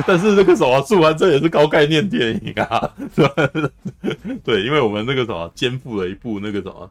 [0.06, 3.34] 但是那个什么，速完这也是高概念电影啊，是 吧
[4.44, 6.90] 对，因为我们那个什么，肩负了一部那个什么，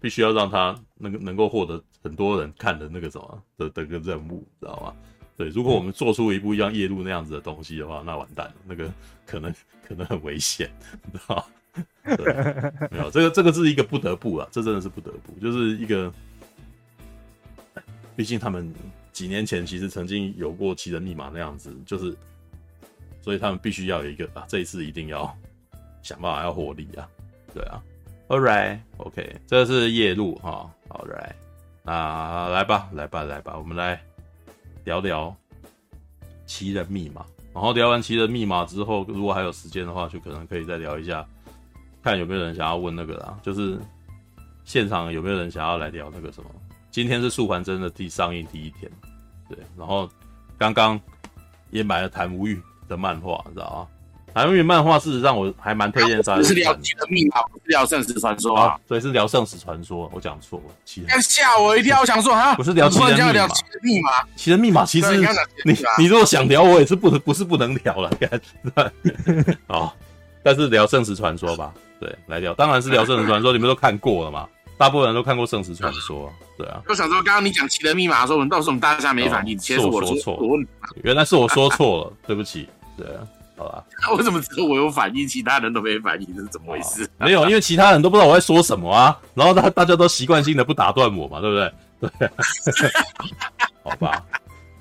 [0.00, 4.92] 必须要让他那个能够获得很多人看的那个什么的的个任务，知道吗？
[5.36, 8.90] 对，如果我们做出一部像夜路那样子的东西的话，那完蛋了，那个
[9.26, 9.52] 可能
[9.86, 10.70] 可能很危险，
[11.12, 11.44] 知道吗？
[12.16, 12.34] 对，
[12.90, 16.12] 没有这个这个是一个不得不啊，这真的是不得不，就是一个，
[18.16, 18.72] 毕竟他们。
[19.14, 22.12] 几年前其实曾经有过《奇人密码》那样子，就是，
[23.24, 25.34] 所以他们必须要有一个啊，这一次一定要
[26.02, 27.08] 想办法要获利啊，
[27.54, 27.82] 对啊
[28.28, 31.32] ，All right，OK，okay，这是夜路哈，All right，
[31.82, 33.98] 那来吧，来吧，来吧，我们来
[34.84, 35.30] 聊聊
[36.44, 37.22] 《奇人密码》，
[37.54, 41.26] 然后聊完《奇人密码》之后，如果还有时间的话，就可能可以再聊一下，
[42.02, 43.78] 看有没有人想要问那个啦，就是
[44.66, 46.50] 现场有没有人想要来聊那个什么。
[46.90, 48.92] 今天是素还真的第上映第一天，
[49.48, 50.06] 对，然后
[50.58, 51.00] 刚刚
[51.70, 53.86] 也买了谭无欲的漫画，你知道吗？
[54.34, 56.42] 谭无欲漫画事实上我还蛮推荐大家。
[56.42, 58.76] 是聊奇人密码，不是聊圣石传说啊？
[58.88, 60.74] 对，是聊圣石传说，我讲错了。
[61.22, 63.46] 吓我一跳，我想说啊，不是聊奇人密码。
[63.80, 65.16] 密码，奇人密码其实
[65.64, 68.10] 你你，如果想聊，我也是不能不是不能聊了，
[69.68, 69.92] 哦，
[70.42, 74.48] 但是聊圣石传说吧，对，来聊，当然是聊圣石传说，你们都看过了嘛。
[74.76, 76.28] 大部分人都看过《圣石传说》，
[76.58, 76.82] 对啊。
[76.88, 80.66] 我想说，刚刚你讲《奇人密码》的时候，我们到时候我们大家没反应，其实我说错了，
[81.04, 82.68] 原来是我说错了，对不起。
[82.96, 83.26] 对啊，
[83.56, 83.84] 好吧。
[84.12, 86.26] 我怎么知道我有反应，其他人都没反应？
[86.34, 87.08] 这是怎么回事？
[87.18, 89.18] 没有，因为其他人都不知道我在说什么啊。
[89.34, 91.72] 然后大大家都习惯性的不打断我嘛，对不对？
[92.18, 92.30] 对。
[93.82, 94.24] 好吧，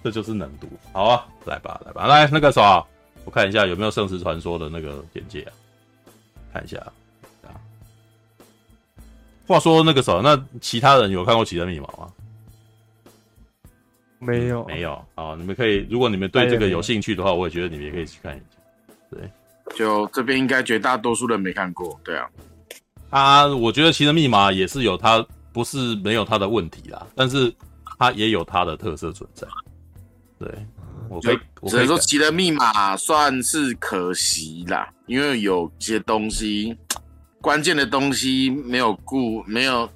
[0.04, 0.68] 这就是能读。
[0.92, 2.84] 好啊，来吧，来吧，来那个啥，
[3.26, 5.52] 我看一下有没有《圣石传说》的那个简介啊，
[6.54, 6.78] 看一下
[7.44, 7.52] 啊。
[9.46, 12.08] 话说那个时候，那其他人有看过《奇人密码》吗？
[14.26, 14.94] 没有，没有。
[15.16, 18.46] 啊，你们可以，如果你们对这个有兴趣的话，我也觉得你们也可以去看一下。
[19.10, 19.32] 对，
[19.76, 22.00] 就这边应该绝大多数人没看过。
[22.04, 22.30] 对啊，
[23.10, 27.54] 啊，我觉得《奇人密码》也是有它，不是没有它的问题啦，但是
[28.00, 29.48] 它也有它的特色存在。
[30.40, 30.50] 对，
[31.10, 36.76] 我可以，只能说《奇人密码》算是可惜啦，因为有些东西。
[37.42, 39.90] 关键的东西没有顾，没有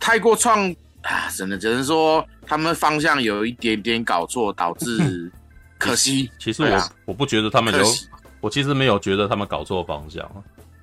[0.00, 0.68] 太过创
[1.02, 5.30] 啊，真的只能说他们方向有一点点搞错，导致
[5.78, 6.28] 可惜。
[6.36, 7.86] 其实我、啊、我不觉得他们有，
[8.40, 10.28] 我其实没有觉得他们搞错方向，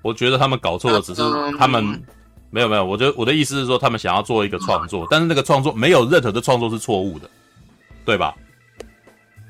[0.01, 1.21] 我觉得他们搞错的只是
[1.59, 2.01] 他们、嗯、
[2.51, 7.29] 没有没有，我觉得我的意思是说，他们想要做一个创作，但是那个创作没有任何的创作是错误的，
[8.05, 8.33] 对吧？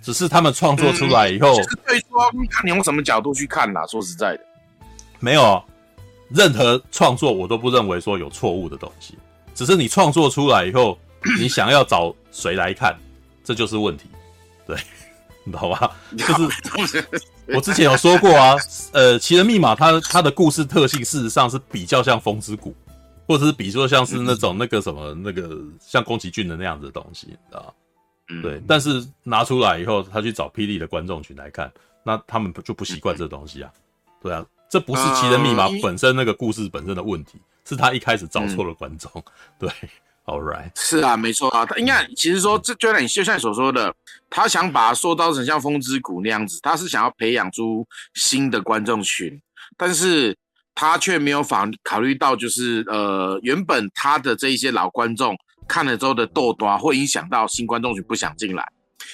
[0.02, 3.86] 只是他们创作出来以后，嗯、对说看你用什么角度去看啦。
[3.86, 4.44] 说实在的，
[5.20, 5.64] 没有。
[6.30, 9.18] 任何创作我都不认为说有错误的东西，
[9.54, 10.98] 只是你创作出来以后，
[11.40, 12.98] 你想要找谁来看，
[13.44, 14.10] 这就是问题。
[14.66, 14.78] 对，
[15.44, 15.96] 你懂吧？
[16.18, 17.06] 就是
[17.56, 18.56] 我之前有说过啊，
[18.92, 22.72] 呃，《奇人密码》它它的故事特性事实上是比较像《风之谷》，
[23.28, 28.42] 或者是比如说像是那种那个什么那个像宫崎骏的那样子的东西，你知道吗？
[28.42, 31.72] 对，但是拿出来以后，他去找霹雳的观众群来看，
[32.04, 33.72] 那他们就不习惯这东西啊，
[34.22, 34.46] 对啊。
[34.70, 39.10] 这不是《奇人密码》本身那个故事本身的问题，是他一开始找错了观众。
[39.16, 39.24] 嗯、
[39.58, 39.70] 对
[40.28, 41.66] ，All right，是啊，没错啊。
[41.66, 43.94] 他应该其实说，这就像你就像你所说的，
[44.30, 49.42] 他想把它塑造成像《风之谷》那样子，他是想要培养出新的观众群，
[49.76, 50.38] 但是
[50.76, 55.36] 他却没有考考虑到，就是呃，原本他的这一些老观众
[55.68, 58.64] 看了之后的豆多会影响到新观众群不想进来。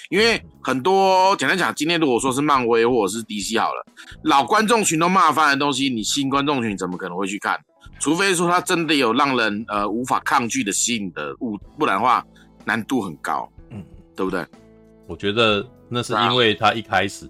[0.09, 3.85] 因为很多简单讲，今天如果说是漫威或者是 DC 好了，
[4.23, 7.59] 老观众群都骂翻的东西，你新观众群怎么可能会去看？
[8.03, 12.21] 除非说他真的有让人呃无法抗拒的吸引的物，不然的话
[12.65, 13.81] 难度很高，嗯，
[14.13, 14.45] 对不对？
[15.07, 17.29] 我觉得那是因为他一开始，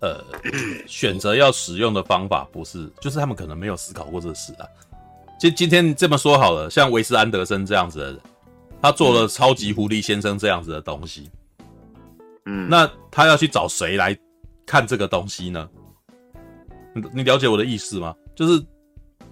[0.00, 0.24] 呃，
[0.88, 4.64] 选择要使用的方法不是，就是他们可能没有思考过这事啊。
[5.38, 8.20] 今今天这么说好了，像维斯安德森这样子的人，
[8.80, 11.30] 他做了超级狐狸先生这样子的东西。
[12.46, 14.18] 嗯，那他要去找谁来
[14.64, 15.68] 看这个东西呢？
[16.94, 18.14] 你你了解我的意思吗？
[18.34, 18.64] 就是，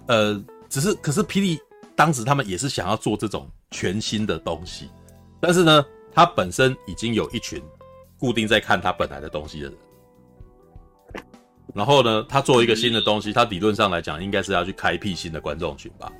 [0.07, 1.59] 呃，只是可是霹雳
[1.95, 4.89] 当时他们也是想要做这种全新的东西，
[5.39, 7.61] 但是呢，他本身已经有一群
[8.19, 9.77] 固定在看他本来的东西的人，
[11.73, 16.11] 然后呢，他做一个新的东西，他理论上来讲应该是要去开辟新的观众群吧？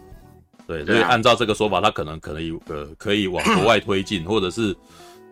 [0.68, 4.76] 对，所以按照这个说法，他可能可能呃可以往国外推进，或者是。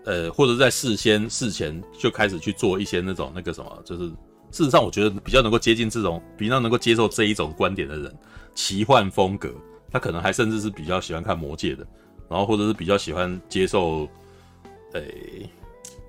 [0.06, 4.10] 呃，或者在事先事前就开始去做一些那种那个什么，就是
[4.52, 8.14] 事实上我觉得比较能够接近这种，比较能够接受这一种观点的人，
[8.54, 9.54] 奇幻风格，
[9.92, 11.86] 他可能还甚至是比较喜欢看魔戒的，
[12.30, 14.08] 然后或者是比较喜欢接受，
[14.94, 15.50] 诶、欸，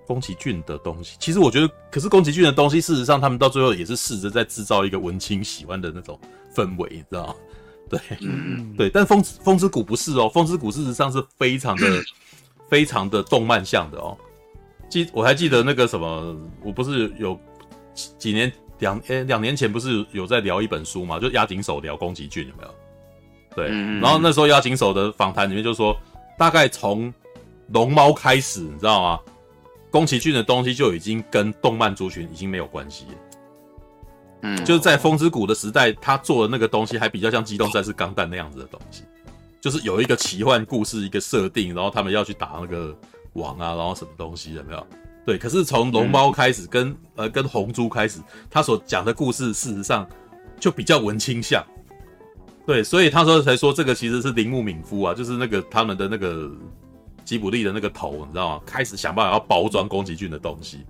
[0.07, 6.19] 宫崎骏的东西，其实我觉得，可是宫崎骏的东西，事实上他们到最后也是试着在制造一个文青喜欢的那种
[6.55, 7.35] 氛围，你知道吗？
[7.91, 8.89] 对，嗯，对。
[8.89, 12.03] 但风风之谷不是哦，风之谷事实上是非常的、
[12.69, 14.17] 非常的动漫向的哦。
[14.89, 17.39] 记我还记得那个什么，我不是有
[17.95, 18.51] 几年
[18.85, 21.19] 两诶两年前不是有在聊一本书嘛？
[21.19, 22.75] 就押井守聊宫崎骏有没有？
[23.57, 23.69] 对，
[24.01, 25.97] 然后那时候押井守的访谈里面就说，
[26.39, 27.13] 大概从
[27.69, 29.21] 龙猫开始，你知道吗？
[29.91, 33.15] 宫崎骏的东西就已经跟动漫族群已经没有关系了，
[34.43, 39.05] 嗯，就是在风之谷的时代，他做的那个东西还比较像机动战士钢弹那样子的东西，
[39.61, 42.95] 就是有一个奇幻故事，一个设定，然后他们要去打那个
[43.33, 44.87] 王啊，然后什么东西有没有？
[45.27, 50.07] 对，可是从龙猫开始跟，跟呃跟红猪开始，他所讲的故事事实上
[50.59, 51.65] 就比较文青向，
[52.67, 56.51] 对，所以他说才说这个其实是铃木敏夫啊，就是那个他们的那个。
[57.25, 58.63] 吉卜力的那个头，你知道吗？
[58.67, 60.85] 开始想办法要包装宫崎骏的东西，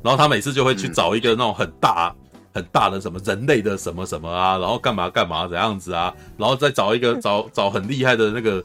[0.00, 2.14] 然后他每次就会去找一个那种很大、
[2.54, 8.62] 很大的什么人类的什么什么啊，然后干嘛干嘛怎样子啊，然后再找一个找找很厉害的那个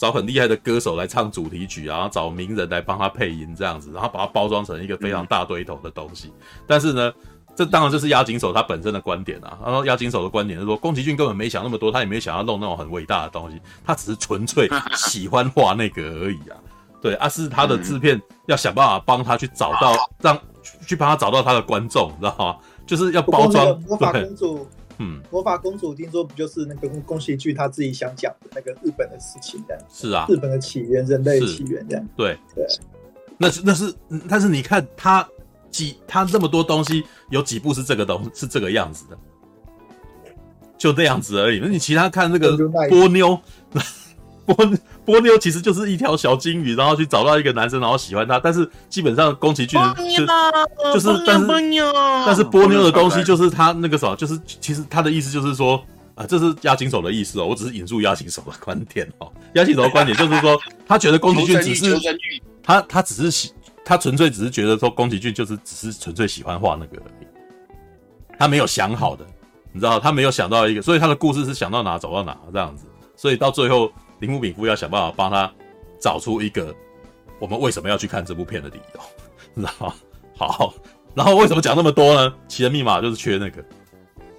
[0.00, 6.32] 找很厉害的歌手来唱主题曲，然后找名人来帮他配音这样子，然后把它包装成一个非常大堆头的东西。
[6.66, 7.12] 但是呢，
[7.54, 9.58] 这当然就是押井守他本身的观点啊。
[9.62, 14.66] 然后押井守的观点是说，宫崎骏根本没想那么多，他也没想要弄那种很伟大的东西，他只是纯粹
[14.96, 16.56] 喜欢画那个而已啊。
[17.02, 20.38] 对，啊是他的制片要想办法帮他去找到，让
[20.86, 22.56] 去帮他找到他的观众，你知道吗？
[22.86, 24.66] 就是要包装魔法公主。
[25.00, 29.76] 嗯，魔法公主听说不就是那个宫崎骏他自己想讲的那个日本的事情的？
[29.92, 32.08] 是啊，日本的起源，人类起源这样。
[32.16, 32.64] 对对，
[33.36, 33.92] 那是那是，
[34.28, 35.28] 但是你看他。
[35.70, 39.16] 几他这么多东西，有几部是这个东是这个样子的，
[40.76, 41.60] 就那样子而已。
[41.62, 42.56] 那你其他看那个
[42.88, 43.40] 波妞，
[44.44, 44.56] 波
[45.04, 48.38] 波妞其实就是一条小金鱼，然后去找到一个男生，然后喜欢他。
[48.38, 49.80] 但是基本上宫崎骏
[50.16, 50.26] 就
[50.94, 51.46] 就是，但是
[52.26, 55.82] 但是波妞的东西就是他那个什么，就是其实他的意思就是说
[56.14, 57.46] 啊，这是押井守的意思哦。
[57.46, 59.30] 我只是引述押井守的观点哦。
[59.54, 61.98] 押井守的观点就是说，他觉得宫崎骏只是
[62.62, 63.52] 他他只是喜。
[63.82, 67.26] 他纯粹只是觉得说宫崎骏就是只是纯粹喜欢画那个而已，
[68.38, 69.26] 他没有想好的，
[69.72, 72.84] 你知道，他没有想到一个，所以他的故事是想到哪走到哪这样子，
[73.16, 75.52] 所以到最后铃木敏夫要想办法帮他
[75.98, 76.74] 找出一个
[77.38, 79.00] 我们为什么要去看这部片的理由，
[79.54, 79.94] 你知道吗？
[80.36, 80.72] 好，
[81.14, 82.32] 然后为什么讲那么多呢？
[82.48, 83.64] 奇人密码就是缺那个，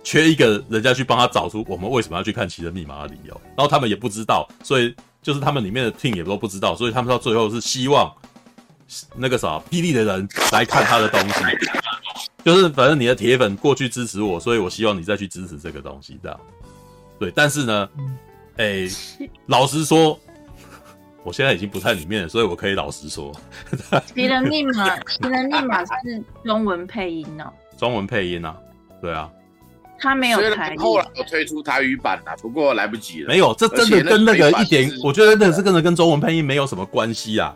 [0.03, 8.11] 缺一个人家去帮他找出我们为什么要去看奇人密码的理由，然后他们也不知道，所以就是他们里面的 team 也都不知道，所以他们到最后是希望。
[9.15, 11.33] 那个啥，霹雳的人来看他的东西，
[12.43, 16.37] 就是反正你的铁粉过去支持我，所以我希望你再去支持这个东西，这样。
[17.17, 17.89] 对，但是呢，
[18.57, 20.19] 哎、欸，老实说，
[21.23, 23.31] 我现在已经不在里面了，所以我可以老实说。
[24.13, 27.51] 奇人密码， 奇人密码是中文配音哦。
[27.77, 28.55] 中文配音啊，
[29.01, 29.29] 对啊。
[30.03, 33.27] 他没有台，后来我推出台语版了，不过来不及了。
[33.27, 37.55] 没有，这真的跟那个一点，我觉得那是真的跟中文配音没有什么关系啊。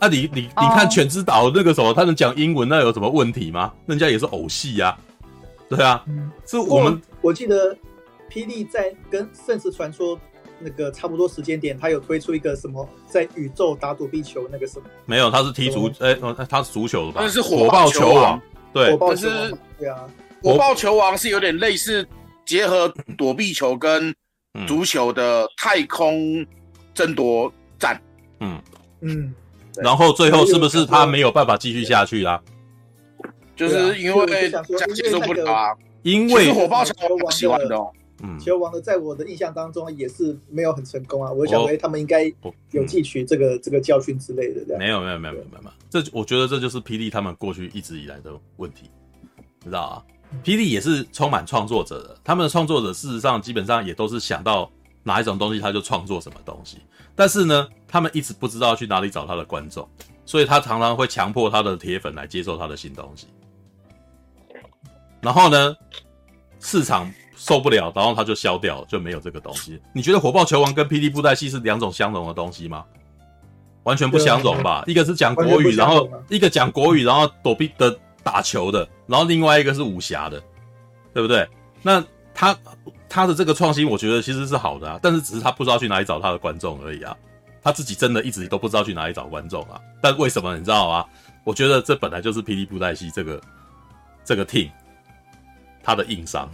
[0.00, 3.72] 啊你，你你你看《犬之岛》那个什么，他能讲英文，那有什么问题吗？
[3.86, 4.96] 人家也是偶戏呀，
[5.68, 7.76] 对啊，嗯，是我们我记得
[8.30, 10.16] 霹雳在跟《圣石传说》
[10.58, 14.86] 那个差不多时间点，他有推出一个什么在宇宙打躲避球那个什么？
[15.06, 16.16] 没有，他是踢足，哎，
[16.48, 17.20] 他是足球的吧？
[17.22, 18.40] 那是火爆球王，
[18.72, 19.28] 对，但是
[19.78, 20.08] 对啊，
[20.42, 22.06] 火爆球王是有点类似
[22.44, 24.14] 结合躲避球跟
[24.66, 26.44] 足球的太空
[26.94, 28.00] 争夺战，
[28.40, 28.60] 嗯
[29.00, 29.20] 嗯。
[29.20, 29.34] 嗯
[29.80, 32.42] 然后最后是不是他没有办法继续下去啦？
[33.54, 34.50] 就是因为
[34.92, 35.72] 接受不了啊。
[36.02, 36.92] 因为火爆球
[37.22, 37.76] 王喜欢的，
[38.22, 41.30] 嗯，球王的在我的印象当中也是没有很成功啊。
[41.30, 42.24] 我想为他们应该
[42.72, 44.76] 有汲取这个这个教训之类的。
[44.78, 48.90] 没有没有没有没有没有，这我觉得这就是霹雳他们过去一直以来的问题，
[49.60, 50.04] 你知道啊？
[50.44, 54.70] 霹雳也是充满创作者的，他们的创作者事实上基本上也都是想到
[55.02, 56.78] 哪一种东西他就创作什么东西。
[57.14, 59.88] 但是呢，他们一直不知道去哪里找他的观众，
[60.26, 63.26] 所以他常常会强迫他的铁粉来接受他的新东西。
[65.20, 65.74] 然后呢，
[66.60, 69.80] 市场受不了，然后他就消掉，就没有这个东西。
[69.94, 72.84] 你觉得火爆球王跟霹雳布袋戏是两种相容的东西吗？
[73.84, 74.84] 完全不相容吧？
[74.86, 80.42] 一个是讲国语，然后一个讲国语，然后躲避的打球的，然后另外一个是武侠的，
[81.14, 81.48] 对不对？
[81.82, 82.04] 那
[82.34, 82.54] 他。
[83.10, 87.16] 他的这个创新，我觉得其实是好的啊，但是只是他不知道去哪里找他的观众而已啊。
[87.62, 89.80] 他自己真的一直都不知道去哪里找观众啊。
[90.02, 91.06] 但为什么你知道吗？
[91.42, 93.40] 我觉得这本来就是霹雳布袋戏这个
[94.26, 94.70] 这个 team
[95.82, 96.46] 他的硬伤。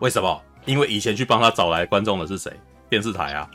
[0.00, 0.42] 为什么？
[0.64, 2.52] 因为以前去帮他找来观众的是谁？
[2.88, 3.48] 电视台啊。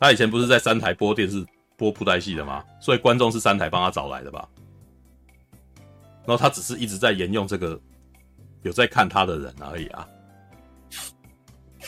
[0.00, 1.44] 他以前不是在三台播电视
[1.76, 2.64] 播布袋戏的吗？
[2.80, 4.48] 所以观众是三台帮他找来的吧？
[6.26, 7.80] 然后他只是一直在沿用这个
[8.62, 10.06] 有在看他的人而已啊。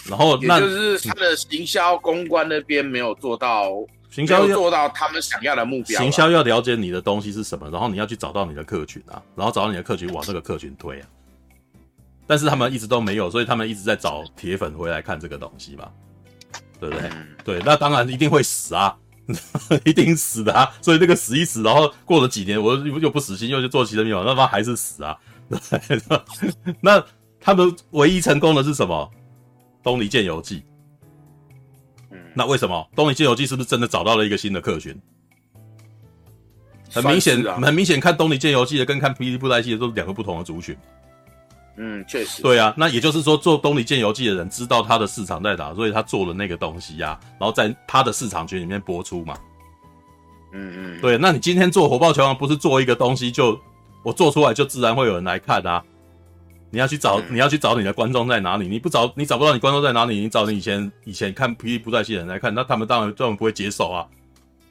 [0.09, 3.71] 然后那也就是他的行销公关那边没有做到，
[4.11, 6.01] 行销要做到他们想要的目标。
[6.01, 11.09] 行销要了解你的东西是什么，然后你要去找到你的客群啊，然后找到你的客群往这个客群推啊。
[12.31, 15.91] 但是他们一直都没有，所以他们一直在找铁粉回来看这个东西嘛，
[16.79, 17.09] 对不对？
[17.09, 18.97] 嗯、对，那当然一定会死啊，
[19.85, 20.73] 一定死的啊。
[20.81, 25.19] 所以那个死一死，然后过了几年，我又又不死心，又去做其他密码，那他还是死啊。
[26.81, 27.05] 那
[27.41, 29.11] 他们唯一成功的是什么？
[29.83, 30.63] 东离剑游记。
[32.13, 34.97] 嗯，那为什么东离剑游记是不是真的找到了一个新的客群？
[36.93, 40.77] 很明显，很明显，看东离剑游记的跟看霹雳布袋戏的都是两个不同的族群。
[41.83, 42.43] 嗯，确实。
[42.43, 49.35] 对啊，那也就是说，做《东离剑游记》的人知道他的市场在哪，所以他做了那个东西呀、啊，然后在他的市场群里面播出嘛。
[50.53, 51.01] 嗯嗯。
[51.01, 53.59] 对，那你今天做《火爆球王》不是做一个东西就
[54.03, 55.83] 我做出来就自然会有人来看啊？
[56.71, 58.69] 你要去找，嗯、你要去找你的观众在哪里？
[58.69, 60.21] 你不找，你找不到你观众在哪里？
[60.21, 64.07] 你找你以前以前看霹雳布袋戏的人来看，那他们当然根本不会接受啊。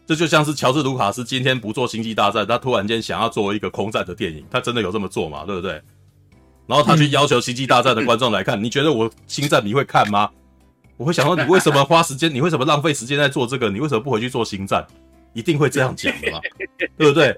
[0.06, 5.44] 这就像是乔治卢卡斯今天不做《星际大战》，他突然间想要做一个空战的电影，他真的有这么做吗？
[5.46, 5.82] 对不对？
[6.70, 10.30] 然后他去要求《星际大战》的观众来看，你觉得我《星战》你会看吗？
[10.98, 12.32] 我会想说，你为什么花时间？
[12.32, 13.72] 你为什么浪费时间在做这个？
[13.72, 14.84] 你为什么不回去做《星战》？
[15.34, 16.40] 一定会这样讲的嘛，
[16.96, 17.36] 对不对？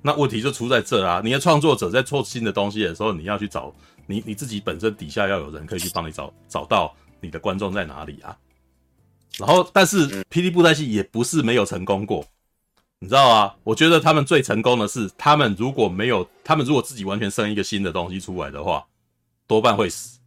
[0.00, 1.20] 那问题就出在这啊！
[1.22, 3.70] 你的创作者在做新的东西的时候，你要去找
[4.06, 8.34] 你你自己本身底下要有人可以去帮你找找到你的观众在哪里啊。
[9.38, 12.24] 然后，但是霹雳布袋戏也不是没有成功过。
[13.02, 13.56] 你知道啊？
[13.64, 18.86] 我觉得他们最成功的是，他们如果没有，他们如果自己完全生一个新的东西出来的话，
[19.46, 20.18] 多半会死。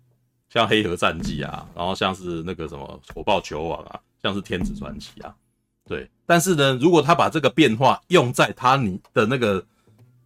[0.50, 5.36] 像黑河战记啊，然后像是那个什么火爆球王啊，像是天子传奇啊，
[5.88, 6.10] 对。
[6.25, 9.62] 但是呢，如果他把这个变化用在他你的那个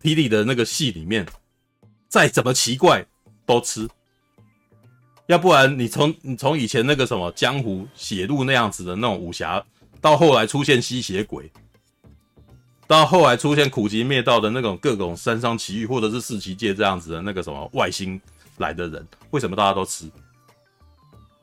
[0.01, 1.27] 霹雳的那个戏里面，
[2.07, 3.05] 再怎么奇怪
[3.45, 3.85] 都吃。
[5.25, 9.61] 要不然你从你从以前那个什么江湖写入那样子的那种武侠，
[9.99, 11.51] 到后来出现吸血鬼。
[12.87, 18.19] 到后来出现苦集灭道的那种各种山上奇遇，或者是四奇界这样子的那个什么外星
[18.57, 20.09] 来的人，为什么大家都吃？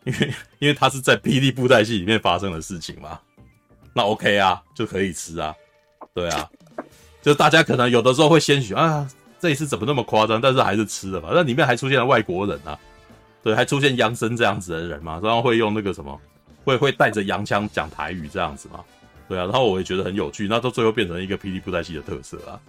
[0.05, 3.19] 因为因为他是在霹雳布袋戏里面发生的事情嘛。
[3.93, 5.55] 那 OK 啊，就可以吃啊。
[6.13, 6.49] 对啊，
[7.23, 9.09] 就大家可能有的时候会先许啊，
[9.39, 10.41] 这一次怎么那么夸张？
[10.41, 11.29] 但是还是吃了嘛。
[11.33, 12.79] 那里面还出现了外国人啊，
[13.43, 16.21] 对，还出现洋生这样子的人嘛，然后会用那个什么，
[16.65, 18.85] 会会带着洋腔讲台语这样子嘛。
[19.29, 22.61] 对啊，然后我也觉得很有趣，那到最后变成一个霹雳布袋戏的特色啊。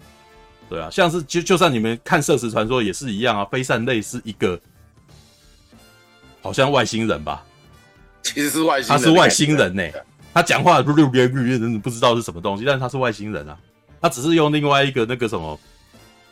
[0.69, 4.59] 对啊，像是就就算你们看《射石传说》也是一样啊，飞扇类是一个
[6.41, 7.43] 好像外星人吧？
[8.23, 9.93] 其实是外星人，他是外星人呢、欸。
[10.33, 13.57] 他讲话不不知道是什么东西，但是他是外星人啊。
[14.01, 15.59] 他只是用另外一个那个什么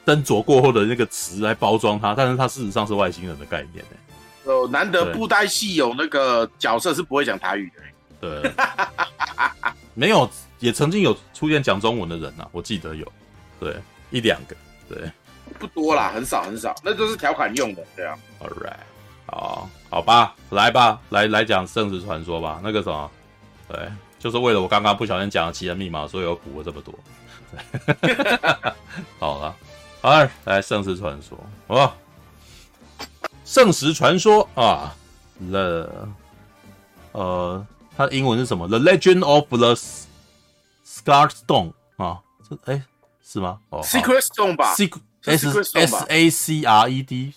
[0.06, 3.98] 斟酌过后的那个词来包装他，但是他事实上是外星人的概念呢、
[4.46, 4.52] 欸。
[4.52, 7.94] 哦，难得布袋戏有那个角色是不会讲台语的、欸。
[8.42, 8.52] 对。
[9.96, 10.28] 没有，
[10.60, 13.06] 也曾经有出现讲中文的人呐、啊，我记得有，
[13.60, 13.76] 对，
[14.10, 14.56] 一两个，
[14.90, 15.12] 对，
[15.60, 18.18] 不多啦，很少很少，那都是调侃用的，对啊。
[18.40, 18.74] All right，
[19.28, 23.12] 好，好吧，来吧，来来讲《圣石传说》吧，那个什么，
[23.68, 26.94] 对，就是为了我刚刚不小心讲了奇人密码，所以我补了这么多。
[29.20, 29.56] 好了，
[30.02, 30.10] 好，
[30.46, 31.94] 来《圣石传说》哦，
[33.46, 34.96] 《圣石传说》啊
[35.52, 35.90] ，The，
[37.12, 37.68] 呃。
[37.96, 39.76] 它的英文是什么？The Legend of the
[40.86, 42.84] Scarred Stone 啊，这哎
[43.24, 43.60] 是吗？
[43.70, 47.34] 哦，Secret Stone 吧，Secret S S A C R E D，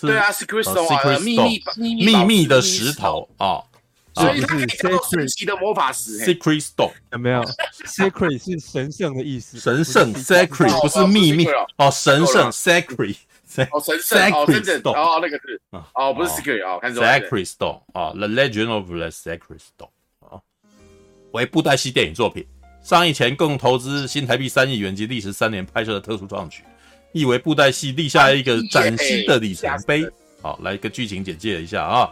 [0.00, 1.38] 对啊，Secret Stone，秘
[1.76, 3.62] 密秘密的石头啊，
[4.14, 4.66] 所以它是
[5.10, 7.42] 神奇的魔法石，Secret Stone 有没有
[7.86, 11.46] ？Secret 是神圣的意思，神圣 Secret 不是秘密
[11.78, 13.16] 哦，神圣 Secret。
[13.70, 15.60] 哦，神圣 哦，真正哦，那个是
[15.94, 17.08] 哦，不是 secret 哦，看错了。
[17.08, 19.90] Sacred Stone 啊，The Legend of the Sacred Stone
[20.20, 20.40] 啊，
[21.32, 22.46] 为布袋戏电影作品，
[22.82, 26.62] 上映前共投资新台币三亿元及历时三年拍摄的特殊创举，
[27.12, 30.06] 意为布袋戏立下一个崭新的里程碑。
[30.40, 32.10] 好，来一个剧情简介一下啊。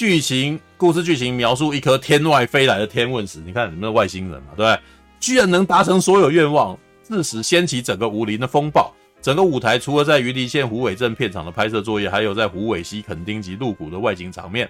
[0.00, 4.80] 剧情故事剧情描述一颗天外飞来的天问石，你看你们的外星人嘛，对不对？
[5.20, 6.74] 居然能达成所有愿望，
[7.06, 8.90] 致使掀起整个武林的风暴。
[9.20, 14.66] 整个舞台除了在云林县虎尾镇片场的拍摄作业，还有在虎尾溪垦丁及鹿谷的外景场面。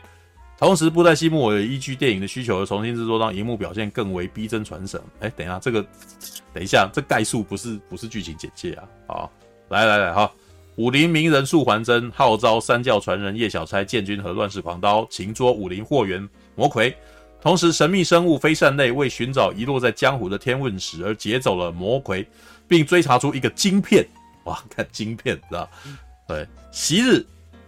[0.58, 5.00] 同时，布袋戏木偶依据电影的需求而重新制作，让荧幕表现更为逼真传神。
[5.20, 5.80] 哎，等一下，这个
[6.52, 8.82] 等一下，这概述不是不是剧情简介啊！
[9.06, 9.32] 好，
[9.68, 10.28] 来来来，哈，
[10.80, 16.96] 武林名人素还真号召三教传人叶小钗、建军和乱世狂刀擒捉武林祸源魔魁，
[17.38, 22.26] 同时，神秘生物飞善类为寻找遗落在江湖的天问石而劫走了魔魁，
[22.66, 24.02] 并追查出一个晶片。
[24.44, 25.68] 哇，看晶片，知道？
[26.26, 27.22] 对，昔日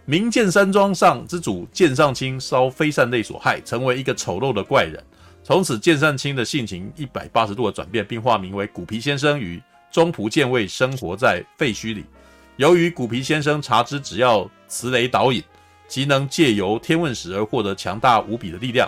[0.05, 4.99] 名剑山庄上之主剑上清遭飞善类所害，成为一个丑陋的怪人。
[5.43, 12.03] 从此，剑上清的性情一百八十度的转变，并化名为古皮先生，与中仆剑卫生活在废墟里。
[12.57, 15.43] 由于古皮先生查知，只要磁雷导引，
[15.87, 18.87] 即能借由天问石而获得强大无比的力量。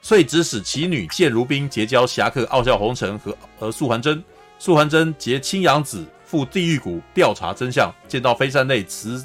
[0.00, 4.22] 遂指使其女剑如冰结交侠客傲笑红尘和和素还真，
[4.58, 9.22] 素还真结青阳子赴地狱谷调查真相，见到非善类持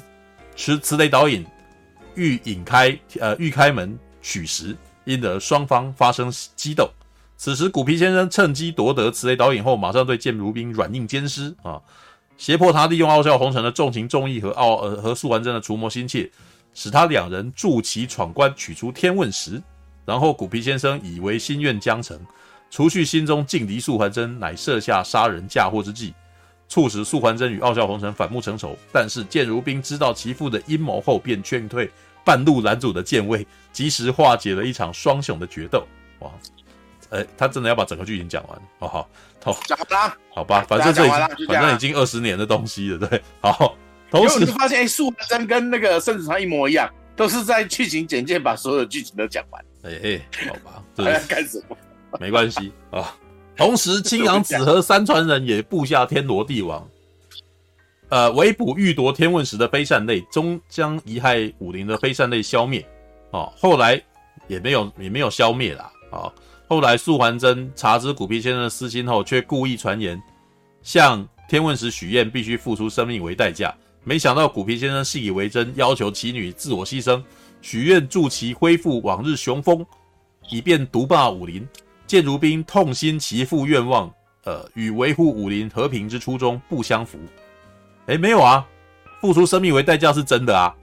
[0.54, 1.46] 持磁雷导引
[2.14, 6.90] 欲引开呃欲开门取石，因而双方发生激斗。
[7.38, 11.80] 此时古皮先生趁机夺得磁雷导引后，马上对剑如冰软硬兼施啊，
[12.36, 16.30] 胁迫他利用傲笑红尘的重情重义和傲呃和素还真的除魔心切，
[16.74, 19.62] 使他两人助其闯关取出天问石。
[20.04, 22.18] 然后古皮先生以为心愿将成，
[22.68, 26.12] 除去心中劲敌素还真，乃设下杀人嫁祸之计，
[26.68, 28.76] 促使素还真与傲笑红尘反目成仇。
[28.92, 31.88] 但是剑如冰知道其父的阴谋后，便劝退
[32.24, 35.86] 半路拦阻的剑卫，及时化解了一场双雄的决斗。
[36.18, 36.30] 哇，
[37.12, 38.58] 哎，他真的要把整个剧情讲完？
[38.80, 39.08] 哦好，
[39.44, 43.76] 好，讲完了，好吧，反正这已经反正已经二十年的东西了，对，好。
[44.10, 49.64] 同时就发现，哎，素还真跟那个圣子川一模一样，都是在剧情简介把所有的剧情都讲完。
[49.84, 51.76] 哎哎，好吧， 这是干什么？
[52.20, 53.16] 没关系啊。
[53.56, 56.86] 同时，青阳子和三传人也布下天罗地网，
[58.10, 62.86] 呃，围捕欲夺天问石的飞扇类，终将遗害武林的飞扇类消灭。
[63.30, 63.98] 哦，后来
[64.46, 65.90] 也没有也没有消灭啦。
[66.10, 66.30] 啊，
[66.68, 70.20] 后来素还真查知古皮先生的私心后，却故意传言
[70.82, 73.74] 向天问石许愿，必须付出生命为代价。
[74.04, 77.22] 没想到古皮先生信以为真，要求其女自我牺牲。
[77.60, 79.86] 许愿助其恢复往日雄风，
[80.50, 81.66] 以便独霸武林。
[82.06, 84.12] 剑如冰痛心其父愿望，
[84.44, 87.18] 呃，与维护武林和平之初衷不相符。
[88.06, 88.66] 诶，没有啊，
[89.20, 90.74] 付出生命为代价是真的啊，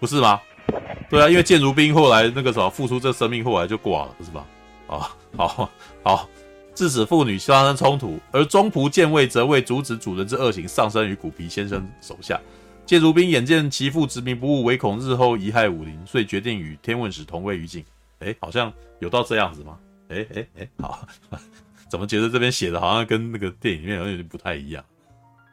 [0.00, 0.40] 不是吗？
[1.10, 4.46] 对啊，因为剑如冰后来那个什么付出这生命，后来就挂了，不是吧？
[4.86, 5.70] 啊，好
[6.02, 6.28] 好，
[6.74, 12.40] 致使父女发生冲突，而中仆剑卫则为阻止主人之恶行，丧生于古皮先生手下。
[12.84, 17.84] 剑如冰眼见其父执迷不悟，唯恐日后贻害武林，遂决定与天问使同归于尽。
[18.20, 19.76] 哎，好像有到这样子吗？
[20.08, 21.06] 哎哎哎，好，
[21.90, 24.84] 怎么觉得这边写的好像跟那个电影里面有点不太一样？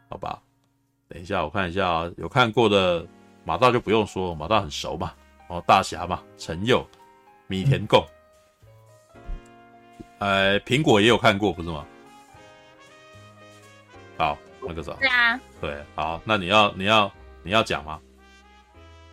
[0.10, 0.40] 好吧，
[1.10, 3.04] 等一下我看一下啊，有看过的
[3.44, 5.14] 马大就不用说了，马大很熟嘛。
[5.48, 6.88] 哦，大侠嘛，陈佑、
[7.48, 8.06] 米田共，
[10.20, 11.86] 呃，苹果也有看过不是吗？
[14.18, 14.94] 好，那个啥？
[14.94, 15.40] 对啊。
[15.60, 17.12] 对，好，那你要你要。
[17.46, 18.00] 你要讲吗？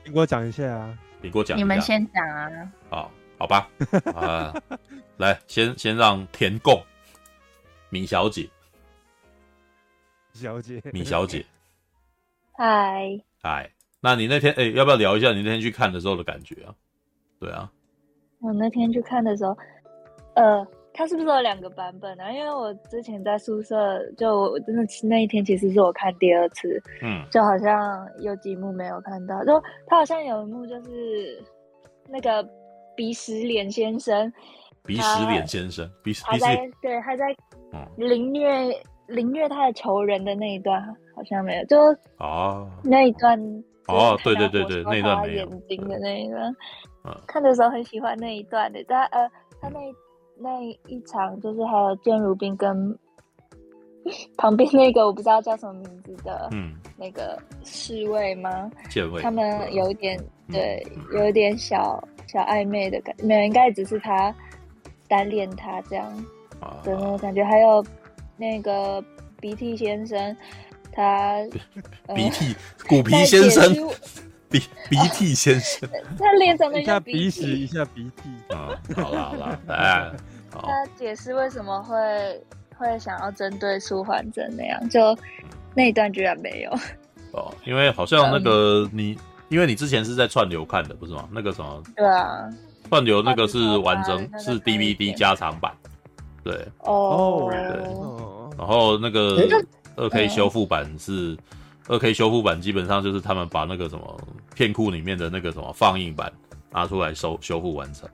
[0.04, 0.96] 你给我讲一下啊！
[1.20, 1.58] 你给我讲。
[1.58, 2.48] 你们先讲啊！
[2.88, 3.68] 好，好吧。
[4.14, 4.54] 啊，
[5.18, 6.80] 来，先先让田共
[7.88, 8.48] 米小姐，
[10.32, 11.44] 小姐，米小姐，
[12.56, 13.68] 嗨，嗨。
[14.00, 16.74] 那你那天哎，要不要聊一下你那天去看的时候的感觉啊？
[17.38, 17.70] 对啊。
[18.40, 19.56] 我那天去看的时候，
[20.34, 20.66] 呃。
[20.92, 22.32] 它是不是有两个版本啊？
[22.32, 31.42] 因为我之前在宿舍，就我真的那一天其实是我看第二次，嗯，就好像有几幕没有看到，就他好像有一幕就是
[32.08, 32.46] 那个
[32.96, 34.30] 鼻屎脸先生，
[34.84, 37.24] 鼻屎脸先生，鼻屎，还在对，还在
[37.96, 38.50] 凌虐
[39.06, 40.82] 凌虐他的仇人的那一段
[41.14, 41.78] 好像没有，就
[42.18, 43.38] 哦那一段
[43.92, 46.54] 哦，对对对对，那一段没有眼睛的那一段，
[47.04, 49.28] 嗯，看的时候很喜欢那一段的，他呃，
[49.60, 49.78] 他那。
[50.42, 52.98] 那一场就是还有剑如冰跟
[54.38, 58.70] 旁边那个我不知道叫什么名字的，嗯，那个侍卫吗？
[58.88, 60.18] 剑卫，他们有一点
[60.50, 64.34] 对，有一点小小暧昧的感觉，没有，应该只是他
[65.06, 66.10] 单恋他这样
[66.82, 67.44] 的那种感觉。
[67.44, 67.84] 还有
[68.38, 69.04] 那个
[69.42, 70.34] 鼻涕先生，
[70.92, 71.38] 他
[72.14, 72.54] 鼻涕
[72.88, 73.74] 骨皮先生。
[74.50, 78.74] 鼻鼻涕先生， 他脸长得一下鼻屎一下鼻涕啊！
[78.96, 80.10] 好了好了，哎，
[80.50, 80.60] 他
[80.98, 81.96] 解释为什么会
[82.76, 85.16] 会想要针对舒缓症那样，就
[85.72, 86.70] 那一段居然没有
[87.30, 89.16] 哦，因为好像那个你，
[89.50, 91.28] 因为你之前是在串流看的不是吗？
[91.30, 91.80] 那个什么？
[91.94, 92.50] 对啊，
[92.88, 95.72] 串流那个是完整是 DVD 加长版，
[96.42, 97.56] 对哦，对，
[98.58, 99.36] 然后那个
[100.00, 101.36] 二 K 修复版是。
[101.88, 104.20] 二 K 修复版基本上就是他们把那个什么
[104.54, 106.30] 片库里面的那个什么放映版
[106.70, 108.08] 拿出来修修复完成，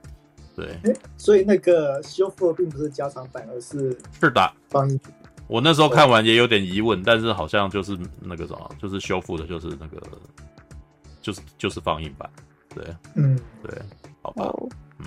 [0.54, 0.78] 对。
[1.18, 4.98] 所以那个修复的并不是加长版，而是是的放映。
[5.46, 10.00] 我那时候看完也有点疑问，但是好像就是那个什么，就是修复的，就是那个，
[11.20, 12.30] 就是就是放映版，
[12.74, 12.82] 对，
[13.14, 13.78] 嗯，对，
[14.22, 14.50] 好吧，
[15.00, 15.06] 嗯。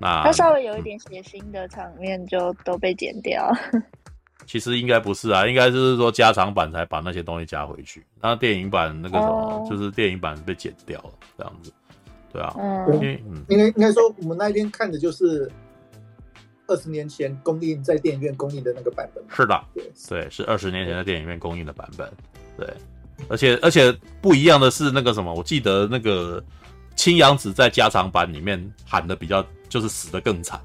[0.00, 3.52] 那它稍微有一点血腥的场面就都被剪掉。
[4.46, 9.68] 其实应该不是啊，应该就是说加长版才把那些东西加回去，那电影版那个什么，oh.
[9.68, 11.72] 就是电影版被剪掉了这样子，
[12.32, 15.50] 对啊，嗯，因为嗯，应该应该说我们那一天看的就是
[16.66, 22.10] 二十年前公映在电影院公映的那个版本，是的，对，对，是二十年前在电影院公映的版本，
[22.56, 22.66] 对，
[23.28, 26.42] 而且而且不一样的是那个什么，我记得那个
[26.96, 30.58] 青阳子在加长版里面喊的比较就是死的更惨。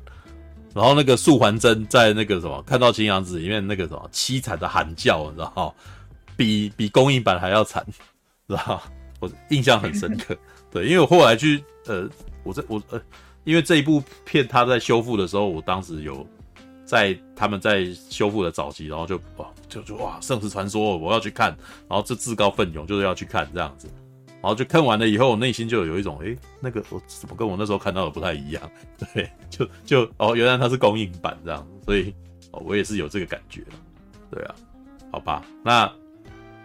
[0.73, 5.71] 然后那个素还真在那个什么看到青阳子里面那个什么凄惨的喊叫，你知道吗？
[6.35, 7.85] 比比公映版还要惨，
[8.47, 8.81] 知道吗？
[9.19, 10.35] 我印象很深刻。
[10.71, 12.09] 对，因为我后来去呃，
[12.43, 12.99] 我在我呃，
[13.43, 16.27] 因为这一部片他在修复的时候，我当时有
[16.83, 21.49] 在他们在修复的早期，然后就哇就就哇《圣石传说》我要去看，
[21.87, 23.87] 然后就自告奋勇就是要去看这样子。
[24.43, 28.61] 然后就看完了以后，我内心就有一种，诶，那个我怎么跟我那时候看到的不太一样？
[29.13, 32.13] 对，就就哦，原来它是公映版这样，所以
[32.51, 33.63] 哦，我也是有这个感觉。
[34.29, 34.53] 对啊，
[35.13, 35.89] 好吧，那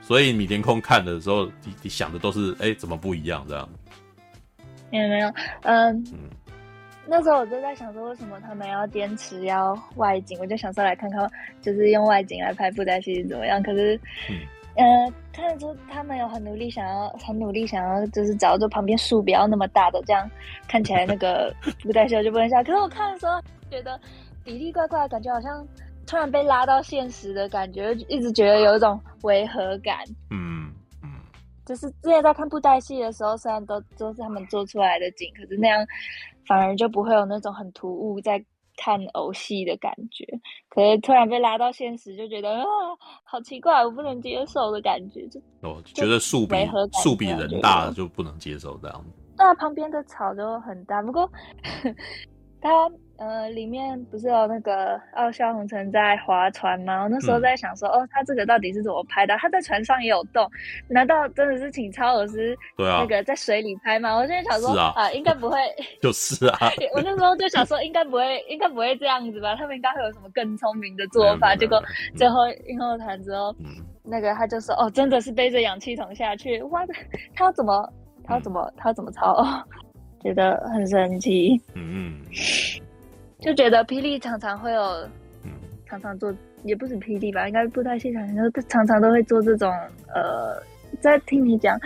[0.01, 3.69] 所以米田空看的时候，你你想的都是，诶，怎么不一样这样？
[4.91, 5.29] 没有没有，
[5.62, 6.19] 嗯嗯，
[7.07, 10.37] 那时候我就在想说，为什么他们要坚持要外景？
[10.41, 11.31] 我就想说来看看，
[11.62, 13.62] 就是用外景来拍布袋戏怎么样？
[13.62, 13.95] 可是，
[14.29, 14.41] 嗯。
[14.79, 20.31] 呃，看得出他们有很努力，想要很努力，想要就是找就旁边树不要那么大的，这样
[20.69, 22.62] 看起来那个 布袋戏就不能笑。
[22.62, 24.01] 可是我看的时候觉得
[24.45, 25.67] 比例怪怪的，感觉好像
[26.07, 29.99] 突然被拉到现实的感觉，一直觉得有一种违和感。
[30.31, 31.11] 嗯嗯，
[31.67, 35.85] 就是之前在看布袋戏的时候，虽然都都是他们做出来的景，可是那样
[36.47, 38.41] 反而就不会有那种很突兀在。
[38.79, 40.25] 看偶戏的感觉，
[40.71, 42.64] 可是突然被拉到现实，就觉得啊，
[43.25, 46.55] 好奇怪，我不能接受的感觉，就哦，觉得树比
[47.03, 49.05] 树比人大就不能接受这样。
[49.37, 51.29] 那旁边的草都很大，不过
[52.62, 52.71] 他。
[53.18, 57.02] 呃，里面不是有那个傲笑红尘在划船吗？
[57.02, 59.37] 我那时候在想说，嗯、哦，他这个到底是怎么拍的？
[59.38, 60.48] 他在船上也有动，
[60.88, 64.11] 难道真的是请超老师对啊那个在水里拍吗？
[64.11, 65.59] 啊、我现在想说啊，啊，应该不会，
[66.00, 66.70] 就是啊。
[66.94, 69.57] 我那时候就想说，应该不会，应该不会这样子吧？
[69.57, 71.57] 他们应该会有什么更聪明的做法？
[71.57, 71.83] 结果
[72.16, 73.66] 最后映后谈之后，嗯、
[74.04, 76.87] 那个他就说，哦，真的是背着氧气筒下去，哇，
[77.35, 79.33] 他要怎么，他要怎么，他要怎么操？
[79.42, 79.64] 哦，
[80.22, 81.61] 觉得很神奇。
[81.74, 82.88] 嗯嗯。
[83.40, 84.83] 就觉得霹雳常常会有，
[85.44, 85.53] 嗯，
[85.87, 88.27] 常常做，也不是霹雳吧，应该是布袋戏场，
[88.68, 89.72] 常常都会做这种，
[90.12, 90.61] 呃，
[91.01, 91.79] 在听你讲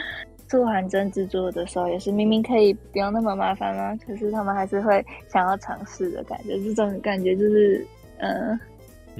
[0.49, 7.87] 素还真制作的时候，也是明明可以不用那么麻烦嘛，可是他们还是会想要尝试的感觉，这种感觉就是，
[8.19, 8.59] 呃，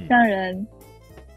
[0.09, 0.67] 让人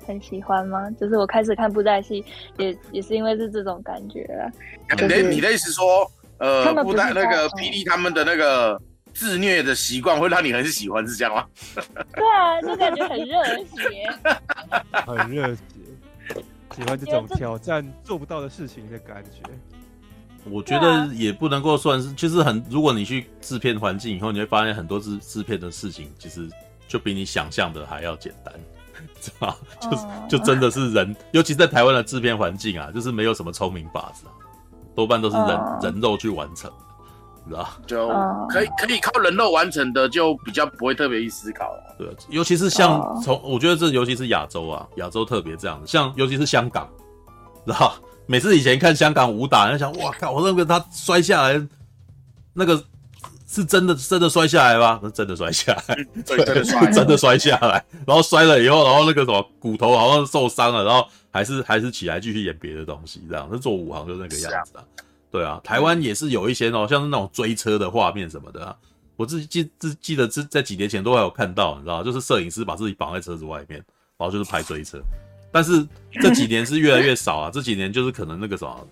[0.07, 0.89] 很喜欢吗？
[0.91, 2.23] 就是我开始看布袋戏，
[2.57, 4.49] 也也是因为是这种感觉了。
[4.97, 8.81] 你的你的意思说，呃，布袋那个霹雳他们的那个。
[9.15, 11.45] 自虐的习惯会让你很喜欢，是这样吗？
[12.13, 14.05] 对啊，就感觉很热血，
[15.07, 15.61] 很热血，
[16.75, 19.41] 喜欢这种挑战做不到的事情的感觉。
[20.51, 26.47] 我觉得也不能够算是，就是很，如果你去制片环境以后，你会发现很多制制片的事情，其实
[26.87, 28.53] 就比你想象的还要简单，
[29.21, 34.35] 知道就是就真的是人，尤其在台湾的制片环境啊，就是没有什么聪明法子啊，
[34.93, 36.69] 多半都是人人肉去完成。
[37.85, 38.07] 就
[38.49, 41.95] 可以可以靠人肉完成的，就比较不会特别去思考了。
[41.97, 46.89] 对，尤其是像从，我觉得这尤其是亚洲啊，亚洲特别这样的，像尤其是香港，
[47.65, 47.93] 知道
[48.25, 51.67] 每次以前看香港武打，就想哇靠，我那个他摔下来，
[52.53, 52.83] 那个
[53.47, 54.99] 是真的真的摔下来吗？
[55.03, 57.85] 是真的摔下来，对，真的 摔，真的摔下来。
[58.07, 63.47] 然后摔了以后，然后那个什么骨头好像受伤了，然后还是还是起来继续演别的东西，这样。
[63.51, 64.83] 那做武行就那个样子啊。
[65.35, 68.75] 对啊，台湾也是有一些哦，像是那种追车的画面什么的啊，
[69.17, 73.83] 我自己记自记得，在几年前都还有看到，你知道就是摄影师把自己绑在车子外面，
[74.17, 75.01] 然后就是拍追车。
[75.51, 75.85] 但是
[76.21, 78.87] 这几年是越来越少啊， 这几年就是可能那个什么，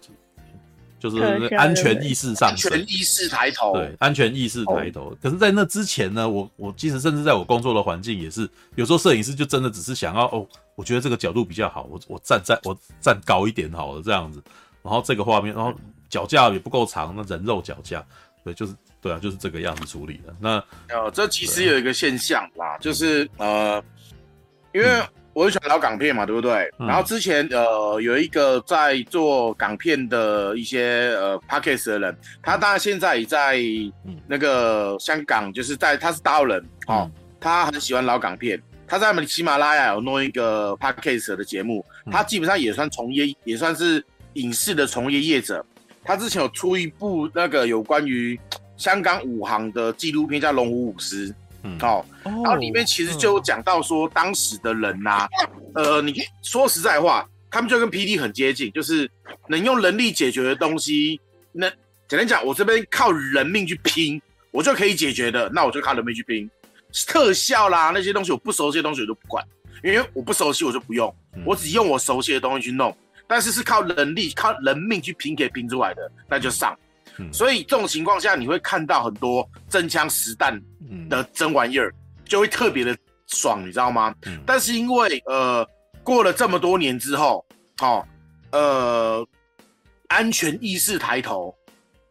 [0.99, 1.21] 就是
[1.55, 5.13] 安全意识上升，安全意识抬头，对，安全意识抬头。
[5.21, 14.41] 可是，在那之前呢，我我其实甚至在我工作的环境也是，有时候摄影师就真的只是想要哦，我觉得这个角度比较好，我我站在我站高一点好了这样子，
[14.81, 15.73] 然后这个画面，然后。
[16.13, 18.05] 脚架也不够长，那人肉脚架，
[18.43, 20.31] 对，就是对啊，就是这个样子处理的。
[20.39, 23.83] 那呃，这其实有一个现象啦，就是呃，
[24.75, 24.87] 因为
[25.33, 26.71] 我很喜欢老港片嘛，对不对？
[26.77, 33.59] 嗯、然后之前呃有一个在做港片的一些呃 Podcast 的人，他当然现在也在
[34.27, 45.65] 那个香港，就是在他是大陆人哦，嗯、他很喜欢老港片，他在我们喜马拉雅有弄一个 Podcast 的节目，他基本上也算从业，也算是影视的从业业者。
[46.03, 48.39] 他之前有出一部那个有关于
[48.77, 51.29] 香港武行的纪录片，叫《龙虎舞狮》。
[51.63, 55.29] 嗯，哦，然后里面其实就有讲到说，当时的人呐、啊，
[55.75, 59.09] 呃，你说实在话，他们就跟 PD 很接近，就是
[59.47, 61.21] 能用人力解决的东西，
[61.53, 61.69] 那
[62.09, 66.49] 简单讲，我这边靠人命去拼，我就可以解决的，那我就靠人命去拼。
[67.07, 69.41] 特效啦那些东西，我不熟悉的东西我都不管，
[69.83, 72.93] 因为我不熟悉我就不用，我只用我熟悉的东西去弄。
[73.27, 76.77] 但是是靠人力、靠人命去拼给拼出来的，那就上。
[77.31, 80.59] 所以这种情况下，你会看到很多真枪实弹
[81.09, 81.93] 的真玩意儿，
[82.25, 84.13] 就会特别的爽，你知道吗？
[84.45, 85.67] 但是因为呃，
[86.03, 87.45] 过了这么多年之后，
[87.81, 88.03] 哦，
[88.51, 89.27] 呃，
[90.07, 91.55] 安全意识抬头，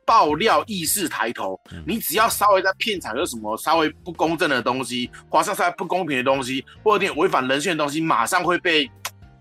[0.05, 8.89] 爆料意识抬头，你只要稍微在片场有什么稍微不公正的东西，或者稍微不公平的东西，或者有点违反人性的东西，马上会被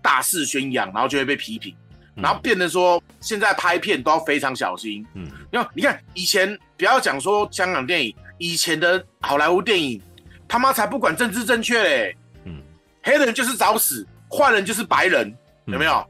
[0.02, 1.74] 大肆宣扬，然后就会被批评。
[2.14, 5.06] 然后变得说，现在拍片都要非常小心。
[5.14, 10.02] 嗯，因为你看以前，不要讲说香港电影，以前的好莱坞电影，
[10.46, 12.16] 他妈才不管政治正确嘞。
[12.44, 12.60] 嗯，
[13.02, 15.34] 黑人就是找死，坏人就是白人，
[15.64, 16.06] 有没有？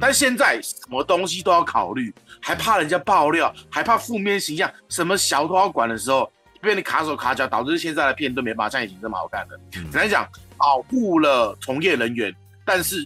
[0.00, 9.58] 但现在什么东西都要考虑，还怕人家爆料，还怕负面形象，什么小都要管的时候，变得卡手卡脚，导致现在的片都没办法像以前这么好看的。
[9.70, 10.26] 简单讲，
[10.56, 12.34] 保护了从业人员，
[12.68, 13.04] 但是。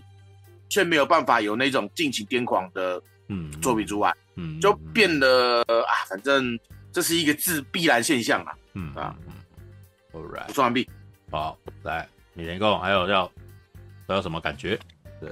[0.68, 2.98] 却没有办法有那种尽情癫狂的
[3.29, 6.59] 嗯作品之外，嗯，就变得啊，反正
[6.90, 9.14] 这是一个自必然现象啊，嗯啊
[10.14, 10.88] ，All right，说完毕，
[11.31, 13.31] 好，来，米田共还有要
[14.09, 14.79] 还有什么感觉？
[15.20, 15.31] 对，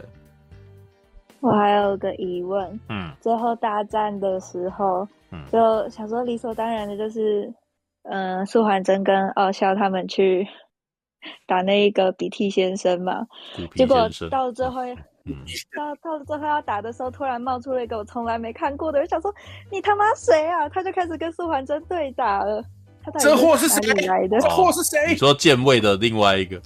[1.41, 7.51] 我还有个疑问，嗯，最后大战的时候，嗯，就想说理所当然的就是，
[8.03, 10.47] 嗯，素还真跟傲笑他们去
[11.47, 13.27] 打那一个鼻涕先生嘛，
[13.75, 14.83] 结果到最后。
[15.27, 15.37] 嗯，
[15.77, 19.33] 到到了最后要打的时候，突然冒出了一个我从来没看过的，我想说
[19.71, 20.67] 你他妈谁啊？
[20.71, 22.65] 他就开始跟苏环真对打了。
[23.05, 24.41] 他这货是谁来的？
[24.41, 24.99] 这货是谁？
[25.09, 26.61] 你说剑卫的另外一个，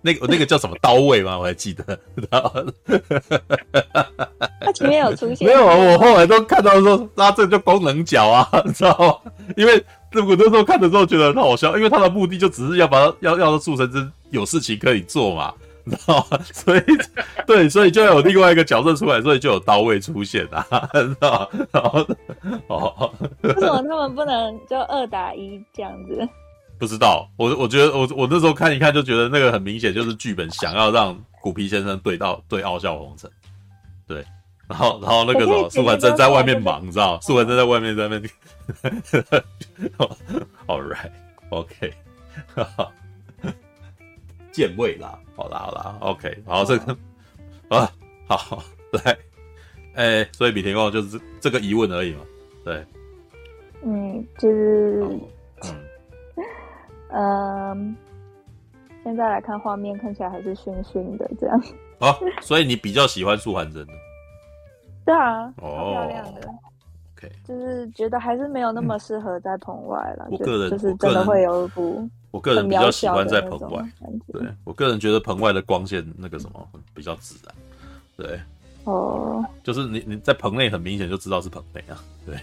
[0.00, 1.36] 那个那个叫什么刀位吗？
[1.38, 1.84] 我还记得。
[4.60, 5.46] 他前面有出现？
[5.48, 9.32] 没有啊，我后来都看到说，那这就功能角啊，你知道吗？
[9.56, 15.52] 因为我那时候看的时候觉得很好笑，因为他的目的就只是要把他要要素还真有事情可以做嘛。
[15.86, 16.38] 知道吗？
[16.52, 16.82] 所以，
[17.46, 21.66] 对，所以就有另外一个角色出来，所以就有刀位出现啊，知道吗？
[21.72, 22.06] 然后，
[22.68, 26.28] 哦，为什么他们不能就二打一这样子？
[26.78, 33.28] 不知道，我我觉得我我那时候看一看就觉得那个很明显就是剧本想要让骨皮先生对到对傲笑红尘，
[34.06, 34.24] 对，
[34.70, 38.32] 然后然后那个什么苏凡正在外面忙，你知道 苏凡正在外面在那边，
[40.66, 41.92] All right，OK，
[42.54, 42.92] 哈 哈。
[44.52, 46.96] 剑位啦，好啦好啦，OK，好这个
[47.68, 47.90] 啊，
[48.26, 49.16] 好来，
[49.94, 52.20] 哎、欸，所以米田光就是这个疑问而已嘛，
[52.64, 52.84] 对，
[53.84, 55.20] 嗯，就是，
[55.62, 55.70] 嗯，
[57.12, 57.96] 嗯，
[59.04, 61.62] 现在来看画面，看起来还是熏熏的这样，
[62.00, 63.92] 好，所以你比较喜欢素还真的，
[65.10, 66.40] 对啊，哦，漂亮的
[67.16, 72.08] ，OK，就是觉得还是没有那么适合在棚外了，我个人就是真的会有一部。
[72.30, 73.84] 我个人比较喜欢在棚外，
[74.32, 77.52] 对，我个人觉得棚外的光线那个什么比较自然，
[78.16, 78.40] 对，
[78.84, 82.36] 哦，就是你你在棚内很明显就知道是棚内啊，对，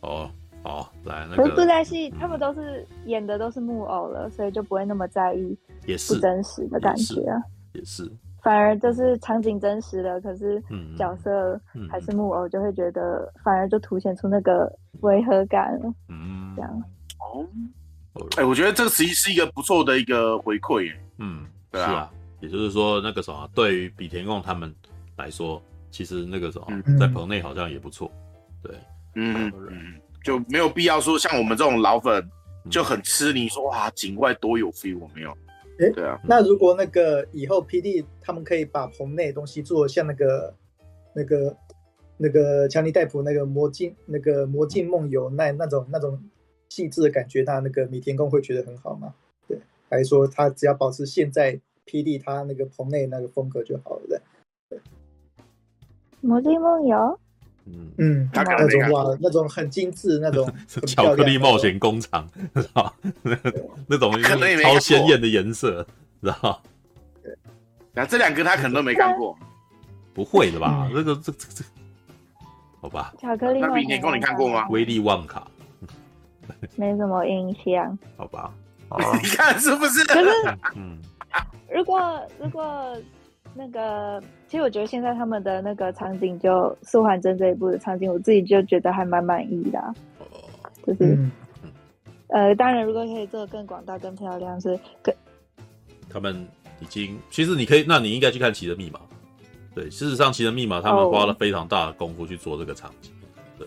[0.00, 0.30] 哦，
[0.62, 7.42] 好，来那个，可是布袋戏他们都是演的都是木偶了，所以就不会那么在意，也是不真实的感觉啊，
[7.74, 8.10] 也是，
[8.44, 10.62] 反而就是场景真实的，可是
[10.98, 11.58] 角色
[11.90, 16.82] 还是木偶，就会觉得反而就凸显出那个违和感了，嗯，这样，
[17.18, 17.48] 哦。
[18.36, 24.72] 哎、欸，我觉得这个实际是一个不错的一个回馈，嗯，对啊，啊，也就是说，那个什么，对于比田共他们
[25.16, 28.08] 来说，其实那个什么，嗯、在棚内好像也不错，
[28.62, 28.76] 对，
[29.16, 32.22] 嗯嗯，就没有必要说像我们这种老粉
[32.70, 35.36] 就很吃你说哇，景外多有 feel，我没有，
[35.78, 40.54] 哎、欸，对啊，那如果那个以后 PD 他们可以把棚内的东西做像那个
[41.14, 41.56] 那个
[42.16, 46.18] 那个强尼戴普那个魔镜那个魔镜梦游那那种那种。
[46.70, 49.14] 细致的感觉，那那个米田宫会觉得很好吗？
[49.46, 49.56] 对，
[49.88, 54.20] 还是说他只要保持现在 PD 他那个棚内那个风格就好了？
[54.68, 54.80] 对，
[56.20, 57.16] 魔镜梦游，
[57.66, 60.50] 嗯嗯，那种哇，那种很精致，那种
[60.86, 62.94] 巧克力冒险工厂， 知道
[63.88, 64.12] 那种
[64.62, 65.86] 超鲜艳的颜色，
[66.22, 66.60] 知道
[67.22, 67.34] 对，
[67.92, 69.36] 那这两个他可能都没看过，
[70.12, 70.88] 不会的吧？
[70.94, 71.64] 这个这这这，
[72.80, 73.14] 好吧？
[73.18, 74.66] 巧克力冒险，米田共你看过吗？
[74.68, 75.46] 威利旺卡。
[76.76, 78.52] 没什么印象，好吧？
[79.22, 80.04] 你看是不是？
[80.04, 80.30] 可是，
[80.76, 80.98] 嗯，
[81.74, 82.94] 如果如果
[83.54, 84.22] 那个，
[84.54, 89.82] 其实我觉得现在他们的那个场景，就素还真这一部的场景，我自己就觉得还蛮满意的，
[90.86, 91.18] 就是
[92.28, 95.12] 呃，当然如果可以做得更广大、更漂亮，是更
[96.08, 96.46] 他们
[96.78, 99.00] 已经其实你可以，那你应该去看《奇的密码》。
[99.74, 103.10] 对，事实上，《奇人密码》他们花了非常大的功夫去做这个场景。
[103.58, 103.66] 对，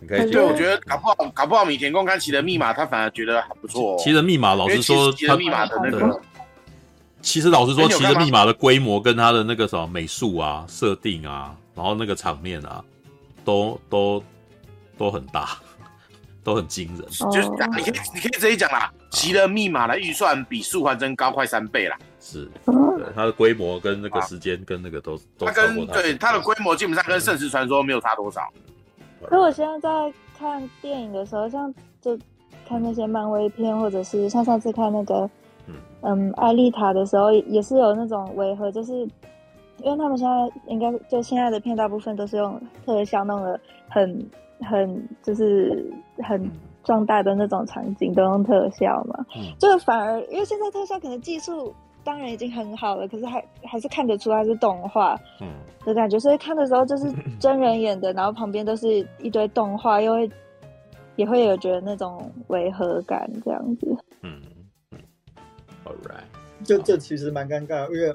[0.00, 0.28] 你可以。
[0.32, 3.96] 对，我觉得搞不好，搞不好米田共看《奇的密码》，他反而觉得还不错。
[3.98, 6.20] 奇人密码，老实说，奇人密码的那个，
[7.28, 12.82] 其实老实说，奇的密码的规模跟他的那个什么美术啊、设定啊，然后那个场面啊，
[13.44, 14.24] 都都
[14.96, 15.58] 都很大，
[16.42, 17.06] 都很惊人。
[17.30, 21.98] 就是你可以，你可以直接讲啦，《奇的密码》的预算比《素还真》高快三倍啦。
[22.18, 28.40] 是，对，它的规模跟那个时间跟那个都都它跟对它的规模基本上跟《圣石传说》没有差多少。
[29.28, 32.18] 所以我现在在看电影的时候，像就
[32.66, 35.28] 看那些漫威片，或者是像上次看那个
[36.02, 38.92] 嗯艾丽塔的时候，也是有那种违和，就是
[39.82, 44.26] 因为他们现在应该就现在的片大部分都是用特效弄的很
[44.60, 45.90] 很就是
[46.22, 46.50] 很
[46.84, 49.24] 壮大的那种场景，都用特效嘛，
[49.58, 51.74] 就反而因为现在特效可能技术。
[52.04, 55.48] 当然已经很好了，可是还还是看得出它是动画，嗯，
[55.84, 56.18] 的感觉。
[56.18, 60.30] 所以看的时候就是 真人演的，然后旁边都是一堆动画，又会
[61.16, 63.94] 也会有觉得那种违和感，这样子。
[64.22, 64.57] 嗯嗯
[65.88, 68.14] ，All right，就这其实蛮尴尬，因为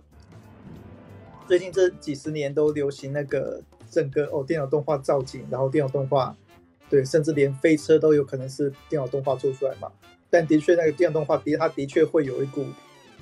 [1.47, 6.36] 最近这几十年都流行那个整个哦电脑动画造景，然后电脑动画，
[6.89, 9.91] 对，甚至连飞车都有可能是电脑动画做出来嘛。
[10.29, 12.65] 但的确，那个电脑动画的它的确会有一股。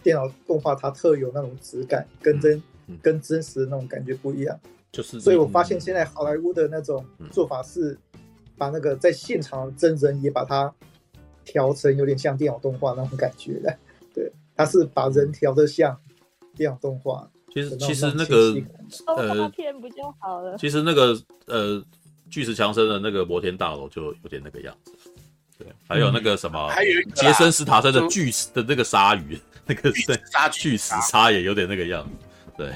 [0.04, 4.60] 电脑动画它特有那种质感，跟真、嗯嗯、跟真实的那种感觉不一样。
[4.92, 7.96] 就是，所以我发现现在好莱坞的那种做法是，
[8.58, 10.74] 把那个在现场真人也把它
[11.46, 13.78] 调成有点像电脑动画那种感觉的。
[14.62, 15.98] 对，它是把人调的像
[16.56, 17.30] 电脑动画。
[17.54, 18.56] 其实其实那个
[19.18, 20.58] 呃片不就好了？
[20.58, 21.84] 其实那个呃
[22.30, 24.94] 巨石强森的那个摩天大楼就有点那个样子。
[25.58, 29.40] 对，还有那个什么，嗯、还有杰森斯塔森的巨石的那个鲨鱼。
[29.64, 29.94] 那个
[30.34, 32.10] 杀巨石鲨也有点那个样子，
[32.58, 32.68] 对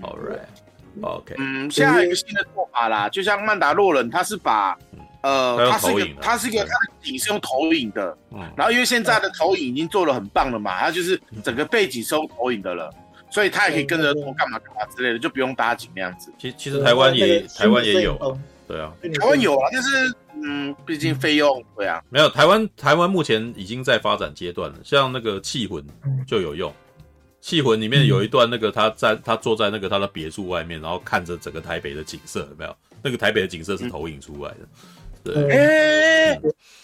[0.00, 4.78] ，All right，OK，嗯，现在还有一个新的做法啦，就像曼达洛人，他是把，
[5.22, 8.16] 呃，他是一个，它是一个，它的影是用投影的，
[8.56, 12.90] 然后因为现在的投影已经做的很棒了嘛，它就是整个背景是用投影的了，
[13.30, 16.32] 所以它也可以跟着我干嘛干嘛之类的，就不用搭景那样子。
[16.38, 20.14] 其其实台湾也台湾也有，对啊，台湾有啊，但是。
[20.42, 25.84] 嗯，毕竟费用对啊，没有台湾台湾目前已经在发展阶段了，像那个《气魂》
[26.26, 26.70] 就有用，
[27.42, 32.74] 《气魂》里面有一段那个他在他坐在那个他的别墅外面，然后看着整个台北的景色，有没有？
[33.02, 34.58] 那个台北的景色是投影出来的，
[35.22, 36.40] 对，欸、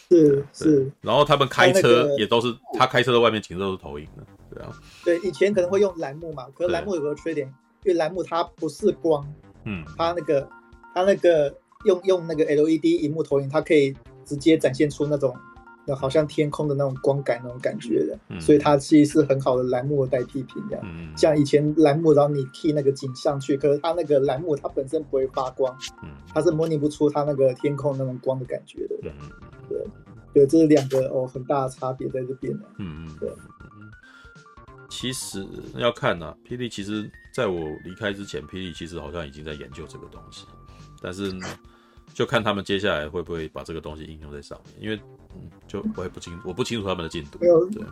[0.09, 0.91] 是是。
[1.01, 4.23] 然后他们开车也都是他开车的外面景色都是投影的，
[4.55, 4.73] 对啊。
[5.05, 7.47] 对，以前可能会用蓝幕嘛，可是蓝幕有个缺点，
[7.85, 9.27] 因为蓝幕它不是光，
[9.65, 10.49] 嗯，它那个
[10.95, 11.55] 它那个。
[11.85, 13.95] 用用那个 LED 荧幕投影，它可以
[14.25, 15.37] 直接展现出那种，
[15.87, 20.63] 那好像天空的那种光感那种感觉的，嗯、所以它其实是很好的栏目的代替品。
[20.69, 28.97] 这样，嗯、像以前栏目，然后你替那个景上去，可是它那个栏目它本身不会发光，嗯、它是模拟不出它那个天空那种光的感觉的。
[29.01, 29.15] 对，
[29.69, 29.85] 对，
[30.35, 32.67] 对，这是两个哦很大的差别在这边的。
[32.79, 33.31] 嗯嗯，对。
[34.89, 35.47] 其实
[35.77, 40.47] 要看呢、啊，霹雳其实在我离开之前，霹雳其实好像已经在研究这个东西，
[41.01, 41.33] 但是。
[42.15, 44.99] 就看他们接下来会不会把这个东西应用在上面，因为
[45.41, 47.39] 嗯，就我也不清楚，我不清楚他们的进度。
[47.41, 47.85] 没有，对，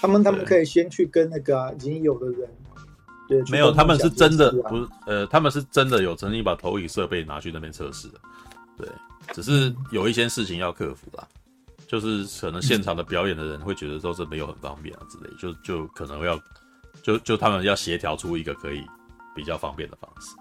[0.00, 2.48] 他们他们可以先去跟那个、啊、已经有的人，
[3.28, 8.20] 对，没有，他们是真的不是，呃，他们是真的有曾经把投影设备拿去那边测试的，
[8.78, 8.88] 对，
[9.32, 11.26] 只是有一些事情要克服啦，
[11.86, 16.40] 就是可能现场的表演的人会觉得说这没有很方便啊之类，就就可能要
[17.02, 18.82] 就就他们要协调出一个可以
[19.34, 20.34] 比较方便的方式，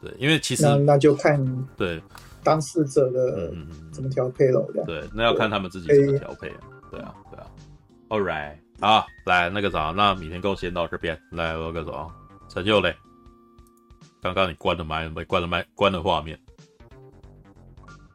[0.00, 2.02] 对，因为其实那那就看对。
[2.46, 3.52] 当事者的
[3.92, 4.64] 怎么调配了？
[4.86, 6.48] 对，那要看他们自己怎么调配。
[6.92, 7.50] 对啊，对啊。
[8.08, 11.20] All right，好，来那个啥，那米田共先到这边。
[11.32, 12.14] 来，那个什么，
[12.48, 12.94] 陈佑嘞？
[14.22, 16.38] 刚刚你关了麦，没关了麦，关了画面。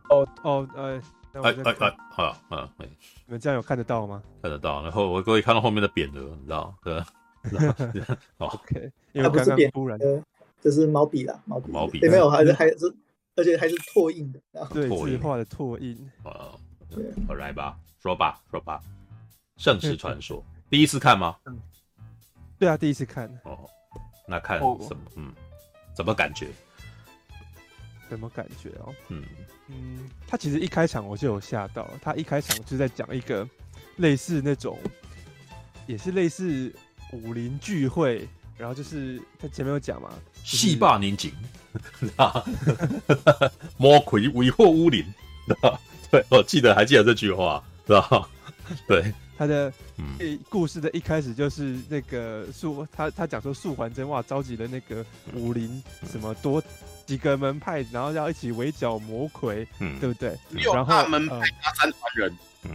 [0.10, 1.02] 哦哦，哎
[1.34, 4.24] 哎哎，好，嗯，你们这样有看得到吗？
[4.42, 4.82] 看得到。
[4.82, 6.74] 然后我可以看到后面的匾额，你知道？
[6.86, 7.04] 对。
[8.38, 10.00] OK，因为刚刚突然，
[10.62, 11.70] 这是毛笔啦，毛笔。
[11.70, 12.00] 毛笔。
[12.08, 12.94] 没有，还是还是。
[13.36, 14.40] 而且还是拓印的，
[14.74, 15.98] 对，字画的拓印。
[16.24, 16.60] 哦，
[16.90, 18.82] 对，好来吧，说吧，说吧，
[19.64, 20.38] 《圣石传说
[20.70, 21.38] 》第一次看吗？
[21.46, 21.60] 嗯，
[22.60, 23.28] 对啊，第一次看。
[23.44, 23.70] 哦，
[24.28, 24.78] 那看什么？
[24.80, 25.34] 哦、嗯，
[25.96, 26.48] 怎么感觉？
[28.10, 28.94] 什么感觉哦？
[29.08, 29.24] 嗯
[29.68, 33.48] 嗯，他其实一开场我就有吓到，他一开场就在讲一个
[33.98, 34.78] 类似那种，
[35.88, 36.74] 也是类似
[37.14, 38.28] 武林聚会。
[38.58, 40.14] 然后就是他前面有讲嘛，
[40.44, 41.32] 戏霸宁景，
[42.16, 42.44] 啊，
[43.78, 45.06] 魔魁为祸乌林，
[46.12, 48.30] 对，我记得还记得这句话，是吧？
[48.88, 49.72] 对，他的
[50.50, 56.62] 故事的一开始就是那个素，他他讲说素还真哇，召集了那个武林什么多
[57.06, 60.38] 几个门派，然后要一起围剿魔魁，嗯，对不对？
[60.74, 62.72] 然后门派加三团人，嗯，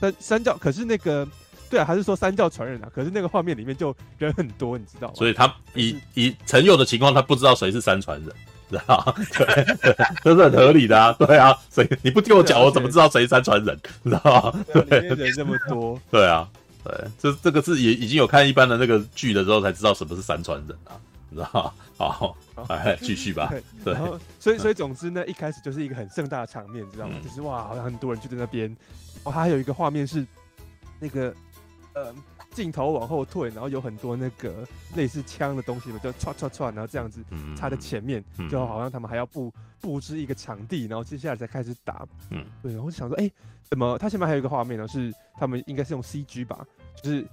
[0.00, 1.26] 三三教可是那个
[1.70, 2.90] 对啊，还是说三教传人啊？
[2.94, 5.14] 可是那个画面里面就人很多，你知道吗？
[5.14, 8.32] 所以他以以陈佑的情况，他不知道谁是三传人。
[8.70, 9.64] 知道，对，
[10.22, 13.74] 这是很合理的啊，对啊，所以你不听我讲，我怎么知道谁三传人？
[14.04, 14.20] 知道
[14.52, 14.64] 吗？
[14.70, 16.46] 对，里面人这么多， 对啊，
[16.84, 21.00] 对，这这个是也已经有看一般的那个剧的时候才知道什么是三传人啊，
[21.30, 21.72] 你知道吗？
[21.96, 22.36] 好，
[22.68, 23.50] 哎继续吧。
[23.82, 27.14] 对，然后所以所以总之呢，一开始就是一个很盛大的场面，知道吗？
[27.24, 28.70] 就是哇，好像很多人就在那边。
[29.24, 30.26] 哦，他还有一个画面是
[31.00, 31.34] 那个，
[31.94, 32.14] 呃。
[32.50, 34.66] 镜头往后退，然后有很多那个
[34.96, 37.22] 类似枪的东西嘛，就唰唰唰，然后这样子
[37.54, 42.08] 插在前面，嗯、就好像他们还要布布置一个场地，然后接下来才开始打。
[42.30, 43.32] 嗯，对，然后就想说，哎、欸，
[43.64, 44.88] 怎么他前面还有一个画面呢？
[44.88, 46.66] 是他们应该是用 CG 吧，
[47.02, 47.24] 就是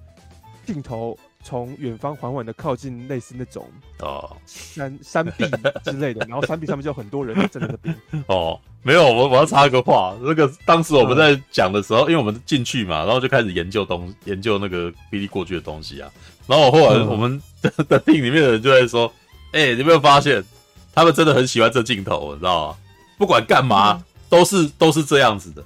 [0.66, 1.18] 镜头。
[1.46, 3.64] 从远方缓缓的靠近，类似那种
[4.00, 5.44] 哦山山壁
[5.84, 7.96] 之类的，然后山壁上面就有很多人站在那边。
[8.26, 16.10] 哦，没有，我我要插个话，那个当时我们在讲的时候，嗯、因为我们进去嘛，然后就开始研究东研究那个霹雳过去的东西啊。
[16.48, 19.12] 然后我后来我们的的厅里面的人就在说
[19.52, 20.44] ：“哎、欸，你有没有发现，
[20.92, 22.76] 他们真的很喜欢这镜头，你知道吗？
[23.16, 25.62] 不管干嘛，嗯、都是都是这样子的。”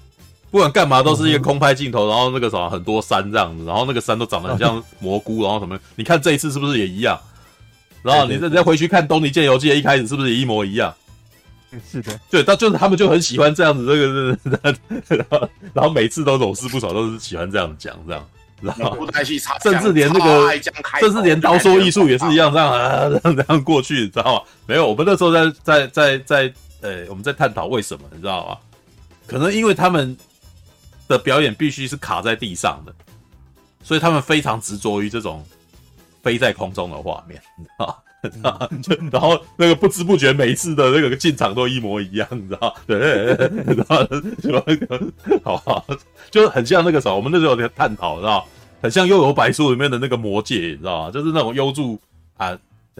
[0.50, 5.78] 不管干嘛都是一个空拍镜头，然后那个什么很多山这样子，然后那个山都长得很像蘑菇，然后什么？
[5.94, 7.18] 你看这一次是不是也一样？
[8.02, 10.92] 然后你再再回去看《东尼剑游记》一开始是不是也一模一样？
[11.88, 14.36] 是的，对，他就是他们就很喜欢这样子，这个
[15.06, 18.26] 是，然后然后每次都总是不少，都是喜欢这样讲这样，
[18.60, 19.06] 然后
[19.62, 20.50] 甚至连那个
[20.98, 24.42] 甚至连刀说艺术也是一样这样啊这样这样过去，你知道吗？
[24.66, 28.56] 没有，我们那时候在在在在呃我们在探讨为什么，你知道吗？
[29.26, 30.16] 可能因为他们。
[31.10, 32.94] 的表演必须是卡在地上的，
[33.82, 35.44] 所以他们非常执着于这种
[36.22, 37.96] 飞在空中的画面，你知道吗？
[39.10, 42.76] 然后那个不知不觉每一次的那个进场都一模一样，你知道？
[42.86, 43.34] 对，
[43.66, 45.00] 然后就那个
[45.42, 45.84] 好好，
[46.30, 48.46] 就很像那个时候，我们那时候在探讨，知道
[48.80, 51.10] 很像《幽游白书》里面的那个魔界，你知道吗？
[51.10, 51.98] 就是那种幽助
[52.36, 52.56] 啊，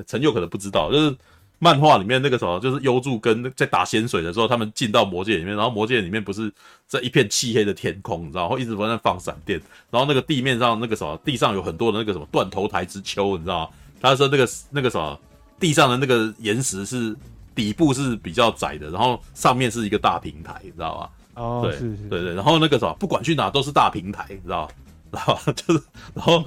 [0.07, 1.17] 陈佑可能不知道，就是。
[1.63, 6.51] 漫画里面那个什么，就是幽助跟在打仙水的时候，他们进到魔界里面，然后魔界里面不是
[6.89, 13.69] 这一片漆黑的天空，你知道，然后一直在那放闪电，然后那个地面上那个什么，地上有很多的那个什么断头台之丘，你知道吗？
[14.01, 15.21] 他说那个那个什么，
[15.61, 17.15] 地上的那个岩石是
[17.55, 21.09] 底部是比较窄的，然后上面是一个大平台，你知道吗？
[21.35, 24.73] 哦，对，对对，然后那个什么，不管去哪都是大平台，你知道吗？
[25.11, 25.83] 然后就是，
[26.15, 26.43] 然后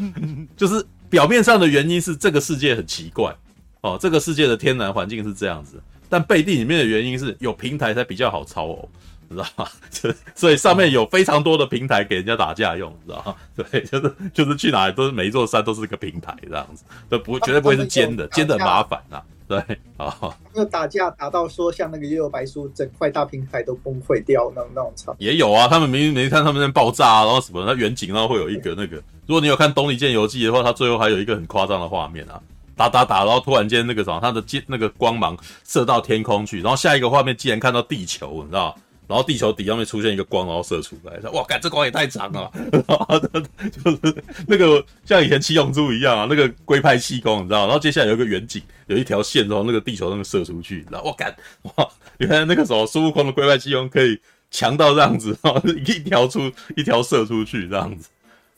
[0.57, 3.35] 就是表面上的原因是这个世界很奇怪。
[3.83, 5.77] 哦，这个世界的天然环境是这样子，
[6.09, 8.89] 但背地里面的原因是有平台才比较好操哦，
[9.29, 9.67] 知道吗？
[10.33, 13.35] 所以上面有非常多的平台给人家打架用，知道吗？
[13.55, 19.21] 对，就是就是去哪里都是每一座山都是个平台这样子，都不绝对不会是尖的，尖的很麻烦呐。
[19.45, 19.59] 对，
[19.97, 20.15] 啊，
[20.53, 28.95] 那打架打到说像那个幽游白书，整块大平台都崩溃掉那种那种场也有啊，他们明明没看他们在爆炸啊，然后什么，那远景然后会有一个那个，
[29.27, 32.41] 如果你有看《东尼剑游记》的话，它最后还有一个很夸张的画面啊。
[32.75, 38.77] 打打打，然后突然间那个什么，他的箭那个光芒射到天空去，然后下一个画面竟然看到地球，你知道？
[39.05, 42.49] 然后地球底上面出现一个光，然后射出来，哇，干这光也太长了，
[42.87, 43.19] 然后
[43.83, 47.65] 就是那个像以前七龙珠一样啊，那个龟派气功，你知道？
[47.65, 54.17] 然后接下来有一个远景，有一条线从那个地球上面射出去，然后哇干哇，原来那个时候孙悟空的龟派气功可以
[54.49, 58.07] 强到这样子，然后一条出一条射出去这样子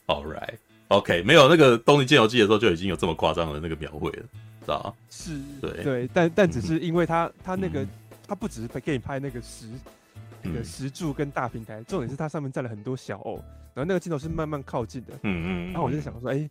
[0.05, 0.57] ，All right。
[0.89, 4.23] OK，没有那个《东尼剑游记》的时候就已经有这么夸张的那个描绘了，
[4.61, 4.93] 知道吗？
[5.09, 7.86] 是，对对，但但只是因为他他那个
[8.27, 9.67] 他不只是给你拍那个石
[10.43, 13.36] 那个石柱跟大平台，重点是它上面站了很多小偶，
[13.73, 16.47] 然后那个镜头是慢慢靠近的，嗯嗯，然后我就想说，哎，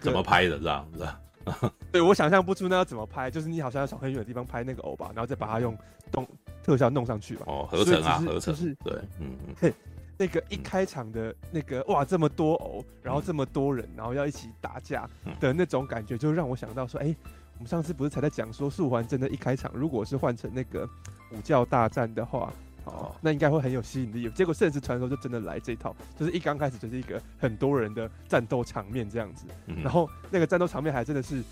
[0.00, 1.08] 怎么拍的这样子？
[1.92, 5.76] 对，我想象不出那要怎么拍，就是你好像要从很远的地方拍那个偶吧，然后再把它用
[6.10, 6.26] 动
[6.64, 7.44] 特效弄上去吧。
[7.46, 9.72] 哦，合成啊，合成是，对，嗯嗯。
[10.18, 15.08] 那个一开场的那个哇，这么多偶，然后这么多人，然后要一起打架
[15.38, 17.14] 的那种感觉，就让我想到说，哎，
[17.54, 20.88] 我们上次不是才在讲说素环真的一开场，如果是换成那个
[21.30, 22.52] 武教大战的话，
[22.84, 24.28] 哦，那应该会很有吸引力。
[24.30, 29.44] 结果圣石传说就真的来这一套，就是一刚开始就是一个很多人的战斗场面这样子，
[29.84, 31.44] 然后那个战斗场面还真的是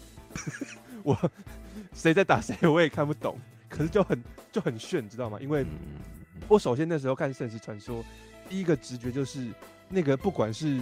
[1.04, 1.16] 我
[1.94, 3.38] 谁在打谁我也看不懂，
[3.68, 5.38] 可是就很就很炫，知道吗？
[5.40, 5.64] 因为
[6.48, 8.04] 我首先那时候看圣石传说。
[8.49, 9.49] 第一个直觉就是
[9.88, 10.80] 那个，不管是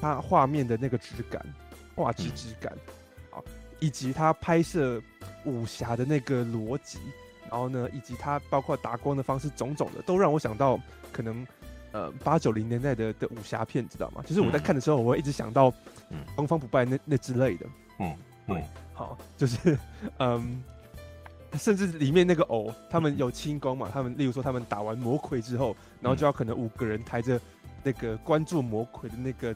[0.00, 1.44] 它画面的那个质感、
[1.94, 2.72] 画质质感，
[3.30, 3.42] 啊，
[3.80, 5.00] 以及它拍摄
[5.44, 6.98] 武侠的那个逻辑，
[7.50, 10.78] 然后呢，以及它包括打光的方式，种种的，都让我想到
[11.12, 11.46] 可能
[11.92, 14.22] 呃八九零年代的的武侠片，知道吗？
[14.26, 15.72] 就是我在看的时候，我会一直想到
[16.36, 17.66] 东方不败那那之类的。
[17.98, 19.78] 嗯，对，好，就是
[20.18, 20.62] 嗯。
[21.56, 23.88] 甚至里面那个偶，他们有轻功嘛？
[23.90, 27.40] 他们例如说，他们打完魔魁之后，然后就要可能五个人抬着
[27.82, 29.52] 那个关注魔鬼的那个，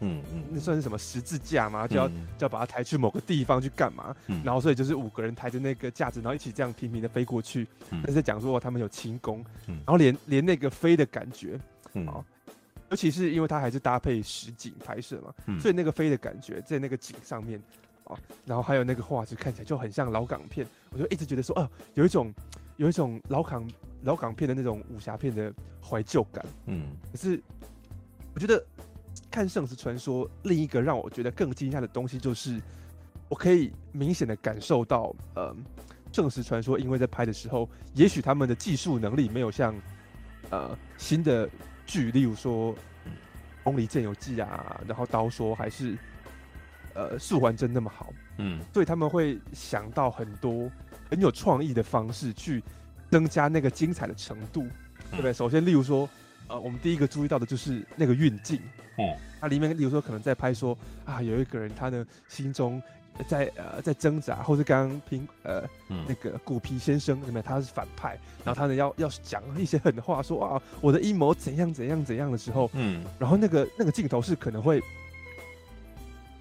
[0.00, 1.86] 嗯嗯，那算是什么十字架嘛？
[1.86, 4.14] 就要就要把它抬去某个地方去干嘛？
[4.42, 7.66] 然后所以就是五个人抬着那个架子，然后一起这样平平的飞过去。
[7.90, 11.58] 那是在讲说他们有轻功，然后连连那个飞的感觉，
[12.06, 12.24] 啊，
[12.90, 17.60] 尤其是因为它还是搭配实景拍摄嘛，所以那个飞的感觉在那个景上面。
[18.04, 18.14] 啊，
[18.44, 22.34] 然后还有那个画质看起来就很像老港片，我就一直觉得说，哦、呃，有一种
[22.76, 23.66] 有一种老港
[24.04, 25.52] 老港片的那种武侠片的
[25.82, 26.44] 怀旧感。
[26.66, 27.42] 嗯，可是
[28.34, 28.64] 我觉得
[29.30, 32.60] 看《圣石传说》，另一个让我觉得更惊讶的东西就是，
[33.28, 35.54] 我可以明显的感受到，呃，
[36.12, 39.74] 《圣石传说》因为在拍的时候，也许他们的技术能力没有像
[40.50, 41.48] 呃新的
[41.86, 42.72] 剧，例如说
[43.64, 45.96] 《风离剑游记》啊，然后刀说还是。
[46.96, 50.70] 呃，素还真那么好，嗯，所以他们会想到很多
[51.10, 52.62] 很有创意的方式去
[53.14, 54.70] 增加那个精彩的程度，嗯、
[55.12, 55.32] 对不对？
[55.32, 56.10] 首先，例如说，
[56.48, 58.56] 呃，我们第一个注意到的就是那个运镜，
[58.96, 62.82] 哦、嗯，它里面例如说可能在拍说啊，有一个人他的心中
[63.28, 67.40] 在呃在挣扎，或是刚刚拼呃、嗯、那个骨皮先生，对不对？
[67.40, 74.82] 他是反派，然后他呢要要讲一些狠话，说啊我的阴谋怎样怎样怎样的时候，嗯，然后那个那个镜头是可能会。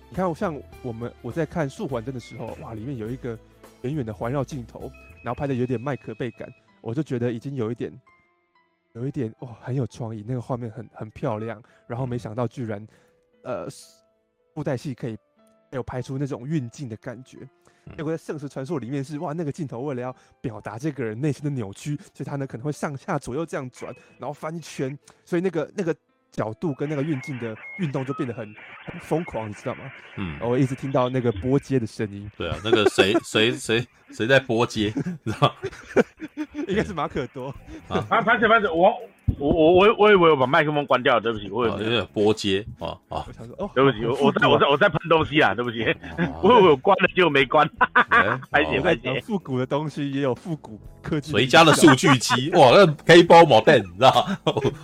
[0.10, 3.38] 你看，像我们我在看《素还真》的时候，哇，里面有一个
[3.82, 4.92] 远远的环绕镜头，
[5.24, 6.48] 然后拍的有点麦克贝感，
[6.84, 7.92] 我就觉得已经有一点，
[8.92, 11.64] 有一点哇，很有创意，那个画面很很漂亮。
[11.88, 12.86] 然后没想到居然，
[13.44, 13.68] 呃，
[14.54, 15.18] 布袋戏可以
[15.72, 17.40] 有拍出那种运镜的感觉。
[17.96, 25.96] 结果在《圣石传说》里面是哇，那个镜头为了要表达这个人内心的扭曲，所以他呢可能会上下左右这样转，然后翻一圈，所以那个那个。
[26.34, 28.44] 角度跟那个运镜的运动就变得很
[28.86, 29.90] 很疯狂，你知道吗？
[30.18, 32.30] 嗯，我一直听到那个波接的声音。
[32.36, 34.92] 对啊，那个谁 谁谁谁在波接，
[35.24, 35.56] 你知道吗？
[36.68, 37.48] 应该是马可多。
[37.88, 39.00] 啊，拍拍拍我。
[39.40, 43.26] 我我我我以为我把麦克风关掉了，对不起，我有点波接啊啊！
[43.74, 45.86] 对不起，我我在我在我在喷东西啊，对不起，
[46.42, 47.70] 我以为我关了结果没关，
[48.52, 52.52] 拍姐拍姐，复古的东西也有复古科技，谁家的数据机？
[52.56, 54.28] 哇，那 K 包毛蛋，你知道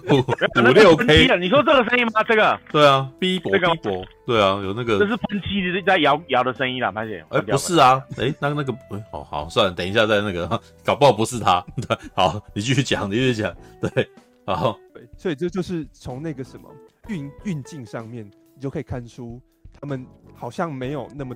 [0.10, 2.24] 五六 K，你说这个声音吗？
[2.28, 2.60] 这个？
[2.72, 7.24] 对啊，B 波 B 波，对啊，有那个，这是喷漆在摇摇的声音啦，拍姐。
[7.30, 10.47] 哎，不是啊，哎，那个那个，哎，好好算了，等一下再那个，
[10.84, 11.64] 搞不好不是他。
[11.88, 14.10] 对，好，你继续讲，你继续讲，对。
[14.56, 16.70] 好， 对，所以这就是从那个什么
[17.08, 18.26] 运运镜上面，
[18.56, 19.41] 你就可以看出
[19.80, 21.36] 他们好像没有那么，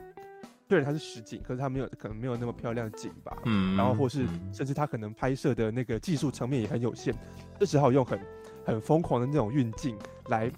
[0.67, 3.37] 虽然它是实景，可是它没有可能没有那么漂亮的景吧。
[3.45, 7.13] 嗯，然后或是甚至他可能拍摄的那个技术层面也很有限，
[7.59, 8.19] 就只好用很
[8.65, 9.97] 很疯狂的那种运镜
[10.29, 10.51] 来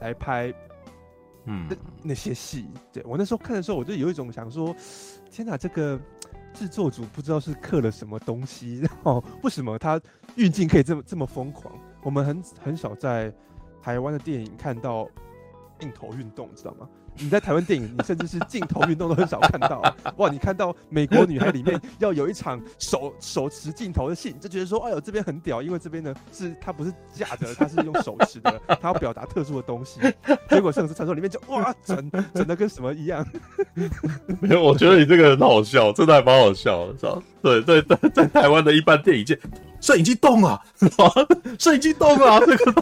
[0.00, 0.52] 来拍，
[1.44, 2.66] 嗯，那那些戏。
[2.92, 4.74] 对，我那时候看的时候，我就有一种想说，
[5.30, 6.00] 天哪，这个
[6.52, 10.00] 制作组不知道是刻了什么东西，然后为什么他
[10.36, 11.72] 运镜可以这么这么疯狂？
[12.02, 13.32] 我们很很少在
[13.82, 15.08] 台湾的电影看到
[15.78, 16.88] 镜头运动，知道吗？
[17.20, 19.82] 你在台湾电影，你甚至是镜头运动都很少看到。
[20.16, 30.00] 哇，你看到《美国女孩》里面要有一场手 手持镜头的戏，你就觉得说，哎呦，这边很屌，因为这边呢是它不是架着，它是用手持的， 它要表达特殊的东西。
[30.48, 33.26] 结果《圣石传说》里面就哇，整整的跟什么一样。
[34.40, 37.22] 没有，我觉得你这个很好笑，真的还蛮好笑的，知道？
[37.42, 39.38] 对对对，在台湾的一般电影界，
[39.80, 41.12] 摄影机动了，是吧？
[41.58, 42.72] 摄影机动啊，这个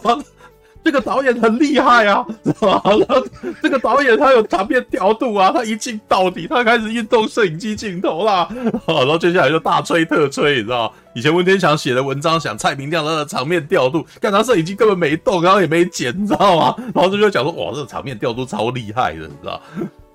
[0.84, 2.24] 这个导演很厉害啊，
[2.60, 3.24] 然 后
[3.62, 8.48] 这个导演他有场面调度啊，他一镜到底，他开始运动摄影机镜头啦，
[8.86, 10.92] 然后接下来就大吹特吹，你知道？
[11.14, 16.74] 以前温天祥写的文章讲蔡明亮他的场面调度，看他摄影机根本没动，然后也没剪，你知道吗？
[16.94, 19.60] 然后就就讲说，哇，这个场面调度超厉害的，你知道？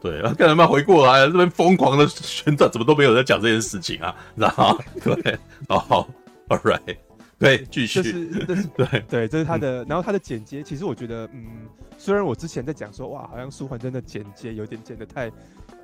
[0.01, 4.14] 对，然后看他们回过来，这边疯狂的旋转，怎么都没有在讲这件事情啊？
[4.36, 4.78] 知道？
[5.03, 5.38] 对，
[5.68, 6.07] 好
[6.49, 6.95] ，All right。
[7.44, 8.02] 对，继续。
[8.02, 9.84] 这是，这是 对对，这是他的。
[9.84, 11.68] 然后他的剪接，其实我觉得，嗯，
[11.98, 15.30] 虽然我之前在讲说，哇，好像舒缓真的剪接有点剪的太，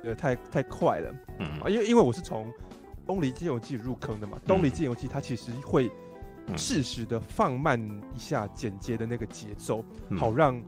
[0.02, 2.46] 呃，太太快了，嗯啊，因为因为我是从
[3.06, 5.90] 《东离剑游记》入坑的嘛，《东离剑游记》它其实会
[6.56, 7.78] 适时的放慢
[8.14, 9.84] 一下剪接的那个节奏，
[10.16, 10.60] 好让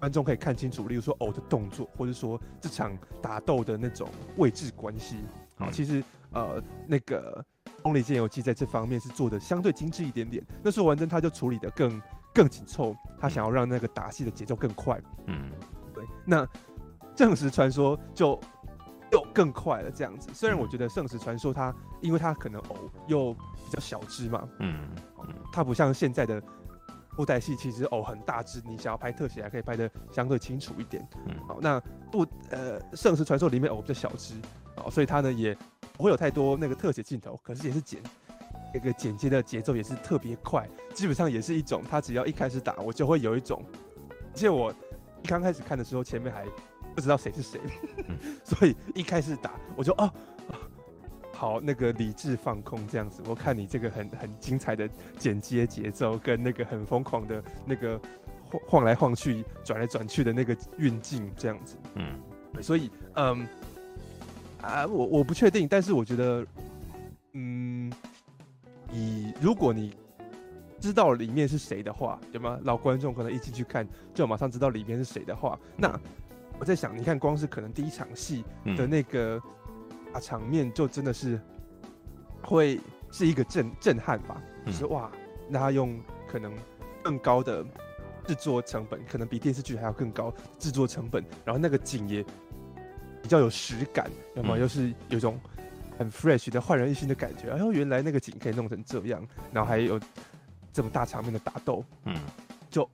[0.00, 5.18] 观众可以看清楚，例如说偶的动作，或者说这场打斗的那种位置关系。
[5.54, 6.02] 好，其实
[6.32, 7.40] 呃那个。
[7.86, 12.02] 《东离剑游记》在这方面是做的相对精致一点点，那时候完真他就处理的更
[12.34, 15.00] 更紧凑，他想要让那个打戏的节奏更快。
[15.26, 15.52] 嗯，
[15.94, 16.04] 对。
[16.24, 16.44] 那
[17.16, 18.40] 《圣石传说》就
[19.12, 20.30] 又更快了，这样子。
[20.34, 24.88] 虽然我觉得《圣石传说》它因为它可能偶又比较小只嘛，嗯，
[25.52, 26.42] 它不像现在的
[27.16, 31.06] 布袋戏其实哦很大只，你想要拍特写还可以拍的相对清楚一点。
[31.28, 31.80] 嗯，好，那
[32.10, 34.34] 布呃《圣石传说》里面哦比较小只，
[34.74, 35.56] 哦，所以它呢也
[35.96, 38.00] 不会有太多那个特写镜头，可是也是剪
[38.74, 43.64] 那个剪接的节奏也是特别快，基本上也是一种，他只要一开始打，我就会有一种，
[44.10, 44.72] 而且我
[45.22, 46.44] 一刚开始看的时候，前面还
[46.94, 47.60] 不知道谁是谁，
[48.08, 50.10] 嗯、 所以一开始打我就哦。
[51.32, 54.88] 好，那个理智放空这样子，我看你这个很很精彩的
[55.18, 58.00] 剪接节奏，跟那个很疯狂的那个
[58.50, 62.18] 晃晃来晃去、转来转去的那个运镜这样子，嗯，
[62.62, 63.46] 所以嗯
[64.62, 66.46] 啊，我我不确定，但是我觉得，
[67.32, 67.92] 嗯，
[68.90, 69.94] 你如果你
[70.80, 72.58] 知道里面是谁的话，有吗？
[72.64, 75.98] 老观众可能一进去看就马上知道里面是谁的话，那
[76.58, 78.44] 我在想，你看光是可能第一场戏
[78.76, 79.40] 的那个
[80.12, 80.20] 啊。
[80.20, 81.40] 场面就真的是
[82.42, 82.80] 会
[83.12, 85.10] 是一个震震撼吧，就是哇，
[85.48, 86.52] 那他用可能
[87.02, 87.64] 更高的
[88.26, 92.24] 制作成本，可能比电视剧还要更高制作成本，然后那个景也
[93.26, 95.36] 比较有实感，要么又是有一种
[95.98, 97.50] 很 fresh 的焕然一新的感觉。
[97.50, 99.20] 哎呦，原来那个景可以弄成这样，
[99.52, 99.98] 然后还有
[100.72, 102.14] 这么大场面的打斗，嗯，
[102.70, 102.88] 就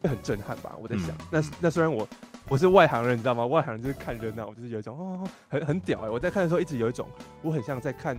[0.00, 0.76] 会很震撼吧。
[0.80, 2.06] 我在想，那那虽然我。
[2.46, 3.46] 我是外行人，你知道吗？
[3.46, 6.10] 外行人就是看热闹，我就是有一种哦，很很屌哎！
[6.10, 7.08] 我在看的时候一直有一种，
[7.40, 8.14] 我很像在看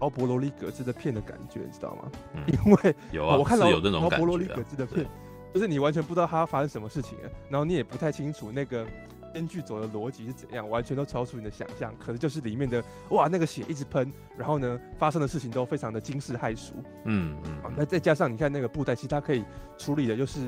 [0.00, 2.10] 劳勃罗里格兹的片的感觉，你知道吗？
[2.34, 5.06] 嗯、因为有啊，我看到有那种劳勃罗里格兹的片，
[5.52, 7.18] 就是你完全不知道他发生什么事情，
[7.50, 8.86] 然后你也不太清楚那个
[9.32, 11.94] 编剧走的逻辑是怎样，完全都超出你的想象。
[11.98, 16.74] 可能就是里面的哇，那个血一直喷，然后呢，发生的事情都非常的惊世骇俗。
[17.04, 19.44] 嗯嗯，那再加上你看那个布袋戏，它可以
[19.78, 20.40] 处理的就是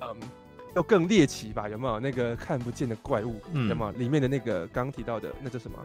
[0.00, 0.16] 嗯。
[0.74, 1.70] 要更猎奇吧？
[1.70, 3.40] 有没有那个看不见的怪物？
[3.50, 5.78] 嗯、有没有里面的那个刚刚提到的那叫什么？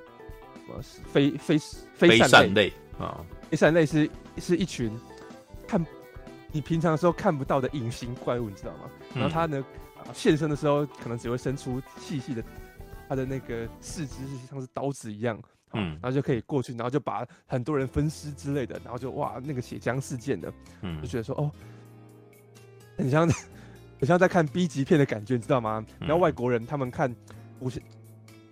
[0.67, 0.83] 什么
[1.13, 1.57] 飞飞
[1.93, 3.23] 飞扇类啊？
[3.49, 4.91] 飞扇类是是一群
[5.65, 5.81] 看
[6.51, 8.91] 你平常的时候看不到的隐形怪物，你知道吗？
[9.15, 9.63] 然后它呢
[10.14, 12.43] 现身的时候，可能只会伸出细细的
[13.08, 15.41] 他的那个四肢，是像是刀子一样，
[15.74, 21.52] 嗯，然后就可以过去，然后就把很多人分尸之类的，然后就哇那个血浆事件的，嗯，就觉得说哦，
[22.97, 23.28] 很像。
[24.02, 25.86] 很像在看 B 级片的感觉，你知道吗？
[25.99, 27.16] 然后外国人他们看
[27.60, 27.80] 武侠，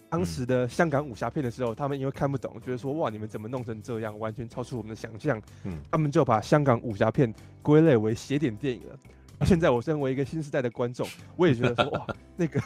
[0.08, 5.42] 当时的香港武侠片的时候，他们因为看不懂，觉得说哇，你们怎么弄成这样，完全超出我们的想象。
[5.64, 7.34] 嗯，他们就把香港武侠片
[7.64, 9.00] 归类为邪典电影了。
[9.46, 12.62] 现在我身为一个新时代的观众，我也觉得说 哇，那个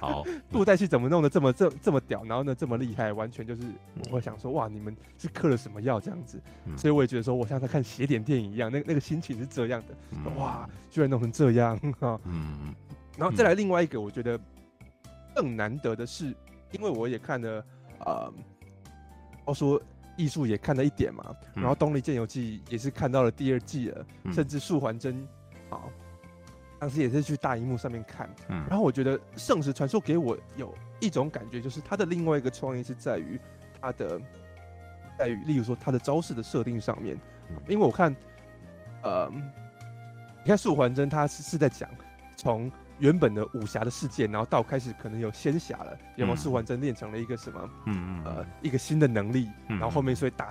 [0.00, 3.62] 好布袋戏怎么弄得这么这这么屌，然后呢这么厉害，完全就是
[4.06, 6.40] 我会想说哇，你们是嗑了什么药这样子？
[6.76, 12.20] 所以我也觉得说，我像在看邪典电影一样，那那个心情是这样的，哇，居然弄成这样哈。
[12.24, 12.74] 嗯，
[13.16, 14.38] 然后再来另外一个，我觉得
[15.34, 16.34] 更难得的是，
[16.72, 17.64] 因为我也看了
[18.00, 18.32] 呃，
[19.44, 19.80] 我说
[20.16, 25.24] 艺术也看了一点嘛，然后《东离剑游记》也是看到了第二季了，甚至素环真。
[25.70, 25.86] 啊，
[26.80, 33.38] 当时也是去大荧幕上面看，嗯，然后我觉得《圣石传说》给我有一种感觉，就是它的另外一个创意是在于
[33.78, 34.18] 它的，
[35.18, 37.14] 在于例如说它的招式的设定上面，
[37.68, 38.16] 因为我看，
[39.02, 39.30] 呃，
[40.42, 41.86] 你看素还真他是是在讲
[42.34, 50.46] 从原本的武侠的世界，然后到开始可能有仙侠了，有没有素还真练成了一个什么，嗯嗯，呃，一个新的能力，然后后面所以打，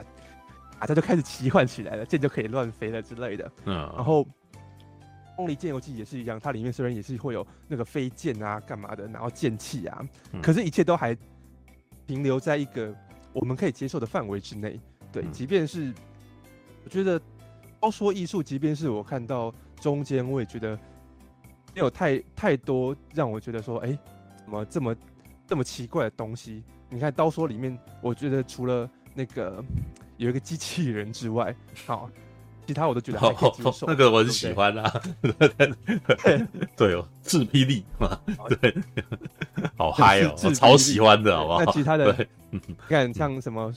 [0.77, 4.23] 啊，他就开始奇幻起来了，剑就可以乱飞了之类的，嗯，然后。
[4.25, 4.38] 《东
[5.47, 11.15] 离剑游记》也是一样，它里面虽然也是会有那个飞剑啊、干嘛的，然后剑气啊，嗯、可是，一切都还
[12.07, 12.93] 停留在一个
[13.33, 14.79] 我们可以接受的范围之内。
[15.11, 15.93] 对，嗯、即便是
[16.83, 17.21] 我觉得
[17.79, 20.75] 高说艺术，即便是我看到中间，我也觉得
[21.73, 23.99] 没有太太多让我觉得说，哎、欸，
[24.43, 24.95] 怎么这么
[25.47, 26.63] 这么奇怪的东西？
[26.89, 29.63] 你看刀说里面，我觉得除了那个
[30.17, 32.09] 有一个机器人之外，好。
[32.69, 35.01] 其他我都觉得还可以接受， 那个我很喜欢啊，
[36.77, 38.19] 对哦，自霹雳嘛，
[38.61, 38.75] 对，
[39.75, 41.63] 好嗨哦，我超喜欢的，好不好？
[41.65, 42.15] 那其他的，
[42.51, 43.73] 你看像什么，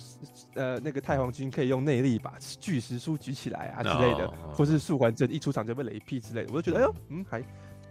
[0.52, 7.42] 呃，那个太皇军可以用内力把巨石书举起来啊之类的，或是素还真一出场就被雷劈之类的，我就觉得，哎呦，嗯，还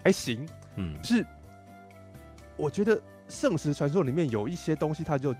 [0.04, 1.26] 还行，嗯，是，
[2.58, 2.96] 我觉得
[3.28, 5.34] 《圣石传说》里面有一些东西，它就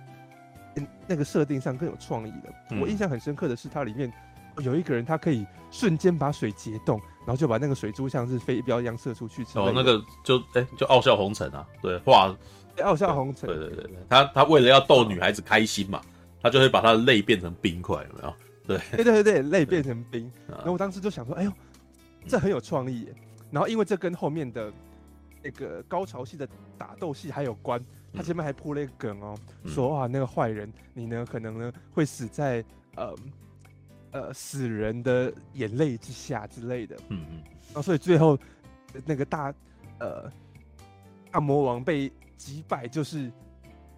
[1.06, 2.78] 那个设定上更有创意的。
[2.82, 4.12] 我印象很深刻的是，它里面。
[4.60, 9.44] 有一个人，他可以瞬间把水结冻，然后就把那个水珠像是飞镖一样射出去。
[9.56, 12.36] 哦，那个就哎、欸，就傲笑红尘啊，对，画
[12.84, 13.48] 傲笑红尘。
[13.48, 16.02] 对对对对，他他为了要逗女孩子开心嘛，
[16.42, 18.34] 他就会把他的泪变成冰块，有没有？
[18.68, 20.32] 对，对对对对，泪变成冰。
[20.48, 21.52] 然后我当时就想说，哎呦，
[22.28, 23.08] 这很有创意。
[23.50, 24.72] 然后因为这跟后面的
[25.44, 26.48] 那个高潮戏的
[26.78, 27.84] 打斗戏还有关，
[28.14, 32.64] 他前面还铺了一个梗哦，说哇，那个坏人，你呢可能呢会死在
[32.96, 33.16] 呃。
[34.12, 38.38] 呃死人的眼泪之下之类的，嗯嗯，然后所以最后
[39.06, 39.54] 那个大
[40.00, 40.32] 呃
[41.32, 43.32] 大魔王被击败，就是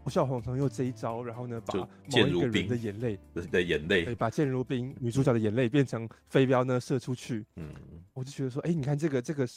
[0.03, 1.87] 不笑红尘用这一招，然后呢把某
[2.27, 3.19] 一个人的眼泪
[3.51, 7.73] 的眼泪，把剑如冰女主角的眼泪变成飞镖呢射出去，嗯，
[8.13, 9.47] 我就觉得说，哎，你看这个这个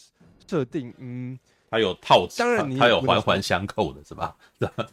[0.46, 1.38] 设定，嗯。
[1.68, 4.36] 它有套，当然你 它有环环相扣的是吧？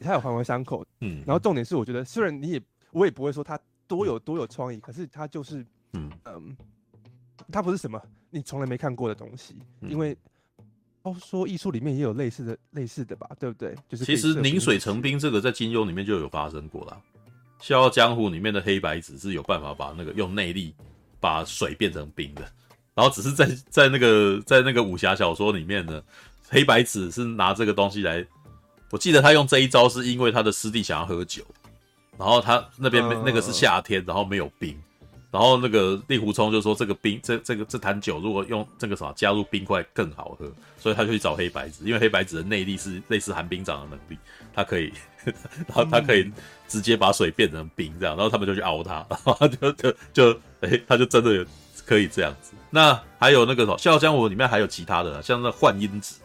[0.01, 1.23] 它有环环相扣，嗯。
[1.23, 2.61] 然后重点是，我觉得虽然你也
[2.91, 3.57] 我也不会说它
[3.87, 6.55] 多有多有创意，可是它就是，嗯嗯，
[7.51, 10.17] 它不是什么你从来没看过的东西，因为
[11.03, 13.75] 哦说艺术里面也有类似的类似的吧，对不对？
[13.87, 17.01] 就是其实凝水成冰这个在金庸里面就有发生过了，
[17.65, 20.73] 《笑傲江湖》里面的黑白子是有办法把那个用内力
[21.19, 22.41] 把水变成冰的，
[22.93, 26.01] 然后只是在在那个在那个武侠小说里面呢。
[26.49, 28.23] 黑白子是拿这个东西来，
[28.91, 31.43] 我记得他用这一招是因为他的师弟想要喝酒，
[32.17, 34.77] 然后他那边那个是夏天，然后没有冰，
[35.31, 44.17] 然后那个令狐冲就说这个冰这这个这坛酒如果用这个什么加入冰块更好喝，所以他就去找黑白子，因为黑白子的内力是类似寒冰掌的能力，
[44.53, 44.93] 他可以，
[45.25, 46.31] 然后他可以
[46.67, 51.45] 直接把水变成冰这样，然后他们就去熬他，然后他就就就哎他就真的有
[51.85, 52.53] 可以这样子。
[52.69, 56.15] 那还有那个什么《笑傲江湖》里面还有其他的，像那幻音指。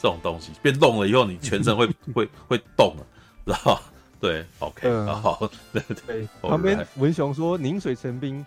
[0.00, 1.84] 这种东西变动了以后，你全身会
[2.14, 3.06] 会会动了，
[3.44, 3.82] 知道吧？
[4.20, 6.28] 对，OK，好， 对对。
[6.42, 8.44] 旁边文雄说凝水成冰，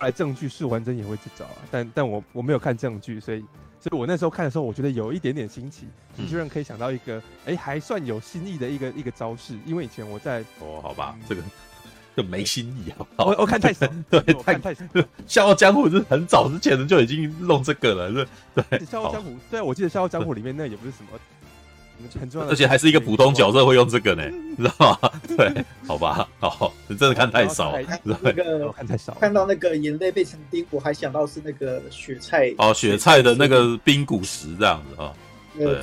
[0.00, 3.40] 来证据是完真也会去找啊，但但我我没有看证据，所以
[3.80, 11.42] 所以我那时候看的时候，我觉得有一点点新奇，你居然可以想到一个哎还算有新意的一个一个招式，因为以前我在哦，好吧，这个。
[12.16, 13.06] 就没新意啊！
[13.18, 14.84] 我我看太少， 对，看太少。
[15.28, 18.28] 笑傲江湖是很早之前的就已经弄这个了，是。
[18.68, 21.10] 对，笑傲江湖，对啊，我记得笑傲江湖里面那也不是什么
[22.18, 24.22] 很重要的，而且还是一个普通角色会用这个呢，
[24.56, 25.10] 知道吗？
[25.36, 29.16] 对，好吧，好，你真的看太少，那个看太少。
[29.20, 35.12] 看到那个眼泪变成冰，我还想到是那个雪菜哦，雪菜的那个冰骨石这样子啊。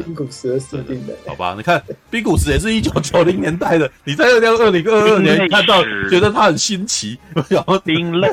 [0.06, 1.54] 冰古石设定的，好吧？
[1.58, 8.32] 你看冰古石也是一九九零年代的，你在二零二零二二年看到，觉得它很新奇，然后冰泪，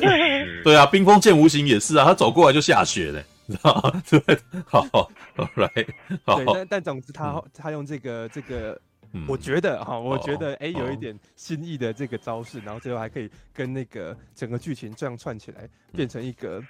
[0.63, 4.03] 对啊，冰封剑无形也是啊，他走过来就下雪嘞，你知道吗？
[4.09, 5.11] 对，好，好
[5.57, 5.89] ，right，
[6.25, 6.37] 好。
[6.37, 8.81] 对，但但总之他他用这个这个，
[9.27, 16.63] 我觉得哈，我觉得哎，有一点新意的这个招式，然后最后还可以跟那个整个剧情这样串起来，变成一个。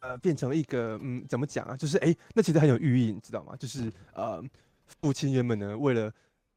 [0.00, 1.76] 呃，变成一个嗯，怎么讲啊？
[1.76, 3.56] 就是哎，那其实很有寓意，你知道吗？
[3.58, 4.40] 就是呃，
[5.00, 6.12] 父亲原本呢，为了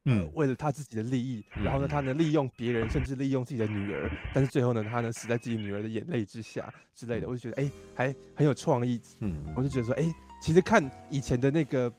[0.06, 7.28] 嗯，为了他自己的利益，然后呢，他能利用别人，甚至利用自己的女儿，但是最后呢，他呢死在自己女儿的眼泪之下之类的。
[7.28, 9.02] 我就觉得哎，还很有创意。
[9.20, 11.92] 嗯，我就觉得说，哎，其实看以前的那个，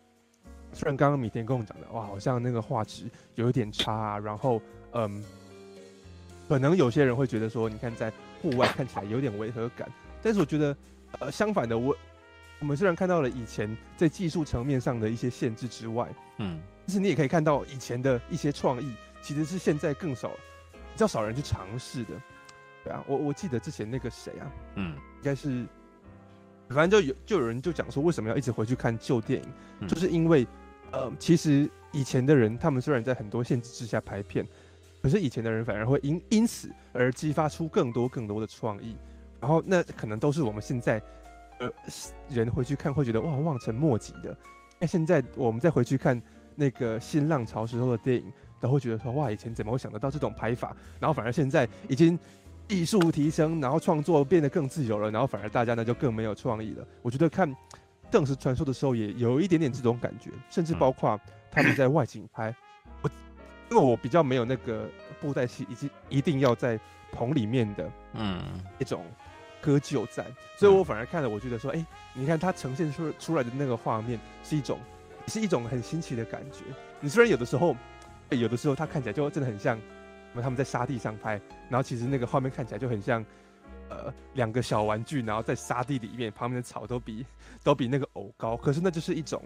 [0.73, 4.61] 虽然刚刚米田跟我讲的，哇，好像那个画质有一点差啊，然后
[4.93, 5.23] 嗯，
[6.49, 9.89] 可能有些人会觉得说，你看在户外看起来有点违和感，
[10.23, 10.77] 但是我觉得。
[11.19, 11.93] 呃，相反的，我
[12.61, 16.61] 我们虽然看到了以前在技术层面上的一些限制之外，嗯，
[16.91, 20.31] 但是你也可以看到以前的一些创意，其实是现在更少，
[20.73, 22.15] 比较少人去尝试的。
[22.83, 25.65] 对啊，我我记得之前那个谁啊，嗯，应该是，
[26.69, 30.45] 反正就有就有人就讲说，为什么要一直回去看旧电影，嗯，就是因为，
[30.91, 34.45] 呃，其实以前的人他们虽然在很多限制之下拍片，
[35.01, 38.97] 可是以前的人反而会因因此而激发出更多更多的创意。
[39.41, 41.01] 然后那可能都是我们现在，
[41.61, 41.71] 呃，
[42.29, 44.37] 人回去看会觉得哇望尘莫及的。
[44.81, 46.21] 那，现在我们再回去看
[46.61, 48.31] 那个新浪潮时候的电影，
[48.61, 50.77] 都会觉得说哇，以前怎么会想得到这种拍法？
[51.01, 52.19] 然后反而现在已经
[52.69, 56.87] 艺术提升，然后创作变得更自由了，然后反而大家呢就更没有创意了。
[57.01, 57.51] 我觉得看
[58.11, 61.19] 《邓氏传说》的时候也有一点点这种感觉，甚至包括
[61.51, 62.55] 他们在外景拍，
[63.01, 63.11] 我
[63.71, 64.87] 因为我比较没有那个
[65.19, 66.79] 布袋戏，以及一定要在
[67.11, 68.43] 棚里面的，嗯，
[68.79, 69.03] 一种。
[69.63, 70.25] 割旧在，
[70.57, 74.79] 所以我反而看了，我觉得说，哎、欸，你看它呈现出出来的那个画面是一种，
[75.31, 76.65] 是一种很新奇的感觉。
[77.01, 77.75] 你虽然有的时候，
[78.31, 79.81] 欸、有的时候它看起来就真的很像，
[80.35, 83.25] 他们在沙地上拍，然后其实那个画面看起来就很像，
[83.89, 87.25] 呃，两个小玩具，然后在沙地里面，旁边的草都比
[87.65, 89.43] 都比那个藕高，可是那就是一种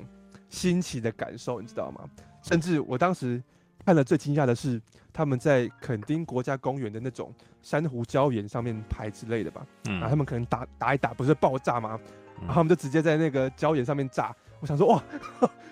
[0.49, 2.09] 新奇的感受，你知道吗？
[2.43, 3.41] 甚至我当时。
[3.87, 4.81] 看了最惊讶的是，
[5.13, 7.31] 他们在垦丁国家公园的那种
[7.61, 12.01] 珊瑚礁岩上面拍之类的吧，嗯，然后他们可能打打一打，不是爆炸吗？
[12.39, 14.35] 然后他们就直接在那个礁岩上面炸。
[14.65, 15.03] 我想说，哇，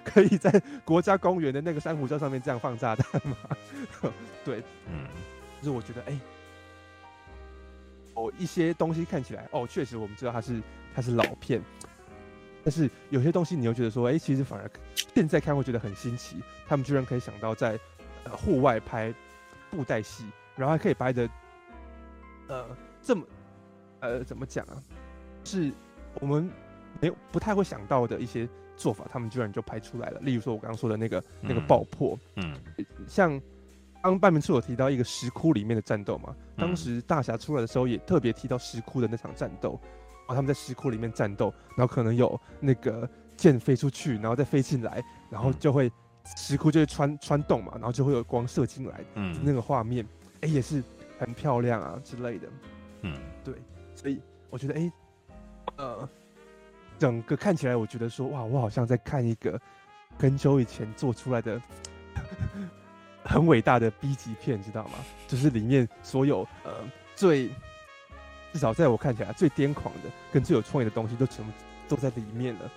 [0.04, 3.36] 可以在国家公园的那个珊瑚礁上面这样放炸弹吗？
[4.44, 5.06] 对，嗯，
[5.62, 6.20] 就是我觉得，哎、欸，
[8.12, 10.60] 哦，一些东西看起来，哦，确实我们知道它是
[10.94, 11.62] 它是老片。
[12.62, 14.70] 但是有些东西你又觉得说，哎、欸，其实反而
[15.14, 16.36] 现在看会觉得很新奇。
[16.68, 17.80] 他们居然可以想到在
[18.24, 19.10] 呃户外拍
[19.70, 21.26] 布袋戏，然后还可以拍的
[22.48, 22.66] 呃
[23.02, 23.24] 这么
[24.00, 24.76] 呃，怎么讲啊？
[25.44, 25.72] 是
[26.20, 26.50] 我们
[27.00, 28.46] 没有不太会想到的一些
[28.82, 30.18] 做法，他们居然就拍出来了。
[30.20, 32.56] 例如说，我刚刚说的那个、嗯、那个爆破，嗯，
[33.06, 33.40] 像
[34.02, 39.78] 刚半明处有提到一个石窟里面的战斗嘛，当时大侠出来的时候也特别提到石窟的那场战斗，
[40.26, 45.88] 然后他们在石窟里面战斗，然后可能有那个剑飞出去，然后再飞进来，然后就会
[46.36, 50.04] 石窟就会穿穿洞嘛，然后就会有光射进来，嗯，那个画面，
[50.40, 50.82] 哎、欸，也是
[51.18, 52.48] 很漂亮啊之类的，
[53.02, 53.54] 嗯，对，
[53.94, 54.20] 所以
[54.50, 54.92] 我觉得，哎、欸。
[55.76, 56.08] 呃，
[57.02, 59.60] 整个看起来，我觉得说，哇，我好像在看一个
[60.20, 61.60] 很久以前做出来的
[63.26, 64.92] 很伟大的 B 级片，知道吗？
[65.26, 66.72] 就是里面所有呃
[67.16, 67.48] 最
[68.52, 71.50] 至少在我看起来最癫狂的跟最有创意的东西都全部
[71.88, 72.70] 都在里面了。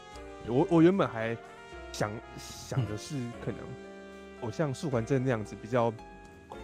[0.48, 1.38] 我我原本还
[1.92, 3.60] 想想的是，可能
[4.42, 5.94] 我像素还真那样子比较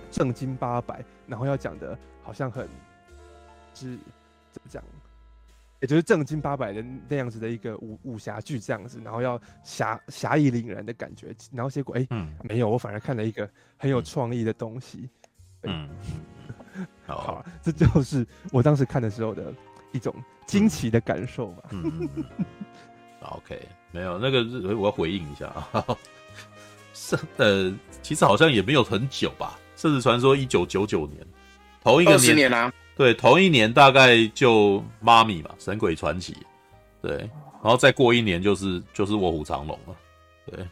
[0.10, 2.68] 正经八百，然后要讲的好像很
[3.76, 4.00] 是
[4.52, 4.84] 怎么讲？
[5.82, 15.10] 也就是正经八百的那样子的一个武武侠剧这样子，然后要侠侠义凛然的感觉，然后结果哎，欸嗯、没有，我反而看了一个很有创意的东西。
[15.64, 15.90] 嗯，
[17.06, 19.54] 好， 好，这就是我当时看的时候的
[19.92, 20.16] 一种
[20.46, 21.70] 惊奇的感受吧。
[21.72, 22.08] 嗯
[23.22, 23.60] ，OK，
[23.92, 25.86] 没有那个，我要回应一下啊。
[26.94, 27.74] 是呃，
[28.04, 31.26] 其实好像也没有很久吧，《甚至传说》一九九九年，
[31.84, 32.72] 头一个年，年啊。
[33.02, 36.34] 对，同一年大概就妈咪嘛，《神鬼传奇》，
[37.02, 37.18] 对，
[37.64, 39.96] 然后再过一年就是就是《卧虎藏龙》了，
[40.46, 40.68] 对，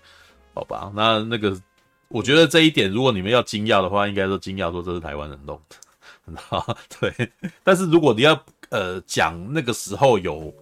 [0.53, 1.59] 好吧，那那个
[2.07, 5.59] 我觉得这一点，如果你们要惊讶的话，应该说惊讶说这是台湾人弄
[6.27, 6.39] 的，
[7.01, 7.31] 对。
[7.63, 10.53] 但是如果你要呃讲那个时候有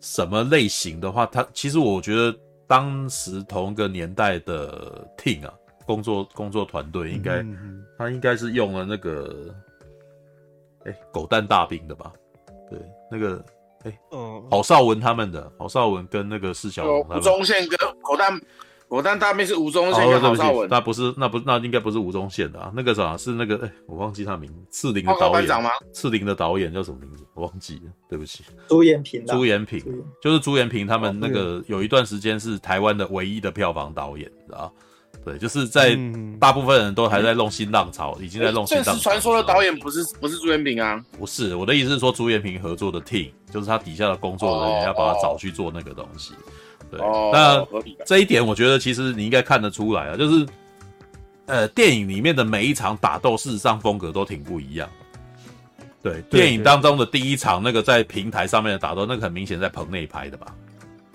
[0.00, 2.32] 什么类型的话，他其实我觉得
[2.68, 5.52] 当时同一个年代的 team 啊，
[5.84, 7.44] 工作工作团队应该
[7.98, 9.52] 他应该是用了那个。
[10.84, 12.12] 哎、欸，狗蛋大兵的吧？
[12.70, 12.78] 对，
[13.10, 13.44] 那个，
[13.84, 18.40] 哎、欸，嗯，郝邵文他们的，郝邵文跟那个释小龙他们，吴宗宪跟狗蛋，
[18.88, 25.70] 狗蛋大兵是吴宗宪跟郝邵文，那不是，那不是，那应该不是吴宗宪的啊，那个啥是那个，哎、欸，我忘记他名字，刺陵的导演吗？
[25.92, 27.24] 刺陵的导演叫什么名字？
[27.34, 28.44] 我忘记了，对不起。
[28.68, 29.82] 朱延平，朱延平，
[30.20, 34.72] 就是朱延平他们那个有一段时间是台湾的唯一的票房导演，知道
[35.24, 35.96] 对，就是在
[36.40, 38.94] 大部分人都还在弄新浪潮，嗯、已经在弄新浪潮。
[38.96, 41.00] 传说的导演不是不是朱元平啊？
[41.16, 46.34] 不是，我的意思是说朱元平合作的 team，就是他底下的工作人员要把他找去做那个东西。
[46.34, 50.46] 哦、对，哦、那这一点我觉得其实你应该看得出来啊，就是
[51.46, 54.88] 呃，电影里面的每一场打斗，事实上风格都挺不一样。
[56.02, 60.46] 对，对电影当中的第一场那个在平台上面的打斗，那个很明显在棚内拍的吧？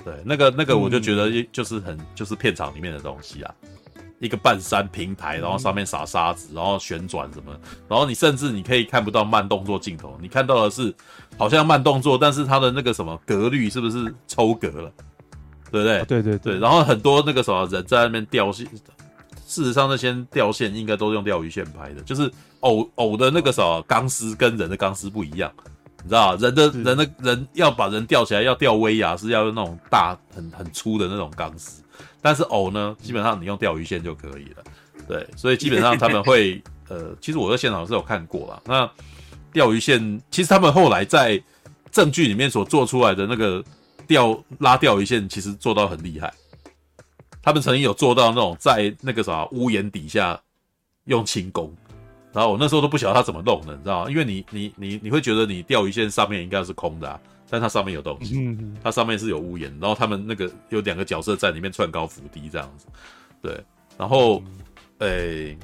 [0.06, 3.54] 对，那个那个我就觉得就是很、嗯、就是片场里面的东西啊。
[4.20, 7.52] 一个半山平台，然后上面撒沙子，然后旋转什么，
[7.88, 10.94] 然后你甚至你可以看不到慢动作镜头，你看到的是
[11.38, 14.92] 好像慢动作，但是它的那个什么格律是不是抽格了？
[15.70, 16.04] 对不对？
[16.06, 16.58] 对对对。
[16.58, 18.66] 然后很多那个什么人在那边掉线，
[19.46, 25.52] 事实上那些掉线应该都是用钓鱼线拍的，就是偶偶的那个什么钢丝跟人的钢丝不一样，
[26.02, 31.84] 你知道人的人的人要把人吊起来要吊威亚是要用那种大很很粗的那种钢丝。
[32.28, 34.64] 但是偶呢，基本上你用钓鱼线就可以了，
[35.08, 38.62] 对，所以基本上他们会， 呃，其实我在现场是有看过啦。
[38.66, 38.92] 那
[39.54, 41.42] 钓鱼线，其实他们后来在
[41.90, 43.64] 证据里面所做出来的那个
[44.06, 46.34] 钓拉钓鱼线，其实做到很厉害。
[47.42, 50.38] 他们曾经有做到那种在那个啥屋檐底下
[51.06, 51.74] 用轻功，
[52.34, 54.12] 然后我那时候都不晓得他怎么弄的，你知道吗？
[54.12, 57.18] 因为你你你你会觉得你钓鱼线上面应该是空的啊。
[57.50, 62.86] 但它上面有东西，它上面是有屋檐，然后他们那个有两个角色在里面窜高伏低这样子，
[63.42, 63.64] 对，
[63.98, 64.42] 然后，
[65.00, 65.58] 诶、欸，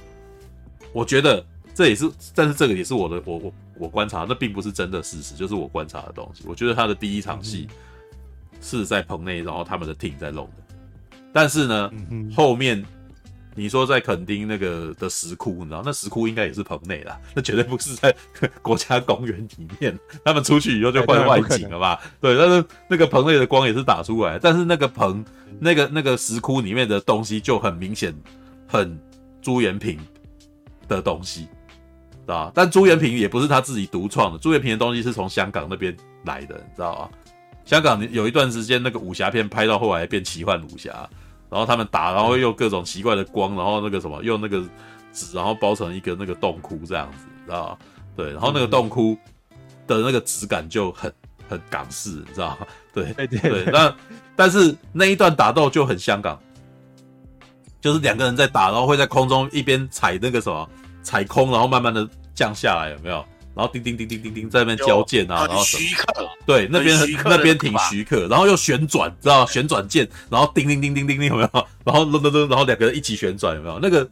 [0.94, 6.44] 我觉得这也是，但是这个也是我的，我我我观察，那并不是真的事实，就是我观察的东西。
[6.48, 7.68] 我觉得他的第一场戏
[8.62, 11.92] 是在棚内，然后他们的 team 在弄的，但是呢，
[12.36, 12.84] 后面。
[13.56, 18.14] 你说在垦丁那个的石窟，你知道那石窟应该也是棚内啦，那绝对不是在
[18.62, 19.98] 国家公园里面。
[20.26, 22.00] 他们出去以后就换外景了吧？
[22.20, 25.24] 对，但是那个棚内的光也是打出来，但是那个棚
[25.60, 28.14] 那个那个石窟里面的东西就很明显，
[28.68, 29.00] 很
[29.42, 30.00] 朱延平
[30.88, 32.52] 的东西，知道吧？
[32.56, 35.96] 但朱延平也不是他自己独创的，朱延平的东西是从香港那边
[36.26, 37.10] 来的，你知道吧？
[37.66, 41.10] 香港有一段时间那个武侠片拍到后来变奇幻武侠。
[41.54, 44.60] 然后他们打，然后用各种奇怪的光，然后那个什么，用那个
[45.14, 47.78] 纸，然后包成一个那个洞窟这样子，知道吗？
[48.16, 49.16] 对，然后那个洞窟
[49.86, 51.14] 的那个质感就很
[51.48, 52.66] 很港式，你知道吗？
[52.92, 53.66] 对对对。
[53.66, 53.96] 那
[54.36, 56.40] 但是那一段打斗就很香港，
[57.80, 60.68] 就是两个人在打，然后会在空中一边踩那个什么
[61.04, 63.24] 踩空，然后慢慢的降下来，有没有？
[63.56, 65.64] 然后叮叮叮叮叮叮在那边交剑啊，然后
[66.46, 71.50] 对，那边那边挺徐克，然后又旋转，知道旋转剑，然后叮叮叮叮叮叮，有没有？
[71.86, 73.80] 然后噔噔噔，然后两个人一起旋转，有没有？
[73.80, 74.10] 那个，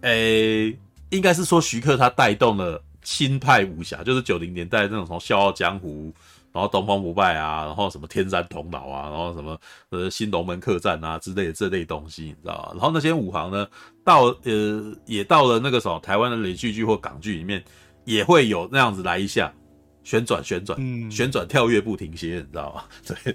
[0.00, 0.76] 诶，
[1.10, 6.12] 应该是说徐克他带动了新派武侠，就是九零年代那种什么《笑傲江湖》，
[6.52, 9.56] 然后《东方不败》啊，然后什么《天山童姥》啊，然后什么
[9.90, 12.70] 呃《新龙门客栈》啊之类的这类东西，你知道吧？
[12.72, 13.66] 然后那些武行呢，
[14.04, 17.62] 到呃也到了那个什么台湾的连续剧或港剧里面。
[18.06, 19.52] 也会有那样子来一下，
[20.02, 22.84] 旋转旋转，嗯，旋转跳跃不停歇，你知道吗？
[23.04, 23.34] 对，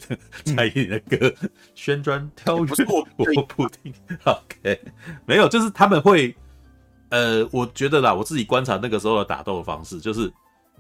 [0.55, 1.31] 蔡依林的歌，
[1.75, 2.73] 旋转跳跃
[3.17, 3.93] 我不停。
[4.25, 4.81] OK，
[5.27, 6.33] 没有，就是他们会，
[7.09, 10.31] 呃，我觉得啦，我自己观察那个时候的打斗的方式，就是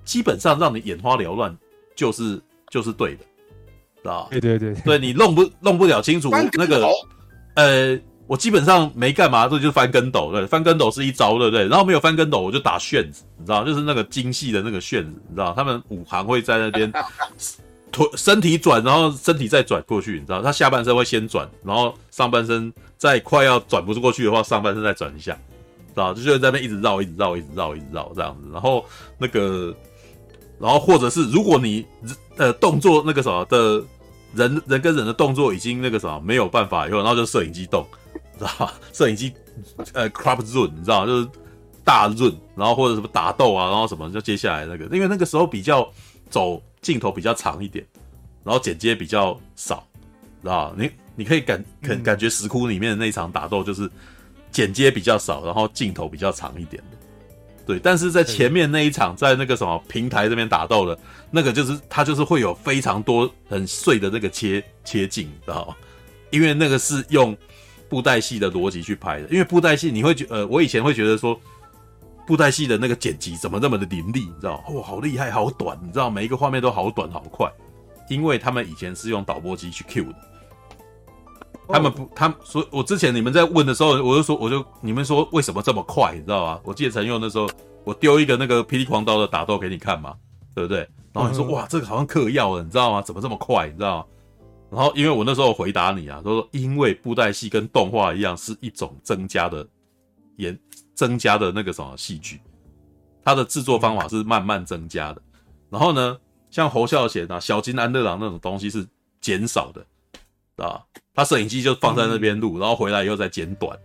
[0.03, 1.55] 基本上让你眼花缭乱，
[1.95, 3.23] 就是就是对的，
[4.01, 6.89] 知道对对对，对你弄不弄不了清楚那个，
[7.55, 7.99] 呃。
[8.31, 11.67] 我基本上没干嘛，这就是翻跟斗，对，翻跟斗是一招，对不对？
[11.67, 16.89] 然后没有翻跟斗，我就打旋子，你知道，就是那个精细的那个旋子，你知道，他们五行会在那边
[17.91, 25.33] 腿身体转，然后身体再转过去，你知道，他下半身会先转，然后上半身在快要转不过去的话，上半身再转一下，
[25.89, 28.47] 知道，就就在那边一直绕，一直绕，一直绕，一直绕这样子。
[28.53, 28.85] 然后
[29.17, 29.75] 那个，
[30.57, 31.85] 然后或者是如果你
[32.37, 33.83] 呃动作那个什么的
[34.33, 37.85] 人人跟人的动作已经那个什么没有办法以后，然后就摄影机动。
[38.41, 38.73] 知道吧？
[38.91, 39.31] 摄影机，
[39.93, 41.29] 呃，crop zoom，你知道，就是
[41.83, 45.87] 大 zoom，然后或者什么打斗啊，然后什么，就接下来那个，因为那个时候比较
[46.27, 47.85] 走镜头比较长一点，
[48.43, 49.87] 然后剪接比较少，
[50.41, 50.73] 知道？
[50.75, 53.87] 你你可以感感感觉石窟里面的那一场打斗就是
[54.51, 56.97] 剪接比较少，然后镜头比较长一点的，
[57.67, 57.79] 对。
[57.79, 60.97] 但是在前面那一场，在那个什么平台这边打斗的，
[61.29, 65.77] 那个就是它就是会有非常多很碎的那个切切镜，知道吧？
[66.31, 67.37] 因为那个是用。
[67.91, 71.37] 布袋戏的逻辑去拍的，因为布袋戏你会觉呃，我以前会觉得说，
[72.25, 74.63] 布袋戏的那个剪辑怎么那么的凌厉，你知道？
[74.69, 76.09] 哇，好厉害，好短，你知道？
[76.09, 77.51] 每一个画面都好短好快，
[78.07, 80.15] 因为他们以前是用导播机去 Q 的，
[81.67, 86.61] 他们不，他们说，我之前你们在问的时候，我就说，我就你们说为什么这么快，你知道吗？
[86.63, 87.49] 我记得陈佑那时候，
[87.83, 90.13] 我丢一个那个霹雳狂刀的打斗给你看嘛，
[90.55, 90.87] 对不对？
[91.11, 93.01] 然后你说哇，这个好像嗑药了，你知道吗？
[93.01, 94.05] 怎么这么快，你知道吗？
[94.71, 99.67] 然后，因为我那时候回答你啊，他说因为布袋戏跟动画一样是一种增加的
[100.37, 100.57] 演
[100.95, 102.39] 增加的那个什么戏剧，
[103.21, 105.21] 它的制作方法是慢慢增加的。
[105.69, 106.17] 然后呢，
[106.49, 108.87] 像侯孝贤啊、小金安二郎那种东西是
[109.19, 110.81] 减少的，啊，
[111.13, 113.77] 他摄影机就放在那边录，然后回来以后再剪短，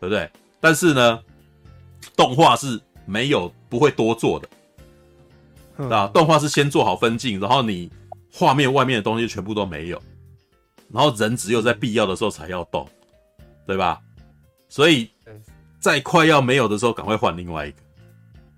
[0.00, 0.30] 对不对？
[0.60, 1.18] 但是呢，
[2.14, 4.38] 动画是没有不会多做
[5.78, 7.90] 的，啊，动画是先做好分镜，然后你。
[8.36, 10.02] 画面外面的东西全部都没有，
[10.92, 12.84] 然后人只有在必要的时候才要动，
[13.64, 14.00] 对吧？
[14.68, 15.08] 所以
[15.78, 17.76] 在快要没有的时候，赶快换另外一个。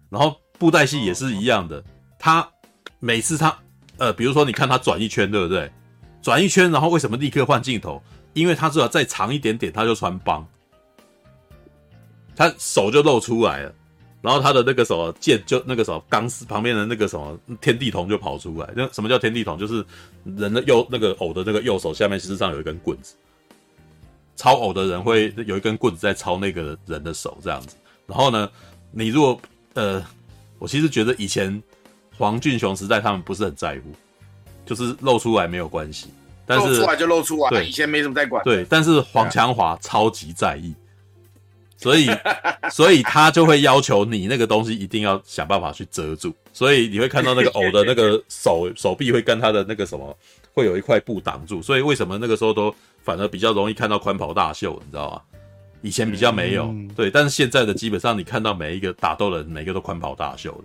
[0.09, 1.85] 然后布袋戏也是一样的，
[2.19, 2.49] 他
[3.01, 3.55] 每次他
[3.99, 5.71] 呃，比如说你看他转一圈，对不对？
[6.23, 8.03] 转一圈，然后为什么立刻换镜头？
[8.33, 10.47] 因为他只要再长一点点，他就穿帮，
[12.35, 13.75] 他手就露出来了。
[14.27, 18.69] 然后他的那个什么剑，就那个什么钢丝旁边的那个什么天地瞳就跑出来。
[18.75, 19.57] 那什么叫天地瞳？
[19.57, 19.87] 就是
[20.25, 23.15] 人的右那个偶的那个右手下面，实际上有一根棍子。
[24.35, 27.77] 抄偶的人会有一根棍子在抄那个人的手这样子。
[28.05, 28.51] 然后呢，
[28.91, 29.41] 你如果
[29.75, 30.05] 呃，
[30.59, 31.63] 我其实觉得以前
[32.19, 33.93] 黄俊雄时代他们不是很在乎，
[34.65, 36.09] 就是露出来没有关系。
[36.45, 38.43] 但是露出来就露出来，对，以前没什么在管。
[38.43, 40.75] 对，但是黄强华超级在意。
[41.77, 42.09] 所以，
[42.71, 46.35] 所以他就会要求你那个东西一定要想办法去遮住。
[46.53, 50.17] 所以你会看到那个偶的那个手手臂会跟他的那个什么，
[50.55, 51.61] 会有一块布挡住。
[51.61, 55.21] 所以为什么那个时候都反而比较容易看到宽袍大袖，你知道吗？
[55.83, 57.11] 以前比较没有，对。
[57.11, 60.65] 但是现在的基本上你看到每一个打斗的人，每个都宽袍大袖的，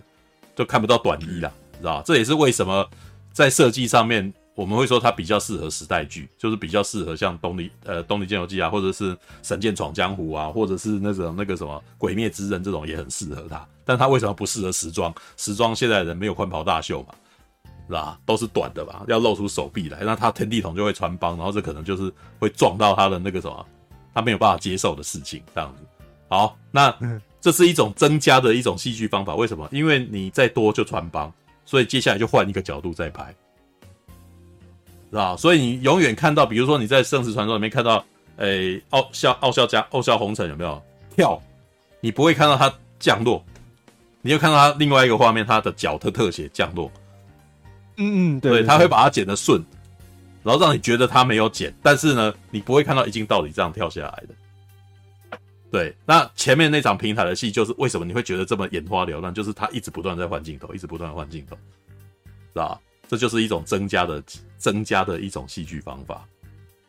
[0.56, 2.02] 就看不到短衣了，知道吗？
[2.06, 2.88] 这也是为什么
[3.32, 4.32] 在设计上面。
[4.54, 13.66] 我们会说它比较适合时代剧，就是比较适合像东《东离》呃《东离剑游记》啊，或者是《神剑闯江湖》啊，或者是那种那个什么《鬼灭之刃》这种也很适合它。
[13.84, 15.12] 但它为什么不适合时装？
[15.36, 17.14] 时装现在人没有宽袍大袖嘛，
[17.86, 18.18] 是吧？
[18.26, 23.66] 都是短的吧，要露出手臂来，那他天地桶就会穿帮，然后这可能就是会撞到他的那个什么，
[24.14, 25.82] 他没有办法接受的事情，这样子。
[26.28, 26.94] 好，那
[27.40, 29.34] 这是一种增加的一种戏剧方法。
[29.34, 29.68] 为什么？
[29.72, 31.32] 因为你再多就穿帮，
[31.64, 33.34] 所以接下来就换一个角度再拍。
[35.12, 35.36] 是吧？
[35.36, 38.02] 所以你永远看到，比如说你在《圣石传说》里面看到，
[38.38, 40.82] 诶，傲笑傲笑加傲笑红尘有没有
[41.14, 41.38] 跳？
[42.00, 43.44] 你不会看到他降落，
[44.22, 46.90] 你就看到他另外一个画面，他的脚的特写降落。
[47.98, 49.62] 嗯嗯，对，对，他会把它剪得顺，
[50.42, 55.38] 然后让你觉得他没有剪，但是呢，你不会看到一镜到底这样跳下来的。
[55.70, 59.32] 对，那前面那场平台的戏，就是为什么你会觉得这么眼花缭乱？
[59.32, 61.54] 就是他一直不断在换镜头，一直不断换镜头，
[62.54, 62.80] 是吧？
[63.12, 64.22] 这就是一种增加的、
[64.56, 66.26] 增加的一种戏剧方法，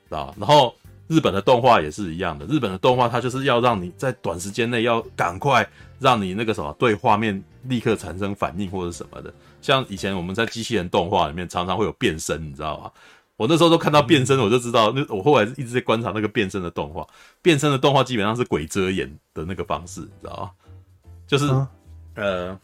[0.08, 0.34] 是吧？
[0.40, 0.74] 然后
[1.10, 5.68] 日本的动画也是一样的，日本的动画它就是要让你在短时间内要赶快
[6.00, 9.34] 让你那个什么对画面立刻产生反应或者什么的。
[9.62, 12.90] 像以前我们在机器人动画里面常常会有变身，你知道吗？
[13.36, 17.06] 我那时候都看到变身，我就知道那我后来一直在观察那个变身的动画，
[17.42, 20.52] 变身的动画基本上是鬼遮眼的那个方式，你知道吗？
[21.28, 21.68] 就是
[22.16, 22.58] 呃，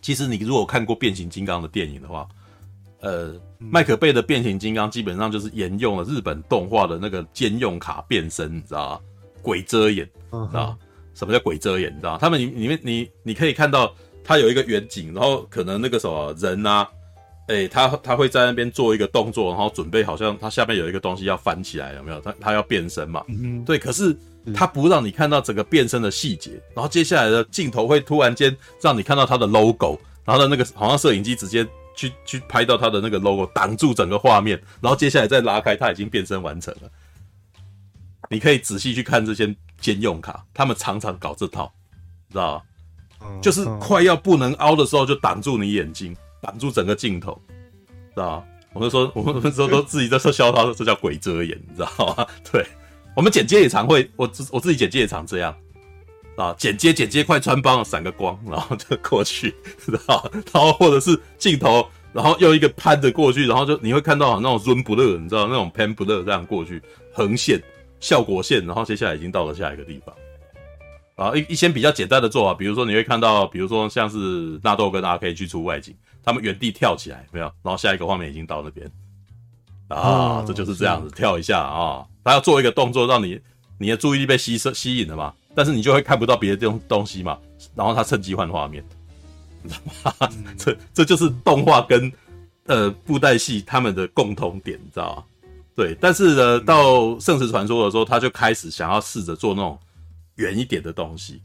[0.00, 2.28] 其实你如果看过变形金刚的电影的话，
[3.02, 9.00] 呃，麦可贝的变形金刚基本上就是沿用了日本动画的那个兼用卡变身，你知道吗？
[9.42, 10.76] 鬼遮眼，知道
[11.14, 11.92] 什么叫鬼遮眼？
[11.92, 13.92] 你知道他们里面你你可以看到
[14.24, 16.88] 它有一个远景，然后可能那个什么人啊。
[17.48, 22.20] 哎、欸，他他会在那边做一个动作，然后准备好像他下面有一个东西要翻起来，有没有？
[22.20, 23.22] 他他要变身嘛？
[23.26, 23.80] 嗯，对。
[23.80, 24.16] 可是
[24.54, 36.90] 他不让你看到整个变身的细节，然后接下来的镜头会突然间让你看到他的 logo，然后呢那个好像摄影机直接去去拍到他的那个 logo，挡住整个画面，然后接下来再拉开，他已经变身完成了。
[38.30, 41.72] 你可以仔细去看这些兼用卡，他们常常搞这套，
[42.30, 42.64] 知道吧？
[43.40, 46.16] 就是快要不能凹的时候，就挡住你眼睛。
[46.40, 47.40] 挡住整个镜头，
[47.86, 48.44] 知道吗？
[48.72, 52.26] 我们说， 我们那时候都自己在说笑他，说这叫鬼遮眼，你知道吗？
[52.50, 52.66] 对，
[53.14, 55.56] 我们剪接也常会，我自我自己剪接也常这样
[56.42, 60.28] 啊，剪接剪接快穿帮了，闪个光，然后就过去，知道？
[60.52, 66.82] 然后或者是镜头，然后又一个攀着过去，然后就你会看到那种 zoom blur，你知道那种 pan blur 这样过去，
[67.12, 67.62] 横线
[68.00, 70.12] 效果线，然后接下来已经到了下一个地方。
[71.14, 78.90] 啊，一一些比较简单的做法，比如说你会看到，比如说像是纳豆跟阿 K 去出外景，他们原地跳起来，没有，然后下一个画面已经到那边，
[79.88, 83.38] 啊，哦、这就是这样子，跳一下啊，他要做一个动作，让你
[83.78, 87.38] 你的注意力被吸收吸引了嘛，但是你就会看不到别的东东西嘛，
[87.74, 88.84] 然后他趁机换画面，
[89.62, 90.28] 你知道吗？
[90.32, 92.12] 嗯、这这就是动画跟
[92.66, 95.24] 呃布袋戏他们的共同点，你知道吗？
[95.74, 96.94] 对，但是呢，到
[97.24, 99.78] 《圣石传说》的时候，他就开始想要试着做那种。
[100.36, 101.42] 远一点的东西，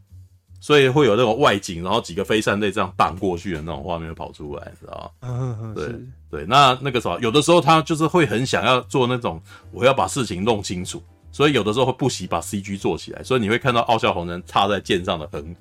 [0.61, 5.29] 所以会有那种外景，然后几个飞扇队这样荡过去的那种画面跑出来，知道吗？
[5.29, 5.95] 嗯嗯，对
[6.31, 9.41] 对，那那个什么，有的时候他就是会很想要做那种，
[9.71, 11.03] 我要把事情弄清楚，
[11.37, 15.55] 所以有的时候会不惜把 CG 做起来，所以你会看到傲笑红人插在剑上的横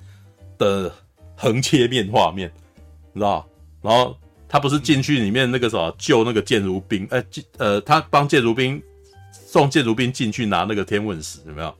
[0.57, 0.91] 的
[1.35, 2.51] 横切面画面，
[3.13, 3.47] 你知道？
[3.83, 4.17] 然后
[4.49, 8.81] 他不是进去里面那个什么救那个剑如冰，哎、欸，呃，他帮剑如冰
[9.31, 11.71] 送剑如冰进去拿那个天问石，有没有？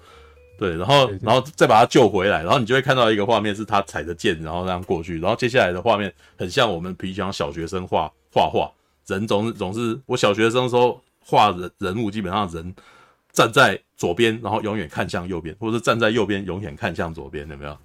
[0.60, 8.72] 对，然后，然后再把他救回来，然后你就会看到一个画面，是他踩着剑，然后这样过去，然后接下来的画面很像我们平常小学生画画画，
[9.08, 12.76] 人总总是我小学生的时候画人人物，基本上人
[13.32, 17.78] 站在左边，然后永远看向右边，或者是站在右边永远看向左边，有没有？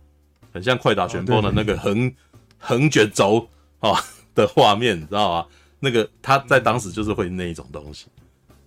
[0.53, 2.13] 很像快打旋风的那个横
[2.59, 3.49] 横卷轴
[3.81, 3.99] 啊
[4.35, 5.47] 的画面，你知道吗？
[5.81, 8.07] 那个他在当时就是会那一种东西，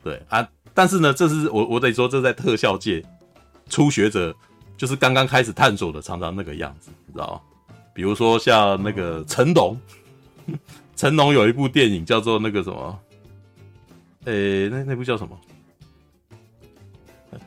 [0.03, 3.01] 对啊，但是呢，这是我我得说，这在特效界。
[3.67, 4.35] 初学者
[4.77, 7.41] 就是刚刚开始探索的，常常那个样子，你知道吗？
[7.95, 9.75] 比如说像那个成龙，
[10.95, 12.99] 成龙有一部电影叫做那个什么，
[14.25, 15.35] 诶、欸，那那部叫什么？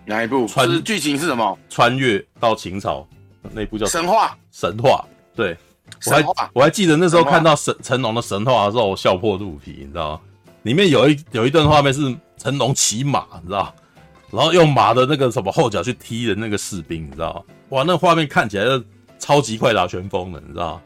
[0.04, 0.46] 哪一部？
[0.46, 1.58] 穿剧情是什么？
[1.68, 3.06] 穿越到秦朝，
[3.52, 4.36] 那部叫神话。
[4.50, 5.04] 神话，
[5.34, 5.56] 对，
[6.06, 10.20] 我还我还记得那时候看到神成龙的神话的时候，我笑破肚皮，你知道吗？
[10.62, 13.74] 里面有一有一段画面是成龙骑马，你知道。
[14.30, 17.42] 然后用马的那个什么后脚去踢的那个士兵，你知道吗？
[17.70, 18.84] 哇，那画面看起来就
[19.18, 20.82] 超级快打旋风的，你知道吗？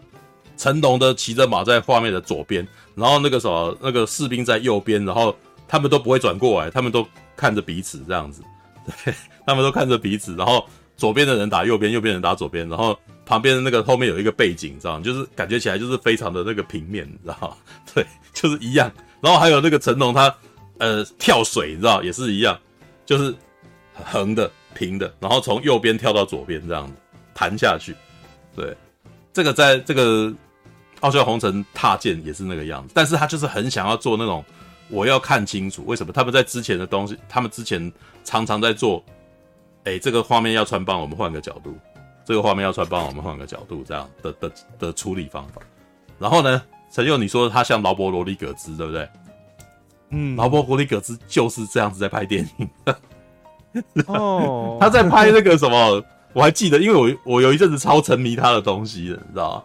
[0.57, 2.65] 成龙的骑着马在画面的左边，
[2.95, 5.35] 然后那个什么那个士兵在右边，然后
[5.67, 7.05] 他们都不会转过来，他们都
[7.35, 8.43] 看着彼此这样子，
[8.87, 9.15] 对，
[9.47, 14.99] 他们都看着彼此，然后左边的人打右边，右边人打左边，然后旁边的那个后面有一个背景，你知道？
[15.01, 17.57] 就是感觉起来就是非常的那个平面，你知道吗？
[17.95, 18.91] 对，就是一样。
[19.21, 20.35] 然后还有那个成龙他
[20.79, 22.59] 呃跳水，你知道也是一样。
[23.05, 23.35] 就是
[23.93, 26.93] 横的、平的，然后从右边跳到左边这样子
[27.35, 27.95] 弹下去。
[28.55, 28.75] 对，
[29.33, 30.27] 这个在这个
[31.01, 34.43] 《傲笑红尘》踏剑也是那个样子，但是他就是很想要做那种，
[34.89, 37.93] 我要看清楚为什么他们在之前的东西，他们之前
[38.25, 39.03] 常常在做，
[39.85, 41.71] 哎，这个画面要穿帮，我们换个角度；
[42.25, 45.61] 这个画面要穿帮，我们换个角度，这样的的的处理方法。
[46.19, 49.09] 然后呢，陈佑你说他像劳勃罗利葛兹，对不对？
[50.11, 52.69] 嗯，劳勃·罗里格兹就是这样子在拍电影。
[54.07, 56.05] 哦， 他在拍那个什么，
[56.35, 59.65] 我还记得，因为我我有一阵子超沉迷他的东西的，你知道吗？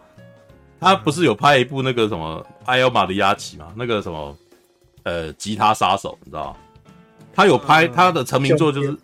[0.80, 3.74] 他不是有拍一部那个什么埃尔马里亚奇吗？
[3.76, 4.34] 那个什么
[5.08, 6.56] 呃，吉他杀手，你知道吗？
[7.34, 8.94] 他有拍他的成名作就是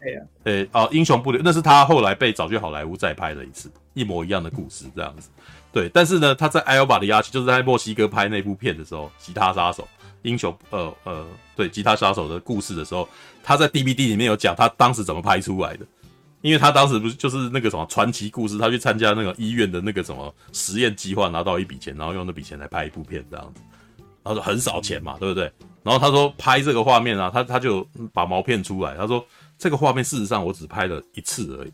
[0.44, 5.30] 诶哦，英雄不留，那是他后来被找去好莱坞再拍了一次，一模一样的故事这样子。
[5.72, 9.82] 对，但是呢，他在艾尔巴里亚就是在墨西哥拍那部片的时候，《吉他杀手》
[10.22, 11.26] 英雄，呃呃，
[11.56, 13.08] 对，《吉他杀手》的故事的时候，
[13.42, 15.86] 他在 DVD 里面有讲他当时怎么拍出来的，
[16.42, 23.62] 因为他当时不是就是那个什么传奇故事，他去参加那个医院的那个什么实验计划，拿到一笔钱，然后用那笔钱来拍一部片这样子，
[24.22, 25.50] 他说很少钱嘛，对不对？
[25.84, 29.24] 然后他说拍这个画面啊，他他就把毛片出来，他说。
[29.56, 31.72] 这个画面事实上我只拍了一次而已。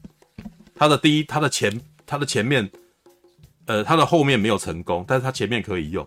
[0.77, 2.71] 他的第一，他的前，他的前面，
[3.65, 6.07] 呃，他的后面没有成功，但是他前面可以用，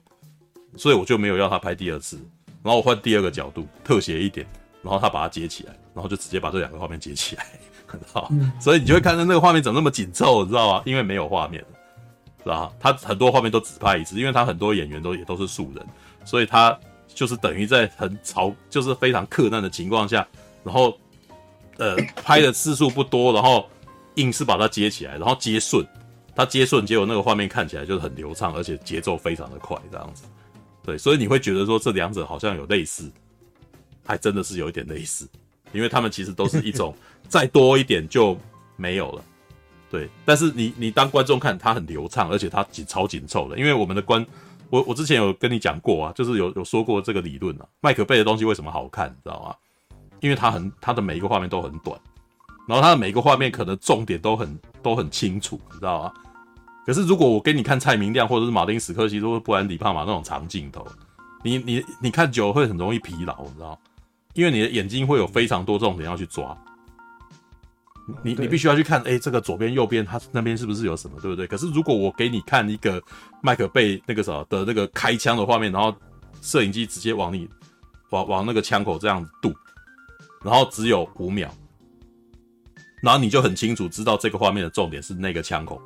[0.78, 2.16] 所以我就没有要他拍第二次。
[2.62, 4.46] 然后我换第二个角度，特写一点，
[4.84, 7.46] 然后他把它接起来，然后就直接把这两个画面接起来，
[7.88, 8.32] 很好。
[8.62, 10.84] 所以你就会看到那个画面怎么那么紧凑，你知道吗？
[10.86, 11.60] 因为没有画面，
[12.44, 12.72] 是吧？
[12.80, 15.84] 他很多画面都只拍一次，因为他很多演员都也都是素人，
[16.24, 16.80] 所以他
[17.14, 20.28] 就是等于在很潮，就是非常克难的情况下，
[20.64, 20.98] 然后。
[21.78, 23.68] 呃，拍的次数不多，然后
[24.14, 25.84] 硬是把它接起来，然后接顺，
[26.36, 30.26] 它接顺，结果那个画面看起来就是很流畅，而且节奏非常的快，这样子。
[30.84, 33.12] 对，所以你会觉得说这两者好像有类似，
[34.06, 35.28] 还真的是有一点类似，
[35.72, 36.96] 因为他们其实都是一种
[37.28, 38.38] 再多一点就
[38.76, 39.24] 没有了。
[39.90, 44.24] 对，但是你你当观众看它很流畅，而且它紧超紧凑的，因为我们的观，
[44.74, 49.56] 我我之前有跟你讲过啊，就是有有说过这个理论啊，麦可贝的东西为什么好看，你知道吗？
[50.20, 51.96] 因为它很，它的每一个画面都很短，
[52.68, 56.14] 然后它的每一个画面可能重点都很都很清楚，你知道吗？
[56.88, 60.84] 可是如果我给你看蔡明亮或者是马丁史克西或者布兰迪帕马那种长镜头，
[61.44, 63.80] 你你你看久了会很容易疲劳，你知道？
[64.34, 66.58] 因为你的眼睛会有非常多重点要去抓，
[68.24, 71.48] 你你必须要去看，哎，这个左边右边它那边是不是有什么，对不对？
[71.48, 73.02] 可是如果我给你看一个
[73.42, 75.96] 麦克贝那个什么的那个开枪的画面，然后
[76.42, 77.48] 摄影机直接往你
[78.10, 79.54] 往往那个枪口这样子堵。
[80.44, 81.50] 然后只有五秒，
[83.02, 85.82] 然后你就很清楚知道这个画面的重点是那个枪口，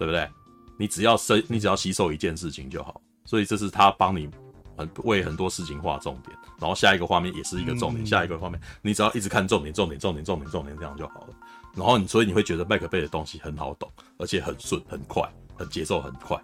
[0.00, 0.28] 对不对？
[0.76, 3.00] 你只要吸，你只要吸收一件事情就好。
[3.24, 4.28] 所以这是他帮你
[4.76, 11.28] 很为很多事情画重点，然后下一个画面也是一个重点，下一个画面你只要一直看重点，重点，重点，重点，重点，这样就好了。
[11.74, 16.40] 然后你所以你会觉得麦克贝的东西很好懂，而且很顺、很快、很节奏很快。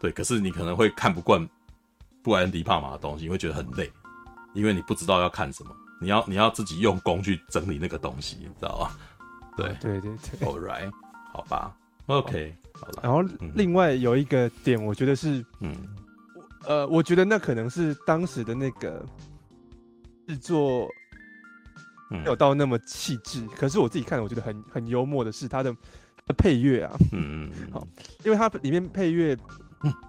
[0.00, 1.46] 对，可是你可能会看不惯
[2.22, 3.90] 布莱恩迪帕玛的东西，你会觉得很累，
[4.54, 5.70] 因为你不知道要看什么。
[6.00, 8.96] 你要你要自己用功去整理那个东西，你知道吧？
[9.56, 10.90] 对对对对， All right，
[11.32, 11.76] 好吧
[12.06, 13.00] ，OK，好了。
[13.02, 13.20] 然后
[13.54, 15.76] 另外有一个点，我觉得是，嗯，
[16.64, 19.04] 呃，我觉得那可能是当时的那个
[20.26, 20.88] 制作
[22.10, 25.74] 没有到那么气质，可是我自己看，我觉得很很幽默的是它的
[26.36, 27.86] 配乐啊，嗯嗯，好，
[28.24, 29.34] 因为它里面配乐，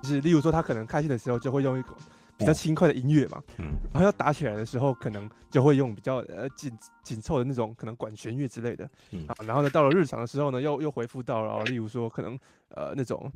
[0.02, 1.90] 就是例如说他可能开心的时候就会用一个。
[2.38, 12.36] 比较轻快的音乐嘛，嗯，然后要打起来的时候，可能就会用比较呃紧紧凑的那种可能管弦乐之类的，嗯，啊，然后呢，到了日常的时候呢，又又回复到了，例如说可能
[12.70, 13.32] 呃那种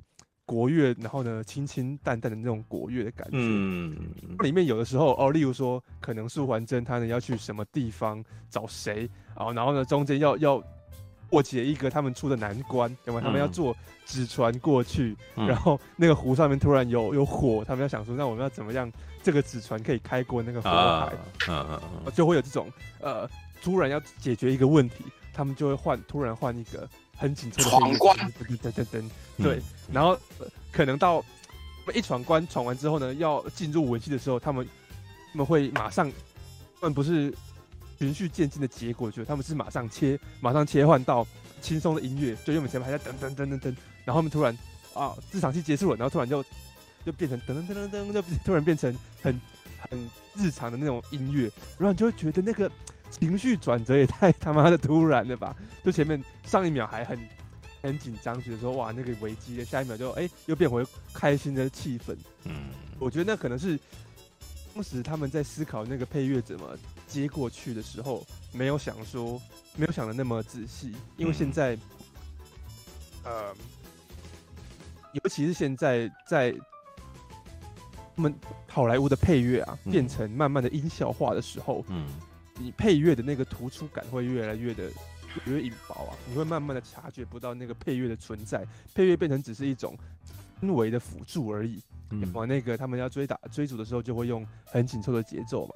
[0.46, 3.96] 国乐，然后呢清清淡淡的那种国乐的感觉，嗯，
[4.40, 10.64] 里面有的时候哦，例如说可能素还真他呢要去什么地方找谁，啊，然后呢中间要要。
[11.28, 18.90] 过解一个他们出的难关，因为他们要坐纸船过去，嗯、然后那个湖上面突然有有火，他们要想说，那我们要怎么样
[19.24, 21.14] 这个纸船可以开过那个火海？
[21.50, 23.28] 嗯嗯嗯，就会有这种呃，
[23.62, 25.04] 突然要解决一个问题，
[25.34, 29.62] 他们就会换，突然换一个很紧凑的闯关，噔噔噔噔，对，
[29.92, 31.24] 然后、呃、可能到
[31.94, 34.68] 一闯关闯完之后呢，要进入尾期的时候，他们
[35.32, 36.12] 他们会马上，
[36.80, 37.34] 他们不是。
[37.98, 41.26] 循序渐进的结果，就是他们是马上切，马上切换到
[41.62, 44.54] 轻松的音乐，就因为我们前面还在噔噔噔噔噔，然后他们突然
[44.94, 46.44] 啊，这场戏结束了，然后突然就
[47.06, 48.94] 就变成噔噔噔噔噔，就突然变成
[49.24, 49.40] 很
[49.80, 51.44] 很日常的那种音乐，
[51.78, 52.70] 然后你就会觉得那个
[53.20, 55.56] 情绪转折也太他妈的突然了吧？
[55.84, 57.20] 就前面上一秒还很
[57.82, 62.16] 很紧张，觉得说哇那个危机，下一秒就哎、欸、又变回开心的气氛。
[62.44, 63.80] 嗯，我觉得那可能是
[64.74, 66.78] 当时他们在思考那个配乐怎么。
[67.08, 69.40] 接过去的时候，没有想说，
[69.78, 71.76] 没有想的那么仔细，因为现在，
[73.24, 73.56] 嗯、呃，
[75.14, 76.52] 尤其是现在在
[78.18, 78.36] 他们
[78.68, 82.06] 好莱坞的配乐啊，变成慢慢的音效化的时候，嗯，
[82.58, 84.90] 你配乐的那个突出感会越来越的
[85.46, 89.98] 越引爆啊，你会慢慢的察觉不到那个配乐的存在，配乐变成只是一种
[90.62, 91.82] 氛围的辅助而已。
[92.12, 95.74] 嗯，往那个他们要追打追逐的时候，就会用很紧凑的节奏嘛。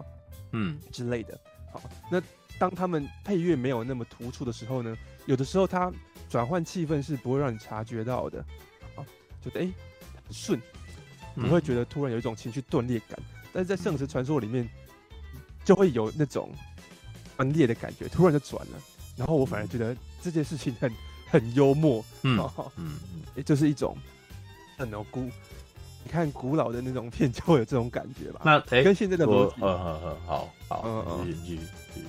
[0.54, 1.40] 嗯，之类的。
[1.72, 2.22] 好，那
[2.58, 4.96] 当他们配乐没有那么突出的时候呢，
[5.26, 5.92] 有的时候它
[6.30, 8.40] 转换气氛是不会让你察觉到的。
[8.96, 9.04] 啊，
[9.42, 9.70] 觉得哎
[10.26, 10.62] 很顺，
[11.36, 13.20] 你会觉得突然有一种情绪断裂感。
[13.52, 14.70] 但是在圣石传说里面，
[15.66, 16.52] 就会有那种
[17.40, 18.78] 断裂的感觉，突然就转了。
[19.16, 20.94] 然后我反而觉得这件事情很
[21.26, 22.38] 很幽默，嗯
[22.76, 23.00] 嗯，
[23.36, 23.98] 也就是一种
[24.78, 25.22] 很牢固。
[26.04, 28.42] 你看古老的那种片就会有这种感觉吧？
[28.44, 31.60] 那跟现在的逻辑，嗯嗯嗯，好好，嗯嗯，继续
[31.94, 32.08] 继续，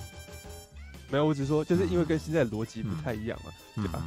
[1.09, 4.05] 没有，我只是说，就是因为跟现在的逻辑不太一样嘛，对吧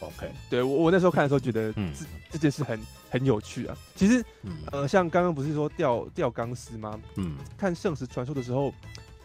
[0.00, 3.76] ？OK，对我我那时候看的时候觉得这这件事很很有趣啊。
[3.94, 4.24] 其实，
[4.72, 6.98] 呃，像刚刚不是说吊吊钢丝吗？
[7.14, 8.74] 嗯，看《圣石传说》的时候，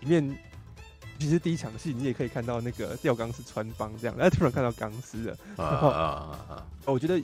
[0.02, 0.38] 里面
[1.20, 6.66] 其实第一场戏你也可以看到那个吊钢丝穿帮这样，然后突然看到钢丝了，啊啊啊！
[6.86, 7.22] 我觉得。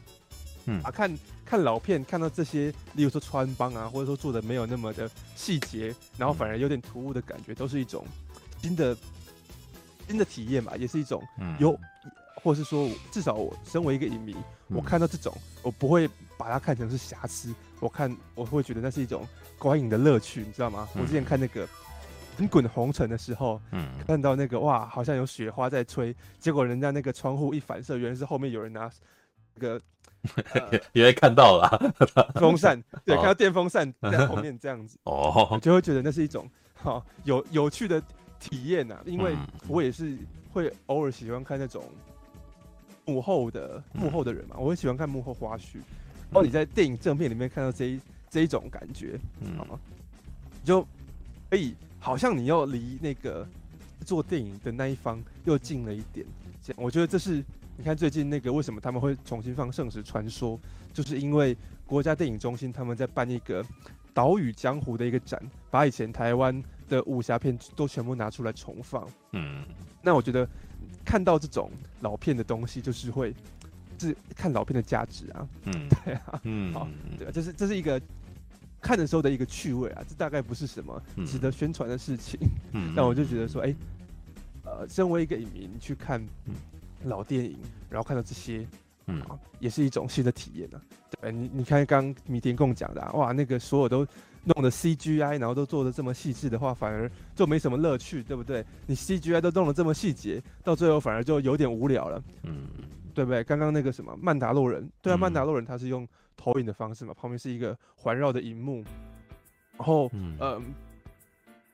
[0.66, 8.06] 嗯啊，看看老片，看到这些，例如说穿帮啊，或者说做的没有那么的细节，然后反而有点突兀的感觉，都是一种
[8.62, 8.96] 新的
[10.08, 11.24] 新的体验吧，也是一种
[11.60, 14.36] 有，嗯、或是说至少我身为一个影迷，
[14.68, 16.08] 嗯、我看到这种，我不会
[16.38, 19.26] 把它看成是瑕疵，我看我会觉得那是一种
[19.58, 20.88] 观影的乐趣，你知道吗？
[20.94, 21.68] 嗯、我之前看那个
[22.48, 28.90] 滚滚红尘的时候，嗯，看到那个哇，好像有雪花在吹，结果人家那个窗户一反射，原来是后面有人拿
[29.56, 29.82] 那个。
[30.92, 31.94] 也会看到了
[32.36, 36.46] 风扇， 对，看到电风扇在后面这样子，哦，就会觉得那是一种
[36.76, 38.04] 好有有趣的
[38.38, 39.00] 体验呐。
[39.06, 39.34] 因为
[39.70, 40.18] 我也是
[40.52, 41.82] 会偶尔喜欢看那种
[43.06, 45.76] 幕后的幕后的人嘛，我会喜欢看幕后花絮。
[46.30, 49.18] 然后你在电影正片里面看到这一这一种感觉，
[49.58, 49.80] 好吗？
[50.66, 50.86] 就
[51.50, 53.48] 可以好像你又离那个
[54.06, 56.26] 做电影的那一方又近了一点。
[56.64, 57.44] 这样，我觉得这是。
[57.78, 60.58] 你看最近那个为什么他们会重新放《圣石传说》，
[60.92, 61.56] 就是因为
[61.86, 63.66] 国家电影中心他们在办一个
[64.14, 69.08] 岛屿江湖的一个展，把以前台湾的武侠片都全部拿出来重放。
[69.32, 69.64] 嗯，
[70.02, 70.46] 那我觉得
[71.06, 71.72] 看到这种
[72.02, 73.34] 老片的东西，就是会
[73.98, 75.48] 是看老片的价值啊。
[75.64, 75.72] 嗯，
[76.04, 76.86] 对啊，嗯，好，
[77.18, 77.98] 对啊，这是这是一个
[78.82, 82.40] 看的时候的一个趣味啊，这大概不是什么值得宣传的事情。
[82.74, 83.76] 嗯， 那我就觉得说，哎、欸，
[84.66, 86.22] 呃，身为一个影迷，你去看。
[86.46, 86.54] 嗯
[87.06, 87.58] 老电影，
[87.90, 88.68] 然后看到这些，
[89.08, 89.22] 嗯，
[89.62, 90.84] 也是一种新的体验呢、啊。
[91.22, 94.06] 对，你你看刚米田共讲的、啊，哇，那个所有都
[94.44, 98.66] 弄的 CGI，然后都做的这么细致的话，反而就没什么乐趣，对不对？
[98.86, 102.68] 你 CGI 都弄得这么细节，到最后反而就有点无聊了，嗯，
[103.14, 103.46] 对不对？
[103.46, 106.06] 刚刚那个什么曼达洛人，对啊，曼达洛人他是用
[106.40, 108.84] 投影的方式嘛，旁边是一个环绕的荧幕，
[109.78, 110.62] 然后嗯，呃、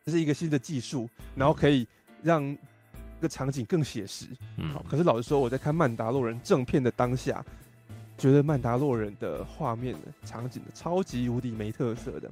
[0.04, 1.88] 这是一个新的技术，然后可以
[2.24, 2.58] 让。
[3.18, 4.26] 这个场景更写实，
[4.58, 4.86] 嗯，好。
[4.90, 7.44] 可是老实说，我在看《曼达洛人》正片的当下，
[8.18, 12.30] 觉得《曼达洛人》的画面的场景的超级无敌没特色的，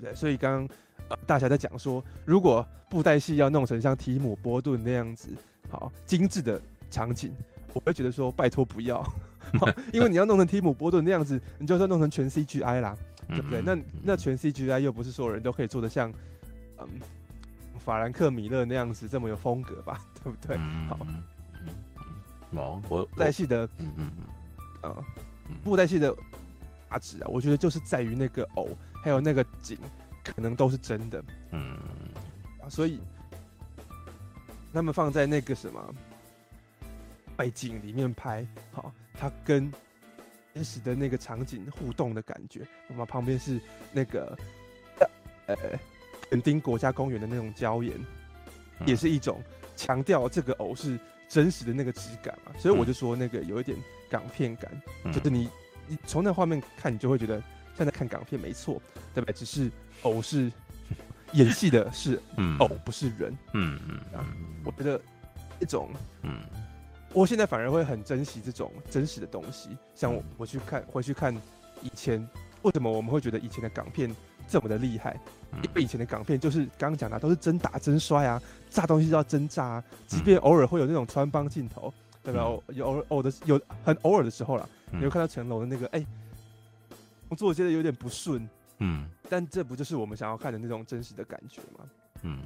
[0.00, 0.14] 对。
[0.14, 0.76] 所以刚刚、
[1.10, 5.28] 呃、大侠在讲说，如果布袋戏要弄成像提姆波顿那样子，
[5.68, 7.30] 好精致的场景，
[7.74, 9.06] 我会觉得说拜托不要，
[9.92, 12.96] 因为你要弄成提姆波顿那样子，你就算弄成全 CGI 啦，
[13.28, 13.60] 对不对？
[13.62, 16.12] 那那全 CGI 又不是所有人都可以做得像，
[16.78, 16.88] 嗯。
[17.84, 20.56] 法兰克米勒那样子这么有风格吧， 对不对？
[20.58, 21.06] 嗯、好，
[22.52, 24.10] 哦，我布袋戏的，嗯嗯
[24.82, 24.96] 嗯，啊，
[25.62, 26.10] 布袋戏的
[26.90, 28.70] 价值啊，我觉得就是在于那个偶，
[29.02, 29.76] 还有那个景，
[30.24, 31.76] 可能都是真的，嗯，
[32.62, 32.98] 啊，所以
[34.72, 35.94] 他们放在那个什么
[37.36, 39.72] 背景里面拍，好，它跟
[40.54, 43.60] 真实的那个场景互动的感觉，那么旁边是
[43.92, 44.36] 那个，
[45.46, 45.56] 呃。
[46.30, 47.96] 垦丁国家公园的那种礁岩，
[48.80, 49.40] 嗯、也是一种
[49.76, 53.78] 强调这个偶是真实的那个质感嘛，所以我就说那个有一点
[54.10, 54.68] 港片感，
[55.04, 55.48] 嗯、就是你
[55.86, 57.40] 你从那画面看，你就会觉得
[57.76, 58.82] 像在看港片，没错，
[59.14, 59.32] 对不对？
[59.32, 59.70] 只是
[60.02, 60.50] 偶是
[61.34, 62.20] 演戏的是
[62.58, 64.26] 偶，不是人，嗯嗯啊，
[64.64, 65.00] 我觉得
[65.60, 65.88] 一种，
[66.22, 66.40] 嗯，
[67.14, 71.32] 我现在反而会很珍惜这种真实的东西，像我我去看回去看
[71.80, 72.28] 以前，
[72.62, 74.14] 为什么我们会觉得以前的港片
[74.48, 75.16] 这么的厉害？
[75.62, 82.40] 因为以前的港片就是刚刚讲的都是真打真摔啊，炸东西都要真炸啊，即便偶尔会有那种穿帮镜头，对吧？
[82.72, 86.04] 有偶偶的有很偶尔的时候啦，你会看到成龙的那个哎，
[87.28, 91.84] 我做觉得有点不顺，嗯，但这不就是我们想要看的那种真实的感觉吗？
[92.22, 92.40] 嗯，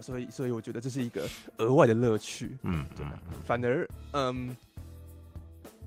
[0.00, 1.28] 所以所以我觉得这是一个
[1.58, 3.06] 额外的乐趣，嗯，对？
[3.44, 4.56] 反而嗯，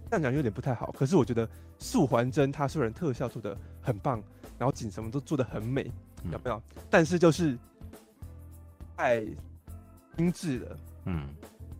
[0.10, 1.48] 这样讲有点不太好，可是我觉得
[1.80, 4.22] 素还真它虽然特效做的很棒，
[4.58, 5.92] 然后景什么都做的很美。
[6.32, 6.62] 有没有？
[6.90, 7.58] 但是就是
[8.98, 9.24] 太
[10.18, 11.28] 精致了，嗯。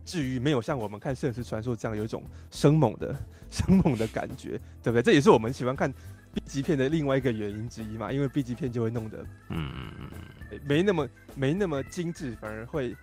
[0.04, 2.22] 至于没有像我们看《圣石传说》这样有一种
[2.52, 3.12] 生猛的、
[3.50, 4.50] 生猛的感觉，
[4.80, 5.02] 对不对？
[5.02, 5.92] 这也是我们喜欢看
[6.32, 8.12] B 级片的另外一个原因之一嘛。
[8.12, 10.10] 因为 B 级片就会弄得，嗯嗯嗯，
[10.66, 12.94] 没那么没那么精致，反而会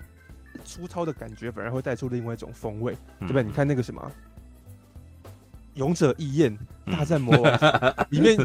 [0.63, 3.43] 粗糙的感觉，反而会带出另外一种风味，对不对？
[3.43, 4.11] 你看那个什么，
[5.75, 7.51] 勇者义彦大战魔王。
[8.11, 8.37] 里面，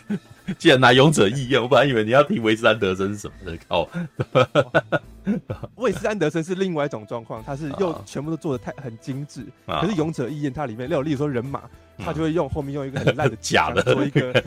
[0.58, 3.88] 既然拿勇者义彦，我本来以为你要提维斯安德森是什么的哦。
[5.76, 11.62] 维斯安德森是另外一种状况，他是又全部都做的太很精致，可是勇者义彦它里面，例如例如说人马，
[11.98, 14.44] 他就会用后面用一个很烂的 假的做一个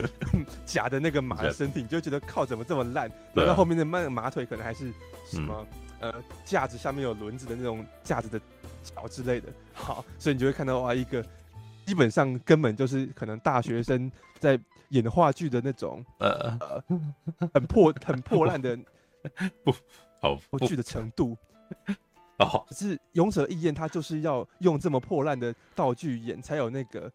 [0.64, 3.10] 假的那个马的身体，你就觉得靠怎么这么烂？
[3.34, 4.92] 然后后面的慢马腿可能还是
[5.26, 5.66] 什么
[6.00, 6.14] 呃
[6.44, 8.40] 架子下面有轮子的那种架子的
[8.82, 11.24] 脚之类的，好，所以你就会看到哇一个。
[11.84, 14.56] 基本上根本就是可能大学生在
[14.90, 16.80] 演话剧的那种呃呃
[17.52, 18.78] 很破很破烂的
[19.64, 19.74] 不
[20.20, 21.36] 好剧的程度
[22.38, 27.10] 哦，可是勇者义彦他就是要用这么破烂的道具演才有那个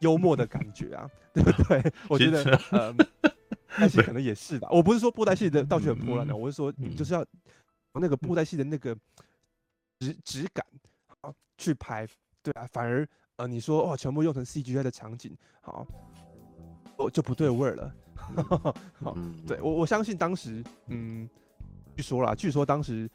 [0.00, 1.92] 幽默的感觉啊， 对不对？
[2.08, 3.04] 我觉得呃，布
[3.78, 4.68] 袋戏可能也是吧。
[4.70, 7.24] 我不是说布袋戏的道具很破烂的，我是说你就是要
[7.94, 8.94] 那个布袋戏的那个
[10.00, 10.66] 质质感
[11.22, 12.06] 啊去拍，
[12.42, 13.08] 对啊，反而。
[13.36, 15.86] 呃，你说哦，全部用成 CGI 的场景，好，
[16.98, 17.94] 我就不对味儿了。
[19.00, 19.16] 好，
[19.46, 21.26] 对我我相信当时，嗯，
[21.96, 23.10] 据说啦，据说当时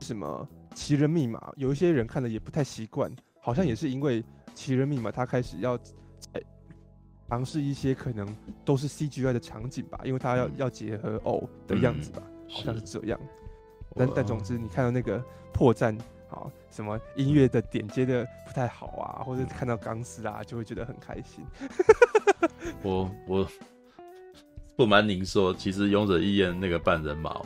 [0.00, 4.24] 什么奇人密码，有一些人看了也不太习惯，好像也是因为
[4.54, 5.92] 奇人密码他开始要在
[7.28, 8.26] 尝试一些可能
[8.64, 13.18] 都是 CGI 的场景吧，因为它要要结合偶的样子吧，好像是这样。
[13.94, 15.22] 但但总之，你看到那个
[15.52, 15.98] 破绽。
[16.28, 21.46] 好，什么音乐的点接的不太好啊，或者看到钢丝啊，就会觉得很开心。
[22.82, 23.48] 我我
[24.74, 27.40] 不瞒您说，其实勇者义彦那个半人马，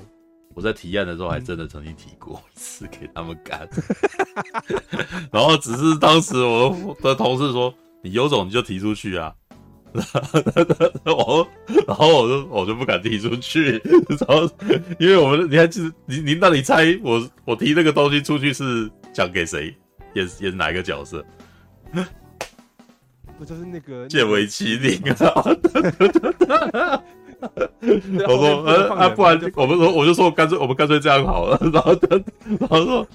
[0.55, 3.69] 我在提案的时候还真的曾经提过一次给他们干，
[5.31, 9.36] 然后只是当时我的同事说，你有种你就提出去啊。
[9.93, 11.47] 然后，
[11.87, 13.73] 然后我就我就不敢提出去，
[14.27, 14.49] 然后
[14.99, 19.75] 因为我们你还记得你你那里猜我我提那个东西出去是讲给谁
[20.15, 21.25] 演演哪一个角色？
[23.39, 27.01] 不就是那个剑为麒麟啊？
[28.29, 32.17] 我说呃啊，不然我们说我就说干脆我们干脆这样好了， 然后他
[32.59, 33.07] 然后说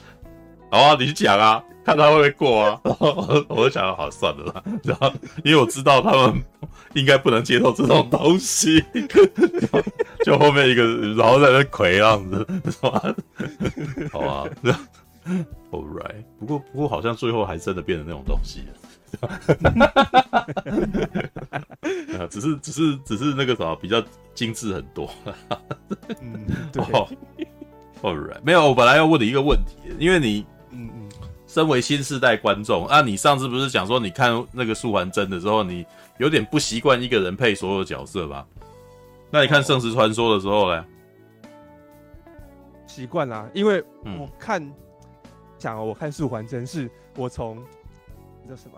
[0.71, 1.63] 好啊，你去讲啊。
[1.85, 2.81] 看他会不会过啊？
[2.83, 4.63] 然后我我就想，好算了啦。
[4.83, 5.13] 然后
[5.43, 6.43] 因为我知道他们
[6.95, 8.83] 应该不能接受这种东西，
[10.25, 10.83] 就后面一个
[11.15, 13.15] 然后在那亏样子，是吧？
[14.11, 14.47] 好啊
[15.71, 16.23] ，All right。
[16.39, 18.67] 不过不过好像最后还真的变成那种东西了。
[22.29, 24.03] 只是只是只是那个什么比较
[24.33, 25.07] 精致很多。
[26.19, 26.83] 嗯，对。
[28.01, 30.45] All right，没有，我本来要问你一个问题，因为你。
[31.55, 35.85] 身为新世代观众啊，你上次不是讲说你看那个素还真的时候，你
[36.17, 38.45] 有点不习惯一个人配所有角色吧？
[39.31, 40.85] 那你看《圣石传说》的时候呢？
[42.85, 44.61] 习惯啦，因为我看
[45.57, 47.55] 讲、嗯、我看素还真是我从
[48.49, 48.77] 叫什么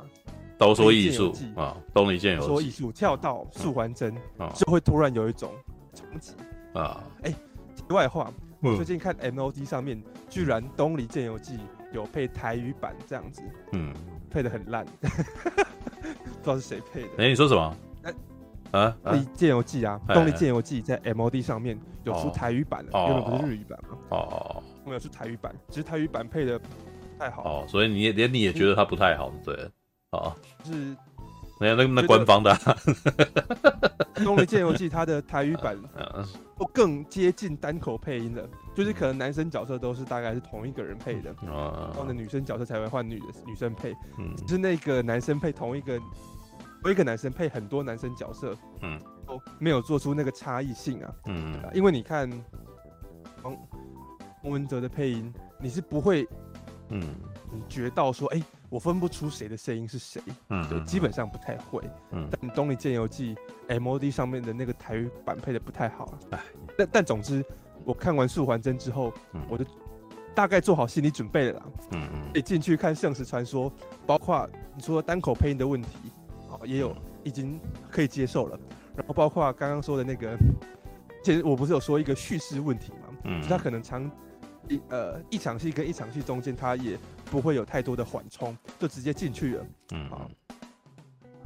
[0.60, 5.52] 都说艺术啊，东离剑游记说艺术跳到素还真，嗯、就会突然有一种
[5.96, 6.34] 冲击
[6.76, 7.04] 啊！
[7.24, 7.36] 哎、欸，
[7.76, 8.32] 题外话，
[8.62, 11.58] 我最近看 MOD 上面、嗯、居然东离剑游记。
[11.94, 13.42] 有配台语版这样子，
[13.74, 13.94] 嗯，
[14.30, 15.08] 配的很烂， 不
[16.44, 17.10] 知道是谁配的。
[17.18, 17.76] 哎、欸，你说什么？
[18.72, 23.98] 啊，《东离剑游记》啊，《动力剑游记》在 MOD 上面有出台语版的，原本、哦、不是日语版吗？
[24.10, 26.60] 哦，没有是台语版，其实台语版配的
[27.18, 27.44] 太好。
[27.44, 29.56] 哦，所以你也连你也觉得它不太好，对？
[30.12, 30.96] 哦，就是。
[31.60, 32.58] 没有那那官方的、啊
[34.24, 35.78] 《东离剑游记》它的台语版
[36.58, 46.00] 都更接近单口配音了，就是可能男生角色都是大概是同一个人配的，然后呢女生角色才会换女的女生配，嗯，就是那个男生配同一个
[46.82, 52.30] 同一个男生配很多男生角色，嗯，都没有做出那个差异性啊，嗯，因为你看
[53.42, 53.56] 黄
[54.42, 56.28] 黄文哲的配音，你是不会，
[56.90, 57.02] 嗯，
[57.52, 58.38] 你觉到说哎。
[58.38, 61.82] 欸我分不出谁的声音是谁，嗯，对，基本上不太会，
[62.12, 62.28] 嗯。
[62.30, 63.36] 但《东尼剑游记》
[63.80, 66.40] MOD 上面的那个台语版配的不太好啊，哎，
[66.78, 67.44] 但但总之，
[67.86, 69.64] 我看完素还真之后，嗯，我就
[70.36, 73.72] 大概做好心理准备了啦，嗯嗯，一进去看《圣石传说》，
[74.06, 75.90] 包括你说单口配音的问题，
[76.50, 78.60] 哦，也有已经可以接受了，
[78.96, 80.38] 然后包括刚刚说的那个，
[81.24, 84.12] 其实我不是有说一个叙事问题嘛，嗯，他可能长
[84.70, 86.98] 一呃一场戏跟一场戏中间，他也。
[87.30, 89.66] 不会有太多的缓冲，就直接进去了。
[89.92, 90.32] 嗯，好。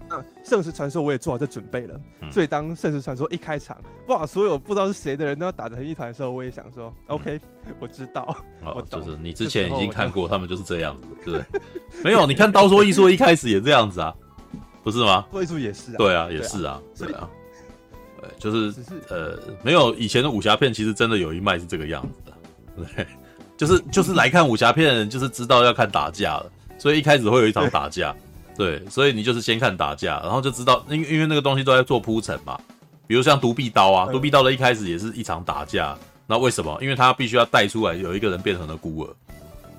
[0.08, 7.42] 那《圣石传说》我也做好这准备了，嗯、所以当《圣石传说》一开场，哇，所有不知道是谁的人都要打成一团的时候，我也想说、嗯、，OK，
[7.82, 8.38] 我知道。
[8.64, 11.62] 哦，就是你之前已经看过，他们就是这样子，对不对？
[12.04, 14.14] 没有，你看《刀说艺术》一开始也这样子啊，
[14.84, 15.26] 不是吗？
[15.32, 15.96] 刀说艺术也是啊。
[15.98, 17.28] 对啊，也是啊，对啊。
[18.22, 22.31] 对，就是呃，没有以前的武侠片，其实真的有一脉是这个样子的，
[22.96, 23.08] 对。
[23.58, 28.16] 就是就是来看武侠片的人，就是知道要看打架了，所以一开始会有一场打架，
[28.58, 32.60] 对，所以你就是先看打架，然后就知道，因为因为那个东西都在做铺陈嘛。
[33.06, 35.96] 比如像独臂刀啊，独臂刀的一开始也是一场打架，
[36.26, 36.76] 那为什么？
[36.82, 39.14] 因为他必须要带出来有一个人变成了孤儿，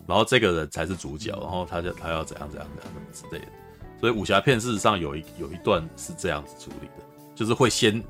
[0.07, 3.51] 然后这个人才是主角，然后他就他要怎样怎样怎样之类的。
[3.99, 7.03] 所以武侠片事实上有一有一段是这样子处理的，
[7.35, 8.01] 就是会先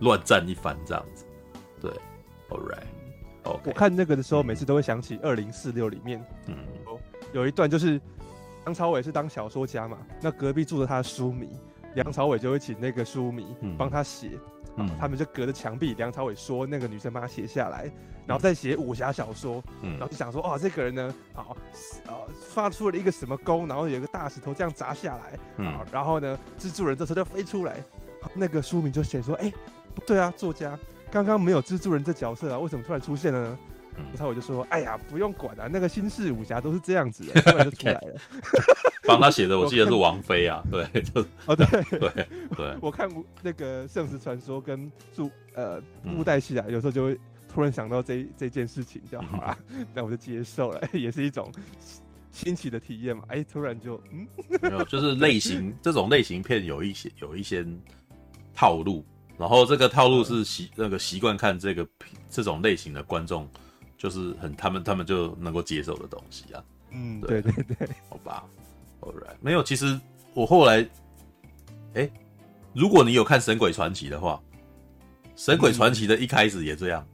[0.00, 1.24] 乱战一番这样子。
[1.80, 1.90] 对
[2.50, 2.97] ，All right，OK。
[3.64, 6.56] 我看那个的时候，每次都会想起二零四六里面，嗯，
[7.32, 8.00] 有一段就是
[8.64, 11.48] 梁朝伟是当小说家嘛，那隔壁住着他的书迷。
[11.94, 14.32] 梁朝伟就会请那个书迷帮他写，
[14.76, 17.90] 嗯，他们就隔着墙壁，梁朝伟说那个女生帮他写下来，
[18.26, 21.56] 然后再写武侠小说，嗯，然后就想说，哦，这个人呢，好，
[22.06, 22.14] 呃，
[22.50, 27.82] 发出了一个什么功，然后有一个大石头这样砸下来，嗯，然后呢，蜘蛛人这时候就飞出来，
[28.34, 29.50] 那个书迷就写说，哎，
[29.94, 30.78] 不对啊，作家
[31.10, 33.58] 刚刚没有蜘蛛人这角色啊，为什么突然出现了呢？
[34.12, 38.20] 然后我就说，哎呀，不用管啊，那个新式武侠都是这样子的， 突然就出来了。
[39.02, 41.66] 帮他写的，我记得是王菲啊， 对，就 哦，对
[41.98, 43.10] 对对，我看
[43.42, 45.80] 那个《圣石传说》跟祝呃
[46.16, 47.18] 布袋戏啊，有时候就会
[47.52, 49.58] 突然想到这这件事情，就好啦，
[49.94, 51.50] 那我就接受了，也是一种
[52.30, 53.24] 新奇的体验嘛。
[53.28, 54.24] 哎，突然就嗯，
[54.62, 57.66] 没有，就是类型这种类型片有一些有一些
[58.54, 59.04] 套路，
[59.38, 61.86] 然后这个套路是习那个习惯看这个
[62.28, 63.48] 这种类型的观众，
[63.96, 66.62] 就是很他们他们就能够接受的东西啊。
[66.90, 68.44] 嗯，对对对，好吧。
[69.00, 69.36] Alright.
[69.40, 69.98] 没有，其实
[70.34, 70.80] 我后来，
[71.94, 72.12] 哎、欸，
[72.74, 74.40] 如果你有看《神鬼传奇》的话，
[75.36, 77.06] 《神鬼传奇》的一开始也这样，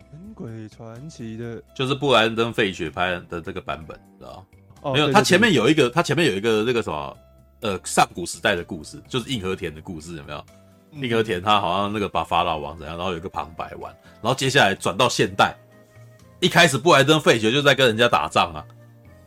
[0.00, 4.46] 嗯《神鬼传奇》的，就是布兰登·费雪拍的这个版本，知道
[4.82, 4.92] 吗？
[4.94, 7.16] 没有，他前面有一个，他前面有一个那个什么，
[7.60, 10.44] 呃，上古时代的故事，就是硬和田的故事，有没有？
[10.96, 15.54] 义、嗯、和田他好像那个把法老王怎样，然后有一个旁白完，然后接下来转到现代，
[16.40, 18.64] 一开始布莱登·费雪就在跟人家打仗啊，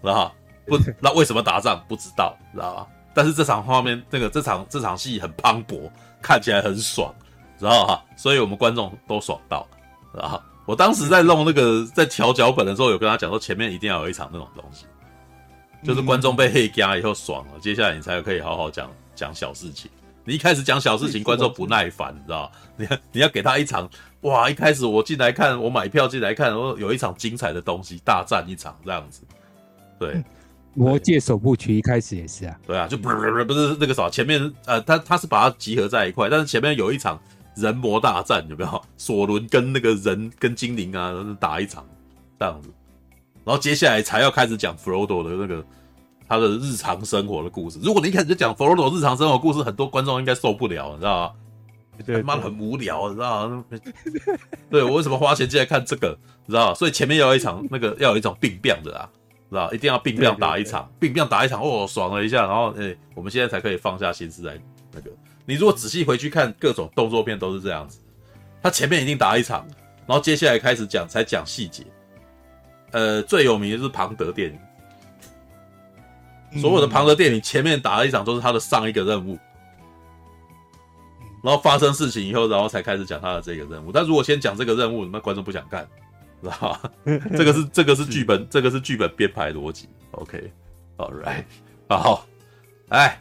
[0.02, 0.31] 知道吗？
[0.65, 2.88] 不，那为什么打仗不知道，知道吧？
[3.14, 5.89] 但是这场画面，那个这场这场戏很磅礴，
[6.22, 7.14] 看起来很爽，
[7.57, 8.03] 知道哈？
[8.15, 9.68] 所以我们观众都爽到，
[10.14, 10.44] 知道吧？
[10.65, 14.85] 我当时在弄那个在调脚本的时候，有跟他讲说，前面一定要有一场那种东西，
[15.84, 19.89] 就是观众被黑加以后爽了，接下来你才可以好好讲讲小事情。
[20.28, 22.52] 你一开始讲小事情，观众不耐烦，你知道吧？
[22.76, 23.90] 你要你要给他一场
[24.22, 24.49] 哇！
[24.49, 29.22] 一开始我进来看，我买票进来看，我有一场精彩的东西，大战一场这样子，
[29.98, 30.22] 对。
[30.74, 37.18] 魔界首部曲一开始也是啊，对啊，就不是不是那个啥，前面呃，他他是把它集合在一块，但是前面有一场
[37.56, 38.82] 人魔大战，有没有？
[38.98, 41.88] 索伦跟那个人跟精灵啊打一场
[42.38, 42.70] 这样子，
[43.45, 45.66] 然后接下来才要开始讲弗罗多的那个
[46.28, 47.80] 他的日常生活的故事。
[47.82, 51.34] 如果你一开始就讲弗罗多日常生活故事，很多观众应该受不了，你知道吗？
[52.06, 53.66] 对，妈很无聊，你知道吗？
[54.70, 56.18] 对，我为什么花钱进来看这个？
[56.45, 56.74] 你知道吗？
[56.74, 59.10] 所以前面要有一场那个要有一种病变的啊。
[59.49, 64.60] 知道一定要并量打一场，并量打一场哦，爽了一下，然后哎、欸，我们现在才可以放下心思来
[64.91, 65.10] 那个。
[65.45, 67.99] 你如果仔细回去看各种动作片，都是这样子。
[68.62, 69.66] 他前面已经打一场，
[70.06, 71.86] 然后接下来开始讲，才讲细节。
[72.91, 74.60] 呃，最有名的是庞德电影，
[76.56, 79.38] 所有的庞德电影前面打了一场都是他的上一个任务，
[81.44, 83.91] 然后发生事情以后，然后才开始讲他的这个任务。
[83.91, 85.88] 但如果先讲这个任务，那观众不想看。
[86.40, 86.91] 知道吧？
[87.36, 89.90] 这个是这个是剧本，这个是剧本编排逻辑。
[90.11, 91.44] OK，All right，
[91.90, 92.28] 好，
[92.90, 93.18] 哎，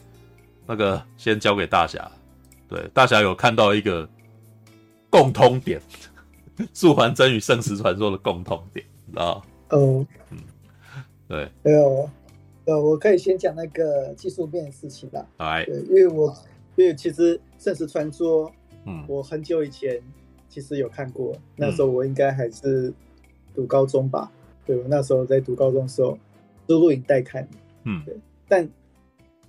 [0.66, 2.10] 那个先交给大侠。
[2.68, 4.06] 对，大侠有看到一个
[5.08, 5.80] 共通点，
[6.74, 10.38] 《素还真与圣石传说》的共通点，知道哦，嗯，
[11.26, 12.10] 对，没有，
[12.66, 15.26] 呃，我可以先讲那个技术面的事情吧。
[15.38, 16.32] 哎，对，因为我
[16.76, 18.52] 因为其实圣石传说，
[18.84, 20.00] 嗯，我很久以前
[20.48, 22.92] 其实有看过，那时候我应该还是。
[23.54, 24.30] 读高中吧，
[24.66, 26.18] 对，我那时候在读高中的时候，
[26.68, 27.48] 就录影带看，
[27.84, 28.14] 嗯，对。
[28.46, 28.68] 但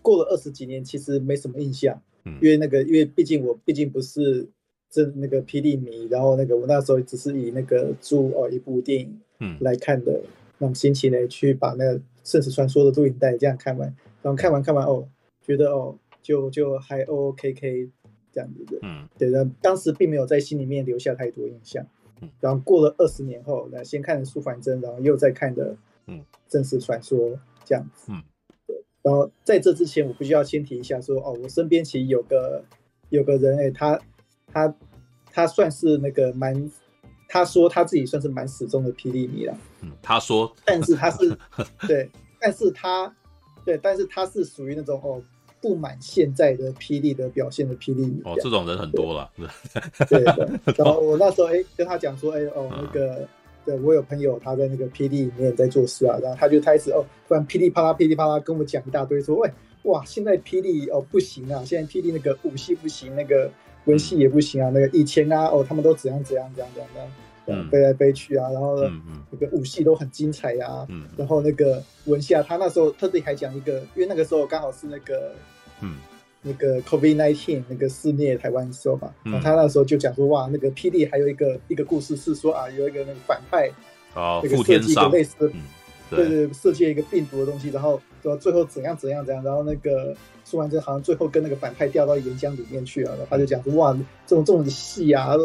[0.01, 4.47] 过了二十几年，其实没什么印象，嗯，因为那个，因为毕竟我毕竟不是
[4.89, 10.21] 这那个霹雳迷，然后那个我那时候只是以那个租哦一部电影，嗯，来看的
[10.57, 13.87] 那种心情呢，去把那个《圣石传说》的录影带这样看完，
[14.21, 15.07] 然后看完看完哦，
[15.41, 17.89] 觉得哦就就还 OKK
[18.33, 21.87] 这样子的，嗯，对的，当时并没有在心里面留下太多印象。
[22.41, 25.77] 然后过了二十年后，那先看的素还真，然后又再看的
[26.07, 26.19] 嗯
[26.51, 27.29] 《圣石传说》
[27.63, 28.21] 这样子，嗯，
[28.65, 28.75] 对。
[29.03, 32.65] 然后在这之前，我必须要先提一下说，哦，我身边其实有个
[33.09, 34.01] 有个人，哎，他
[34.47, 34.75] 他
[35.31, 36.69] 他算是那个蛮，
[37.27, 39.57] 他说他自己算是蛮死忠的霹雳迷了。
[39.81, 41.37] 嗯，他说，但是他是
[41.87, 42.09] 对，
[42.39, 43.13] 但是他
[43.65, 45.21] 对，但是他是属于那种哦。
[45.59, 49.27] 不满现在的霹雳的表现的霹雳迷哦，这种人很多了。
[50.07, 50.23] 对，对，
[50.77, 53.27] 然后我那时候哎、欸、跟他讲说哎、欸、哦那个
[53.65, 59.51] 对我有朋友他在那个霹雳里面在做事啊，然后他就开始哦，突然噼里啪啦噼里啪啦跟我讲一大堆，说喂
[59.85, 63.51] 哇，现在霹雳哦不行啊，现在霹雳那个武器不行，那个
[63.87, 66.89] 文戏也不行啊，那个以前啊哦他们都怎样怎样怎样怎样。
[66.93, 67.11] 怎样
[67.49, 68.75] 嗯、飞来飞去啊，然后
[69.31, 70.85] 那个武戏都很精彩呀、啊。
[70.89, 75.33] 嗯、然后那个文戏啊，他那时候特地还讲一个，因为那个时候刚好是那个，
[75.79, 75.95] 嗯，
[76.41, 79.13] 那个 COVID nineteen 那个肆虐台湾的时候嘛。
[79.23, 83.71] 嗯、然后他那时候就讲说，哇，那个霹雳还有一个一个故事是说啊，有一个那个反派，
[84.13, 85.61] 哦，那个设计一个类似，嗯、
[86.09, 90.13] 对对，设计一个病毒的东西，然后说最后怎样怎样怎样，然后那个
[90.49, 93.11] 说完之后，好像最后跟那个反派掉到岩浆里面去了。
[93.11, 93.91] 然后他就讲说，哇，
[94.25, 95.35] 这种这种戏啊。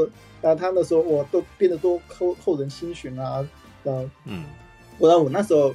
[0.41, 3.47] 那他那时候我都变得多扣扣人心弦啊，
[3.85, 4.45] 然后嗯，
[4.99, 5.73] 我然后我那时候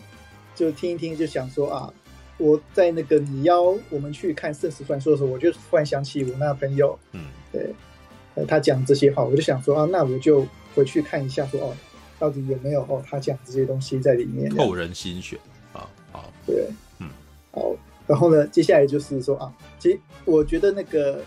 [0.56, 1.94] 就听一听，就想说啊，
[2.38, 10.46] 我在那个你邀我们去看《圣石传说》的时候，我就突然想起我那朋友，嗯，对，他讲这些话，我就想说啊，那我就
[10.76, 11.78] 回去看一下说，说哦，
[12.20, 15.40] 到底有没有哦，他讲这些东西在里面，扣人心弦
[15.72, 16.68] 啊，好，对，
[17.00, 17.08] 嗯，
[17.52, 17.74] 好，
[18.08, 21.24] 然后呢，接下来就是说啊，其实我觉得那个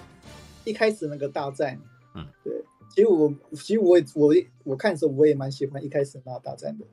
[0.65, 1.79] 一开始那个大战，
[2.15, 2.53] 嗯，对。
[2.93, 4.35] 其实我其实我也我
[4.65, 6.85] 我看的时候我也蛮喜欢一开始那大战的，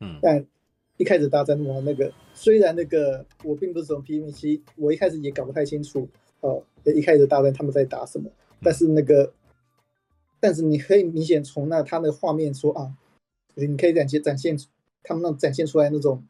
[0.00, 0.42] 嗯，但
[0.96, 6.08] 一开始大战哇那个虽然那个我并不是从 PVC，我一开始也搞不太清楚
[6.40, 8.30] 哦，一开始大战他们在打什么，
[8.62, 9.34] 但是那个
[10.40, 12.94] 但是你可以明显从那他那个画面说啊，
[13.56, 14.58] 你可以展现展现
[15.02, 16.24] 他们那展现出来那种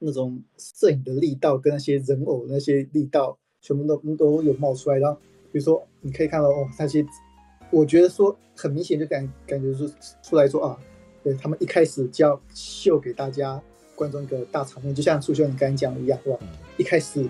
[0.00, 5.16] 那种摄影的力道跟那些人偶那些力道全部都都有冒出来，然后
[5.52, 7.06] 比如说你可以看到哦那些。
[7.72, 9.88] 我觉得说很明显就感感觉是
[10.24, 10.76] 出来说啊，
[11.22, 13.62] 对他们一开始就要秀给大家
[13.94, 16.38] 观众一个大场面，就像苏修你刚才讲的一样，是吧？
[16.78, 17.22] 一开始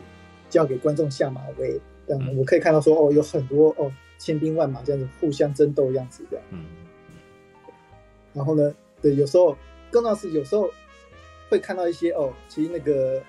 [0.48, 6.40] 就要给观众下马威，这样我可以看到说哦，有很多哦千兵万马这样子互相争斗样子的。
[6.52, 6.64] 嗯。
[8.32, 9.55] 然后呢，对，有时候
[9.90, 10.70] 更重要是有时候
[11.51, 13.22] 会看到一些哦，其实那个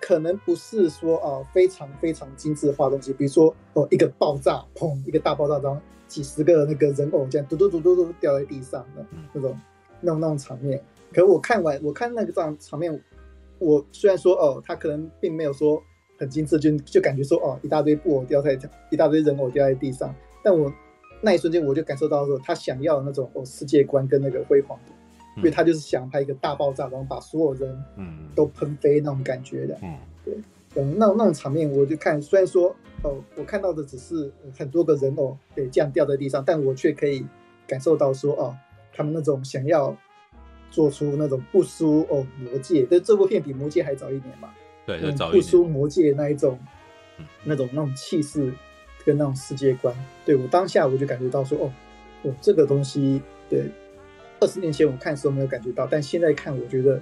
[0.00, 5.78] 可能不是说哦非常非常精致化的东西，比如说哦一个爆炸，砰，一个大爆炸，然后。
[6.10, 9.56] 几十个那个人偶这样嘟嘟嘟嘟嘟掉在地上的那种
[10.00, 10.82] 那种那种场面，
[11.12, 13.00] 可是我看完我看那个这样场面，
[13.60, 15.80] 我虽然说哦，他可能并没有说
[16.18, 18.58] 很精致，就就感觉说哦，一大堆布偶掉在
[18.90, 20.12] 一大堆人偶掉在地上，
[20.42, 20.72] 但我
[21.20, 24.92] 那一瞬间我就感受到说他想要的那种哦世界观跟那个辉煌的，
[25.36, 28.28] 因为他就是想拍一个大爆炸，然后把所有人嗯。
[28.34, 29.96] 都喷飞那种感觉的，嗯。
[30.24, 30.34] 对。
[30.76, 37.26] 嗯，那那种场面，我就看，虽然说，哦，我看到的只是很多个人偶对这样掉在地上，但我却可以
[37.66, 38.56] 感受到说，哦，
[38.92, 39.96] 他们那种想要
[40.70, 44.50] 做出那种不输哦魔戒，但这部片比魔戒还早一年嘛，
[44.86, 46.56] 对，就早不输魔戒那一种，
[47.42, 48.52] 那种那种气势
[49.04, 49.92] 跟那种世界观，
[50.24, 51.72] 对我当下我就感觉到说，哦，
[52.22, 53.68] 哦，这个东西，对，
[54.40, 57.00] 二十年前我看的时候没有感觉到，但现在看我觉得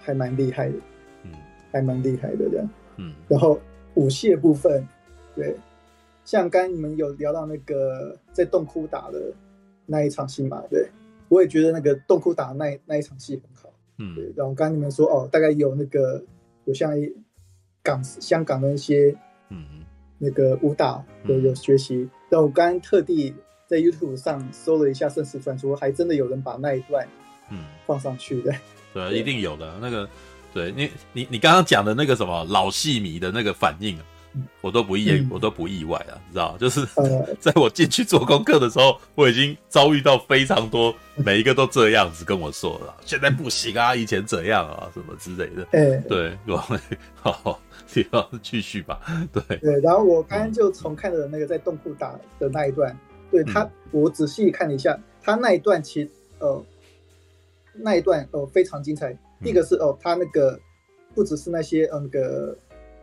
[0.00, 0.74] 还蛮厉害的，
[1.22, 1.32] 嗯，
[1.72, 2.68] 还蛮厉害的这样。
[2.96, 3.58] 嗯，然后
[3.94, 4.86] 武戏的部分，
[5.34, 5.56] 对，
[6.24, 9.32] 像刚你们有聊到那个在洞窟打的
[9.86, 10.88] 那一场戏嘛，对，
[11.28, 14.32] 我也觉得那个洞窟打的那那一场戏很好，嗯，对。
[14.36, 16.22] 然后刚你们说哦，大概有那个
[16.64, 17.10] 有像一
[17.82, 19.16] 港香港的一些，
[19.50, 19.64] 嗯，
[20.18, 21.96] 那个武打有有学习。
[21.96, 23.34] 嗯、然后我刚刚特地
[23.66, 27.06] 在 YouTube 上搜了一下《盛世传说》，还真的有人把那一段，
[27.50, 28.52] 嗯，放上去的，
[28.94, 29.78] 对，对，一定有的。
[29.80, 30.08] 那个。
[30.54, 33.98] 对你，你你刚刚讲的那个什么老戏迷的那个反应，
[34.62, 36.82] 我都不意，嗯、我都不意外啊，你知道 就是
[37.38, 45.66] 在我进去做功课的时候，我已经遭遇到非常多，每一个都这样子跟我说了，现在不行啊，以前怎样啊，什么之类的。
[45.72, 46.38] 欸、对，
[47.20, 47.60] 好，
[47.92, 48.98] 你要继续吧。
[49.30, 49.58] 对。
[49.58, 52.98] 对，然后我刚刚就重看了那个在洞窟打的那一段，
[53.30, 56.62] 对他，嗯、我仔细看了一下，他那一段其实呃，
[57.74, 59.16] 那一段呃非常精彩。
[59.42, 60.58] 第一个是哦，他那个
[61.14, 62.56] 不只是那些呃那个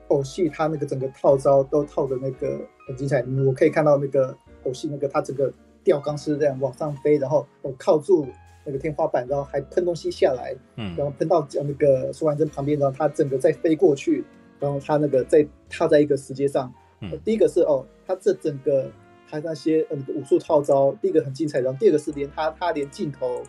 [0.08, 3.24] 偶戏，他那个整个套招都套的那个很精彩。
[3.46, 5.52] 我可以看到那个偶戏，那个他整个
[5.84, 8.28] 吊钢丝这样往上飞，然后哦靠住
[8.66, 14.24] 那个天花板，然后还喷东西下来，嗯，然后喷到那个苏完珍旁边，然后他整个再飞过去，
[14.60, 16.74] 然后他那个再踏在一个石阶上。
[17.02, 18.90] 嗯，第一个是哦，他这整个
[19.34, 23.42] 他那些呃武术套招，第一个很精彩，然后第二个是连他他连镜头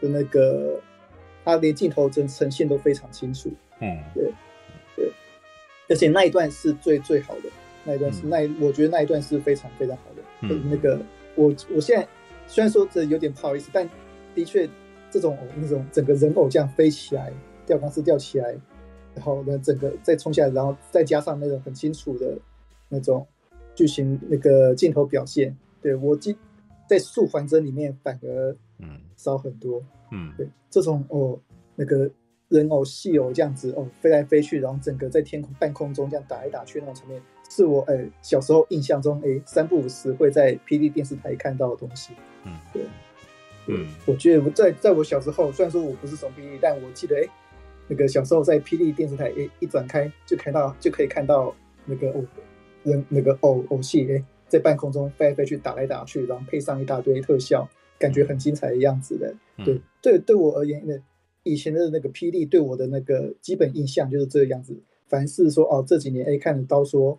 [0.00, 0.80] 的那个。
[1.48, 3.48] 他连镜头呈呈现都非常清楚，
[3.78, 4.34] 嗯，对，
[4.96, 5.12] 对，
[5.88, 7.42] 而且那一段是最最好的，
[7.84, 10.22] 那一段是、嗯、那我觉得那一段是非常非常好的。
[10.40, 11.00] 嗯，那个
[11.36, 12.08] 我我现在
[12.48, 13.88] 虽然说这有点不好意思，但
[14.34, 14.68] 的确
[15.08, 17.32] 这种那种整个人偶这样飞起来，
[17.64, 18.50] 吊钢丝吊起来，
[19.14, 22.36] 然后呢整个再冲下来，然后再加上那种很清楚的
[22.88, 23.24] 那种
[23.76, 26.36] 剧情那个镜头表现，对我记
[26.88, 28.98] 在素还真里面反而嗯。
[29.14, 29.80] 少很多。
[30.10, 30.30] 嗯。
[30.30, 31.38] 嗯，对，这种哦，
[31.74, 32.10] 那个
[32.48, 37.20] 人偶戏偶这样子哦，飞来飞去，然后整个在天空半空中这样打来打去那种场面，
[37.50, 42.12] 是我哎小时候印象中哎三不五时会在霹雳电视台看到的东西。
[42.44, 42.84] 嗯，对，
[43.66, 47.28] 嗯，我觉得在在我小时候，虽然说我不是从霹雳，但我记得哎，
[47.88, 51.52] 那个小时候在霹雳电视台哎一转开就看到就可以看到
[51.84, 52.24] 那个哦
[52.86, 54.24] 人那个偶偶戏哎。
[54.48, 57.68] 在半空中飞来飞去，打来打去，然后配上一大堆特效，
[57.98, 59.34] 感觉很精彩的样子的。
[59.64, 60.94] 对、嗯、对，对我而言，那
[61.42, 64.80] 以前的那个霹雳对我的那个基本印象就是这个样子。
[65.08, 67.18] 凡是说哦，这几年哎看了刀说，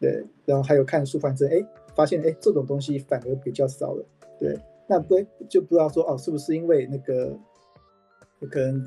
[0.00, 1.64] 对，然后还有看书，反正哎
[1.94, 4.04] 发现哎这种东西反而比较少了。
[4.40, 4.58] 对，
[4.88, 5.14] 那不
[5.48, 7.38] 就不知道说哦，是不是因为那个
[8.50, 8.84] 可能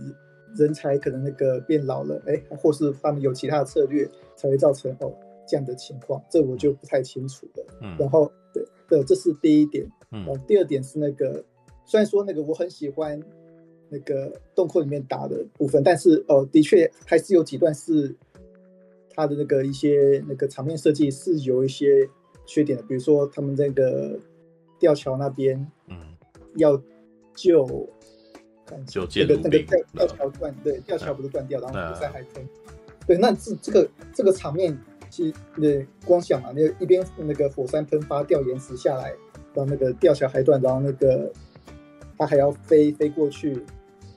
[0.58, 4.06] 人才可能那个变老了，哎，或是他们有其他的策略
[4.36, 5.14] 才会造成哦。
[5.50, 7.66] 这样的情况，这我就不太清楚了。
[7.82, 9.84] 嗯，然后对对，这是第一点。
[10.12, 11.44] 嗯，然后第二点是那个，
[11.86, 13.20] 虽然说那个我很喜欢
[13.90, 18.16] 那个洞窟里面打的部分，但是哦，的确还是有几段是
[19.10, 22.08] 他的那个一些那个场面设计是有一些
[22.46, 24.20] 缺点的，比如说他们那个
[24.80, 25.98] 吊桥那边，嗯，
[26.58, 26.80] 要
[27.36, 27.68] 救
[28.88, 32.48] 救那个那个吊吊桥断，对，吊桥不是断掉，然后火山还喷，
[33.08, 34.78] 对，那这这个这个场面。
[35.10, 39.10] 其实那光想嘛，那一边那个火山喷发掉岩石下来，
[39.54, 41.32] 然后那个吊桥海段，然后那个
[42.18, 43.64] 他还要飞飞过去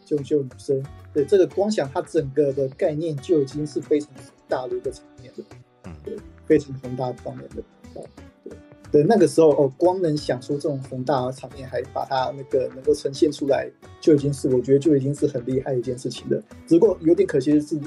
[0.04, 0.82] 救救女生。
[1.14, 4.08] 对，这个光想它整个的概念就已经是非常
[4.48, 5.44] 大的一个场面了，
[5.84, 6.16] 嗯，对，
[6.46, 7.62] 非常宏大的方面的。
[7.92, 8.52] 对，
[8.90, 13.68] 对，那个时候哦，光能想出这种宏大的场面，还把它那个能够呈现出来，
[14.00, 16.42] 就已经是我觉得就已经是很厉害的一件事情了。
[16.66, 17.78] 只不过有点可惜的是，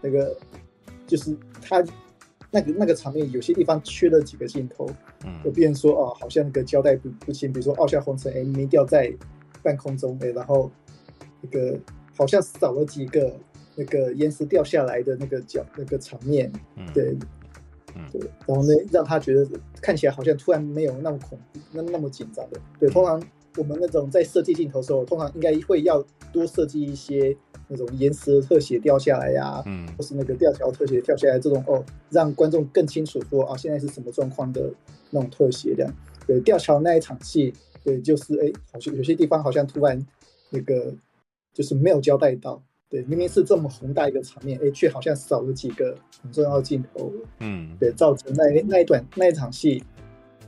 [0.00, 0.36] 那个
[1.06, 1.84] 就是他。
[2.54, 4.86] 那个那个场面有些地方缺了几个镜头，
[5.24, 9.10] 嗯，就变成说哦，好像那个交代不不清，比如说奥夏红尘哎没掉在
[9.62, 10.70] 半空中哎，然后
[11.40, 11.80] 那个
[12.14, 13.34] 好像少了几个
[13.74, 17.16] 那个岩石掉下来的那个角那个场面，嗯，对，
[17.96, 19.48] 嗯，对，然后呢让他觉得
[19.80, 23.22] 看起来好像突然没有那么恐怖，那那么紧张的，对，通常
[23.56, 27.34] 我们那种在设计镜头的时候，通常应该会要多设计一些。
[27.68, 34.72] 那种岩石的特写掉下来呀、啊，嗯，或是那个吊桥特写跳下来这种哦，让观众更清楚说啊，现在是什么状况的
[35.10, 35.94] 那种特写这样。
[36.26, 37.52] 对，吊桥那一场戏，
[37.82, 40.00] 对，就是哎，好像有些地方好像突然
[40.50, 40.94] 那个
[41.52, 49.82] 就是没有交代到，对，明明是这么宏大一个场面，哎，却好像少了几个很重要的镜头，嗯，对，造成那那一段那一场戏，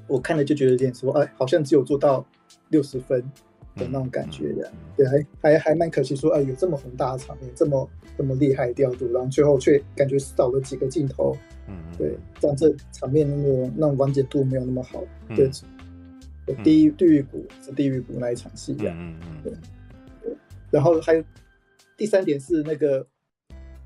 [0.07, 2.25] 我看了就觉得有点说，哎，好像只有做到
[2.69, 3.25] 六十分。
[3.77, 11.37] 的那种感觉的，对，还还还蛮可惜，说，哎，有这么宏大的场面，这么这么厉害的调度，然后最后却感觉少了几个镜头，
[11.67, 15.03] 嗯，对，让这场面那种那种完结度没有那么好，
[15.35, 15.51] 对，
[16.63, 19.53] 地狱地狱谷是地狱谷那一场戏，这样，嗯嗯，对，
[20.23, 20.37] 对，
[20.71, 21.25] 然后还有
[21.97, 23.05] 第三点是那个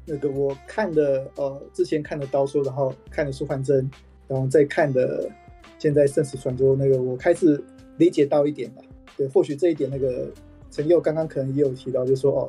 [0.04, 3.90] 那个我看的呃之前看的刀说，然后看的苏焕真，
[4.26, 5.30] 然后再看的
[5.78, 7.62] 现在生死传说那个，我开始
[7.96, 8.82] 理解到一点了。
[9.18, 10.30] 对，或许这一点，那个
[10.70, 12.48] 陈佑刚刚可能也有提到，就是说哦，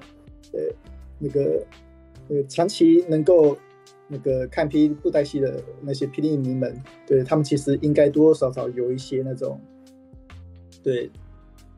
[0.54, 0.60] 呃，
[1.18, 1.66] 那个
[2.28, 3.58] 呃，长期能够
[4.08, 9.60] 那个看霹雳布袋戏的那些霹雳迷们，对他们其实应该多多少少有一些那种，
[10.84, 11.10] 对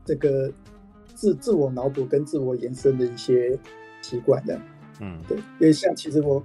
[0.04, 0.52] 这个
[1.16, 3.58] 自自我脑补跟自我延伸的一些
[4.02, 4.60] 习惯的，
[5.00, 6.44] 嗯，对，因为像其实我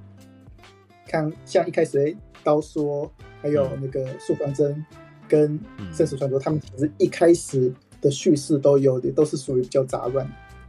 [1.08, 2.14] 看像一开始哎，
[2.44, 3.10] 刀说
[3.42, 4.86] 还有那个素还真
[5.26, 5.58] 跟
[5.92, 7.74] 生死传说，他们其实一开始。
[8.06, 10.24] 的叙事都有点都是属于比较杂乱，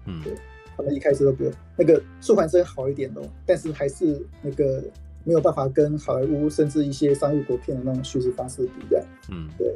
[0.07, 0.33] 嗯，对，
[0.75, 4.83] 他们一开始都比较那个素还声好一点哦，但是还是那个
[5.23, 9.75] 没有办法跟好莱坞甚至一些商业国片的那种叙事方式比的，嗯，对，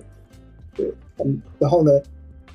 [0.76, 0.92] 对，
[1.24, 1.92] 嗯，然后呢，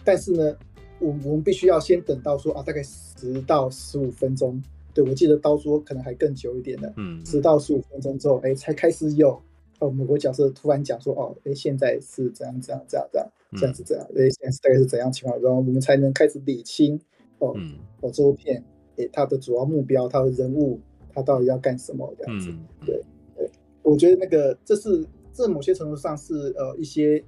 [0.04, 0.56] 但是呢，
[0.98, 4.60] 我我们必须要先等到说啊，大概十到十五分钟，
[4.92, 9.40] 对，我记得刀说可能还更久一点的，嗯，十到十五分钟之后，哎，才开始有
[9.78, 13.28] 哦，美国角色突然讲说哦，哎，现在是这样这样这样这样。
[13.52, 15.40] 这样子这样，诶，现在大概是怎样情况？
[15.40, 16.98] 然后我们才能开始理清
[17.38, 18.62] 哦，嗯、哦，这部片，
[18.96, 20.80] 诶，它的主要目标，它的人物，
[21.12, 22.12] 它到底要干什么？
[22.18, 23.02] 这样子，嗯、对
[23.36, 23.50] 对，
[23.82, 27.22] 我觉得那个这是这某些程度上是呃一些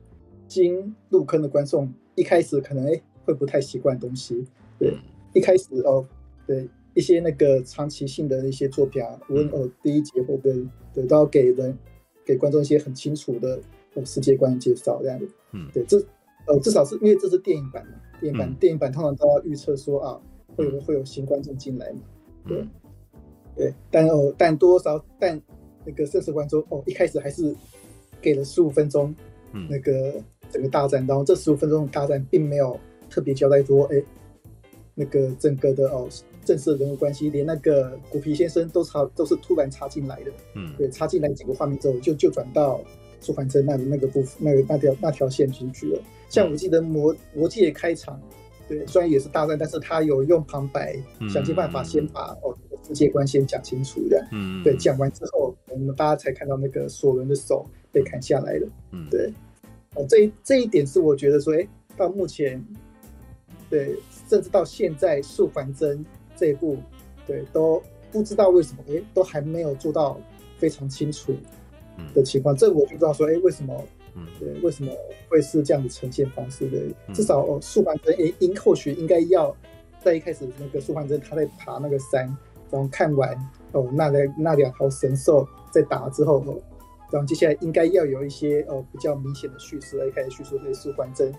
[0.49, 4.45] 新入坑的观众一开始可能诶会不太习惯东西，
[4.78, 4.99] 对，嗯、
[5.35, 6.07] 一开始哦，
[6.47, 10.55] 对一些那个长期性的一些作品啊，无论哦第一集或者
[10.93, 11.77] 对都要给人
[12.24, 13.61] 给观众一些很清楚的
[14.05, 16.02] 世界观介绍这样子，嗯，对，这。
[16.47, 20.19] 呃，至少是因为这是电影版嘛，电影版、嗯、电影版通常都要预测说啊，
[20.56, 22.01] 会有会有新观众进来嘛，
[22.47, 22.69] 对，嗯、
[23.55, 25.39] 对，但哦，但多少，但
[25.85, 27.55] 那个正式观众哦，一开始还是
[28.23, 29.15] 给了十五分钟，
[29.69, 30.15] 那个
[30.51, 34.02] 整个大战，嗯、然后这十五分钟的大战并没有特别交代说，哎，
[34.94, 36.09] 那个整个的哦
[36.47, 42.81] 正式人物关系，连那个古皮先生都插都是突然插进来的，嗯，对，插进来几个画面之后，就就转到
[43.20, 46.03] 素还真那那个部分那个那条那条线进去了。
[46.28, 48.20] 像我记得魔魔戒开场，
[48.69, 59.32] 对，虽然也是大战，但是他有用旁白，嗯、想尽办法先把哦世界观先讲清楚的，嗯，对，讲完之后，我们大家才看到那个索伦的手被砍下来了，嗯，对，
[59.95, 61.66] 哦，这这一点是我觉得说，哎，
[61.97, 62.62] 到目前，
[63.70, 63.97] 对，
[64.28, 66.05] 甚至到现在素环真
[66.36, 66.77] 这一部，
[67.27, 67.82] 对，都
[68.12, 70.20] 不知道为什么，哎，都还没有做到
[70.59, 71.35] 非常清楚
[72.15, 73.75] 的情况，嗯、这我就知道说，哎，为什么？
[74.41, 74.91] 对，为什么
[75.29, 77.15] 会是这样的呈现方式的？
[77.15, 79.55] 至少哦，素还真诶，应或许应该要
[80.03, 82.25] 在一开始那个素还真他在爬那个山，
[82.69, 83.33] 然后看完
[83.70, 86.59] 哦那两那两条神兽在打之后哦，
[87.12, 91.33] 然后接下来应该要有一些哦比较明显的叙事，来开始叙述这素还真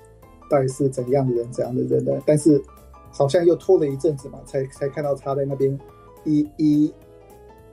[0.50, 2.14] 到底是怎样的人，怎样的人呢？
[2.26, 2.64] 但是
[3.12, 5.78] 好像又拖了一阵子嘛，才才看到他在那边
[6.24, 6.94] 一一。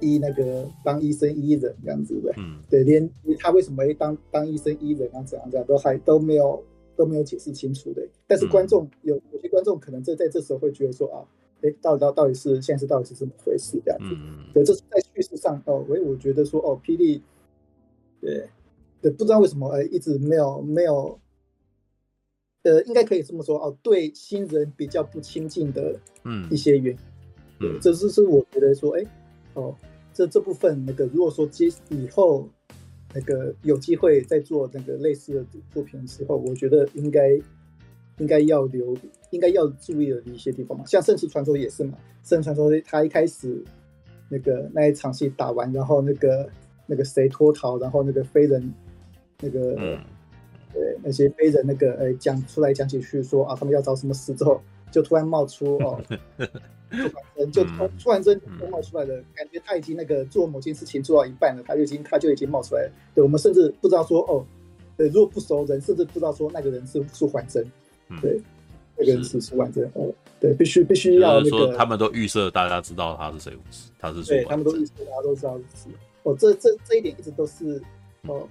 [0.01, 3.09] 医那个当医生医人这样子的，嗯，对，连
[3.39, 6.63] 他为什么会当当医生医人啊，怎样怎样都还都没有
[6.95, 8.07] 都没有解释清楚的。
[8.27, 11.25] 但是观众、嗯、有有些观众可能在在这时候会觉得说啊，
[11.63, 14.07] 哎，到底到到底是现在是到底是怎么回事这样子？
[14.11, 17.23] 嗯，对，这是在叙事上哦，我我觉得说哦，霹雳，
[18.21, 18.49] 对
[19.01, 21.19] 对，不知道为什么哎一直没有没有，
[22.65, 26.99] 呃，应该可以这么说哦，对新人比较不亲近的嗯一些原因，
[27.61, 29.07] 嗯，对，这是是我觉得说哎。
[29.57, 29.75] 哦，
[30.15, 32.49] 这这部分那个，如果说接以后
[33.15, 37.31] 那个有机会再做那个类似的作品的时候，我觉得应该
[38.19, 38.97] 应该要留，
[39.31, 40.85] 应该要注意的一些地方嘛。
[40.87, 41.97] 像《圣石传说》也是嘛，
[42.29, 43.63] 《圣石传说》他一开始
[44.29, 46.49] 那个那一场戏打完，然后那个
[46.87, 48.73] 那个谁脱逃，然后那个飞人
[49.41, 49.99] 那个、嗯、
[50.73, 54.61] 对那些飞人那个呃讲出来讲起去说啊，他们要找什么死之后，
[54.91, 56.01] 就突然冒出哦。
[57.53, 58.41] 就从素还真
[58.71, 62.93] 冒出来了感觉，他已经那个做某件事情做到一半了，他就已经他就已经冒出来了。
[63.13, 64.47] 对，我们甚至不知道说哦，
[64.97, 67.63] 对，如果不熟人，甚至不知道说那个人是素还真，
[68.23, 68.41] 对，
[68.97, 73.53] 那个人是素还真哦，对，必须必须要那个，他们都预设大家知道他是谁，
[73.99, 75.89] 他是对，他们都预设大家都知道是
[76.23, 77.83] 哦，这这这一点一直都是
[78.29, 78.49] 哦，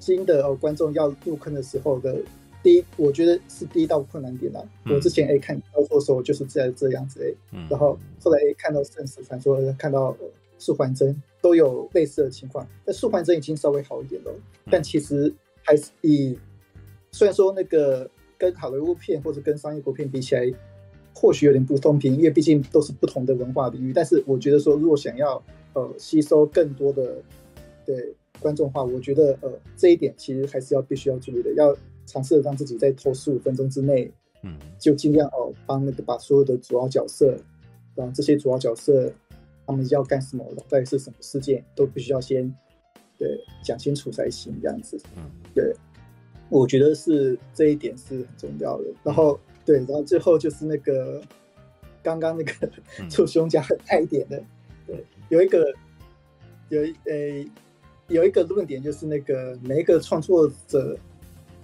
[0.00, 2.16] 新的哦观众要入坑的时候的。
[2.60, 4.60] 第一，我觉得是第一道困难点啦。
[4.84, 10.16] 嗯、我之前哎看操作的时候就是这这样子哎，嗯、然后后来哎看到圣石传说，看到
[10.58, 14.32] 素还真都有类似的情况，但素还真已经稍微好一点了。
[14.32, 15.32] 嗯、但其实
[15.62, 16.36] 还是以
[17.12, 20.52] 虽然说那个跟好莱坞片或者跟商业国片比起来，
[21.14, 23.92] 或许有点不公平，因为毕竟都是不同的文化领域。
[23.92, 25.40] 但是我觉得说，如果想要
[25.74, 27.22] 呃吸收更多的
[27.86, 31.76] 对观众的话，我觉得呃这一点其实还是要必须要注意的，要。
[32.08, 34.10] 尝试让自己在头十五分钟之内，
[34.42, 37.36] 嗯，就尽量哦帮那个把所有的主要角色，
[37.94, 39.12] 然后这些主要角色
[39.66, 42.50] 他们要干什么，到底是什么事件，都必须要先
[43.18, 45.70] 对讲清楚才行，这样子，嗯，对，
[46.48, 48.84] 我觉得是这一点是很重要的。
[49.04, 51.20] 然后对，然后最后就是那个
[52.02, 52.70] 刚刚那个
[53.10, 54.42] 做胸甲很大一点的，
[54.86, 55.74] 对，有一个
[56.70, 57.46] 有一诶
[58.06, 60.98] 有一个论点就是那个每一个创作者。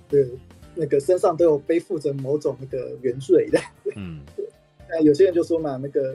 [0.08, 0.28] 对，
[0.74, 3.58] 那个身上都有背负着某种那个原罪的，
[3.96, 4.46] 嗯，对。
[4.86, 6.14] 那有些人就说嘛，那个，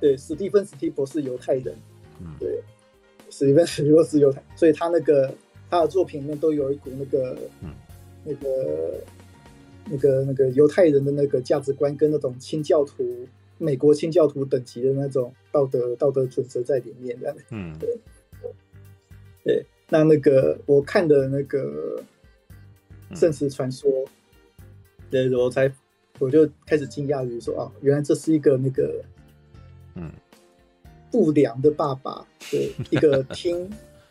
[0.00, 1.74] 对，史蒂芬史蒂博是犹太人，
[2.20, 2.62] 嗯，对，
[3.28, 5.34] 史蒂芬史蒂博是犹太，所以他那个
[5.68, 7.74] 他的作品里面都有一股那个，嗯，
[8.24, 9.00] 那个，
[9.90, 13.26] 那个那个犹太人的那个价值观跟那种清教徒、
[13.58, 17.98] 美国清教徒等级的那种道德道德准则在里面，这样，嗯，对，
[19.42, 19.66] 对。
[19.88, 22.00] 那那个我看的那个。
[23.14, 23.90] 圣石传说，
[25.10, 25.72] 对，我才
[26.18, 29.04] 我就开始惊讶于说啊，原来这是一个那个，
[29.94, 30.10] 嗯，
[31.10, 33.68] 不良的爸爸，对，一个听，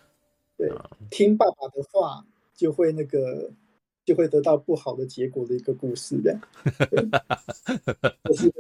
[0.58, 0.72] 对，
[1.10, 3.50] 听爸爸的话就会那个
[4.06, 6.42] 就会得到不好的结果的一个故事，这样，
[8.26, 8.54] 就是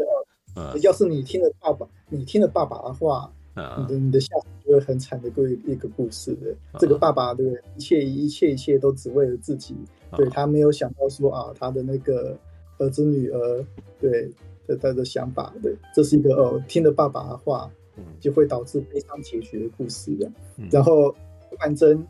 [0.81, 3.31] 要是你听了爸爸，你听了爸爸的话。
[3.77, 7.61] 你的你的下场就会很惨的过一个故事的，这个爸爸对不对？
[7.75, 9.75] 一切一切一切都只为了自己，
[10.17, 12.37] 对，他没有想到说啊，他的那个
[12.77, 13.65] 儿子女儿
[13.99, 14.31] 对
[14.67, 17.71] 的他的想法，对，这是一个哦，听了爸爸的话，
[18.19, 20.31] 就会导致悲伤结局的故事的。
[20.71, 21.11] 然后
[21.49, 22.05] 素还真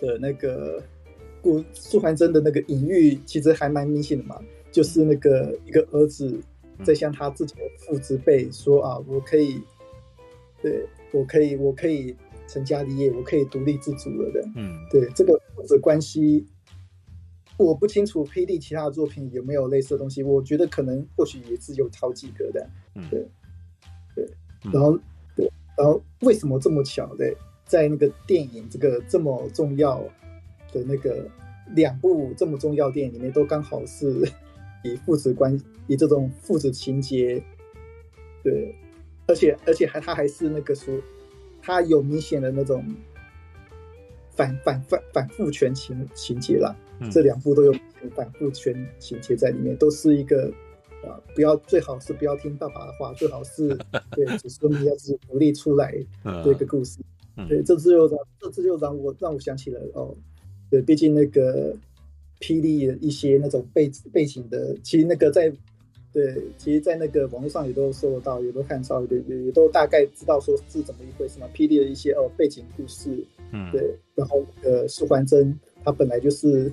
[0.00, 0.82] 的那个
[1.42, 4.40] 故素还真的那个隐喻其实还蛮明显的嘛，
[4.70, 6.38] 就是那个一个儿子
[6.84, 9.60] 在向他自己的父执辈说啊，我可以。
[10.62, 12.16] 对，我可以，我可以
[12.48, 14.42] 成家立业，我可以独立自主了的。
[14.56, 16.44] 嗯，对，这个父子关系，
[17.58, 18.58] 我不清楚 P.D.
[18.58, 23.26] 其他的作品有没有类似的东西，我觉得可能或许也是有好几个的，嗯，对，
[24.14, 24.28] 对，
[24.70, 24.98] 然后
[25.34, 27.34] 对，然后为什么这么巧的，
[27.64, 30.02] 在那个电影这个这么重要
[30.72, 31.26] 的那个
[31.74, 34.30] 两部这么重要电影里面，都刚好是
[34.84, 37.42] 以父子关以这种父子情节，
[38.42, 38.74] 对，
[39.26, 40.94] 而且而且还他还是那个说
[41.62, 42.84] 他有明显的那种
[44.32, 46.76] 反反反反父权情情节啦。
[47.10, 47.74] 这两部都有
[48.14, 50.52] 反复全情节在里面，都是一个
[51.04, 53.76] 啊，不要最好是不要听爸爸的话，最好是
[54.12, 55.94] 对子孙们要自己独立出来
[56.44, 56.98] 这个故事。
[57.48, 60.16] 对，这次又让这次又让我让我想起了哦，
[60.70, 61.76] 对，毕竟那个
[62.40, 65.52] 霹雳的一些那种背背景的，其实那个在
[66.12, 71.46] 对，其实，在那个网络上也都搜得到，也都看到，也也也都大概知道说是怎么一回事嘛。
[71.54, 75.54] 霹雳的一些哦背景故事，嗯，对，然后呃，素还真
[75.84, 76.72] 他本来就是。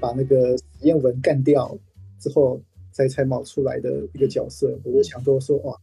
[0.00, 1.76] 把那个实验文干掉
[2.18, 2.60] 之后，
[2.92, 5.76] 才才冒出来的一个角色，我就想说说哇，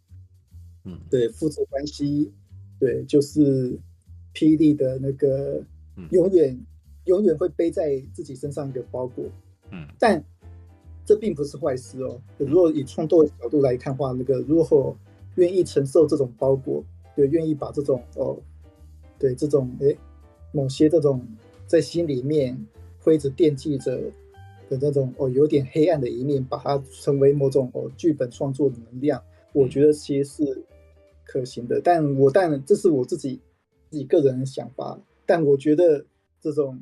[0.86, 2.32] 嗯，对，父子关系，
[2.80, 3.78] 对，就是
[4.34, 5.64] 霹雳的那个
[6.12, 6.58] 永远
[7.06, 9.26] 永远会背在自己身上一个包裹，
[9.72, 10.24] 嗯，但
[11.06, 12.20] 这并不是坏事哦。
[12.38, 14.98] 如果以创作的角度来看的话，那个如果
[15.36, 16.84] 愿意承受这种包裹，
[17.16, 18.38] 对，愿意把这种哦，
[19.20, 19.98] 对，这种诶，
[20.52, 21.26] 某些这种
[21.68, 22.58] 在心里面。
[23.02, 24.00] 会一直惦记着
[24.70, 29.22] 的那种哦，有点黑暗的一面，把它成为某种哦剧本创作的能量，
[29.54, 30.64] 我觉得其实是
[31.26, 31.82] 可行的。
[31.84, 33.40] 但我但这是我自己
[33.90, 36.06] 自己个人想法，但我觉得
[36.40, 36.80] 这种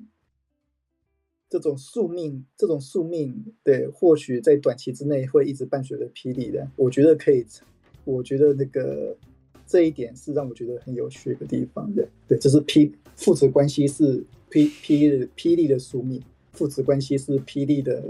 [1.49, 6.69] 这种宿命，这种宿命，对，或许在短期之内会一直伴随着霹雳的。
[6.75, 7.45] 我觉得可以，
[8.03, 9.15] 我觉得那个
[9.65, 12.07] 这一点是让我觉得很有趣的地方的。
[12.27, 14.23] 对，就是霹父子关系是。
[14.51, 16.21] 霹霹霹雳的宿命，
[16.53, 18.01] 父子关系是霹雳的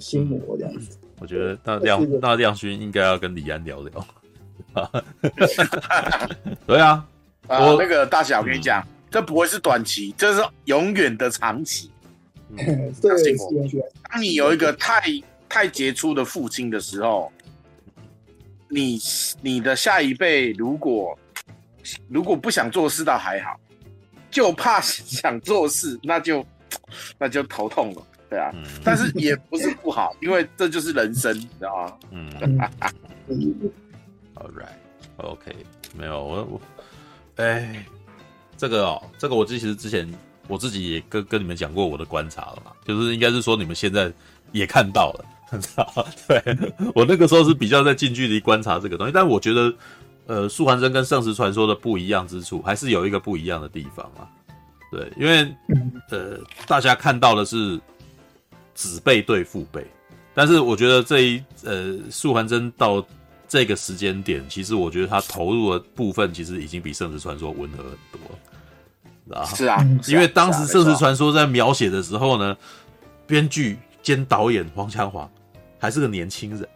[0.00, 0.96] 心魔这样子。
[1.18, 4.06] 我觉得那亮那亮勋应该要跟李安聊聊。
[6.66, 7.06] 对啊，
[7.46, 11.90] 我、呃、那个大小，我跟你讲，嗯、这不会是短期，这是永远的长期。
[12.50, 12.56] 嗯、
[13.00, 13.88] 对，相信我。
[14.10, 15.02] 当你有一个太
[15.48, 17.30] 太杰出的父亲的时候，
[18.68, 18.98] 你
[19.42, 21.16] 你的下一辈如果
[22.08, 23.60] 如果不想做事，倒还好。
[24.32, 26.44] 就怕想做事，那就
[27.18, 28.50] 那就头痛了，对啊。
[28.54, 31.92] 嗯、但是也不是不好，因为这就是人生，你知道吗？
[32.10, 32.30] 嗯。
[34.34, 35.54] All right，OK，okay.
[35.94, 36.60] 没有我我，
[37.36, 37.84] 哎，
[38.56, 40.10] 这个哦，这个我其实之前
[40.48, 44.10] 我自己也跟跟你们讲过我的观察了嘛，就是应该是说你们现在
[44.52, 46.42] 也看到了，知道 对，
[46.94, 49.72] 我那个时候是比较在近距离观察这个东西，但我觉得。
[50.26, 54.28] 呃，素还真跟圣石传说的不一样之处，还是有一个不一样的地方啊。
[54.90, 55.52] 对，因为
[56.10, 57.80] 呃，大家看到的是
[58.74, 59.86] 子辈对父辈，
[60.34, 63.04] 但是我觉得这一呃，素还真到
[63.48, 68.20] 这个时间点，其实我觉得他投入的部分其实已经比圣石传说温和很多
[69.28, 72.56] 了，是啊，因为当时圣石传说在描写的时候呢，
[73.26, 75.28] 编剧兼导演黄强华
[75.78, 76.68] 还是个年轻人。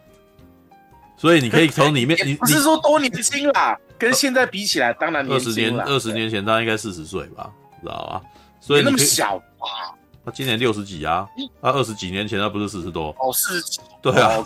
[1.17, 8.21] 所以你可以从里面， 你不是说多年轻啦， 跟现在比起来，当然二十年二十年前他应该四十岁吧，知道吧？
[8.61, 9.95] 所以那么小啊，
[10.25, 11.27] 他今年六十几啊，
[11.63, 14.37] 他二十几年前他不是四十多哦，四十几，对啊，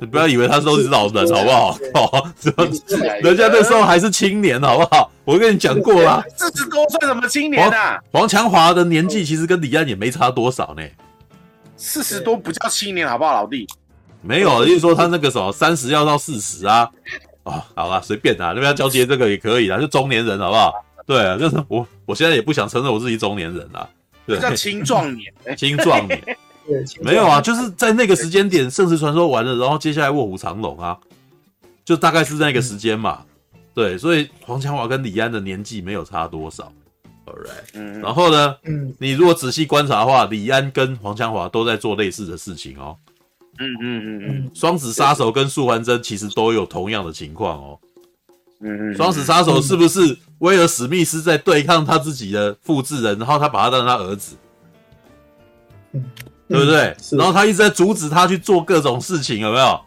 [0.00, 1.78] 你不要以为他都是老人，好不好？
[1.94, 2.32] 哦，
[3.22, 5.10] 人家那时候还是青年，好不好？
[5.24, 8.00] 我跟你讲过啦，四十多岁什么青年啊？
[8.12, 10.82] 黄强华的年纪其实跟李安也没差多少呢，
[11.76, 13.66] 四十多不叫青年，好不好，老弟？
[14.22, 16.90] 没有，就是说他那个什么三十要到四十啊，
[17.44, 20.72] 哦，好啦，随便啦，那边要交接这个也可以啦，就中年人好不好？
[21.06, 23.88] 对啊，就是我，我现在也不想承认我自己中年人啦，
[24.26, 26.20] 对，叫青壮年， 青壮年，
[27.00, 30.98] 没有啊，就是在那个时间点，圣石传说完了，然后接下来卧虎藏龙啊，
[31.84, 33.22] 就大概是那个时间嘛，
[33.72, 36.72] 对，所以黄强华跟李安的年纪没有差多少
[37.26, 42.96] ，All right，嗯，然后呢，嗯，你如果仔细观察的话，李安跟黄强华都在做类似的事情哦。
[43.58, 47.78] 嗯嗯嗯嗯，双子杀手跟素还真其实都有同样的情况哦。
[48.60, 54.36] 嗯嗯，双子杀手是不是威尔史密斯在对抗他自己的复制人，然后他把他当成他儿子，
[55.92, 56.04] 嗯，
[56.48, 56.96] 对不对？
[57.12, 59.80] 然后他一直在阻止他去做各种事情，有没有？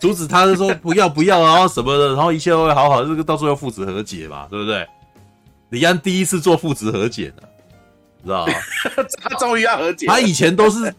[0.00, 4.86] 阻止他就说不要不要，然后什么的，然后一切都会好好，这个到时候要父子和解嘛，对不对？
[5.70, 7.48] 李安第一次做父子和解了，
[8.24, 8.52] 知道吗？
[9.22, 10.94] 他终于要和解，他以前都是。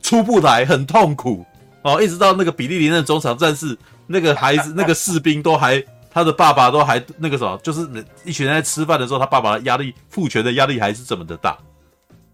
[0.00, 1.44] 出不来，很痛苦。
[1.82, 3.76] 哦，一直到那个比利林的中场战士，
[4.06, 7.88] 那个孩子，那个士兵都还，他的爸爸都还那个什么，就是
[8.24, 11.56] 一群人在吃饭的时候，他爸爸的压力，父权的压力还是这么的大，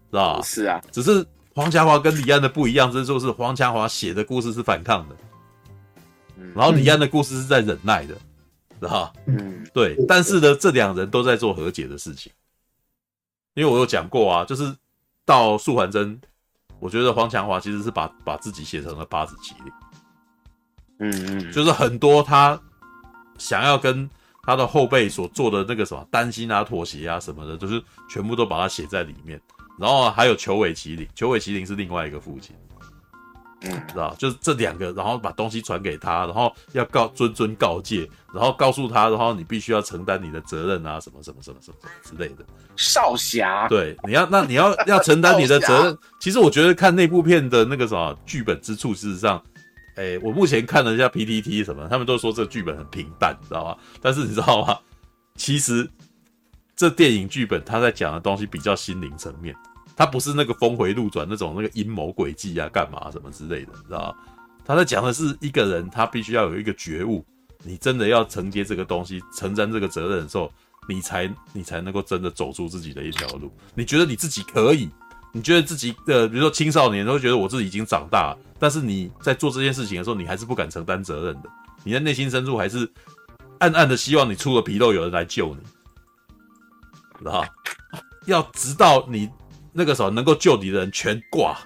[0.09, 0.41] 知道吧？
[0.43, 5.15] 是啊，只是黄强华跟李安的不一样，这就是黄强华写的故事是反抗的，
[6.55, 8.15] 然后李安的故事是在忍耐的，
[8.81, 9.95] 知道嗯，对。
[10.07, 12.31] 但是呢，这两人都在做和解的事情，
[13.53, 14.75] 因为我有讲过啊，就是
[15.23, 16.19] 到素还真，
[16.79, 19.73] 我觉得黄强华其实是把把自己写成了八子棋灵，
[20.99, 22.59] 嗯嗯，就是很多他
[23.37, 24.09] 想要跟
[24.43, 29.41] 他的后辈所做的那个什么担心啊、妥协啊什么的，就是全部都把它写在里面。
[29.79, 32.55] 然后还有裘伟麒麟，裘伟麒麟是另外一个父亲，
[33.61, 42.45] 嗯，知道就是这两个，然后把东西传给他，然后要告谆谆告诫，然后告诉他，然后你必须要承担你的责任啊，什么什么什么什么之类的。
[42.75, 45.97] 少侠，对，你要那你要要承担你的责任。
[46.19, 49.41] 其实我觉得看那部片的那个什么剧本之处，事实上，
[49.95, 53.77] 哎，我目前看了一下 PTT 什么，他们都说这剧本很平淡，你知道吗？
[54.01, 54.77] 但是你知道吗？
[55.35, 55.89] 其实。
[56.77, 59.55] 这电影剧本他在讲的东西比较心灵层面，
[59.95, 64.15] 他不是那个峰回路转那种那个阴谋诡计啊，干嘛什么之类的，你知道吗？
[64.65, 67.23] 他在讲的是一个人，他必须要有一个觉悟，
[67.63, 70.51] 你真的要承接这个东西，承担这个责任的时候，
[70.87, 73.51] 你才你才能够真的走出自己的一条路。
[73.73, 74.89] 你觉得你自己可以，
[75.31, 81.49] 你觉得自己的，比如说青少年都会觉得我自己已经长大了，但是你在做这件事情的时候，你还是不敢承担责任的，
[81.83, 82.91] 你在内心深处还是
[83.59, 85.61] 暗暗的希望你出了纰漏，有人来救你。
[87.19, 87.45] 知道，
[88.25, 89.29] 要直到你
[89.77, 91.59] 那个时候能够救你的人全挂，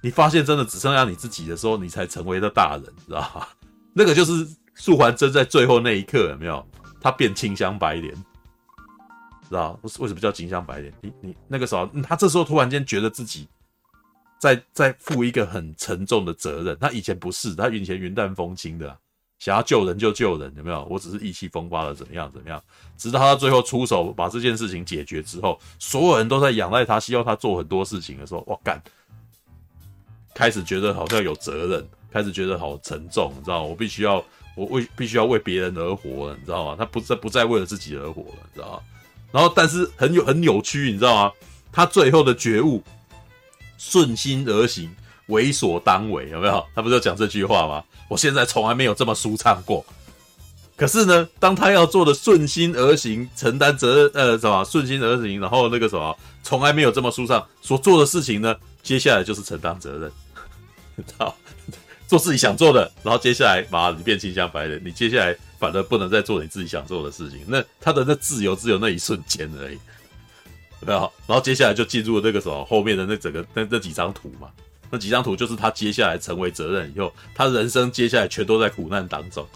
[0.00, 3.48] 你发现真的只剩下你自己的时候，你才成为了大人，知道吧？
[3.92, 4.46] 那个就是
[4.76, 6.64] 素还真在最后那一刻有没有？
[7.00, 8.14] 他变清香白莲，
[9.48, 10.94] 知道为什么叫清香白莲？
[11.00, 13.48] 你你那个时候，他这时候突然间觉得自己
[14.40, 16.78] 在在负一个很沉重的责任。
[16.80, 18.96] 他以前不是，他以前云淡风轻的。
[19.38, 20.84] 想要救人就救人，有没有？
[20.90, 22.30] 我只是意气风发的，怎么样？
[22.32, 22.62] 怎么样？
[22.96, 28.82] 直到他最后出手把这件事情解决之后，所有人都在仰赖他，希望他做很多事情的时候，哇干！
[30.34, 33.68] 开始觉得好像有责任，开始觉得好沉重，你知道吗？
[33.68, 34.24] 我必须要，
[34.56, 36.76] 我为必须要为别人而活了，你知道吗？
[36.76, 38.80] 他不再不再为了自己而活了，你知道吗？
[39.30, 41.32] 然后，但是很有很扭曲，你知道吗？
[41.70, 42.82] 他最后的觉悟，
[43.76, 44.90] 顺心而行。
[45.28, 46.62] 为所当为，有没有？
[46.74, 47.82] 他不是要讲这句话吗？
[48.08, 49.84] 我现在从来没有这么舒畅过。
[50.76, 60.12] 可是呢，当他要做的顺心而行，承担责任，呃，什么顺心而行，然后那个什么，从来没有这么舒畅，所做的事情呢，接下来就是承担责任，
[61.18, 61.36] 好，
[62.06, 69.74] 做自己想做的，然后接下来把你变清香白莲，你接下来反而不能再做你自己想做的事情，那他的那自由只有那一瞬间而已，
[70.82, 71.12] 有没有？
[71.26, 74.48] 然后接下来就进入那个什么后面的那整个那那几张图嘛。
[74.90, 79.46] 那几张图就是他接下来成为责任以后，他人生接下来全都在苦难当中，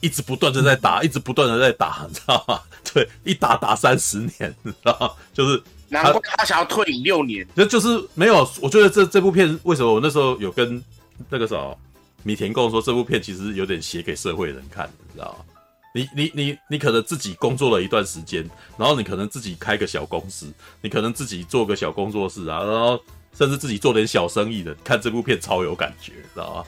[0.00, 2.60] 一直不断的在打，一直不断的在打， 你知道吗？
[2.92, 5.10] 对，一打打三十年，你知道吗？
[5.32, 8.48] 就是难怪他想要退隐六年，那就是没有。
[8.60, 10.82] 我觉得这这部片为什么我那时候有跟
[11.28, 11.78] 那个什么
[12.22, 15.44] 米田共说，这部片其实有点写给社会人看的，你知道吗？
[15.94, 23.00] 你你你你可能自己工作了一段时间，然后你可能自己开个小公司，你可能自己做个小工作室啊，然后。
[23.36, 26.64] 甚至自己做点小生意的，看这部片超有感觉，知道吗？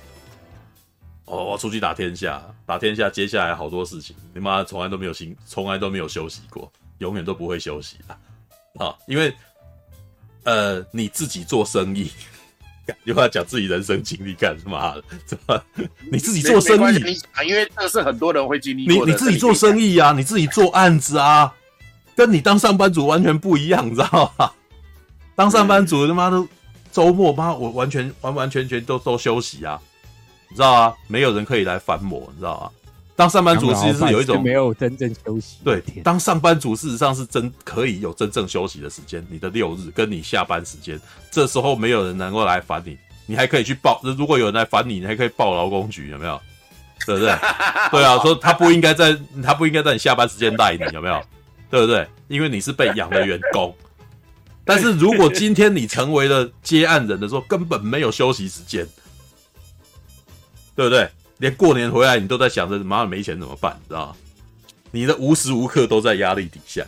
[1.25, 8.95] 哦，我出去打天下，打天下，接下来好多事情，你妈从来都没有心，从来都没有休息过，永远都不会休息的啊！
[9.07, 9.35] 因为，
[10.45, 12.11] 呃，你自己做生意，
[13.05, 15.03] 又要讲自己人生经历干什么？
[15.25, 15.63] 怎么？
[16.11, 16.97] 你自己做生意，
[17.47, 18.87] 因为这是很多人会经历。
[18.87, 21.55] 你你自己做生意啊，你自己做案子啊，
[22.17, 24.53] 跟你当上班族完全不一样，你知道吗？
[25.35, 26.47] 当上班族他妈都
[26.91, 29.81] 周末妈我完全完完全全都都休息啊，
[30.49, 30.95] 你知道啊？
[31.09, 32.71] 没有人可以来烦我，你知道啊？
[33.15, 35.59] 当上班族其实是有一种没有真正休息。
[35.63, 39.25] 对，当上班族事实上是真可以有真正休息的时间。
[39.31, 40.99] 你的六日跟你下班时间，
[41.31, 42.97] 这时候没有人能够来烦你，
[43.27, 44.01] 你还可以去报。
[44.03, 46.41] 如果有人来烦你，你还可以报劳工局，有没有？
[47.07, 47.35] 对不对？
[47.91, 51.23] 对啊，说他不应该在他不应该在你下班时间带你，有没有？
[51.71, 52.07] 对不对？
[52.29, 53.75] 因为你是被养的员工。
[54.67, 58.87] 但是如果今天你成为了接案人的时候，根本没有休息时间，
[60.77, 61.11] 对不对？
[61.39, 64.17] 连过年回来你都在想着妈没钱怎么办，你知道吗？
[64.93, 66.85] 你的无时无刻都在压力底下，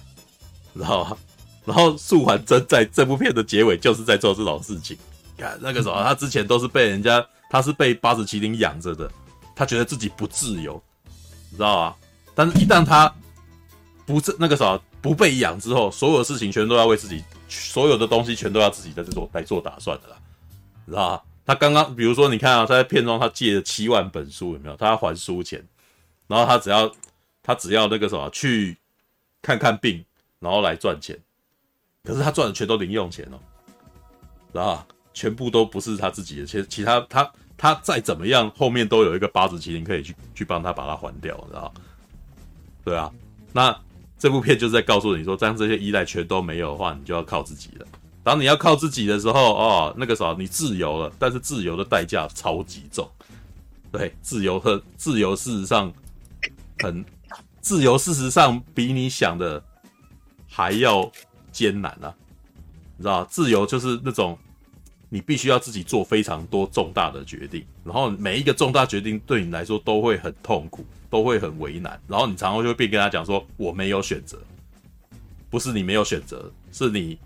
[0.74, 1.16] 知道吗？
[1.66, 4.96] 然后素还真在这部片的结尾就是在做这种事情。
[5.36, 9.10] 看那个时候，他之前都是被人家，他是被八十麒麟养着的，
[9.56, 10.80] 他觉得自己不自由，
[11.50, 11.96] 你知道吗？
[12.34, 13.12] 但是一旦他
[14.06, 17.24] 不是那个啥不被养之后，所有的事情全都要为自己。
[17.54, 20.16] 所有的东西全都要自己在这做来做打算的啦，
[20.86, 21.24] 知道？
[21.46, 24.76] 他刚刚比如说，你看啊，他在片中他借了七万本书，有没有？
[24.76, 25.62] 他要还书钱，
[26.26, 26.90] 然后他只要
[27.42, 28.76] 他只要那个什么去
[29.42, 30.04] 看看病，
[30.40, 31.18] 然后来赚钱。
[32.02, 33.28] 可是他赚的全都零用钱
[34.52, 34.86] 哦，啊？
[35.12, 41.72] 全部都不是他自己的，其其他他他再怎么样，后面都有一个八咫麒麟可以去去帮他把它还掉，知道？
[42.84, 43.12] 对啊，
[43.52, 43.78] 那
[44.24, 47.86] 这部片就是在告诉你说，当这些依赖全都没有的话，你就要靠自己了。
[48.22, 53.06] 当你要靠自己的时候，哦，那个时候你自由了，但是自由的代价超级重。
[53.92, 55.92] 对，自由和自由事实上
[56.78, 57.04] 很
[57.60, 59.62] 自由，事实上比你想的
[60.48, 61.12] 还要
[61.52, 62.08] 艰难啊！
[62.96, 64.38] 你知道，自由就是那种
[65.10, 70.82] 你必须要自己做非常多重大的决定，然后每一个重大决定对你来说都会很痛苦，
[71.14, 74.36] 都会很为难，然后你常常就会变跟他讲说：“我没有选择。”
[75.48, 77.16] 不是你没有选择，是你。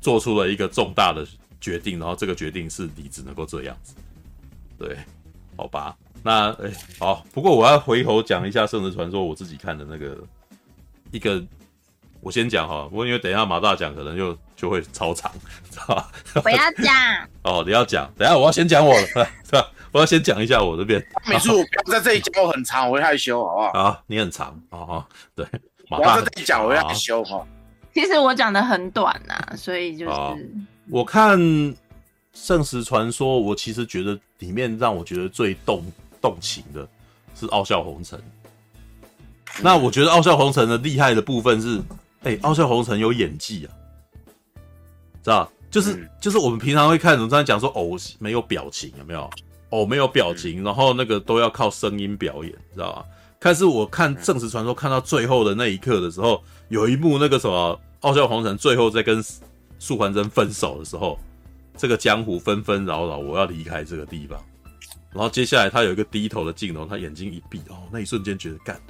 [0.00, 1.26] 做出了一个重大的
[1.58, 3.94] 决定，然后这个决定是你只能够这样子，
[4.78, 4.98] 对，
[5.56, 10.18] 好吧，那哎、欸，好，不过我要回头讲一下《圣职传说》，我自己看的那个
[11.10, 11.42] 一个，
[12.20, 15.32] 我先讲哈，不过因为等一下马大讲可能就就会超长，
[15.70, 16.12] 知道吧？
[16.44, 16.94] 我要讲
[17.44, 19.06] 哦，你要讲，等一下我要先讲我了，
[19.42, 19.66] 是吧？
[19.94, 21.00] 我要先讲一下我这边。
[21.24, 23.68] 美术我在这里讲我很长，我会害羞，好不好？
[23.68, 25.04] 啊，你很长，哦哦，
[25.36, 25.46] 对，
[25.88, 27.46] 我在这里讲我会害羞哈。
[27.94, 30.36] 其实我讲的很短呐、啊，所以就是、哦、
[30.90, 31.38] 我看
[32.32, 35.80] 《圣石传说》，我其实觉得里面让我觉得最动
[36.20, 36.84] 动情的
[37.36, 38.20] 是傲笑红尘。
[39.62, 41.78] 那我觉得傲笑红尘的厉害的部分是，
[42.24, 43.70] 哎、欸，傲笑红尘有演技啊，
[45.22, 45.48] 知道？
[45.70, 49.30] 就是、嗯、就是我们平常会看，我们刚才讲说偶没有表情，有没有？
[49.74, 53.04] 偶没有表情，嗯、然后那个都要靠声音表演，知道吧？
[53.38, 56.42] 但是我看《正史传说》看到最后的那一刻的时候。
[56.70, 59.22] 有一幕那个什么傲笑红尘最后在跟
[59.78, 61.20] 素还真分手的时候，
[61.76, 64.42] 这个江湖纷纷扰扰，我要离开这个地方。
[65.12, 68.80] 然后接下来他有一个低头的镜头，他眼睛一闭，哦，那一瞬间觉得干，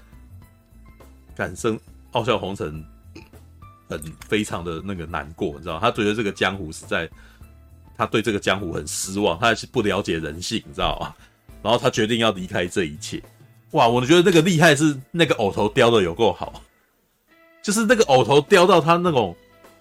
[1.34, 1.78] 感生
[2.12, 2.82] 傲笑红尘
[3.88, 5.80] 很非常的那个难过，你知道？
[5.80, 7.10] 他觉得这个江湖实在，
[7.96, 11.14] 他对这个江湖很失望，他还是不了解人性，你知道吗？
[11.62, 13.22] 然后他决定要离开这一切。
[13.70, 16.62] 哇，我觉得那个厉害是那个偶头雕的有够好。
[17.62, 19.34] 就是那个偶头雕到他那种，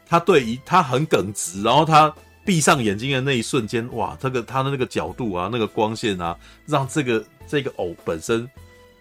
[0.08, 2.14] 他对于他很耿直，然后他
[2.46, 8.50] 闭上眼睛的那一瞬间，哇，这个他的那个角度啊，那个光线啊，让这个这个偶本身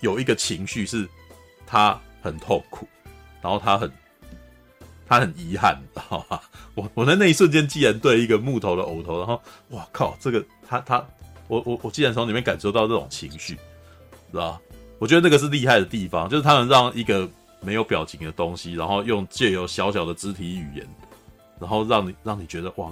[0.01, 1.09] 有一个情绪是，
[1.65, 2.89] 他很痛苦，
[3.41, 3.89] 然后他很
[5.07, 6.41] 他很遗憾，知道吗？
[6.75, 11.05] 我我在那一瞬间，既然对一个木头的偶头，然后哇靠，这个他他
[11.49, 13.55] 我我我竟然从里面感受到这种情绪，
[14.31, 14.61] 知道吧？
[14.99, 17.29] 我觉得那个是厉害的地方，就是他能让一个。
[17.65, 20.85] 没有表情的东西，然后用借由小小的肢体语言，
[21.61, 22.91] 然后让你让你觉得哇，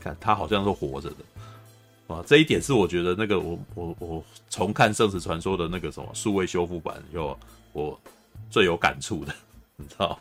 [0.00, 7.38] 看他好像是活着的，啊，这一点是我觉得那个我我我重看《圣石传说》的那个什么数位修复版有
[7.74, 8.00] 我
[8.48, 9.34] 最有感触的，
[9.76, 10.18] 你知道？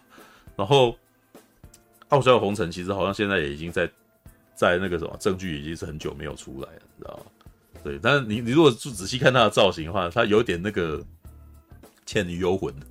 [0.58, 0.90] 然后
[2.10, 3.90] 《傲笑红尘》其实好像现在也已经在
[4.56, 7.20] 在那个什么证据已经是很久没有出来了，你知道？
[7.84, 10.98] 对，但是你你如果仔细看他的造型的话，他有点那个
[12.06, 12.74] 《倩女幽魂》。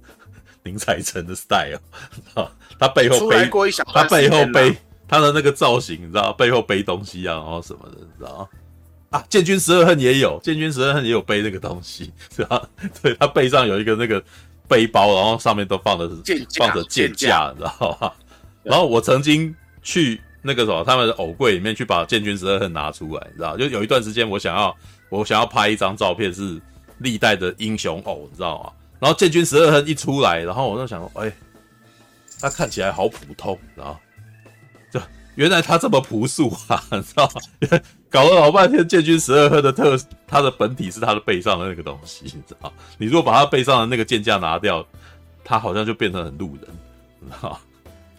[0.66, 1.78] 林采臣的 style，
[2.34, 3.48] 啊，他背后背，
[3.94, 4.76] 他背后背
[5.06, 8.50] 他的那个造型，你知道，背后背东西啊，然后什么的，你知道
[9.10, 12.68] 啊，建军十二恨也有，建军十二恨也有背那个东西，是吧？
[13.00, 14.20] 对，他背上有一个那个
[14.66, 18.12] 背包，然后上面都放的是放着剑架，你知道吗？
[18.66, 24.76] 然后我曾经去那个什么他们的偶柜里面去把建军十二恨拿出来，你知道，就有一段时间我想要
[25.08, 26.60] 我想要拍一张照片是
[26.98, 28.72] 历代的英雄偶，你知道吗？
[28.98, 31.32] 然后建军十二恨一出来，然后我就想说，哎，
[32.40, 33.96] 他看起来好普通，然后
[34.90, 35.00] 就
[35.36, 37.30] 原来他这么朴素啊，你知道？
[38.10, 42.72] 搞了老半天，建军十二恨的特，他的本体是他的背上的那个东西，你知道？
[42.98, 44.84] 你如果把他背上的那个剑架拿掉，
[45.44, 46.68] 他好像就变成很路人，
[47.20, 47.60] 你知道？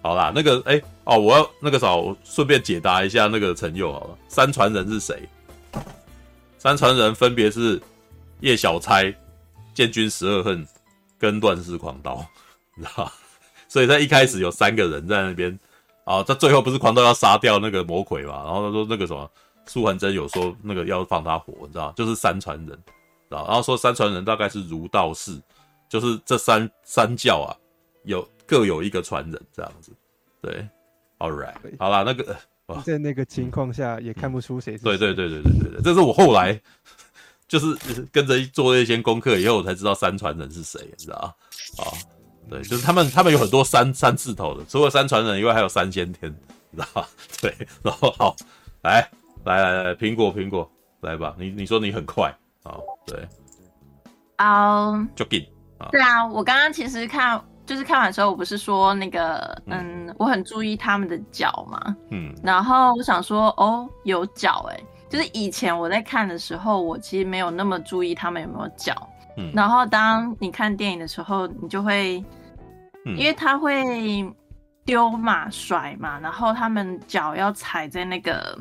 [0.07, 5.27] 好啦，那个，哎，哦，我要那个啥，我顺便解答一下那个陈佑好了，三传人是谁？
[6.57, 7.81] 三传人分别是
[8.39, 9.13] 叶小钗。
[9.73, 10.67] 建军十二恨
[11.19, 12.25] 跟乱世狂刀，
[12.73, 13.11] 你知道，
[13.67, 15.59] 所以在一开始有三个人在那边
[16.03, 18.43] 啊，他最后不是狂刀要杀掉那个魔鬼嘛？
[18.43, 19.29] 然后他说那个什么
[19.67, 22.75] 苏还真有说那个要放他火，你知道，就是三传人，
[23.29, 25.39] 然后说三传人大概是儒道释，
[25.87, 27.53] 就是这三三教啊，
[28.03, 29.91] 有各有一个传人这样子。
[30.41, 30.67] 对
[31.19, 32.35] ，All right，好啦，那个
[32.83, 34.97] 在那个情况下也看不出谁是谁。
[34.97, 36.59] 对对对对对对对，这是我后来。
[37.47, 37.73] 就是
[38.11, 41.31] 跟着做了一些功课以后，我才知道三传人是谁，你知道啊？
[41.77, 41.95] 啊，
[42.49, 46.29] 对，就是他们，他们有很多三三字头的，除了三传人以外，还有三先天，
[46.71, 47.07] 你知道吧？
[47.41, 48.35] 对，然后好，
[48.83, 49.09] 来
[49.45, 50.69] 来来来，苹果苹果，
[50.99, 53.25] 来吧，你你说你很快，好，对，
[54.39, 55.49] 哦，就给，
[55.89, 64.79] 对啊，我刚刚其实看就是看完之后，我不是说那个，嗯，嗯我很注意他们的脚嘛，嗯，然后我想说，哦，有脚哎，
[65.09, 68.95] 就是以前我在看的时候，我其实没有那么注意他们有没有脚，
[69.35, 72.23] 嗯，然后当你看电影的时候，你就会，
[73.05, 73.83] 嗯、因为他会
[74.85, 78.57] 丢嘛甩嘛，然后他们脚要踩在那个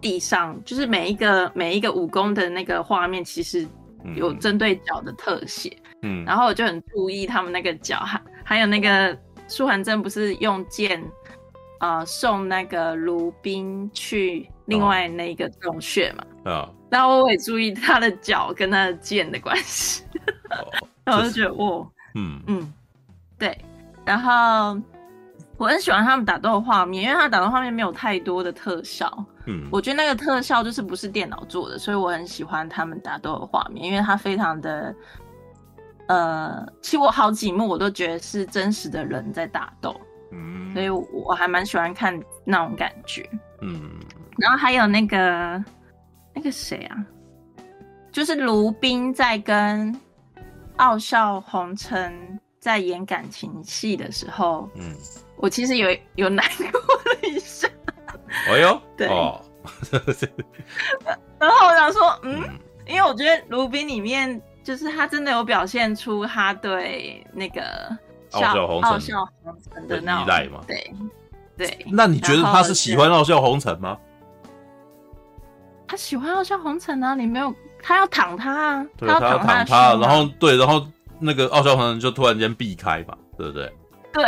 [0.00, 3.64] 地上，就是每一个每一个武功的那个画面，其实
[4.16, 5.76] 有针对脚的特写。
[6.02, 9.14] 嗯，然后我就很注意他们那个脚，还还有那个
[9.46, 11.04] 素还真不是用剑，
[11.80, 20.02] 呃，送那个卢冰去另外那个洞穴嘛，啊、哦，然后我也注意他的脚跟他的剑的关系，
[20.48, 22.40] 哦、 然后我就觉得哇，嗯。
[22.46, 22.72] 嗯，
[23.38, 23.54] 对，
[24.06, 24.80] 然后
[25.58, 29.12] 我很喜欢他们打斗的画面，因为他打斗画面没有太多的特效，
[29.44, 34.94] 嗯，我觉得那个特效就是不是电脑做的，所以我很喜欢他们打斗的画面，因为它非常的。
[36.08, 39.94] 呃，其实我好几幕我都觉得是真实的人在打斗，
[40.32, 43.28] 嗯，所以我，我还蛮喜欢看那种感觉，
[43.60, 43.90] 嗯，
[44.38, 45.62] 然后还有那个
[46.34, 46.96] 那个谁啊，
[48.10, 49.94] 就是卢冰在跟
[50.76, 54.96] 傲笑红尘在演感情戏的时候，嗯，
[55.36, 57.68] 我其实有有难过了一下，
[58.48, 59.38] 哎呦，对，哦、
[61.38, 62.58] 然后我想说，嗯，嗯。
[62.86, 64.40] 因为我觉得卢冰里面。
[64.62, 67.62] 就是他真的有表现出他对那个
[68.32, 70.60] 傲笑红尘傲笑红尘的那种依赖吗？
[70.66, 70.92] 对
[71.56, 71.86] 对。
[71.90, 73.96] 那你觉得他是喜欢傲笑红尘吗？
[75.86, 77.14] 他喜欢傲笑红尘啊！
[77.14, 78.86] 你没有，他要躺他啊！
[78.98, 80.86] 对，他要躺他，然后对，然后
[81.18, 83.72] 那个傲笑红尘就突然间避开嘛，对不对？
[84.12, 84.24] 对。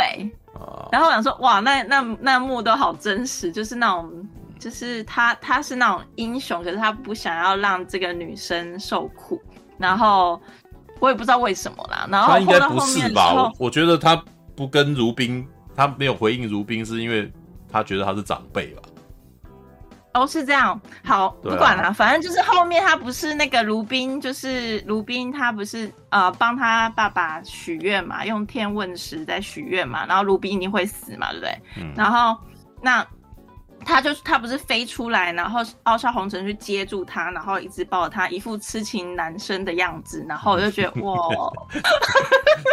[0.55, 0.89] 啊。
[0.91, 4.27] 然后我想说，哇，那那那幕都好真实，就是那种，
[4.57, 9.39] 就是他他是那种英雄，可是他不想要让这个女生受苦。
[9.81, 10.39] 然后
[10.99, 12.07] 我也不知道为什么啦。
[12.09, 13.33] 然后，他应该不是吧？
[13.33, 14.15] 我我觉得他
[14.55, 15.45] 不跟如冰，
[15.75, 17.29] 他没有回应如冰，是因为
[17.71, 18.81] 他觉得他是长辈吧？
[20.13, 20.79] 哦，是这样。
[21.03, 31.61] 好，不管了，反正就是后面他不是那个如冰，就是如冰，他不是呃帮他爸爸许愿嘛，用天问石在许愿嘛，然后如冰一定会死嘛，对不对？
[31.77, 31.93] 嗯。
[31.95, 32.37] 然后
[32.81, 33.05] 那。
[33.85, 41.15] 他就他不是飞出来，然后傲笑红尘去接住他，然后一直抱着他，一副痴情男生的样子，然后我就觉得 哇！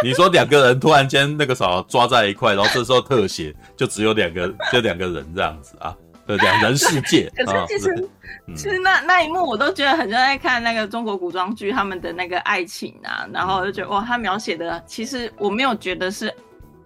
[0.03, 5.95] 你说两个人突然间那个啥抓在一块，然后这时候特写就只有两个，就两个人这样子啊，
[6.25, 7.31] 对，两人世界。
[7.35, 16.33] 可是其实、啊、其实那那一幕我都觉得很像在看那个中国古装剧他们的那个爱情啊，然后我就觉得哇，他描写的其实我没有觉得是。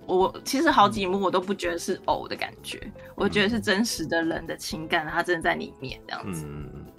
[0.06, 2.80] 我其实好几幕我都不觉得是偶的感觉，
[3.16, 6.46] 我觉得是真实的人的情感，他真的在里面这样子。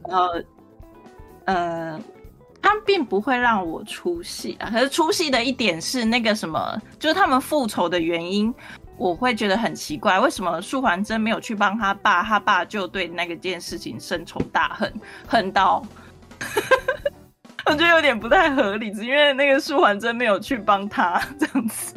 [0.09, 0.29] 然后，
[1.45, 2.01] 呃，
[2.63, 4.71] 他并不会让我出戏啊。
[4.71, 8.53] 可是出戏的一点是那个什么，就是他们复仇的原因，
[8.97, 14.93] 我会觉得很奇怪，为什么素还真没有去帮他爸，他爸就对那个件事情深仇大恨，
[15.27, 15.85] 恨到，
[17.67, 21.95] 我觉得有点不太合理，只因为那个素还真没有去帮他 这样子。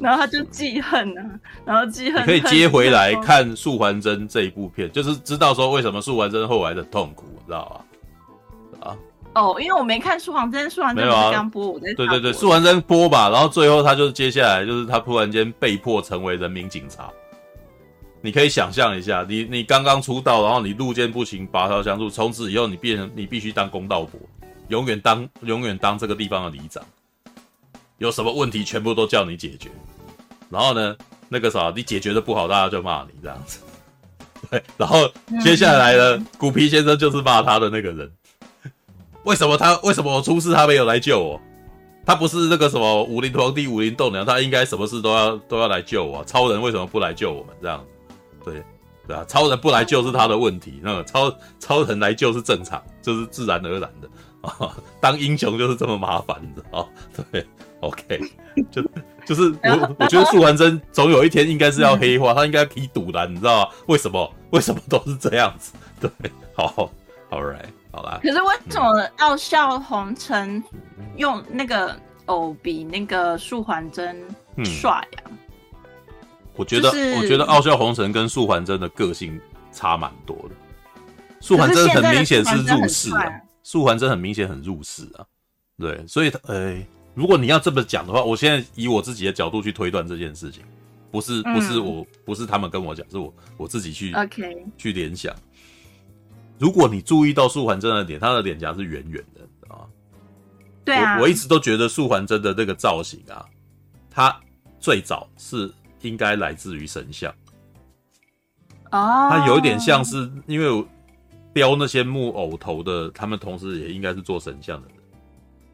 [0.00, 1.22] 然后他就记恨啊，
[1.64, 2.22] 然后记恨。
[2.22, 7.84] 你可以接回来看《素还真》这一部片，就是知道说为什么素还真后来的痛苦，知道
[8.80, 8.88] 吧？
[8.88, 8.96] 啊，
[9.34, 17.10] 哦，因为我没看《素还真》，《素还真》是刚播，我在对对对，《素还真》播吧，然后最后他就是接下来就是他突然间被迫成为人民警察。
[18.22, 24.20] 你可以想象一下，你你刚刚出道，然后你路见不平拔刀相助，从此以后你变成你必须当公道伯，
[24.68, 26.82] 永远当永远当这个地方的里长。
[27.98, 29.70] 有什么问题全部都叫你解决，
[30.50, 30.96] 然后呢，
[31.28, 33.60] 那个啥，你解决的不好，大家就骂你这样子。
[34.50, 35.10] 对，然后
[35.42, 38.12] 接下来呢，古皮先生就是骂他的那个人。
[39.24, 41.40] 为什么他为什么我出事他没有来救我？
[42.04, 46.24] 他不是那个什么武林皇帝武林栋梁，他应该什么事都要都要来救我。
[46.24, 47.56] 超人为什么不来救我们？
[47.60, 47.84] 这样，
[48.44, 48.62] 对
[49.06, 54.08] 对啊，超人不来救是他的问题，那个超超人来救是正常，就是自然而然的
[54.40, 54.76] 啊。
[55.00, 56.88] 当英雄就是这么麻烦，你知道？
[57.30, 57.46] 对。
[57.80, 58.18] OK，
[58.70, 58.82] 就
[59.26, 63.70] 就是我我觉得素还真总有一天应该是要黑化，他应该可以赌的，你知道吗？
[63.86, 64.32] 为什么？
[64.50, 65.74] 为什么都是这样子？
[66.00, 66.10] 对，
[66.54, 66.90] 好
[67.30, 68.18] ，All right，好啦。
[68.22, 70.64] 可是为什么傲笑红尘
[71.16, 74.24] 用那个偶比那个素还真
[74.64, 75.30] 帅呀？
[76.56, 79.40] 我觉得，我觉得傲笑红尘跟素还真的个性
[79.72, 80.54] 差蛮多的。
[81.40, 85.24] 素还真很明显是入世啊，素还真很明显很入世啊。
[85.78, 86.86] 对，所以他，哎。
[87.16, 90.62] 如果你要这么讲的话，我现在以我自己的角度去推断这件事情，
[91.10, 95.34] 不是不是我、嗯、不是他们跟我讲，是我我自己去 OK 去联想。
[96.58, 99.88] 如果你注意到素还真的脸，他的脸颊是圆圆的，啊，
[100.84, 103.42] 对啊，我我一直都觉得素还真的那个造型啊，
[104.10, 104.38] 他
[104.78, 105.72] 最早是
[106.06, 107.32] 应该来自于神像。
[108.92, 110.86] 哦，它有一点像是因为
[111.52, 114.96] 雕那些木偶头的，他们同时也应该是做神像的人，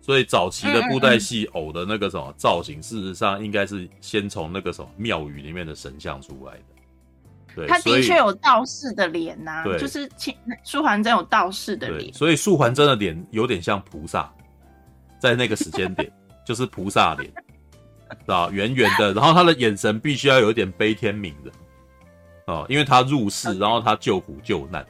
[0.00, 6.62] 所以早期的布袋戏偶的那个什么造型，事实上应该是先从那个什么庙宇里面的神像出来的。
[7.54, 10.08] 对，他的确有道士的脸呐、啊，就是
[10.64, 14.32] 素还真有道士的脸，所以素还真的脸有点像菩萨，
[15.18, 16.10] 在那个时间点
[16.46, 17.30] 就是菩萨脸，
[18.26, 21.52] 啊，圆圆的，然后他的眼神必须要有一点悲天悯人。
[22.46, 24.84] 哦，因为他入世，然后他救苦救难，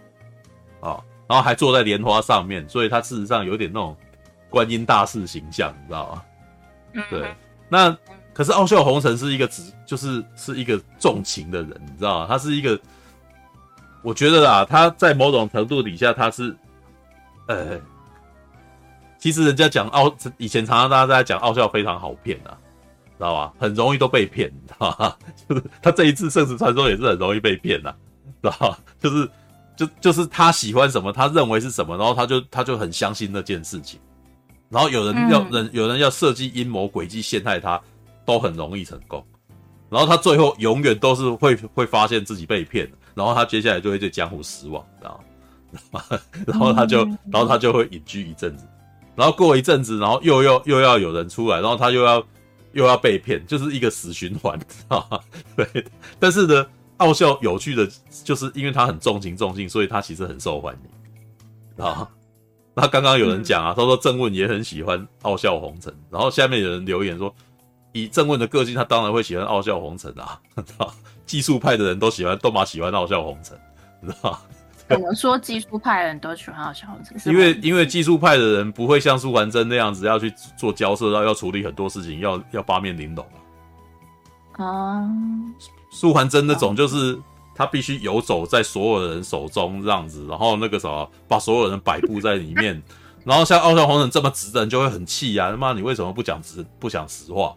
[0.81, 3.95] 哦，然后还坐在莲花上面，所以他事实上有点那种
[4.49, 6.23] 观音大士形象，你知道吗？
[6.95, 7.35] 嗯，对。
[7.69, 7.95] 那
[8.33, 12.27] 可是傲笑红尘是一个只就是是一个重情的人，你知道吗？
[12.27, 12.81] 他是一个，
[14.03, 16.57] 我觉得啊，他在某种程度底下，他是，
[17.49, 17.79] 呃，
[19.19, 22.57] 其实人家讲奥，以前常常大家在讲傲笑非常好骗啊。
[23.19, 23.53] 知道吧？
[23.59, 25.17] 很容易都被骗，知道吧？
[25.49, 27.95] 就是他这一次圣石传说也是很容易被骗呐，
[28.43, 28.79] 知道吧？
[29.01, 29.29] 就是
[29.77, 34.01] 就就是他喜欢什么，他认为是什么，然后他就他就很相信那件事情，
[34.69, 37.81] 然后有人要人、嗯、有人要设计阴谋诡计陷害他，
[38.25, 39.25] 都很容易成功，
[39.89, 45.25] 然后他最后永远都是会会发现自己被骗，然后他接下来就会对江湖失望，知道
[45.91, 46.03] 吗？
[46.47, 48.67] 然后他就然后他就会隐居一阵子，
[49.15, 52.23] 然后过一阵子，然后又要又要有人出来，然后他又要。
[52.73, 55.21] 又要被骗，就是一个死循环，知道吗？
[55.57, 55.87] 对，
[56.19, 56.67] 但是呢，
[56.99, 57.89] 傲笑有趣的
[58.25, 60.77] 就是因为他很重情重性，所以他其实很受欢
[61.79, 62.09] 迎啊。
[62.75, 67.35] 那刚刚有人讲啊，他说郑问也很喜欢傲笑红尘，然后下面有人留言说，
[67.93, 70.41] 以郑问的个性，他当然会喜欢傲笑红尘啊。
[71.27, 73.59] 技术派的人都喜欢，都蛮喜欢傲笑红尘，
[74.03, 74.39] 知道吗？
[74.93, 77.33] 怎么说技术派的人都喜欢傲笑红尘？
[77.33, 83.27] 因为因为技术派的人不会像苏环真那样子要去做交涉，要要处理很多事情，要要八面玲珑
[84.57, 85.09] 啊。
[85.91, 87.19] 苏环真那种就是
[87.55, 92.83] 他必须游走在所有人手中这样子，然后那个什么把所有人摆布在里面，
[93.25, 95.51] 然后像傲笑红人这么直的人就会很气呀、啊！
[95.51, 97.55] 他妈你为什么不讲直不讲实话？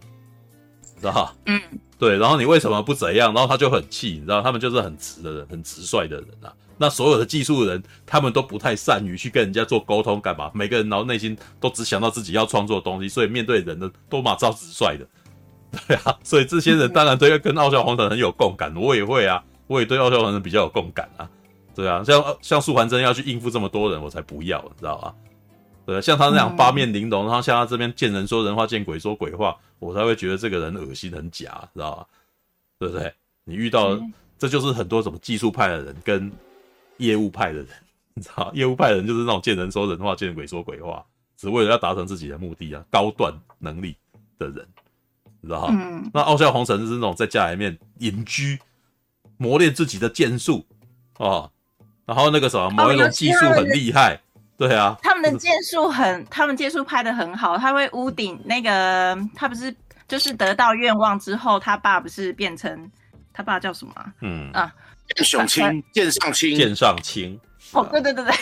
[1.00, 1.62] 知道嗯，
[2.00, 3.34] 对，然后你为什么不怎样？
[3.34, 6.54] 然后他就很气，你知道他们就是很直的人，很直率的人啊。
[6.78, 10.52] 那所有的技术人，他们都不太善于去跟人家做沟通，干嘛？
[10.54, 15.08] 每个人然后内心都只想到自己要创作的东西，所以面对人的都马照直率的，
[15.88, 16.18] 对啊。
[16.24, 21.30] 所以这些人当然都要跟傲笑红尘很有共感，我也会啊，我也对傲笑红尘比较有共感啊，
[21.74, 22.04] 对啊。
[22.04, 25.14] 像像素还真要去应付这么多人，我才不要，你知道吧？
[25.86, 32.06] 对啊，像他那样八面玲珑，然后像他这边见人说人话，见鬼说鬼话，我才会觉得这个人恶心很假，知道吧？
[32.80, 33.14] 对不对？
[33.46, 33.98] 你遇到
[34.38, 36.30] 这就是很多什么技术派的人跟。
[36.98, 37.68] 业务派的人，
[38.14, 41.04] 你知道，业务派的人就是那种见人说人话，见鬼说鬼话，
[41.38, 43.96] 只为了要达成自己的目的啊，高段能力
[44.38, 44.66] 的人，
[45.42, 45.68] 你知道哈？
[45.72, 46.10] 嗯。
[46.14, 48.60] 那傲笑红尘就是那种在家里面隐居，
[49.38, 50.66] 磨练自己的剑术
[51.18, 51.52] 哦，
[52.06, 54.22] 然后那个什么，某一种技术很厉害，
[54.58, 54.98] 对啊。
[55.02, 59.76] 他们的剑术很，他们剑术拍的很好，他会屋顶那个，他不是
[60.08, 62.90] 就是得到愿望之后，他爸不是变成
[63.34, 63.94] 他爸叫什么？
[64.22, 64.74] 嗯啊。
[65.14, 67.40] 剑上青， 剑上青，剑上青。
[67.74, 68.34] 哦，对对对对。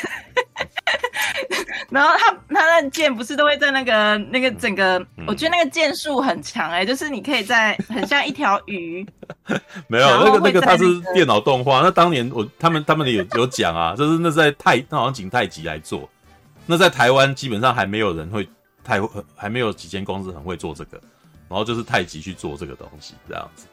[1.89, 9.05] 然后他他那剑不是都会在那个那个整个，嗯、我觉得那个剑术很强哎、欸，就是你可以在很像一条鱼。
[9.87, 10.83] 没有那个那个，他是
[11.13, 11.81] 电脑动画。
[11.81, 16.09] 那当年我他们他们有有讲啊，就是那在太那好像景太极来做。
[16.65, 18.47] 那在台湾基本上还没有人会
[18.83, 18.99] 太
[19.35, 20.97] 还没有几间公司很会做这个，
[21.49, 23.65] 然后就是太极去做这个东西这样子。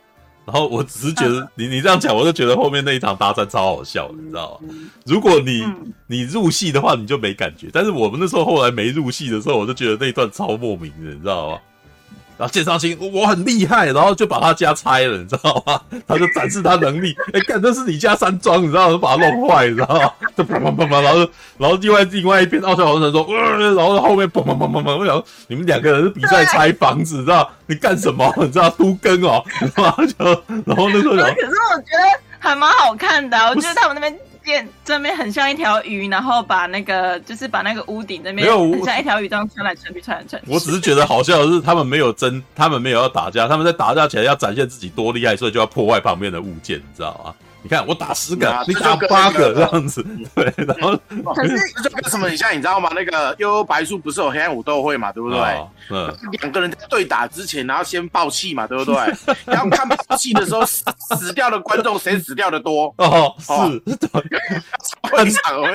[0.52, 4.74] 然后我只是觉得你你这样讲，我就觉得后面那一场大战超好笑的，你知道吗？
[5.06, 5.64] 如果你
[6.08, 7.68] 你入戏的话，你就没感觉。
[7.72, 11.58] 但是我们那时候后来没入戏的时候，我就觉得那一段超莫名的，你知道吗？
[12.40, 15.78] 然后剑上青我很厉害，然后就把他家拆了，你知道吗？
[16.08, 18.96] 他就展示他能力， 哎，干这是你家山庄，你知道吗？
[18.96, 20.10] 把他弄坏，你知道吗？
[20.34, 21.18] 就砰砰砰砰，然后
[21.58, 27.46] 然后另外另外一边傲笑红尘说，呃，然后后面砰砰砰砰砰，我想你们两个人是比赛拆房子，你知道？
[27.66, 28.32] 你干什么？
[28.38, 29.44] 你知道都更哦，
[29.76, 30.24] 然后就
[30.64, 34.18] 然后那时候，可是我觉得还蛮好看的，我觉得他们那边。
[34.84, 40.50] 这边很像一条鱼，然后把那个就是把那个屋顶那边没有很像一条鱼这样穿来穿去，穿来穿去。
[40.50, 47.34] 我只是觉得好笑的是，他们没有争，他们没有要打架，他们在打架起来要展现自己多厉害，所以就要破坏旁边的物件，你知道吗？
[47.62, 50.04] 你看我打十个，你打八个这样子，
[50.34, 50.96] 对，然后
[51.34, 52.90] 可是这就跟什么很像，你知道吗？
[52.94, 55.38] 那个幽游白书不是有黑暗武斗会嘛，对不对？
[55.90, 58.94] 嗯，两个人在对打之前，然后先爆气嘛，对不对？
[59.44, 62.94] 然后看爆气的时候，死掉的观众谁死掉的多？
[62.98, 63.82] 哦，是，
[65.12, 65.26] 按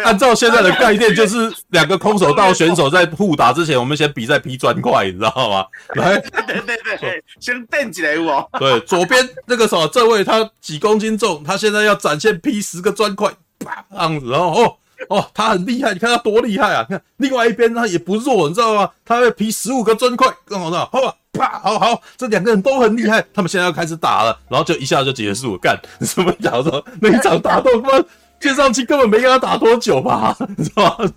[0.04, 5.66] 按照现在的概念，就是两个空手道选手在互打之前，我们先比赛劈砖块，你知道吗？
[5.96, 6.18] 来，
[6.48, 8.50] 对对对，先垫起来我。
[8.60, 13.30] 对，左边那个什么，这位他几公斤重，他现在在要展现劈十个砖块，
[13.60, 14.76] 啪这样子，然后哦
[15.10, 16.86] 哦，他很厉害，你看他多厉害啊！
[16.90, 18.90] 你看另外一边他也不弱，你知道吗？
[19.04, 26.32] 他会劈十五个砖块，更好的，好吧，啪，好好，这两个人都很厉害，他们现在要开始打了，然后就一下就结束，干什么？
[26.42, 28.06] 假如说那一场打斗，他妈
[28.40, 31.12] 剑上去根本没跟他打多久吧，你知道吗？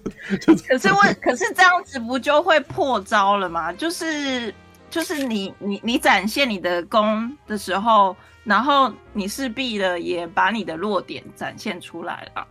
[0.69, 3.73] 可是问，可是这样子不就会破招了吗？
[3.73, 4.53] 就是。
[4.91, 12.47] 就是你你你展现你的功的时候，然后你势必的也把你的弱点展现出来了。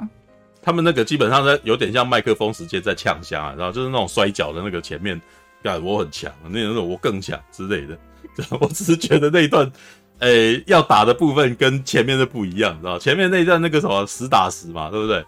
[0.62, 5.20] 他们那个基本上在有点像麦克风时间在呛声啊，然后就是那种摔跤的那个前面，
[5.64, 7.98] 干我很强，那种我更强之类的。
[8.60, 9.72] 我只是觉得那一段，
[10.20, 15.26] 诶、要打的部分跟前面的不一样，知道前面那一段那个什么实打实嘛，对不对？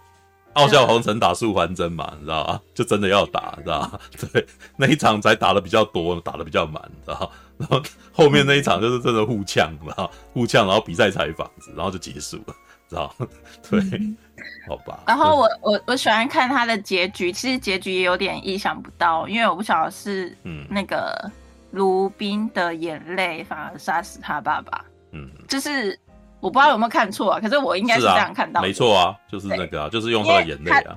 [0.54, 2.60] 傲笑红尘打素还真嘛，你知道吧？
[2.74, 4.00] 就真的要打，你知道吧？
[4.32, 4.44] 对，
[4.76, 7.30] 那一场才打的比较多，打的比较满，你知道？
[7.56, 7.82] 然 后
[8.12, 12.54] 后面那一场就是真的互呛，然后互呛，然后比赛采访，然后就结束了，
[12.88, 13.14] 知道？
[13.70, 13.80] 对，
[14.66, 15.04] 好吧。
[15.06, 21.30] 然后我我我喜欢看他的结局，其实结局也有点意想不到，因为我不晓得是嗯那个
[21.70, 25.96] 卢宾的眼泪反而杀死他爸爸，嗯，就是。
[26.40, 28.66] 我不知道有没有看错啊，可是我应该是这样看到的。
[28.66, 30.94] 没错啊，就是那个啊，就是用他的眼泪啊。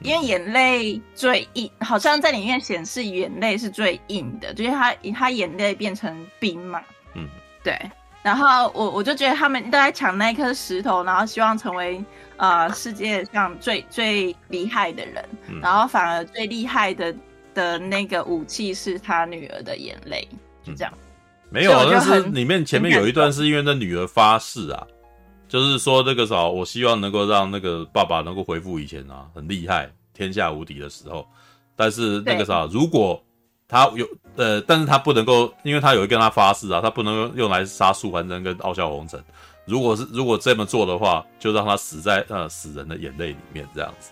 [0.00, 6.82] 因为眼泪最硬，好像在里面显示眼泪是最硬的，就是他他眼泪变成冰嘛。
[7.14, 7.26] 嗯，
[7.62, 7.78] 对。
[8.22, 12.04] 然后我我就觉得他们都在抢那一颗石头，然后希望成为
[12.36, 17.14] 呃世界上最最厉害的人，嗯、然后反而最厉害的
[17.54, 20.28] 的那个武器是他女儿的眼泪，
[20.62, 20.92] 就这样。
[20.94, 21.05] 嗯
[21.48, 24.86] 没有，但是里面前面有一段是因为那女儿发誓啊，
[25.48, 31.26] 就是说那个啥，我希望能够让那个爸爸能够恢复以前啊很厉害、天下无敌的时候。
[31.76, 33.22] 但是那个啥，如果
[33.68, 39.22] 他有呃，但是他不能够，因为他有一跟他发誓啊，他不能用来杀素还真跟傲笑红尘。
[39.64, 44.10] 如果是如果这么做的话，就让他死在呃死人的眼泪里面这样子。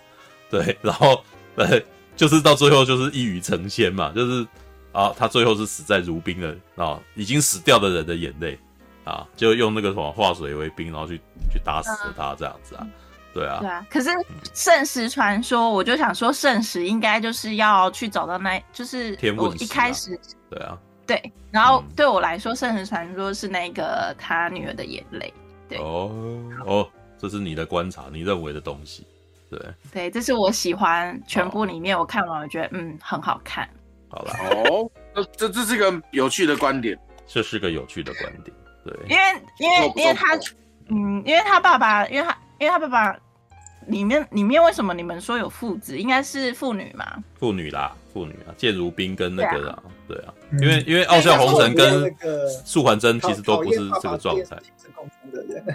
[0.49, 1.23] 对，然后
[1.57, 1.81] 呃，
[2.15, 4.47] 就是到最后就是一语成仙嘛，就是。
[4.95, 8.59] 啊，他最后是死在如冰的啊，已经死掉的人的眼泪
[9.05, 11.21] 啊，就用那个什么化水为冰，然后去
[11.53, 12.87] 去打死了他这样子啊，
[13.35, 13.87] 对啊，对啊。
[13.91, 14.11] 可是
[14.55, 20.19] 圣石传说，我就想说圣石应该就是要去找到那，就是我一开始
[20.49, 21.33] 对啊，对。
[21.51, 25.35] 然后对我来说，圣石传说是那个他女儿的眼泪。
[25.69, 26.11] 对哦
[26.67, 26.89] 哦，
[27.19, 29.07] 这是你的观察，你认为的东西，
[29.51, 29.61] 对
[29.93, 33.69] 对，这是我喜欢全部里面，我看完我觉得嗯很好看。
[34.15, 34.33] 好了
[34.71, 36.97] 哦，这这这是个有趣的观点，
[37.27, 39.23] 这是个有趣的观点，对，因为
[39.59, 40.37] 因为因为他，
[40.87, 43.19] 嗯，因为他爸爸，因为他因为他爸爸
[43.89, 47.05] 里面里面为什么你们说有父子，应该是父女嘛？
[47.35, 52.15] 父女啦，父女啊，剑如冰跟那个啦，对啊，因为因为傲笑红尘跟
[52.65, 54.57] 素还真其实都不是这个状态，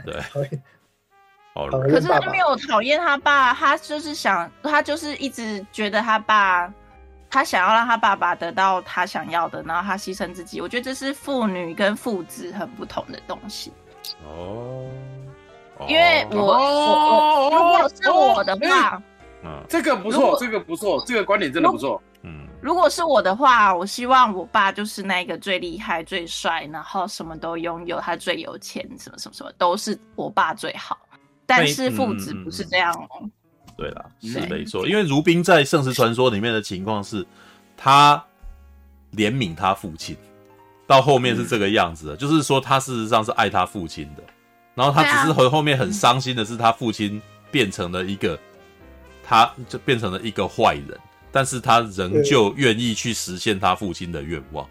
[0.05, 0.23] 对，
[1.53, 6.73] 好了，可是他没有讨厌他爸，他就是想，他就是一直觉得他爸。
[7.29, 10.59] 他想要让他爸爸得到他想要的，然后他牺牲自己。
[10.59, 13.71] 我觉得这是父女跟父子很不同的东西。
[14.25, 14.89] 哦，
[15.87, 19.01] 因为我我我如果是我的话，
[19.43, 22.01] 嗯，这个不错，这个不错，这个观点真的不错。
[22.23, 30.97] 嗯，如果是我的话，我希望我爸就是那个最厉害、最帅，然后什么都拥有，他最有钱，什么什么什么都是我爸最好。
[31.45, 33.29] 但是父子不是这样哦。
[33.79, 37.25] 对啦，是没错，因为如冰在《圣石传说》里面的情况是，
[37.77, 38.21] 他
[39.13, 40.17] 怜悯他父亲，
[40.85, 44.23] 到后面是这个样子的，嗯、就是说他事实上是爱他父亲的，
[44.75, 48.37] 然后他只是和后面很伤心的是，他父亲变成了一个，
[49.23, 50.99] 他就变成了一个坏人，
[51.31, 54.67] 但是他仍旧愿意去实现他父亲的愿望，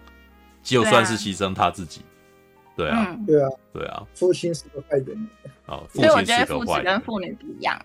[0.63, 2.03] 就算是牺牲他自己，
[2.77, 5.29] 对啊，对啊，对啊，父亲是个坏人，
[5.65, 7.81] 啊，所以我觉得父子跟父女不一样。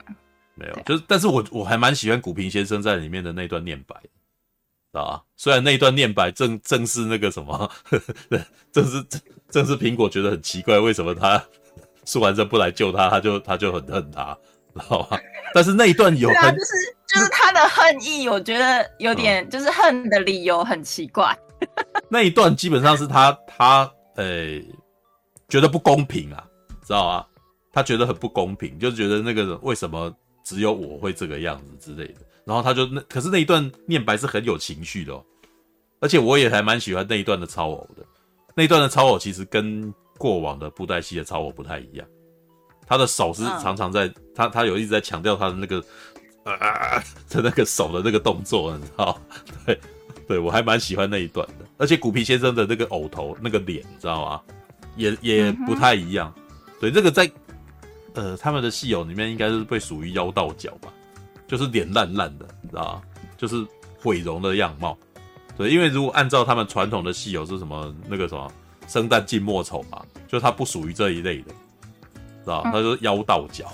[0.55, 4.09] 没有，就是，但是我我还蛮喜欢古平先生在里面的那段念白，知
[4.93, 5.23] 道吧？
[5.35, 7.57] 虽然那一段念白正正是那个什么，
[7.89, 7.99] 呵
[8.29, 8.39] 呵
[8.71, 11.43] 正是正正是苹果觉得很奇怪，为什么他
[12.05, 14.37] 素还真不来救他，他就他就很恨他，
[14.73, 15.19] 知道吧？
[15.53, 16.71] 但是那一段有很，啊、就是
[17.07, 21.35] 就是他的恨意，我觉得有点就是恨的理由很奇怪。
[22.09, 24.67] 那一段基本上是他他呃、欸、
[25.47, 26.43] 觉得不公平啊，
[26.85, 27.27] 知道吧？
[27.71, 30.13] 他觉得很不公平，就觉得那个为什么
[30.43, 32.19] 只有我会这个样子之类的。
[32.45, 35.23] 然后他就那，可是那一段念白是很有情绪的哦，
[35.99, 38.03] 而且我也还蛮喜欢那一段的超偶的。
[38.53, 42.05] 那一段的超偶其实跟过往的布袋戏的超偶不太一样，
[42.85, 45.83] 他的手是常常在，他他有一直在强调他的那个
[46.43, 49.19] 啊的那个手的那个动作，你知道？
[49.65, 49.79] 对
[50.27, 51.65] 对，我还蛮喜欢那一段的。
[51.77, 54.41] 而且古皮先生的那个偶头那个脸，你知道吗？
[54.95, 56.33] 也也不太一样。
[56.79, 57.29] 对，这个在
[58.13, 60.91] 呃他们的戏友里面应该是被属于妖道角吧。
[61.45, 63.01] 就是脸烂烂的，你知道吗？
[63.37, 63.63] 就是
[63.99, 64.97] 毁容的样貌。
[65.55, 68.51] 对，因为如果按照他们传统的戏友是什么那个什么
[68.87, 71.51] 生旦净末丑嘛，就他不属于这一类的，
[72.43, 72.63] 知道？
[72.63, 73.71] 他就是妖道角，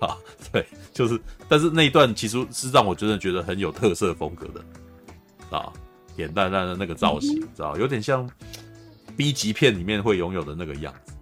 [0.00, 0.16] 啊，
[0.50, 5.70] 对，就是，但是那一段其实是让我真的觉得很有特色风格的，啊，
[6.16, 7.76] 脸蛋烂的那个造型，知道？
[7.76, 8.30] 有点像
[9.18, 11.12] B 级片里面会拥有的那个样子，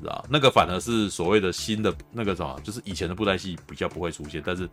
[0.00, 0.24] 知道？
[0.28, 4.68] 那个反而是所谓的新的那个什么，就是以前的布袋戏比较不会出现，但是。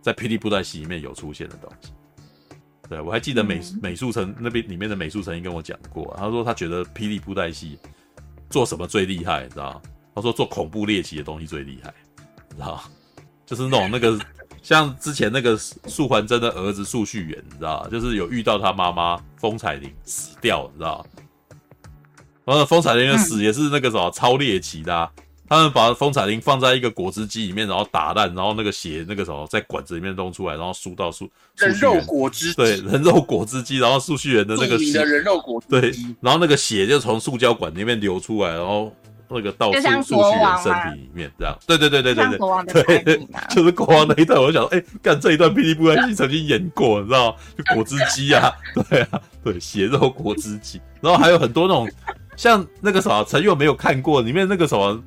[0.00, 1.90] 在霹雳布袋戏里面有出现的东西，
[2.88, 7.76] 对，我还记得美美术城那边里面的美术曾经跟我讲过，他说他觉得霹雳布袋戏
[8.48, 9.82] 做什么最厉害，你知道？
[10.14, 11.92] 他说做恐怖猎奇的东西最厉害，
[12.50, 12.82] 知道？
[13.44, 14.18] 就是那种那个
[14.62, 17.86] 像之前那个素还真的儿子素旭元，你知道？
[17.88, 21.04] 就是有遇到他妈妈风采铃死掉，你知道？
[22.48, 25.10] 然后风采铃的死也是那个什么超猎奇的啊。
[25.50, 38.94] 他们把风采铃放在一个果汁机里面，然后打烂，然后那个血那个什么在管子里面弄出来，然后输到素人肉果汁对人肉果汁机，然后数据员的那个血的人肉果汁对，然后那个血就从塑胶管里面流出来，然后
[39.30, 48.52] 那个到处数据人身体里面这样，对对对对对对，对对，就是国王那一段，我就想说，哎，干这一段霹雳布袋戏曾经演过，你知道就果汁机啊，
[48.90, 51.88] 对啊，对血肉果汁机，然后还有很多那种
[52.38, 54.98] 像那个什么陈佑没有看过里面那个什么。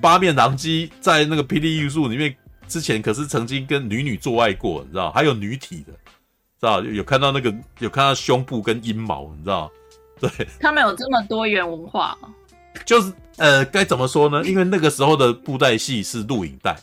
[0.00, 2.32] 八面狼姬在那个霹雳艺术里面，
[2.68, 5.10] 之前可是曾经跟女女做爱过，你知道？
[5.10, 6.80] 还有女体的，知道？
[6.80, 9.68] 有看到那个，有看到胸部跟阴毛，你知道？
[10.20, 10.30] 对，
[10.60, 12.16] 他们有这么多元文化，
[12.84, 14.44] 就是呃，该怎么说呢？
[14.44, 16.78] 因为那个时候的布袋戏是录影带，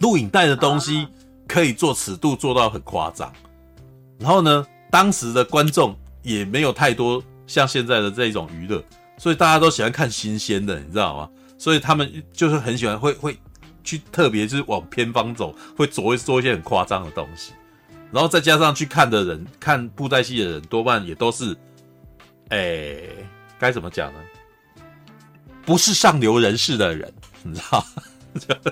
[0.00, 1.06] 录影带的东西
[1.46, 3.30] 可以做尺度做到很夸张，
[4.18, 8.82] 然后呢，当时的观众也没有太多像现在的这种娱乐，
[9.18, 11.30] 所以大家都喜欢看新鲜的，你知道吗？
[11.58, 13.38] 所以他们就是很喜欢会会
[13.82, 17.52] 去特别就是往偏方走，会做会做一些很夸张的东西，
[18.10, 21.56] 然后再加上去看的人看布袋戏的人多半也都是，
[22.48, 22.98] 哎、
[23.58, 24.18] 该怎么讲呢？
[25.64, 27.10] 不是上流人士的人，
[27.42, 27.84] 你知道，
[28.36, 28.70] 就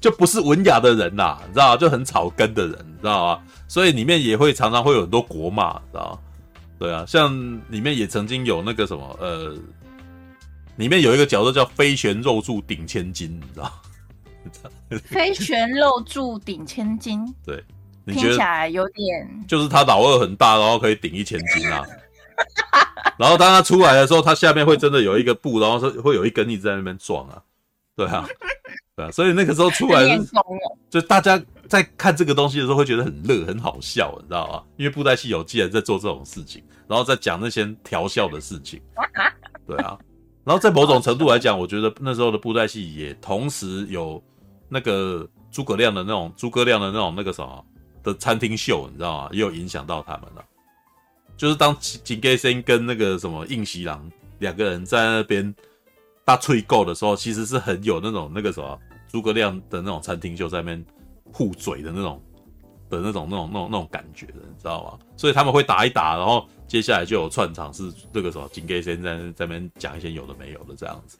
[0.00, 3.42] 就不是文雅的人呐、你知道，就很草根的人，你知道吗？
[3.66, 6.18] 所以里面也会常常会有很多国骂，知道吗？
[6.78, 9.56] 对啊，像里面也曾经有那个什么呃。
[10.76, 13.82] 里面有一个角色叫飞旋肉柱顶千金，你知道？
[15.02, 17.64] 飞旋肉柱顶千金，对，
[18.06, 21.84] 听起来有点，就是他老二很大，然后可以顶一千斤啊。
[23.18, 27.42] 然后当他出来的时候，他下面会真的有一个布，然后是会有一根一直在那边撞啊，
[27.96, 28.24] 对啊，
[28.98, 29.10] 对啊。
[29.12, 30.26] 所以那个时候出来是，
[30.90, 34.62] 就大家在看这个东西的时候会觉得很乐，很好笑，你知道吗？
[34.76, 38.80] 因为布袋戏有既然在做这种事情，然后在讲那些调笑的事情，
[39.66, 39.96] 对啊。
[40.44, 44.20] 然后在某种程度来讲，我觉得那时候的布袋戏也同时有
[44.68, 47.64] 那个诸葛亮的那种诸葛亮的那种那个什么
[48.02, 49.28] 的餐厅秀，你知道吗？
[49.30, 50.42] 也有影响到他们了。
[51.36, 55.54] 就是当井盖森跟那个什么应喜郎两个人在那边
[56.24, 58.78] 大吹够的时候，其实是很有那种那个什么
[59.08, 60.84] 诸葛亮的那种餐厅就在那边
[61.32, 62.22] 互嘴的那种
[62.88, 64.98] 的那种那种那种那种感觉的，你知道吗？
[65.16, 66.46] 所以他们会打一打，然后。
[66.68, 71.16] 接下来就有串场，是这个时候金给先在在那边讲一些有的没有的这样子，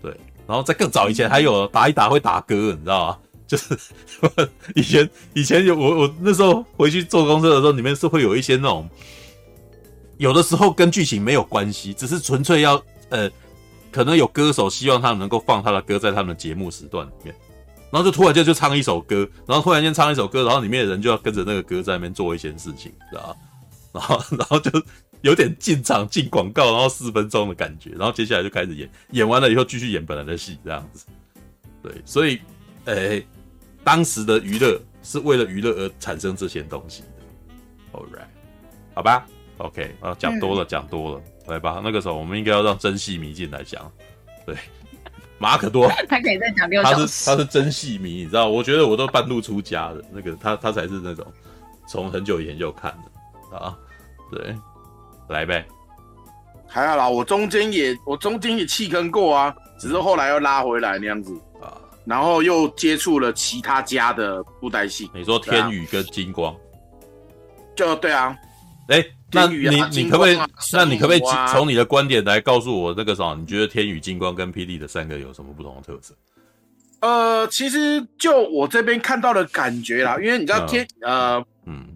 [0.00, 0.10] 对，
[0.46, 3.18] 然后在更早以前还有打一打会打歌，你知道吗？
[3.46, 3.78] 就是
[4.74, 8.88] 以前以前有我我那时候回去做功课的时候，里面是会有一些那种，
[10.16, 13.30] 有的时候跟剧情没有关系，只是纯粹要呃，
[13.90, 17.34] 可能有歌手希望他们能够放他的歌在他们的节目时段里面，
[17.90, 23.36] 然后就突然间就唱一首歌，然后突然间唱一首歌，然后里面的人就要跟着那个歌在那边做一些事情，知道吗？
[23.92, 24.70] 然后，然后就
[25.22, 31.06] 有点进场进广告，然后四分钟的感觉，然后接下来就开始演，演完了以后继续演本来的戏，这样子。
[31.82, 32.38] 对，所以，
[32.84, 33.26] 诶，
[33.82, 37.98] 当时的娱乐是为了娱乐而产生这些东西的。
[37.98, 38.28] All right，
[38.94, 39.26] 好吧
[39.58, 41.80] ，OK，啊，讲多了，讲多了，来吧。
[41.82, 43.90] 那个时候我们应该要让真戏迷进来讲。
[44.46, 44.56] 对，
[45.38, 46.94] 马可多， 他可以再讲六小时。
[46.96, 48.48] 他是他是真戏迷，你知道？
[48.48, 51.26] 我觉得我都半路出家的，那个他他才是那种
[51.88, 53.58] 从很久以前就看的。
[53.58, 53.76] 啊，
[54.30, 54.54] 对，
[55.28, 55.66] 来呗，
[56.68, 65.10] 还好啦，我中间也我中间也弃坑过啊，只是后来又拉回来那样子啊，然后又接触了其他家的布袋戏。
[65.12, 66.54] 你说天宇跟金光，
[67.74, 68.36] 就对啊。
[68.86, 70.38] 哎、欸，那你你可不可以？
[70.72, 71.20] 那你可不可以
[71.52, 73.34] 从你的观点来告诉我，这个啥？
[73.38, 76.14] 你觉得天宇、金光跟霹雳的三个有什么不同的特色？
[77.00, 81.86] 呃，其实就我这边看到的感觉啦，因为你知道天、嗯、呃，嗯，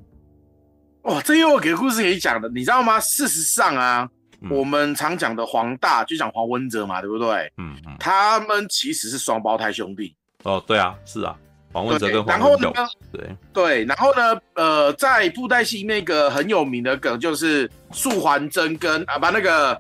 [1.03, 2.99] 哇，这又有个故事可以讲的，你知道吗？
[3.01, 4.09] 事实上啊，
[4.41, 7.53] 嗯、我们常讲的黄大就讲黄文哲嘛，对不对？
[7.59, 10.17] 嗯嗯，他们其实是双胞胎兄弟。
[10.45, 11.37] 哦，对啊，是啊。
[11.75, 12.71] 黄文哲跟黄然后呢？
[13.13, 14.41] 对对，然后呢？
[14.55, 19.75] 呃，在布袋戏那个很有名的梗就是素还真跟啊，把那个、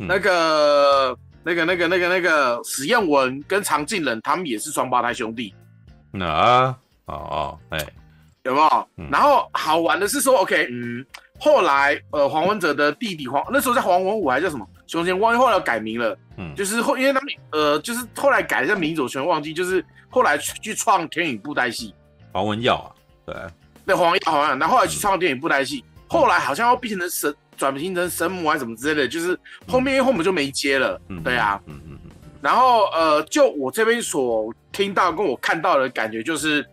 [0.00, 5.54] 嗯、那个那个那个那个那个史艳文跟常进人，他们也是双胞胎兄弟。
[6.10, 6.76] 那啊，
[7.06, 7.78] 哦哦，哎，
[8.42, 8.88] 有没有？
[8.96, 11.06] 嗯、然后好玩的是说，OK，嗯，
[11.38, 14.68] 后来呃，黄文哲的弟弟黄那时候叫黄文武还是叫什么？
[14.88, 19.84] 熊贤忘记后来改名了，嗯，就是后因为他们呃，就是后来改一下名字，我全忘记，就是。
[20.10, 21.94] 后来去创天宇布袋戏，
[22.32, 22.90] 黄文耀啊，
[23.24, 23.34] 对，
[23.86, 32.10] 对黄文耀好像，然后后来去创天宇布袋戏，后来好像要变成神，转型成神母还是什么之类的，就是后面后面就没接了，嗯，对啊，嗯嗯嗯，
[32.42, 36.66] 然后呃，就我这边所听到跟我看到的感觉就是，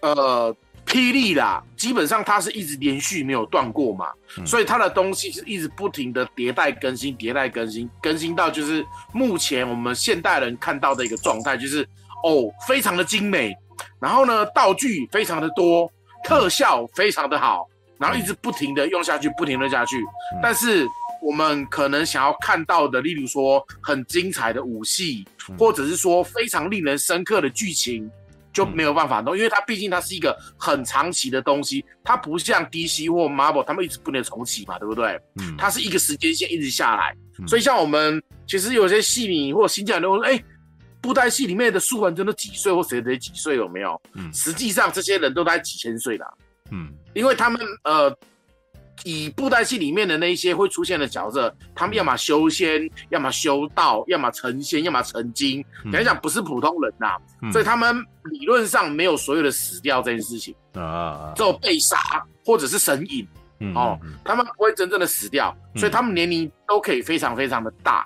[0.00, 0.54] 呃，
[0.86, 4.10] 霹雳啦，基本上它是一直连续没有断过嘛，
[4.44, 11.88] 所以它的东西是一直不停的迭代更新，迭代更新，更新到就是目前我们现代人看到的一个状态，就是。
[12.26, 13.56] 哦，非常的精美，
[14.00, 15.88] 然后呢，道具非常的多，
[16.24, 20.02] 特效非常的好，然后一直不停的用下去，不停的下去。
[20.42, 20.84] 但是
[21.22, 25.24] 我们可能想要看到的，例如说很精彩的武戏，
[25.56, 28.10] 或者是说非常令人深刻的剧情，
[28.52, 35.16] 就没有办法弄，因为它毕竟它是一个很长期的东西，它不像 DC 或 Marvel，他们一直不能重启嘛，对不对？
[35.40, 37.14] 嗯，它是一个时间线一直下来，
[37.46, 40.42] 所以像我们其实有些戏迷或新进人说，哎。
[41.06, 44.00] 布袋戏里面的素还真的几岁或谁谁几岁有没有？
[44.14, 46.26] 嗯，实际上这些人都在几千岁的，
[46.72, 48.12] 嗯，因为他们呃，
[49.04, 60.52] 以布袋戏里面的那些会出现的角色，他们要么修仙，要么修道，要么成仙，要么成精，讲一讲不是普通人呐，嗯，所以他们理论上没有所有的死掉这件事情。
[60.74, 61.96] 啊，只有被杀
[62.44, 63.24] 或者是神隐，
[63.60, 68.04] 嗯，哦，他们不会真正的死掉，所以他们年龄都可以非常非常的大，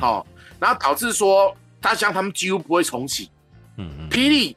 [0.00, 0.26] 好，哦，
[0.58, 1.54] 然后导致说。
[1.80, 3.30] 他像他们几乎不会重启，
[3.76, 4.56] 嗯嗯，霹雳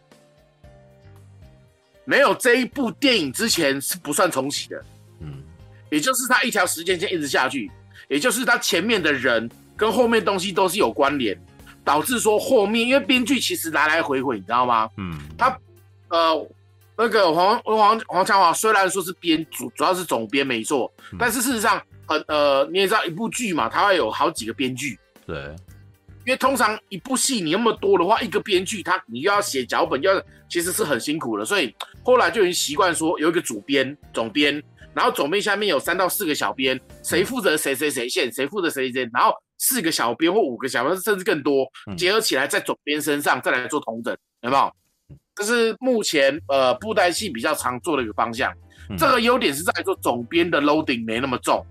[2.04, 4.84] 没有这一部电影之前是不算重启的，
[5.20, 5.44] 嗯，
[5.90, 7.72] 也就是他一条时间线一直下去，
[8.10, 11.40] 也就是他前面的人跟后面东西都是有关联，
[11.84, 14.90] 导致说后面因为编剧其实来来回回，你知道吗？
[14.98, 15.56] 嗯，他
[16.10, 16.50] 呃
[16.98, 25.56] 那个黄黄黄强华虽然说是编主主要是总编没错，嗯，但是事实上很呃你也知道一部剧嘛，他会有好几个编剧，对。
[26.26, 34.62] 因为通常一部戏你那么多的话，一个编剧他你又要写脚本，要其实是很辛苦的，所以后来就已经习惯说有一个主编、总编，
[34.94, 41.66] 然后总编下面有三到四个小编，谁负责谁谁谁线，谁负责谁谁，然后四个小编或五个小编甚至更多
[41.98, 44.72] 结合起来在总编身上再来做同整，有没有？
[45.34, 48.54] 这是目前呃布袋戏比较常做的一个方向。
[48.98, 51.66] 这个优点是在说总编的 loading 没那么重。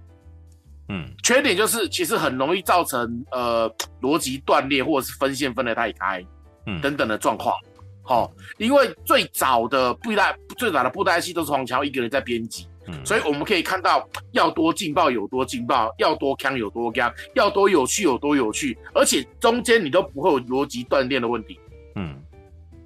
[0.93, 6.25] 嗯，缺点就是其实很容易造成呃逻辑断裂或者是分线分得太开，
[6.67, 6.81] 嗯。
[6.81, 7.55] 等等的状况。
[8.03, 21.61] 好、哦，因为最早的布袋最早的布袋戏都是黄乔一个人在编辑，嗯，所以我们可以看到要多劲爆有多劲爆，要多锵有多锵，要多有趣有多有趣，而且中间你都不会有逻辑断裂的问题，
[21.95, 22.21] 嗯，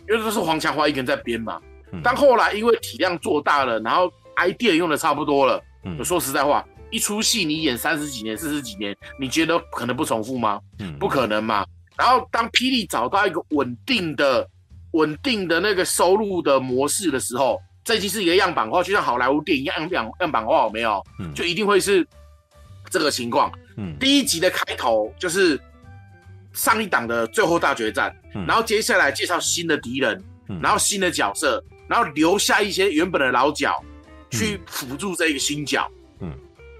[0.08, 1.58] 因为都是黄强华一个人在编嘛。
[1.92, 6.62] 嗯、但后来因为体量做大了，然后 idea 用的差不多了，嗯，说实在话。
[6.94, 10.60] 一出戏你演三十几年、四十几年，你觉得可能不重复吗？
[10.78, 11.66] 嗯，不可能嘛。
[11.97, 14.48] 然后当霹雳找到一个稳定的、
[14.92, 21.05] 稳定的那个收入的模式的时候，这已经是一个样板化，就像好莱坞电影一样样样板化，有没有？
[21.18, 22.06] 嗯，就一定会是
[22.89, 23.50] 这个情况。
[23.76, 25.60] 嗯，第一集的开头就是
[26.52, 33.82] 上一档的最后大决战，嗯，然后接下来介绍新的敌人，嗯，然后新的角色，然后留下一些原本的老角
[34.31, 35.90] 去辅助这个新角。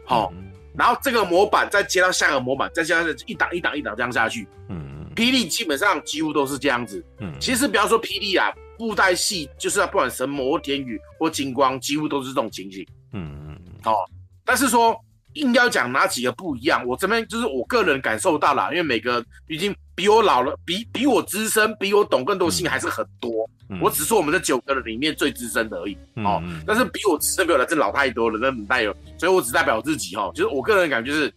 [0.05, 0.33] 好，
[0.77, 4.47] 然后这个模板再接到下个模板，再加上一档一档一档这样下去。
[4.69, 7.05] 嗯，霹雳基本上几乎都是这样子。
[7.21, 12.87] 嗯，其实不要说霹雳啊，布袋戏就是要不管神魔、天宇或金光，几乎都是这种情形。
[13.13, 13.73] 嗯嗯嗯。
[13.83, 14.05] 好，
[14.45, 14.99] 但是说
[15.35, 23.49] 硬要讲哪几个不一样，我这边就是我个人感受到了，因为每个已经比我老了，比比我资深，比我懂更多戏还是很多。
[23.71, 31.35] 嗯、我只是我们这九个人里面最资深的而已，嗯、哦，但是比我资深比我来这老太多了，那很带有，所以我只代表我自己哈、哦，就是我个人感觉就是，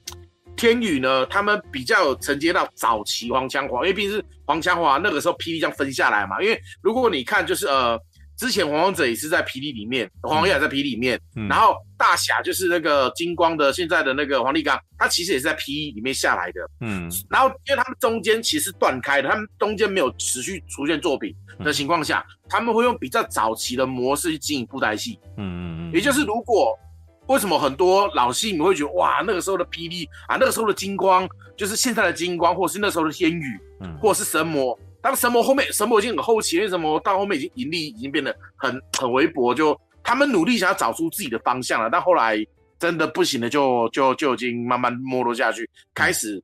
[0.55, 6.41] 天宇呢，他们比较有承接到早期黄腔华，因为毕竟是黄腔华那个时候霹雳这样分下来嘛。
[6.41, 7.99] 因为如果你看就是呃。
[8.37, 26.77] 之前黄王者也是在霹雳里面，黄也在霹雳里面，嗯、然后大侠就是那个金光的现在的那个黄立刚，他其实也是在霹雳里面下来的，嗯，然后因为他们中间其实断开的，他们中间没有持续出现作品的情况下，嗯、他们会用比较早期的模式去经营布袋戏，嗯嗯嗯，也就是如果
[27.25, 34.77] 为什么很多老戏迷会觉得哇那个时候的霹雳啊，那个时候的金光就是现在的金光，或是那时候的天宇，嗯，或是神魔。
[35.01, 42.37] 当神魔后面，神魔已经很后期，因为什么到后面已经盈利已经变得很很微薄，就他们努力想要找出自己的方向了，但后来
[42.79, 46.41] 真的不行了，就就就已经慢慢没落下去，开始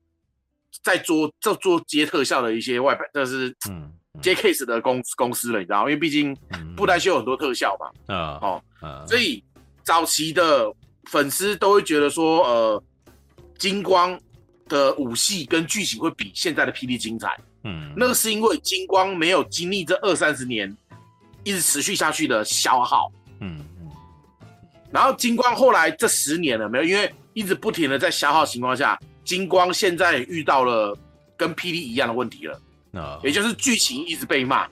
[0.82, 3.92] 在做做做接特效的一些外派，这是嗯
[4.22, 5.90] 接 case 的公公司了，你知道吗？
[5.90, 6.36] 因为毕竟
[6.76, 8.64] 布袋戏有很多特效嘛，啊哦，
[9.08, 9.44] 所以
[9.84, 10.72] 早期的
[11.06, 12.84] 粉丝都会觉得说，呃，
[13.58, 14.18] 金光
[14.68, 17.36] 的武戏跟剧情会比现在的霹雳精彩。
[17.66, 20.76] 嗯，那个是因为金光没有经历这二三十年
[21.44, 23.10] 一直持续下去的消耗，
[23.40, 23.90] 嗯嗯，
[24.92, 30.98] 然后金光后来这十年了没有，因为一直不停的在消耗情况下，金光现在遇到了
[31.38, 32.62] 跟霹雳一样的问题了，
[32.94, 34.68] 啊，也就是剧情一直被骂，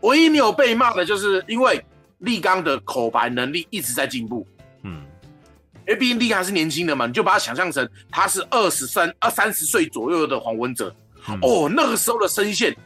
[0.00, 1.82] 唯一没有被骂的就是因为
[2.18, 4.46] 立刚的口白能力一直在进步，
[4.82, 5.02] 嗯，
[5.86, 10.94] 因为毕竟立刚还是年轻的嘛，你就把他想象成他是二十三二三十岁左右的黄文哲。
[11.34, 12.76] 嗯、哦，那个时候的声线，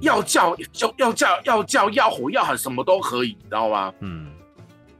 [0.00, 3.92] 要叫叫要叫要叫要吼要喊什么都可以，你知道吗？
[4.00, 4.26] 嗯，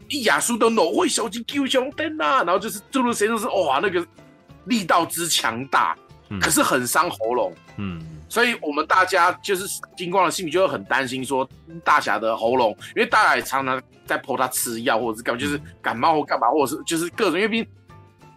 [0.09, 4.05] 一亚苏的挪威小鸡 Q 熊灯呐，然后就是诸如谁都是哇，那个
[4.65, 5.97] 力道之强大，
[6.29, 7.53] 嗯、可是很伤喉咙。
[7.77, 9.65] 嗯，所以我们大家就是
[9.97, 11.49] 金光的心里就会很担心说
[11.85, 17.67] 大侠的喉咙，因为大家也常常在泼他吃药或者是干嘛，就是感冒或干嘛，或者是就是各种，因为毕竟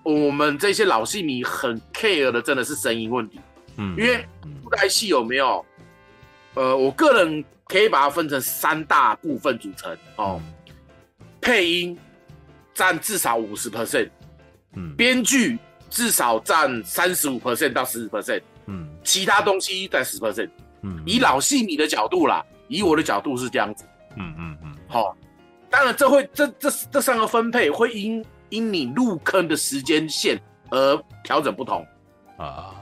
[0.03, 3.39] 我们这些老戏迷很 care 的真的是声音问题。
[3.77, 4.25] 嗯，因为
[4.61, 5.65] 布袋戏有没有？
[6.55, 10.39] 呃，我个人可以把它分成三大部分组成哦。
[11.41, 11.97] 配音
[12.75, 14.09] 占至少五十 percent，
[14.75, 15.57] 嗯，编剧
[15.89, 20.49] 至少占三十五 percent 到四十 percent，嗯，其他东西占十 percent，
[20.83, 23.83] 嗯，以老戏迷的角度啦，以我的角度是这样子，
[24.15, 25.17] 嗯嗯嗯，好、哦，
[25.69, 31.83] 当然这会这这这三个分配会因因你入坑的时间线而调整不同。
[32.37, 32.75] 啊。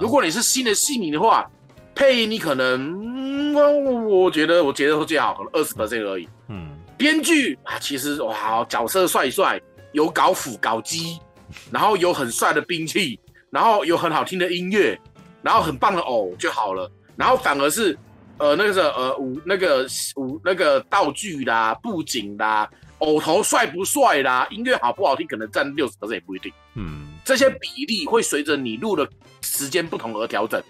[0.00, 1.50] 如果你是新的戏迷的话，
[1.94, 6.28] 配音你可能，我、嗯、我觉得我觉得会最好，可能二十 percent 而已。
[6.48, 9.60] 嗯，编剧啊，其实哇，角色帅帅，
[9.92, 11.18] 有搞斧搞鸡，
[11.70, 13.18] 然后有很帅的兵器，
[13.50, 14.98] 然后有很好听的音乐，
[15.42, 16.90] 然后很棒的偶就好了。
[17.16, 17.96] 然后反而是
[18.38, 19.86] 呃那个是呃武那个
[20.16, 26.52] 武那个道具啦、布景啦、偶头帅不帅啦、音乐好不好听，可能占六十 percent 也不一定。
[26.74, 29.08] 嗯，这些比例会随着你录的。
[29.46, 30.60] 时间不同而调整，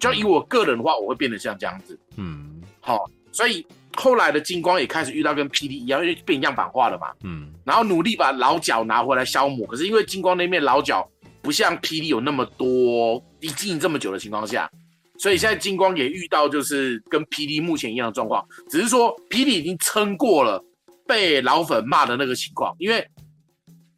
[0.00, 1.96] 就以我个人的话，我会变得像这样子。
[2.16, 7.12] 嗯，好，所以后来的金光也开始遇到跟 PD 一样，因为变样板化了嘛。
[7.22, 11.08] 嗯，然后努力把老角拿回来消磨，可是因为金光那面老角
[11.40, 14.68] 不像 PD 有那么多，已经营这么久的情况下，
[15.16, 20.60] 所以现在金光也遇到就是跟 PD 目前一样的状况，只是说 PD 已经撑过了
[21.06, 23.08] 被老粉骂的那个情况，因为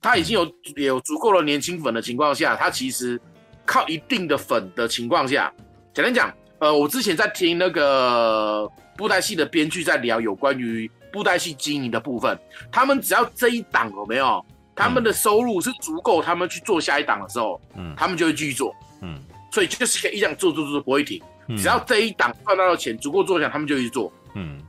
[0.01, 3.21] 他已经有有足够的年轻粉的情况下，他其实。
[3.67, 5.53] 靠一定的粉的情况下，
[5.95, 12.37] 简单讲，呃，我之前在听那个布袋戏的编剧在聊有关于布袋戏经营的部分，
[12.73, 19.23] 他们只要这一档有没有，他们的收入是足够他们去做下一档的时候，嗯，他们就会继续做，嗯，
[19.53, 24.61] 所以就是可以一样做做做不会停，嗯、只要这一档赚到的钱足够做下，他们就一直做，嗯，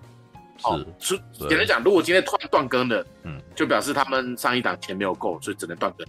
[0.61, 6.07] 好，是简单讲，如果今天突然断更了，嗯，就表示他们上一档钱没有够，所以只能断更。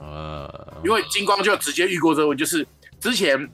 [0.00, 2.66] 呃，因为金光就直接遇过这个问题，就是
[3.00, 3.48] 之前，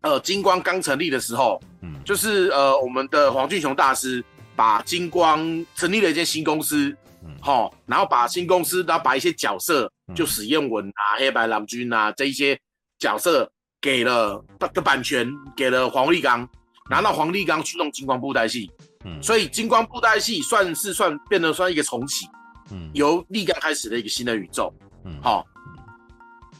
[0.00, 4.24] 呃，金光刚成立的时候，嗯，就是呃，我们的黄俊雄大师
[4.54, 12.58] 把金光成立了一间新公司，嗯，好，然后把新公司，然后把一些角色，就史艳文啊、黑白郎君啊这一些
[12.98, 16.48] 角色给了的版权给了黄立刚，
[16.88, 18.70] 然后让黄立刚去弄金光布袋戏，
[19.06, 22.26] 嗯，所以金光布袋戏算是算变得算一个重启，
[22.72, 24.72] 嗯，由立刚开始的一个新的宇宙，
[25.04, 25.46] 嗯，好。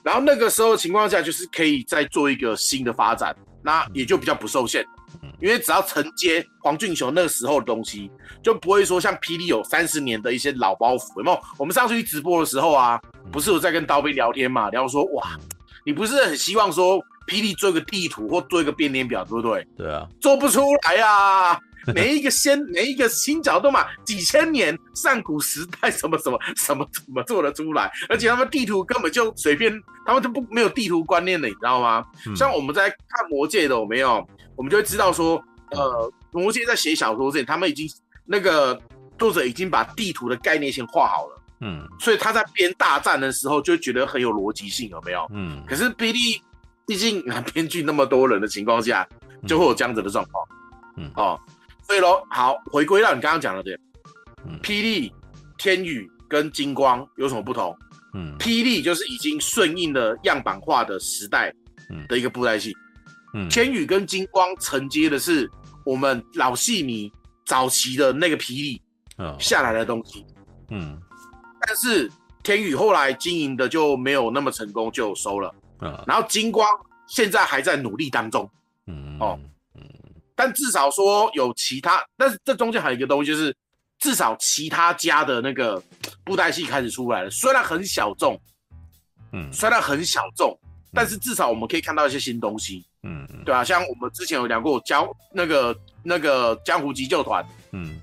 [0.05, 4.86] 然后那个时候的情况下，就是可以再做一个新的发展，那也就比较不受限，
[5.41, 8.08] 因为只要承接黄俊雄那个时候的东西，
[8.41, 11.18] 就不会说像霹雳有三十年的一些老包袱。
[11.18, 11.41] 有没有？
[11.58, 13.00] 我们上次去直播的时候啊，
[13.33, 14.70] 不是有在跟刀兵聊天嘛？
[14.70, 15.36] 聊说哇，
[15.84, 19.66] 你不是很希望说霹雳做一个地图或做一个编年表，对不对？
[19.76, 21.58] 对啊，做不出来啊！
[21.94, 27.90] 每一个先，每一个新角度嘛，几千年上古时代什么什么什么怎么做得出来？
[28.08, 29.73] 而且他们地图根本就随便，
[30.05, 32.05] 他们都不没有地图观念的，你知道吗？
[32.26, 34.26] 嗯、像我们在看魔界的，有没有？
[34.56, 37.89] 我们就会知道说，呃，魔界在写小说之前，他们已经
[38.24, 38.81] 那个
[39.18, 45.26] 作者已经把地图的概念先画好了，嗯，所以他在编大战的时候就觉得很有逻辑性，有没有？
[45.32, 46.40] 嗯，可是比利
[46.86, 49.06] 毕竟编剧那么多人的情况下，
[49.47, 50.48] 就会有这样子的状况，
[50.97, 51.39] 嗯，哦。
[51.86, 53.78] 所以喽，好，回归到你刚刚讲的点，
[54.62, 55.12] 霹雳、
[55.56, 57.76] 天宇跟金光有什么不同？
[58.15, 61.52] 嗯，霹雳就是已经顺应了样板化的时代，
[62.08, 62.74] 的一个布袋戏，
[63.34, 65.48] 嗯，天宇跟金光承接的是
[65.84, 67.12] 我们老戏迷
[67.44, 68.82] 早期的那个霹雳
[69.39, 70.24] 下来的东西，
[70.70, 70.98] 嗯，
[71.60, 72.10] 但是
[72.42, 76.68] 天宇后来经营的就没有那么成功，就收了，嗯，然后金光
[77.06, 78.50] 现在还在努力当中，
[78.89, 79.39] 嗯，哦。
[80.36, 83.56] 但至少说有其他，但是这中间还有一个东西，就是
[83.98, 85.82] 至少其他家的那个
[86.23, 88.39] 布袋戏开始出来了，虽然很小众，
[89.32, 90.56] 嗯，虽然很小众，
[90.92, 97.42] 但是至少我们可以看到一些新东西，嗯，对啊，像我们之前有聊过江那个那个江湖急救团，
[97.73, 97.98] 嗯，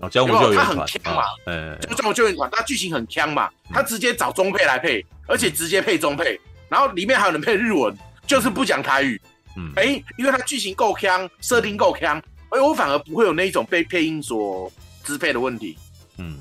[0.00, 9.20] 哦，江湖救援团，他很强嘛，嗯，就江湖救援团，他剧情很强嘛，他直接找中配来配，而且直接配中配，然后里面还有人配日文，就是不讲台语。
[9.58, 12.16] 嗯，哎、欸，因为它剧情够强，设定够强，
[12.50, 14.70] 哎，我反而不会有那一种被配音所
[15.02, 15.76] 支配的问题。
[16.18, 16.38] 嗯，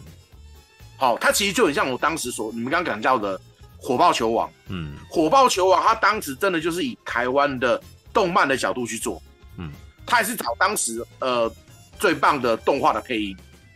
[0.97, 3.37] 好，它其实就很像我当时所，你们刚刚讲到的
[3.75, 4.47] 《火爆球王》。
[4.67, 7.81] 嗯，《火爆球王》它当时真的就是以台湾的
[8.13, 9.19] 动漫的角度去做。
[9.57, 9.71] 嗯，
[10.05, 11.51] 它也是找当时呃
[11.97, 13.35] 最棒的动画的配音。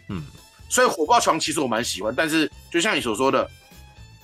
[0.09, 0.23] 嗯，
[0.69, 3.49] 所以《火爆球王》其实我蛮喜欢，但是就像你所说的，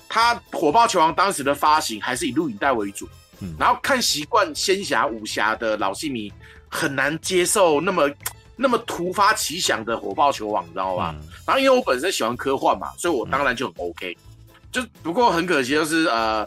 [0.08, 3.10] 他《火爆球王》当时的发行还是以录影带为主。
[3.40, 6.32] 嗯、然后看习惯仙侠武侠的老戏迷
[6.70, 8.10] 很难接受那么
[8.60, 11.14] 那么突发奇想的火爆球王，你知道吧？
[11.16, 14.18] 嗯、然后因为我本身喜欢科幻嘛，所以我当然就很 OK。
[14.20, 16.44] 嗯、就不过很可惜就是呃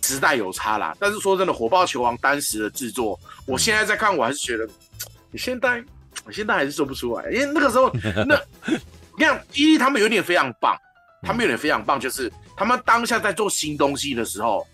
[0.00, 0.96] 时代有差啦。
[1.00, 4.64] 但是说真的，火爆球王当时的制作，我现在在看我还是觉得，
[5.32, 5.82] 你现在
[6.24, 7.90] 我现在还是做不出来，因为那个时候
[8.28, 8.40] 那
[9.18, 10.76] 你看霹雳他们有点非常棒，
[11.22, 14.64] 他们有点非常棒，就是他们当下在做新东西的时候。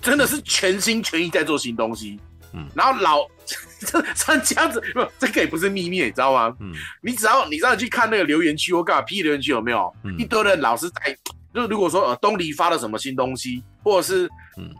[0.00, 2.18] 真的是全心全意在做新东西，
[2.52, 3.26] 嗯，然后老
[3.80, 6.54] 这像这样子，不，这个也不是秘密，你知道吗？
[6.60, 9.92] 嗯，你只要你知道你去看那个留言区或干嘛，P 留言区有没有？
[10.04, 11.16] 嗯、一堆人老是在，
[11.52, 14.70] 就如果说呃东离发了什么新东西，或者是嗯，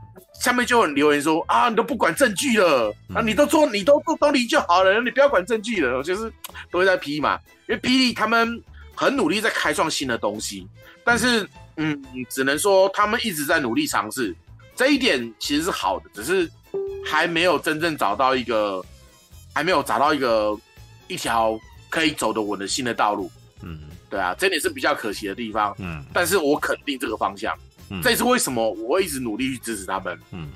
[0.41, 6.33] 下面就有人留言说啊，你都不管证据了，嗯、啊，你都做你都做东离就好了，你不要管证据了，就是
[6.71, 7.39] 都会在 P 嘛，
[7.69, 8.63] 因为霹雳他们
[8.95, 10.67] 很努力在开创新的东西，
[11.05, 14.35] 但是嗯，只能说他们一直在努力尝试。
[14.79, 16.49] 这一点其实是好的，只是
[17.05, 18.81] 还没有真正找到一个，
[19.53, 20.57] 还没有找到一个
[21.09, 21.59] 一条
[21.89, 23.29] 可以走得稳的新的道路。
[23.63, 25.75] 嗯，对啊，这点是比较可惜的地方。
[25.81, 27.59] 嗯，但是我肯定这个方向。
[27.91, 30.17] 嗯，这也是为什么我会一直努力去支持他们。
[30.31, 30.49] 嗯，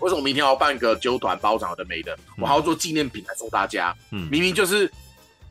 [0.00, 2.12] 为什么明天要办个酒团包场的没的？
[2.36, 3.96] 嗯，我还要做纪念品来送大家。
[4.10, 4.90] 嗯，明明就是，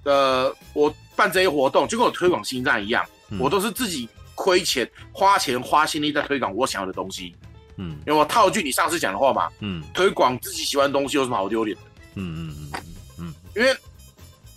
[0.04, 7.34] 呃，我办这些活动就跟我推广星战一样，嗯，我都是自己亏钱、花钱、花心力在推广我想要的东西。
[7.78, 11.84] 嗯，有没有套句你上次讲的话嘛，嗯，推广自己喜欢的东西有什么好丢脸的？
[12.16, 12.84] 嗯嗯嗯嗯
[13.20, 13.76] 嗯，因为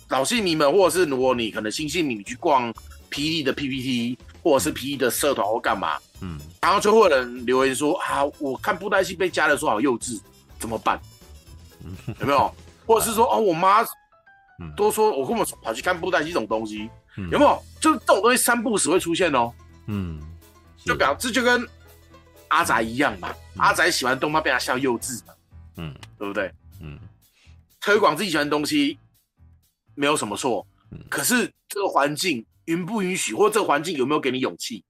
[0.07, 2.73] 老戏迷们，或者是如果你可能新戏迷，你去逛
[3.11, 10.19] 霹雳的 PPT，或者是霹雳的社团或干嘛，嗯，然后就会有人留言说啊，我看布袋戏被加了说好幼稚，
[10.57, 10.99] 怎么办？
[11.83, 12.53] 嗯，有没有？
[12.85, 13.85] 或者是说 哦，我妈
[14.75, 16.89] 都说我根本跑去看布袋戏这种东西，
[17.31, 17.61] 有没有？
[17.81, 19.51] 就是这种东西三不时会出现哦，
[19.87, 20.19] 嗯，
[20.85, 21.67] 就表示就跟。
[22.49, 25.33] 阿宅一样嘛，嗯、阿宅喜欢动漫被他笑幼稚嘛，
[25.77, 26.51] 嗯，对不对？
[26.81, 26.99] 嗯，
[27.79, 28.97] 推广自己喜欢的东西
[29.95, 34.83] 没有什么错，嗯、可是这个环境允不允许，或者这个环境有没有给你勇气？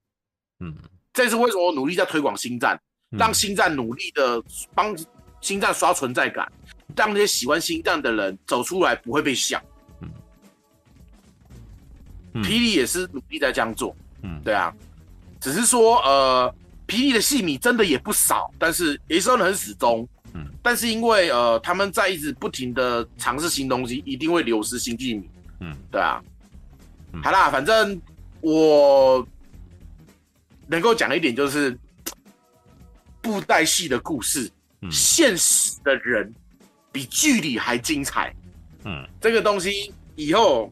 [0.60, 0.74] 嗯，
[1.14, 2.80] 这是为什么我努力在推广星战，
[3.12, 4.42] 嗯、让星战努力的
[4.74, 4.96] 帮
[5.42, 6.52] 星战刷存在感，
[6.96, 9.62] 让那些喜欢星战的人走出来不会被笑。
[12.34, 14.74] 嗯，霹雳也是努力在这样做，嗯，对啊，
[15.42, 16.56] 只是说呃。
[16.90, 20.08] 霹雳的戏迷真的也不少，但是也是很始终。
[20.34, 25.30] 嗯，但是因为呃，他们在一直不停的尝试新东西，一定会流失新剧迷。
[25.60, 26.20] 嗯，对啊。
[27.14, 28.00] 嗯、好啦，反正
[28.42, 29.26] 我
[30.68, 31.78] 能够讲的一点就是，
[33.22, 34.50] 布袋戏的故事，
[34.82, 36.34] 嗯、现实的人
[36.92, 38.34] 比剧里还精彩。
[38.84, 40.72] 嗯，这个东西以后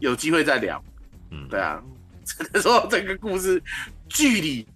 [0.00, 0.82] 有机会再聊。
[1.30, 1.82] 嗯，对啊，
[2.24, 3.62] 只能说这个故事
[4.08, 4.66] 剧里。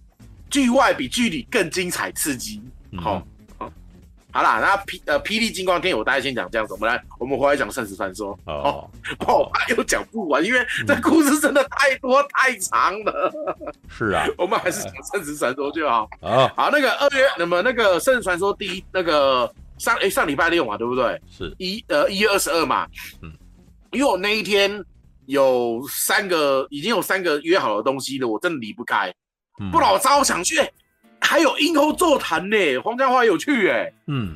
[0.55, 2.61] 剧外比剧里更精彩刺激，
[2.97, 3.21] 好、
[3.59, 3.71] 嗯哼，
[4.31, 6.73] 好啦，那霹呃霹雳金光天，我大概先讲这样子。
[6.73, 8.39] 我们来，我们回来讲圣石传说。
[8.45, 13.33] 哦，不好怕又讲不完，因为这故事真的太多、嗯、太长了。
[13.89, 16.03] 是啊， 我们还是讲圣石传说就好。
[16.21, 21.21] 啊、哦，好，那个二月，那么那个圣石传说第一那个上哎上礼拜六嘛，对不对？
[21.29, 22.87] 是一呃一月二十二嘛。
[23.21, 23.29] 嗯，
[23.91, 24.81] 因为我那一天
[25.25, 29.13] 有三个已经有三个约好的东西了，我真的离不开。
[29.59, 30.59] 嗯、不然我超想去。
[31.21, 34.35] 还有鹰齁座谈呢，黄家华有去哎，嗯，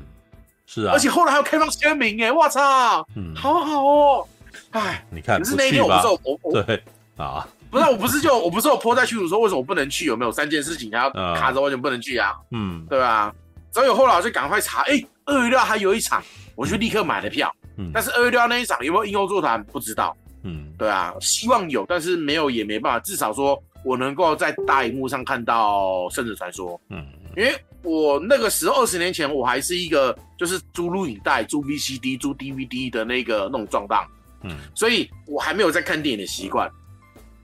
[0.65, 4.27] 是啊，而且后来还有开放签名哎，我操，嗯，好好哦，
[4.71, 6.81] 哎，你看，可是那一天我不是我我对
[7.15, 12.33] 啊，不是我不是就我不是我泼在群主说为什么我不能去，有没有三件事情还要卡着完全不能去啊？
[12.51, 13.31] 嗯，对吧？
[13.71, 16.23] 所以后来我就赶快查，哎，二月六号还有一场，
[16.55, 23.61] 我就立刻买了票，嗯，但是二月六号那一场有没有鹰齁座谈不知道，嗯，对啊，希望有，但是没有也没办法，至少说。
[23.83, 27.05] 我能够在大荧幕上看到《圣子传说》，嗯，
[27.37, 34.05] 因为我那个时候二十年前我还是一个就是租录影带、租 VCD、租 DVD 的那个那种状态，
[34.43, 36.69] 嗯，所以我还没有在看电影的习惯，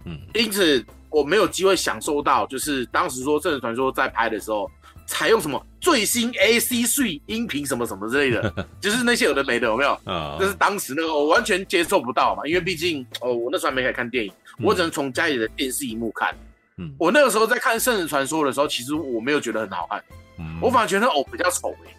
[0.03, 4.69] 嗯，因此我没有机会享受到，就是当时说《圣子传说》在拍的时候
[5.07, 9.97] 采用什么最新 AC3 音频什么什么之类的， 就是那些有的没的，有没有？
[10.03, 14.31] 啊，就是当时那个我完全接受不到嘛，因为毕竟哦，我那时候还没开始看电影。
[14.61, 16.35] 我只能从家里的电视荧幕看。
[16.77, 20.03] 嗯，我那个时候在看《圣人传说》的时候，其实我没有觉得很好看。
[20.39, 21.95] 嗯，我反而觉得偶比较丑哎，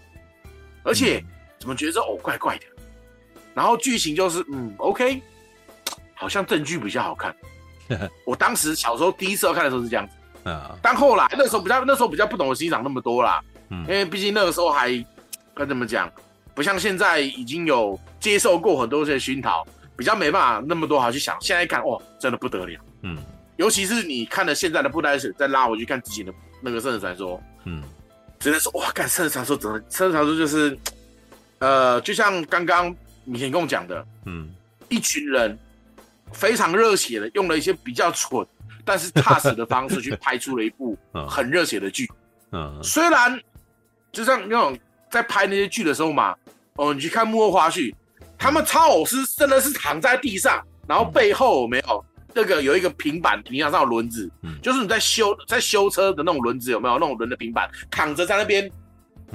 [0.82, 1.24] 而且
[1.58, 2.64] 怎么觉得这偶怪怪的？
[3.54, 5.22] 然后剧情就是嗯，OK，
[6.14, 7.34] 好像正剧比较好看。
[8.26, 10.50] 我当时小时候第一次要看的时候是这样子。
[10.50, 13.42] 啊，但后来那时候比较那时候比较不懂得欣赏那么多啦。
[13.70, 14.90] 嗯，因为毕竟那个时候还
[15.54, 16.12] 该怎么讲，
[16.54, 19.66] 不像现在已经有接受过很多这些熏陶。
[19.96, 23.16] 比较没办法那么多好去想，现在一看哦，真的不得了，嗯，
[23.56, 27.82] 尤其是你看了现在的布袋戏，再拉回去看之前的那个《圣子传说》，嗯，
[28.38, 30.78] 只能说哇，看《圣子传说》怎么，《圣子传说》就是，
[31.60, 32.94] 呃，就像刚刚
[33.24, 34.50] 米田共讲的，嗯，
[34.90, 35.58] 一群人
[36.32, 38.46] 非常热血的用了一些比较蠢
[38.84, 40.96] 但是踏实的方式去拍出了一部
[41.28, 42.06] 很热血的剧，
[42.52, 43.40] 嗯，虽然
[44.12, 44.78] 就像那种
[45.10, 46.36] 在拍那些剧的时候嘛，
[46.74, 47.94] 哦，你去看幕后花絮。
[48.38, 58.70] 他们超偶师真的是躺在地上，然后背后有没有那个有一个平板，平板上有轮子，嗯，就是你在修在修车的那种轮子，有没有那种轮的平板，躺着在那边，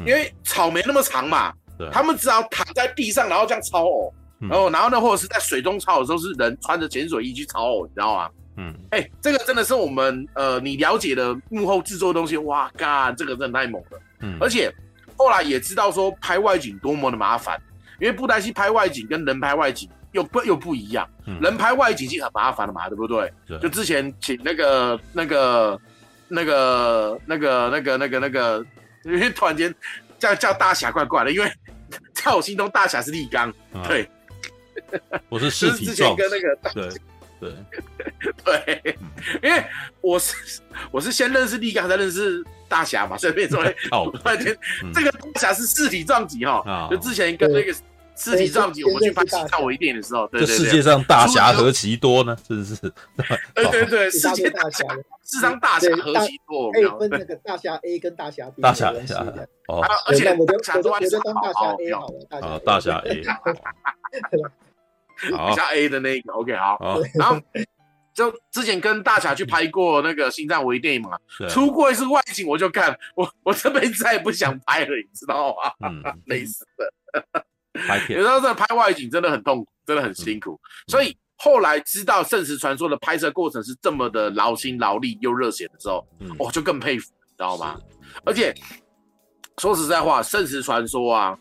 [0.05, 8.29] 因为草没那么长嘛，对，他们只好躺在地上，然后这样超偶，然后然后呢，或者是在水中超偶的时候，是人穿着潜水衣去超偶，你知道吗？
[8.57, 14.71] 嗯，哎、欸，这个真的是我们呃，你了解的幕后制作的东西，哇，嘎，这个真的太猛了，嗯，而且
[15.17, 17.59] 后来也知道说拍外景多么的麻烦。
[18.01, 23.31] 因为布袋戏拍外景跟人拍外景又不又不一样，嗯、人拍外景已经很麻烦了嘛，对不对？
[23.47, 23.59] 对。
[23.59, 25.79] 就之前请那个那个
[26.27, 28.65] 那个那个那个那个那个，
[29.05, 29.73] 因为突然间
[30.17, 31.51] 叫叫大侠怪怪的，因为
[32.11, 34.09] 在我心中大侠是立刚，啊、对。
[35.29, 35.95] 我是 尸体状。
[35.95, 36.89] 之前跟那个大对
[37.39, 37.53] 对
[38.83, 38.95] 对，
[39.43, 39.63] 因为
[40.01, 42.43] 我是我是先认识立刚，才认识。
[42.71, 44.57] 大侠嘛，顺便说，哦，突然间，
[44.93, 47.75] 这个大侠是四体撞击哈，就之前跟那个
[48.21, 52.37] 四体撞击，我们去拍《心脏微电影》的时候，对对对，世界上大侠何其多呢？
[52.47, 52.75] 真的是，
[53.55, 54.85] 对对对，世界大侠，
[55.25, 58.99] 世上大侠何其多，可以分那个大侠 A 跟大侠 B，大侠 A，
[59.67, 63.23] 哦，而且我觉得我觉得当大侠 A 好了，啊， 大侠 A，
[65.35, 66.77] 好，加 A 的那个，OK，好，
[67.15, 67.41] 然后。
[68.13, 71.17] 就之前跟大侠去拍过那个《心脏微电影》嘛，
[71.49, 75.71] 出过一次外景，我就看我我这辈子再也不想拍了，你知道吗？
[75.89, 76.93] 嗯，类似的，
[77.73, 80.59] 拍片有时候在拍外景真的很痛苦，真的很辛苦。
[80.87, 86.05] 所以后来知道《圣石传说》的拍摄过程是这么的劳心劳力又热血的时候，
[86.37, 87.79] 我就更佩服，你知道吗？
[88.25, 88.53] 而且
[89.57, 91.37] 说实在话，《圣石传说》啊，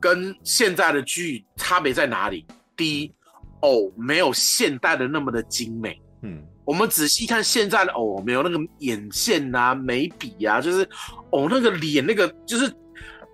[0.00, 2.46] 跟现在的剧差别在哪里？
[2.76, 3.12] 第一，
[3.60, 6.00] 哦，没有现代的那么的精美。
[6.22, 10.88] 嗯，我们仔细看现在的偶，没有那个眼线啊、眉笔啊，就是
[11.30, 12.72] 偶那个脸那个，就是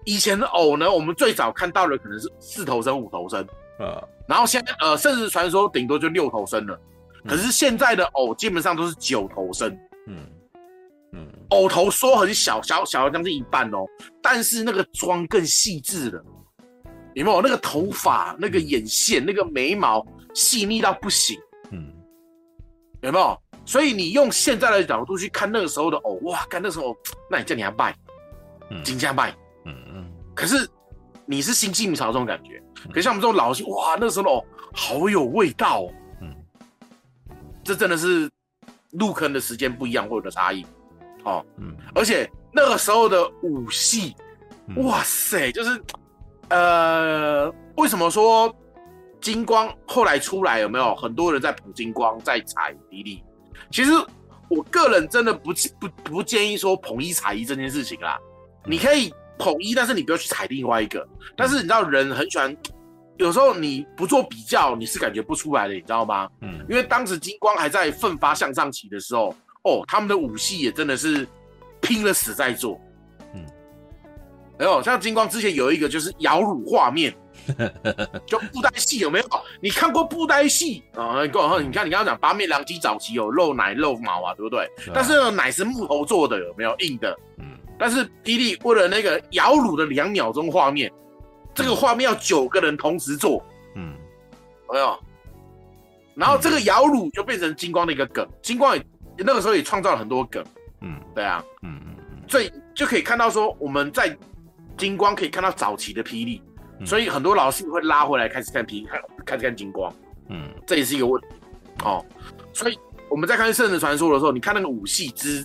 [0.08, 3.46] 以前的偶呢，我们最早看到的可能是四头身、五头身，
[3.78, 6.80] 呃，然后现在呃，甚至传说顶多就六头身了，
[7.26, 10.26] 可是现在的偶基本上都是九头身，嗯。
[11.12, 13.86] 嗯，偶头缩很小，小小了将近一半哦，
[14.22, 16.24] 但是那个妆更细致了，
[17.12, 17.42] 有没有？
[17.42, 21.38] 那个头发、那个眼线、那个眉毛细腻到不行。
[21.70, 21.92] 嗯。
[23.02, 23.38] 有没有？
[23.66, 26.96] 所以你用现在的角度去看那个时候的偶，哇，看那时候，
[27.30, 27.94] 那你叫你要拜，
[28.82, 29.47] 金家拜，嗯嗯。
[30.38, 30.68] 可是
[31.26, 35.92] 你是新进潮这种感觉，可是像我们这种老戏，哇，那个时候哦好有味道，哦，
[36.22, 36.32] 嗯。
[37.64, 38.30] 这真的是
[38.92, 40.64] 入坑的时间不一样，会有的差异，
[41.24, 41.76] 哦，嗯。
[41.92, 44.14] 而且那个时候的武戏
[44.76, 45.82] 哇塞，就是
[46.50, 48.54] 呃，为什么说
[49.20, 50.94] 金光后来出来有没有？
[50.94, 53.24] 很多人在捧金光在踩迪丽？
[53.72, 53.90] 其实
[54.48, 55.50] 我个人真的不
[55.80, 58.16] 不不建议说捧一踩一这件事情啦，
[58.64, 61.06] 你可以捧一，但是你不要去踩另外一个。
[61.36, 62.54] 但是你知道人很喜欢，
[63.16, 66.28] 有时候你不做比较，你是感觉不出来的，你知道吗？
[66.40, 71.26] 嗯，因为当时金光还在奋发向上期的时候，哦，他们的武戏也真的是
[71.80, 72.80] 拼了死在做。
[73.34, 73.44] 嗯，
[74.58, 77.14] 没有像金光之前有一个就是摇乳画面。
[78.26, 79.26] 就布袋戏有没有？
[79.62, 81.22] 你看过布袋戏啊？
[81.22, 81.28] 你
[81.72, 84.68] 看你刚刚讲八面良机早期有露奶露毛啊，对不对？
[84.92, 87.16] 但是奶是木头做的，有没有硬的？
[87.38, 87.57] 嗯。
[87.78, 90.92] 但是霹雳为了那个摇乳的两秒钟画面，
[91.54, 93.42] 这个画面要九个人同时做，
[93.76, 93.94] 嗯，
[94.68, 94.98] 有没有？
[96.14, 98.84] 然后这个摇乳就变成金光的一个梗，金光也
[99.18, 100.44] 那个时候也创造了很多梗，
[100.80, 104.16] 嗯，对啊，嗯嗯嗯，所以就可以看到说我们在
[104.76, 106.42] 金光可以看到早期的霹雳。
[106.86, 108.86] 所以很多老师会拉回来开始看霹雳，
[109.26, 109.92] 开始看金光，
[110.28, 111.26] 嗯，这也是一个问题，
[111.82, 112.06] 哦，
[112.52, 115.44] 所以我们在看《圣人传说》的时候，你看那个武戏之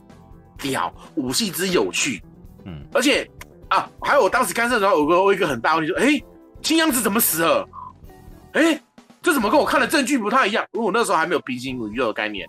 [0.63, 2.23] 屌，武戏之有趣，
[2.63, 3.29] 嗯，而且
[3.67, 6.19] 啊，还有我当时看《圣子传说》有个一个很大问题，说，哎，
[6.61, 7.67] 青阳子怎么死了？
[8.53, 8.81] 哎，
[9.21, 10.65] 这怎么跟我看的证据不太一样？
[10.71, 12.47] 因为我那时候还没有平行宇宙的概念。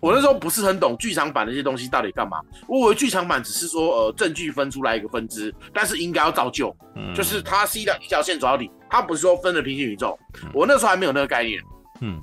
[0.00, 2.38] 我那时候不是很懂剧场版那些东西到底干嘛。
[2.68, 10.18] 我以为剧场版只是说，呃，证据分出来一个分支，但是应该要照旧，嗯，就是它是一条一条线走到底，它不是说分了平行宇宙。
[10.42, 11.58] 嗯、我那时候还没有那个概念，
[12.02, 12.20] 嗯，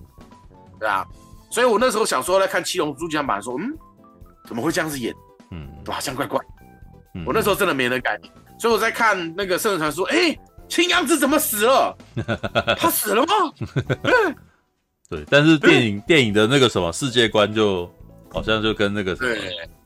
[0.80, 1.04] 对啊，
[1.50, 3.76] 所以我那时候想说，在看七龙珠剧场版的时候，嗯，
[4.46, 5.14] 怎么会这样子演？
[5.52, 6.40] 嗯，好像怪怪。
[7.14, 10.38] 嗯、我那时候真的没那个概念，所以我在看那个《圣人传说》，哎，
[10.70, 11.98] 青阳子怎么死了？
[12.80, 13.34] 他死了吗？
[14.04, 14.36] 嗯
[15.10, 17.92] 对，但是电影电影的那个什么世界观，就
[18.30, 19.36] 好像就跟那个什么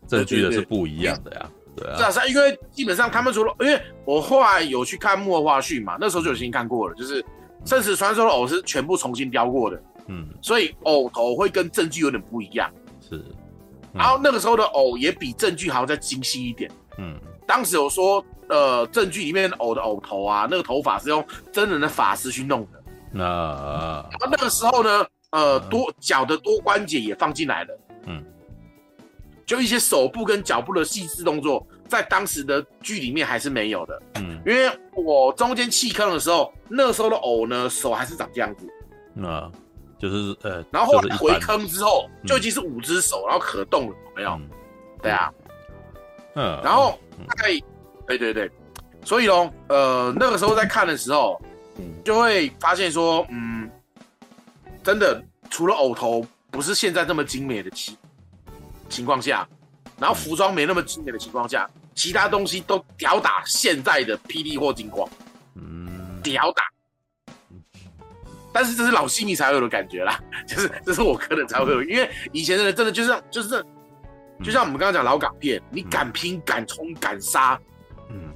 [0.08, 1.50] 证据的是不一样的呀。
[1.75, 7.24] 对啊，是啊，因为基本上他们除了，因为我后来有去看幕后花絮嘛，那时候就已经看过了，就是
[7.66, 12.72] 《生死传说》的偶是全部重新雕过的，嗯，所以偶头会跟证据有点不一样。
[13.01, 13.19] 是，
[13.95, 16.69] 然后那个时候的偶也比证据还要再精细一点。
[16.98, 17.17] 嗯，
[17.48, 22.83] 当时有说，呃，证据里面偶的偶头啊，那个头发是用真人的发丝去弄的。
[23.11, 25.06] 那，然后那个时候呢？
[25.32, 28.24] 呃，多脚的多关节也放进来了，嗯，
[29.45, 38.65] 就一些手部跟脚部的细致动作，在当时的剧里面还是没有的，嗯，因为我中间弃坑的时候，那时候的偶呢，手还是长这样子，
[39.14, 39.51] 那
[39.99, 44.40] 就是呃，然后后来回坑之后，就已经是五只手，然后可动了，没有？
[45.01, 45.32] 对啊，
[46.35, 47.49] 嗯，然后大概，
[48.07, 48.51] 对对对，
[49.03, 51.41] 所以喽，呃，那个时候在看的时候，
[52.03, 53.69] 就会发现说，嗯。
[54.83, 57.98] 真的，除了偶头不是现在这么精美的情
[58.88, 59.48] 情况下，
[59.98, 65.09] 然后服装没那么精美的情况下，其他东西都吊打现在的霹雳或金光，
[65.56, 66.61] 嗯，吊打。
[68.56, 70.17] 但是这是老戏迷才会有的感觉啦，
[70.48, 73.61] 就是这是我个人才会有，因为以前的人真的就是就是，
[74.42, 77.59] 就像我们刚刚讲老港片，你敢拼敢冲敢杀，
[78.09, 78.34] 嗯，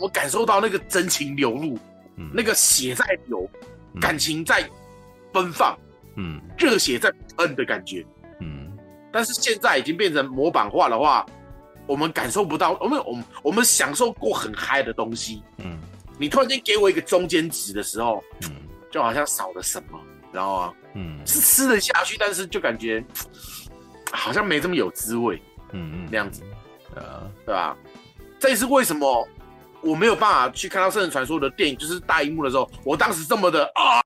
[0.00, 1.78] 我感受到那个真情流露，
[2.32, 3.48] 那个血在流，
[4.00, 4.68] 感情在。
[5.32, 5.76] 奔放，
[6.14, 8.06] 嗯，热血在喷的感觉，
[8.38, 8.70] 嗯，
[9.10, 11.26] 但是现在已经变成模板化的话，
[11.88, 15.76] 我们感受不到，我们我们我们享受过很嗨的东西，嗯，
[16.20, 18.50] 你突然间给我一个中间值的时候，嗯，
[18.94, 20.00] 就好像少了什么，
[20.30, 20.74] 知道吗？
[20.94, 23.04] 嗯，是吃得下去，但是就感觉
[24.12, 25.42] 好像没这么有滋味，
[25.72, 26.44] 嗯嗯，那样子，
[26.94, 27.76] 呃，对吧？
[28.38, 29.28] 这也是为什么
[29.80, 33.98] 我没有办法去看到《圣人传说》的电影，就是大荧幕的时候，我当时这么的啊。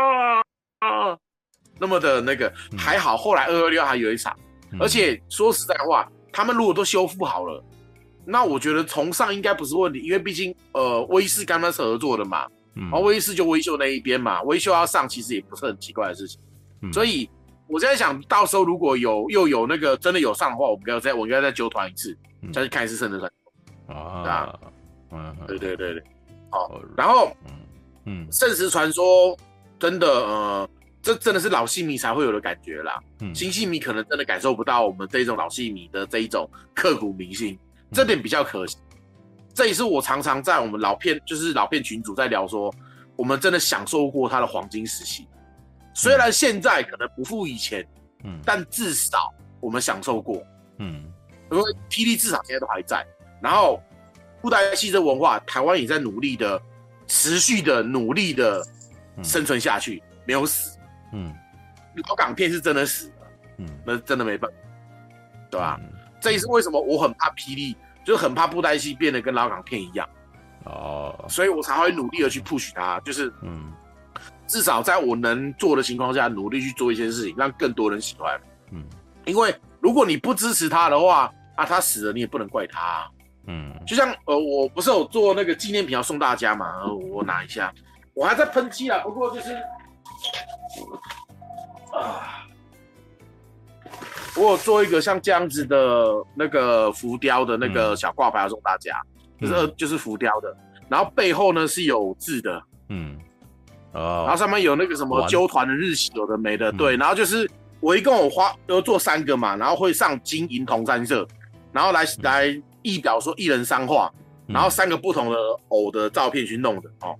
[0.00, 0.38] 啊
[0.86, 1.18] 啊！
[1.80, 4.38] 那么的那个还好，后来二二六还有一场，
[4.70, 7.60] 嗯、而且说实在话，他们如果都修复好了，
[8.24, 16.40] 那我觉得重上应该不是问题，因为毕竟呃威视刚刚是合作的嘛，嗯、然后威斯就威秀那一边嘛，威秀要上其实也不是很奇怪的事情，
[16.82, 17.28] 嗯、所以
[17.66, 23.30] 我在想到时候如果有又有那个真的有上的话，我们要再我应该再揪团一次，嗯、再去看一次圣子传
[23.86, 24.58] 说啊？
[25.12, 26.02] 嗯，对对对对，
[26.50, 27.30] 好，然后
[28.04, 29.36] 嗯，圣石传说。
[29.78, 30.70] 真的，呃，
[31.02, 32.98] 这真的是老戏迷才会有的感觉啦。
[33.20, 37.58] 嗯，新戏迷可能真的感受不到我们这一种老戏迷的这一种刻骨铭心，
[37.92, 38.78] 这点比较可惜。
[39.56, 42.72] 嗯、这也是我常常在我们老片，就是老片群主在聊说，
[43.16, 45.26] 我们真的享受过他的黄金时期。
[45.94, 47.86] 虽然现在可能不复以前，
[48.24, 50.42] 嗯，但至少我们享受过，
[50.78, 51.10] 嗯，
[51.50, 53.02] 因为霹雳至少现在都还在。
[53.40, 53.82] 然后
[54.42, 56.60] 布袋戏这文化，台湾也在努力的、
[57.06, 58.62] 持续的努力的。
[59.22, 60.78] 生存下去没有死，
[61.14, 61.34] 嗯，
[62.06, 63.26] 老港片是真的死了，
[63.56, 64.56] 嗯，那真的没办法，
[65.50, 65.80] 对吧？
[65.80, 67.74] 嗯、这也是为什么我很怕霹雳
[68.06, 70.08] 就很怕布袋戏变得跟老港片一样。
[70.64, 73.72] 哦，所以我才会努力的去 push 他，就是嗯，
[74.46, 78.40] 至少在我能做的情况下，努力去做一些事情，让更多人喜欢。
[78.70, 78.84] 嗯，
[79.24, 83.10] 因为如果你不支持他的话，啊，他死了你也不能怪他。
[83.48, 87.72] 嗯，就像呃，我不是有做那个纪念品要送大家嘛，我拿一下，
[88.14, 89.54] 我还在喷漆啊，不过就是
[91.92, 92.45] 啊，
[94.36, 98.92] 我有做一个像这样子的那个浮雕的那个小挂牌要送大家。
[99.38, 100.56] 就是就是浮雕的，
[100.88, 103.18] 然后背后呢是有字的，嗯，
[103.92, 107.46] 哦，然后上面有那个什么纠团的日期，有的没的，对，然后就是
[107.80, 111.28] 我一共我花都做三个嘛，然后会上金银铜三色，
[111.70, 114.10] 然后来来意表说一人三画，
[114.46, 115.36] 然后三个不同的
[115.68, 117.14] 偶的照片去弄的哦，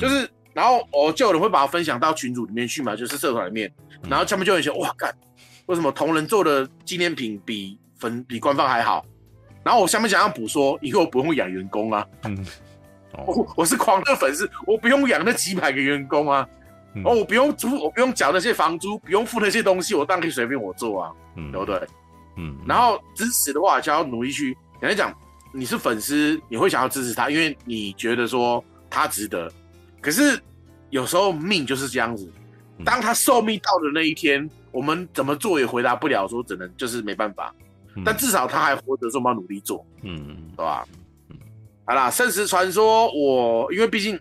[0.00, 3.72] 就是然后我就有人会把它分享到群组里面去嘛，就是社团里面，
[4.10, 5.14] 然后他们就会说哇干，
[5.68, 9.04] 为什么同人做的纪念品比粉比官方还好？
[9.62, 12.46] 然后我下面想要补说，以后我不用养员工啊，嗯，
[13.26, 16.48] 我我是狂热粉丝，我不用养那几百个员工啊，
[16.94, 21.78] 嗯、哦，我不用租，我不用缴那些房租，不用付那些东西，我当然可以随便我做啊，嗯，对不对？
[22.38, 25.14] 嗯，然后支持的话就要努力去，简单讲，
[25.52, 29.52] 你是粉丝，你会想要支持他，因为你觉得说他值得。
[30.00, 30.40] 可是
[30.88, 32.32] 有时候命就是这样子，
[32.86, 37.54] 当他寿命到的那一天，我们怎么做也回答不了，说只能就是没办法。
[38.04, 40.86] 但至少他还活着，说我们要努力做，嗯，对吧？
[41.30, 41.36] 嗯，
[41.84, 44.16] 好啦，圣石传说，我因为毕竟，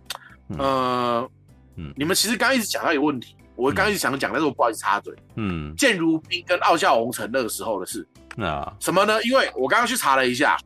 [0.57, 1.29] 呃，
[1.75, 9.21] 嗯，你们其实刚刚一直讲到一个问题，我刚刚一直想讲，但是我不好意思插嘴，嗯，剑如冰跟傲笑红尘那个时候的事，啊，什么呢？
[9.23, 10.57] 因为我刚刚去查了一下，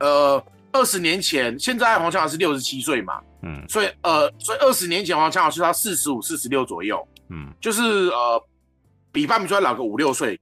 [0.00, 0.42] 呃，
[0.72, 8.42] 二十年前，现在黄强豪是六十七岁嘛，嗯，所以呃，所以二十年前黄强豪是他四十五、四十六左右，嗯，就是呃，
[9.12, 10.40] 比范明川老个五六岁，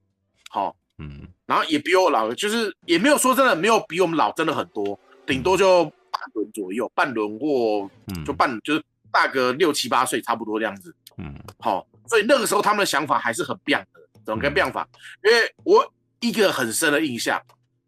[0.49, 1.27] 好，嗯。
[1.45, 7.89] 然后也比我老，就是也没有说真的没有比我们老真的很多，顶多就半轮左右，半轮或
[8.25, 10.93] 就半就是大个六七八岁差不多这样子。
[11.17, 14.85] 嗯，好，所以那个时候他们的想法还是很变的，怎么个变法？
[15.23, 15.89] 因为我
[16.19, 17.41] 一个很深的印象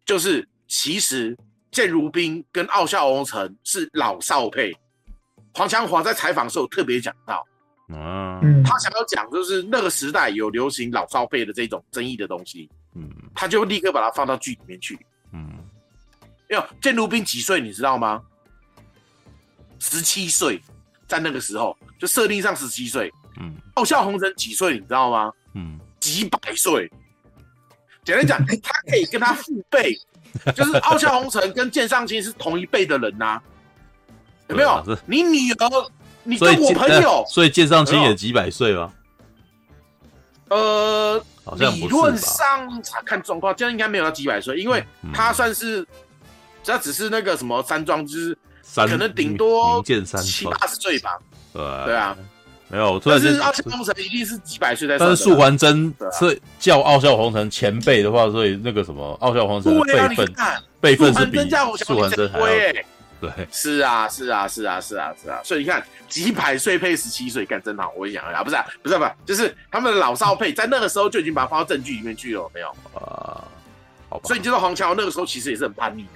[0.06, 1.36] 就是，其实
[1.70, 4.74] 剑如冰跟傲笑红尘是老少配。
[5.52, 7.46] 黄强华在采访的时候特别讲到，
[7.92, 12.68] 嗯，他想要讲就是那个时代有流行老少配的这种争议的东西。
[12.94, 14.98] 嗯，他就立刻把它放到剧里面去。
[15.32, 15.50] 嗯，
[16.48, 18.22] 因为剑如冰几岁你知道吗？
[19.78, 20.60] 十七岁，
[21.06, 23.12] 在那个时候就设定上十七岁。
[23.40, 25.32] 嗯，傲笑红尘几岁你知道吗？
[25.54, 26.90] 嗯，几百岁。
[28.04, 29.92] 简单讲， 他可以跟他父辈，
[30.54, 33.42] 就是傲笑红尘跟剑上青是同一辈的人呐、啊。
[34.48, 34.70] 有没有？
[34.82, 35.90] 啊、你女儿，
[36.24, 38.92] 你跟我朋友，所以剑上清也几百岁吗？
[40.48, 41.24] 呃。
[41.72, 45.84] 理论上看状况，这样应该没有到几百岁，因为他算是，
[46.64, 48.38] 他只是那个什么山庄，就是
[48.76, 51.18] 可能顶多七八十岁吧。
[51.52, 52.16] 对对啊，
[52.68, 53.00] 没有。
[53.04, 54.96] 但是傲笑红尘一定是几百岁在。
[54.96, 60.34] 但是素还真是叫傲笑红尘前辈的话，所以那个什么傲笑红尘的辈分，
[60.80, 61.38] 辈分是比
[61.84, 62.46] 素还真还要。
[63.20, 67.90] 对，是啊，是啊，是啊，是啊，是啊，所以你看，几百岁配十七岁，干真好。
[67.96, 72.68] 我跟你讲啊，不是，啊，不是，不是，就是他们的老少配，在那个时候就已经把它放到证据里面去了，没有？
[72.92, 73.46] 啊，
[74.10, 74.20] 好吧。
[74.24, 76.08] 所以你知道黄强那个时候其实也是很叛逆的，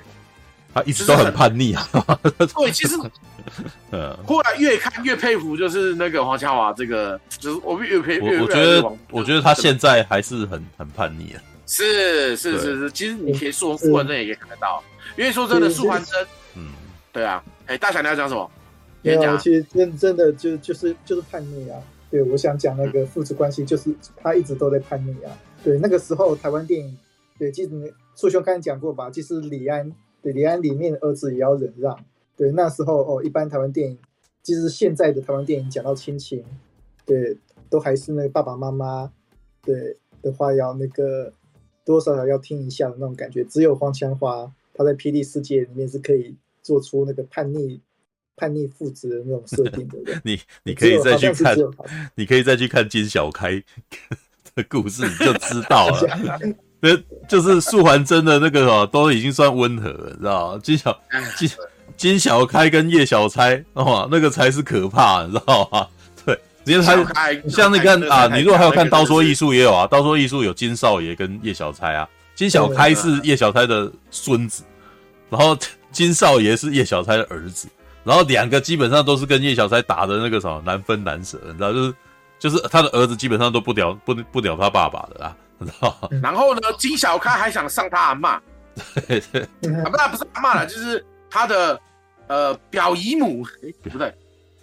[0.74, 1.88] 他一直都很叛逆啊。
[2.36, 2.96] 对，其实，
[3.90, 11.40] 呃，后来越看越佩服，就是那个黄强华这个，就是我越佩越，我觉得，我觉得他现在还是很很叛逆啊。
[11.66, 14.82] 是是是是，其实你可以说素还真也可以看得到，
[15.16, 16.72] 因为说真的，素环真，嗯。
[17.10, 18.50] 对啊，哎，大侠你要讲什么？
[19.04, 21.78] 没有，其实真真的就就是就是叛逆啊。
[22.10, 25.38] 对，我想讲那个父子关系，就是他一直都在叛逆啊。
[25.62, 26.96] 对，那个时候台湾电影，
[27.38, 29.92] 对，其实硕兄刚才讲过吧，其实李安，
[30.22, 32.02] 对，李安里面的儿子也要忍让。
[32.36, 33.98] 对，那时候哦，一般台湾电影，
[34.42, 36.42] 其实现在的台湾电影讲到亲情，
[37.04, 37.36] 对，
[37.68, 39.12] 都还是那个爸爸妈妈，
[39.62, 41.32] 对的话要那个
[41.84, 43.44] 多多少少要听一下的那种感觉。
[43.44, 46.36] 只有黄强华他在霹雳世界里面是可以。
[46.64, 47.78] 做出那个叛逆、
[48.36, 51.56] 叛逆父子的那种设定的， 你你可以再去看，
[52.16, 53.62] 你可以再去看金小开
[54.54, 56.38] 的故事，你就知道了。
[56.80, 56.96] 那
[57.28, 60.60] 就是素还真的那个哦，都已经算温和了，知道吗？
[60.62, 61.00] 金小
[61.36, 61.50] 金
[61.96, 65.86] 金小开跟叶小钗哦，那个才是可怕，你知道吗？
[66.26, 66.94] 对，因为他
[67.48, 74.64] 像那个啊，你如果还有看《刀说艺术》也有啊，《刀说艺术》有金少爷跟叶小钗啊，金小开是叶小钗的孙子，
[75.30, 75.56] 然后。
[75.94, 77.68] 金少爷是叶小钗的儿子，
[78.04, 81.94] 然后两个基本上都是跟叶小钗打的那个什么难分难舍，你知道，就是
[82.38, 85.96] 就是他的儿子基本上都不屌不不屌他爸爸的啦，你知道。
[86.22, 88.40] 然后呢，金小开还想上他阿妈，
[89.08, 89.42] 对对，
[89.82, 91.80] 啊，不是不是阿妈了，就是他的
[92.26, 94.14] 呃表姨母，哎、欸，不对，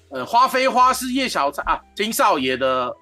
[0.09, 2.95] 呃，花非花是叶小钗啊，金少爷的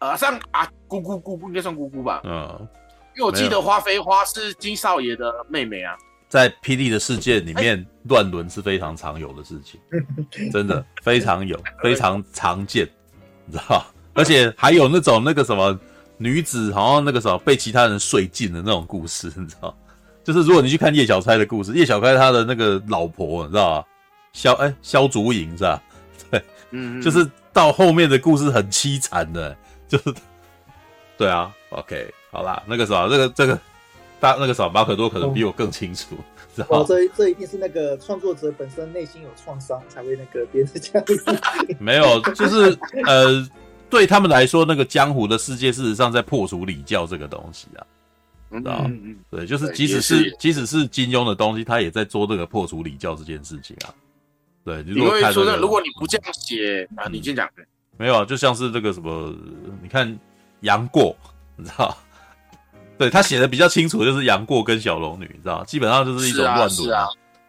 [0.00, 2.68] 呃上啊姑姑姑姑应该算姑姑吧，嗯，
[3.16, 5.94] 因为我记得花非花是金少爷的妹妹啊，
[6.28, 9.80] 在霹雳的世界里面，乱伦是非常常有的事情，
[10.52, 12.88] 真的非常有，非常常见，
[13.46, 13.84] 你知道，
[14.14, 15.78] 而且还有那种那个什么
[16.18, 19.76] 女子好像那个什么被其他人睡尽的那种故事，你知道。
[20.24, 23.88] 就是如果你去看叶小钗的故事，叶小钗她的那个老婆，你知道吧？
[24.34, 25.82] 萧哎萧竹影是吧？
[26.30, 29.56] 对，嗯，就是到后面的故事很凄惨的，
[29.88, 30.14] 就是
[31.16, 31.50] 对啊。
[31.70, 33.58] OK，好啦，那个什么，这个这个
[34.20, 36.24] 大那个什么马可多可能比我更清楚，哦、
[36.54, 36.84] 知道吗？
[36.88, 41.76] 这这一定是那个创作者本身内心有创伤才会那个编这样子。
[41.78, 43.48] 没有，就是呃，
[43.88, 47.86] 对他们来说，那个江湖的世界事实上在破除礼教这个东西啊。
[48.50, 53.92] 知道，嗯嗯，对，就是即使是即使是金庸的东西，他也在做这个破除礼教这件事情啊。
[54.64, 57.48] 对，你如果看、这个、说如果你不这样写啊，你先讲。
[57.98, 59.34] 没有啊，就像是这个什么，
[59.82, 60.18] 你看
[60.60, 61.16] 杨过，
[61.56, 61.96] 你知道？
[62.98, 65.64] 对他写的比较清楚，就是杨过跟小龙女，你知道？
[65.64, 66.92] 基本上就是一种乱伦。
[66.92, 67.06] 啊。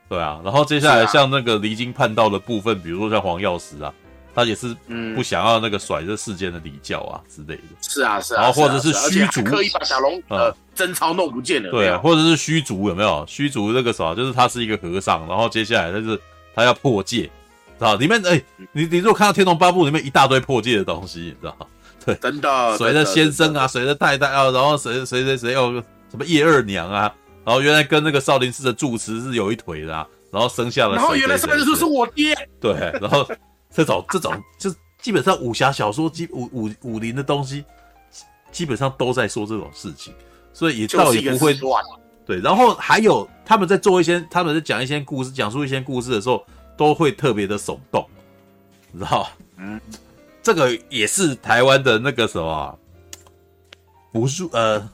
[0.08, 3.94] 对啊，然后接下来像那个离经叛道的部分，比如说像黄药师啊。
[4.36, 4.74] 他也是
[5.16, 13.26] 不想要那个甩这世间的礼教啊之类的，是啊是啊，然后或者是虚竹刻意把小龙呃贞操弄不见了，对啊，或者是虚竹有没有？
[13.28, 16.18] 虚竹那个啥，就是他是一个和尚，然后接下来他是
[16.56, 21.58] 他要破戒，知道里面哎，你你如果看到《天龙八部》里面一大堆破戒的东西，你知道
[22.06, 25.74] 对，真的，谁的先生啊，谁的太太啊，然后谁谁谁谁又
[26.10, 27.14] 什么叶二娘啊，
[27.46, 33.28] 然后原来跟那个少林寺的住持是有一腿的，啊，然后生下了，然后原来少林寺是我爹，对，然后。
[33.72, 34.68] 这种这种就
[35.00, 37.64] 基本上武侠小说基武武武林的东西，
[38.52, 40.12] 基本上都在说这种事情，
[40.52, 41.86] 所以也倒也不会乱。
[42.26, 46.44] 对，然后还有他们在做一些，他们在讲一些故事，讲述一些故事的时候，
[46.76, 48.04] 都会特别的耸动，
[48.92, 49.30] 你知道？
[49.58, 49.80] 嗯，
[50.42, 52.80] 这个也是台湾的那个什么，
[54.12, 54.90] 不是呃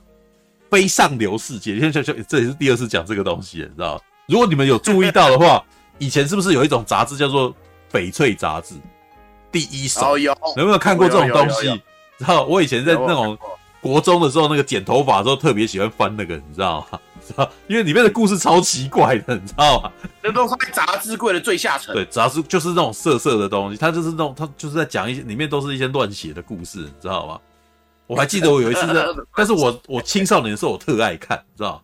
[0.70, 1.80] 非上流世界。
[1.80, 4.02] 现在这这也是第二次讲这个东西，你知道？
[4.28, 5.64] 如果你们有注意到的话，
[6.00, 7.54] 以前是不是有一种杂志叫做？
[7.92, 8.76] 翡翠杂志
[9.54, 11.68] 第一手，哦、有，有没有看过这种东西？
[12.18, 13.38] 然后我以前在那种
[13.80, 17.00] 国中的时候，那个剪头发的时候，特别喜欢翻那个，你知道吗？
[17.28, 19.92] 知道，因为里面的故事超奇怪的，你知道吗？
[20.22, 21.94] 那都是杂志柜的最下层。
[21.94, 27.40] 对，杂志就是那种色色的东西，它就是那种，它就是在讲一些里面都是一些乱写的故事，你知道吗？
[28.08, 29.06] 我还记得我有一次在，
[29.36, 31.82] 但是我我青少年的时候我特爱看，你知道，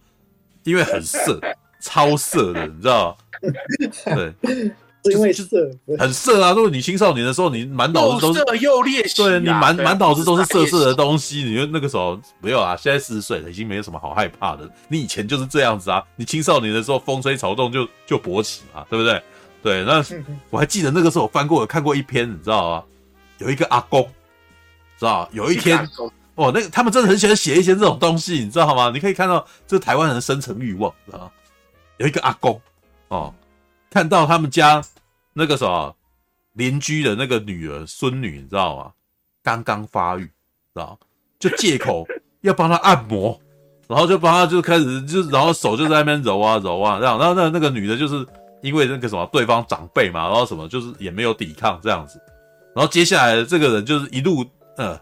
[0.64, 1.40] 因为很色，
[1.80, 4.16] 超色的，你知道吗？
[4.44, 4.72] 对。
[5.06, 5.48] 因为色
[5.98, 6.52] 很色啊！
[6.52, 8.44] 如果你青少年的时候，你满脑子都是
[9.16, 12.76] 对你满满脑子都是色色的东西，你就那个时候没有啊。
[12.76, 14.70] 现在四十岁了，已经没有什么好害怕的。
[14.88, 16.04] 你以前就是这样子啊！
[16.16, 19.24] 你青少年的时候风吹草动就就勃起嘛，对不对？
[19.64, 20.04] 对，那
[20.52, 22.84] 我还记得那个时候我翻过我看过一篇，你知道吗？
[23.40, 24.04] 有一个阿公，
[25.00, 25.80] 知道有一天
[26.36, 28.92] 哦，那个他们真的很喜欢写一些这种东西，你知道吗？
[28.94, 31.32] 你可以看到这台湾人的深层欲望，知道吗？
[31.98, 32.62] 有一个阿公
[33.08, 33.34] 哦。
[33.92, 34.82] 看到他们家
[35.34, 35.94] 那个什么
[36.54, 38.92] 邻居的那个女儿、孙女，你知道吗？
[39.44, 40.32] 刚刚发育，知
[40.76, 40.98] 道？
[41.38, 42.08] 就借口
[42.40, 43.38] 要帮他按摩，
[43.88, 47.20] 然后就帮他就开始就然后手就在那边揉啊揉啊，这样。
[47.20, 48.26] 然后那那个女的，就是
[48.62, 52.18] 因为那个什么对方长辈嘛，然后什么就是也没有抵抗这样子。
[52.74, 54.46] 然后接下来这个人就是一路
[54.78, 54.98] 呃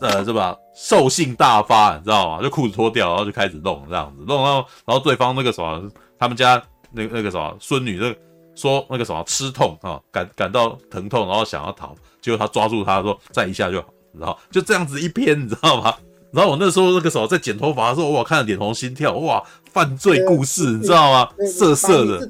[0.00, 0.56] 呃是吧？
[0.74, 2.42] 兽性大发，你知道吗？
[2.42, 6.62] 就裤子脱掉，然后就开始弄这样子，弄然后然后对方那个什么他们家。
[6.92, 8.14] 那那个什么孙女，那
[8.54, 13.88] 说那个什么吃痛啊，感感到疼痛，然后想要逃，结果他抓住他说再一下就好，
[14.18, 15.94] 然后就这样子一篇，你知道吗？
[16.32, 21.28] 然后我那时候那个时候在剪头发的时候，哇，看了脸红心跳，哇，犯罪故事，你知道吗？
[21.46, 22.28] 色色的，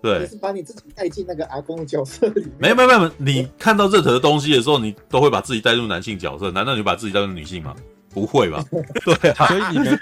[0.00, 2.52] 对，你是把你自己带进那个阿公的角色里面。
[2.58, 7.74] 没有没有没有，你看到任何的东西的时候，你都会把自己带入男性角色，难道你把自己带入女性吗？
[8.14, 8.64] 不会吧？
[9.04, 10.00] 对啊， 所以你们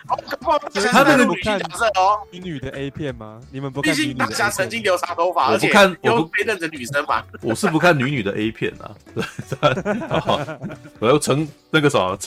[0.93, 3.41] 他那个女性角色哦，女女的 A 片吗？
[3.51, 3.95] 你们不看？
[3.95, 7.27] 毕竟大侠曾经留长头发，我不看，我不被认成女生吧？
[7.41, 8.95] 我是不看女女的 A 片啊。
[9.15, 9.25] 对，
[11.01, 12.19] 我要诚那个什么，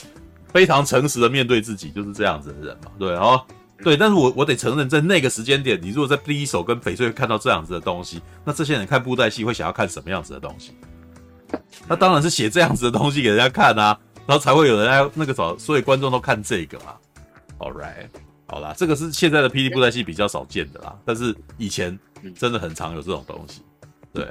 [0.52, 2.90] 非常诚实的面对自己，就是这样子的人嘛。
[2.98, 3.40] 对，然后
[3.84, 10.76] 对，但是我我得承认，在那个时间点，你如果在第一手跟翡翠看到这样子的东西，那这些人看布袋戏会想要看什么样子的东西？
[11.86, 13.96] 那当然是写这样子的东西给人家看啊。
[14.26, 16.96] 然后才会有人来那个找，所以观众都看这个嘛。
[17.58, 18.08] All right，
[18.46, 21.98] 好啦，这个是现在的霹雳布袋戏比较少见的啦，但是以前
[22.34, 23.62] 真的很常有这种东西。
[24.12, 24.26] 对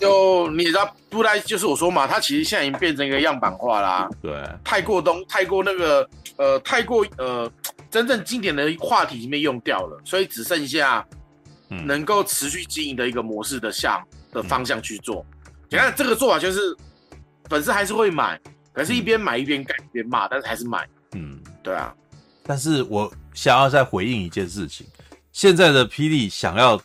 [0.00, 4.08] 就你知道布袋就是我说嘛，它其实现在已经变成一个样板化啦。
[4.22, 7.50] 对，太过东，太过那个呃，太过呃，
[7.90, 11.06] 真正经典的话题已经被用掉了，所以只剩下
[11.68, 14.02] 能够持续经营的一个模式的向
[14.32, 15.22] 的方向去做。
[15.68, 16.74] 你看这个做法就是
[17.50, 18.40] 粉丝还是会买，
[18.72, 20.88] 可是一边买一边干一边骂，但是还是买。
[21.12, 21.94] 嗯，对啊。
[22.42, 24.86] 但是我想要再回应一件事情，
[25.32, 26.80] 现在的霹雳想要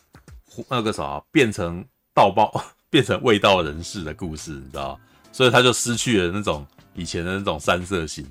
[0.68, 1.84] 那个啥变成
[2.14, 2.52] 盗报，
[2.90, 4.98] 变成未 道人士的故事，你知道？
[5.32, 8.26] 所以他就失去了那种以前的那种三色心。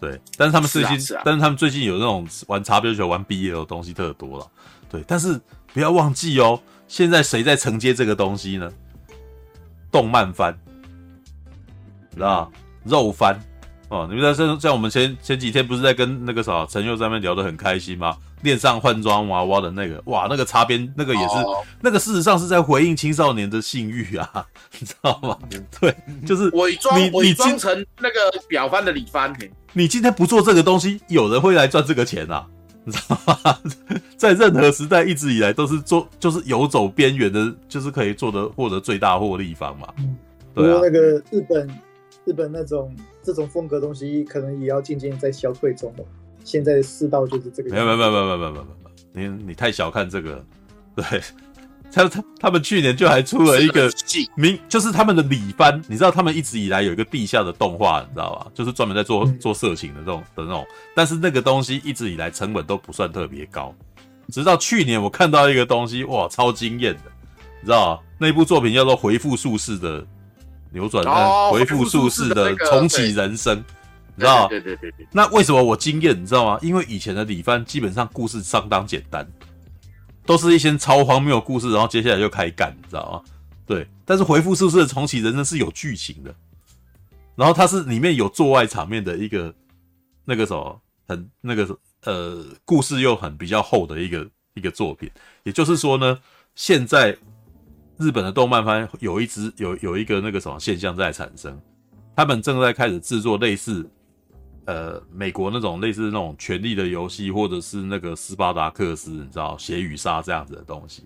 [0.00, 4.50] 对，但是他们最近，是啊是啊、但是他们最近有那种玩茶杯球、玩 BL 的东西特多了。
[4.88, 5.38] 对，但是
[5.74, 8.72] 不要忘记哦，现在谁在承接这个东西呢？
[9.92, 10.58] 动漫番，
[12.10, 12.50] 你知道
[12.84, 13.38] 肉番
[13.88, 18.16] 哦，你们在像像我们前前几天不是在跟那个啥陈佑在那边聊得很开心吗？
[18.42, 24.46] 恋上换装娃娃的那个，哇，那个擦边那个也是，哦、那个事实上是在回应青少年的性欲啊，
[24.78, 25.36] 你知道吗？
[25.80, 25.94] 对，
[26.24, 28.14] 就是伪装伪装成那个
[28.48, 29.36] 表番的里番。
[29.72, 32.46] 你今天不做这个东西，有人会来赚这个钱啊，
[32.84, 33.58] 你知道吗？
[34.16, 39.88] 在任何时代，一直以来都是做，就是游走边缘的，就是可以做的获得最大获利方嘛。
[40.54, 40.98] 对啊，那个
[41.30, 41.68] 日本
[42.30, 42.94] 日本那种
[43.24, 46.04] 这种风格东西，可能也要渐渐在消退中了。
[46.44, 47.84] 现在的世道就是这个样子。
[47.84, 48.64] 没有没有没有没有没有没有
[49.14, 50.44] 没有，你你太小看这个，
[50.94, 51.04] 对，
[51.90, 53.90] 他他他们去年就还出了一个
[54.36, 58.46] 名，就是他们的里番，你知道他们一直以来有一个地下的动画，你知道吧？
[58.54, 63.74] 就是专门在做做色情的这种的那种，但是那个东西一直以来成本都不算特别高，
[64.28, 67.10] 直到去年我看到一个东西，哇，超惊艳的，
[67.60, 70.06] 你知道那部作品叫做《回复术士的
[70.72, 73.62] 扭转》，哦，回复术士的重启人生。
[74.16, 74.48] 你知道吗？
[74.48, 75.06] 对对对对。
[75.12, 76.20] 那为什么我惊艳？
[76.20, 76.58] 你知道吗？
[76.60, 79.26] 因为以前的李帆基本上故事相当简单，
[80.26, 83.32] 都是一些超荒谬的故事，然后接下来就开干，你知道吗？
[83.64, 83.86] 对。
[84.04, 86.34] 但是回复术士的重启人生是有剧情的，
[87.36, 89.54] 然后它是里面有做爱场面的一个
[90.24, 95.08] 那个什么很那个呃故事又很比较厚的一个一个作品。
[95.44, 96.18] 也就是说呢，
[96.56, 97.16] 现在
[98.00, 101.60] 日本的动漫番有一只有有一个那个什么现象在产生，
[102.16, 103.88] 他们正在开始制作类似。
[104.66, 111.02] 呃，美国那种类似那种《权力的游戏》，或者是那个《斯巴达克斯》，你知道《血与沙》这样子的东西，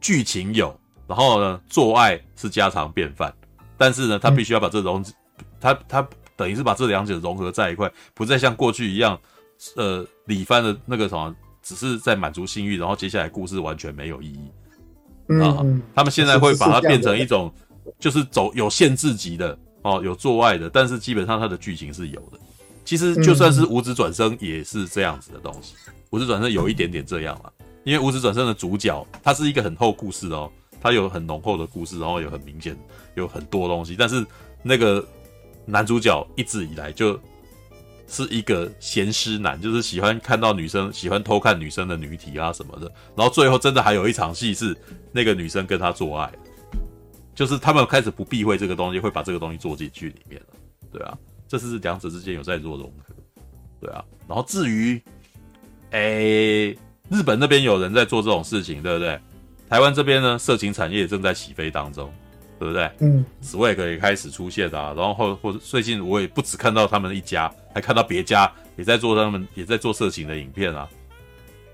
[0.00, 0.74] 剧情有，
[1.06, 3.34] 然后呢，做爱是家常便饭，
[3.76, 5.12] 但是呢，他必须要把这东西，
[5.60, 9.20] 他他等于是把这两者融合在一块，不再像过去一样，
[9.76, 14.50] 呃，里番的那个什么，只是在满足性欲，然后接下来故事完全没有意义
[15.38, 15.64] 啊。
[15.94, 17.52] 他们现在会把它变成一种，
[17.98, 22.38] 就是走有限制级的哦，有做爱的，但是基本上它的剧情是有的。
[22.84, 25.74] 其实就算是五子转生也是这样子的东西，
[26.10, 27.52] 五子转生有一点点这样了，
[27.84, 30.50] 因为五子转生的主角他是一个很厚故事哦，
[30.80, 32.76] 他有很浓厚的故事，然后有很明显
[33.14, 34.26] 有很多东西，但是
[34.62, 35.04] 那个
[35.66, 37.20] 男主角一直以来就
[38.10, 44.76] 是一个咸湿男，就是喜欢看到女生，喜欢偷看女生的女体啊什么的，然后最后真的还有一场戏是
[45.12, 46.30] 那个女生跟他做爱，
[47.34, 50.42] 就是他们开始不避讳这个东西，会把这个东西做进去里面，
[50.92, 51.16] 对啊。
[51.48, 53.12] 这是两者之间有在做融合，
[53.80, 54.04] 对啊。
[54.28, 55.02] 然后至于，
[55.90, 56.70] 诶、
[57.08, 59.18] 日本那边有人在做这种事情，对不对？
[59.68, 62.08] 台湾这边呢，色情产业正在起飞当中，
[62.60, 62.90] 对不对？
[63.00, 64.94] 嗯，Swag 也开始出现啊。
[64.94, 70.86] 然后或或者最近我也不只看到他们一家，还看到别家也在做他们也在做色情的影片啊，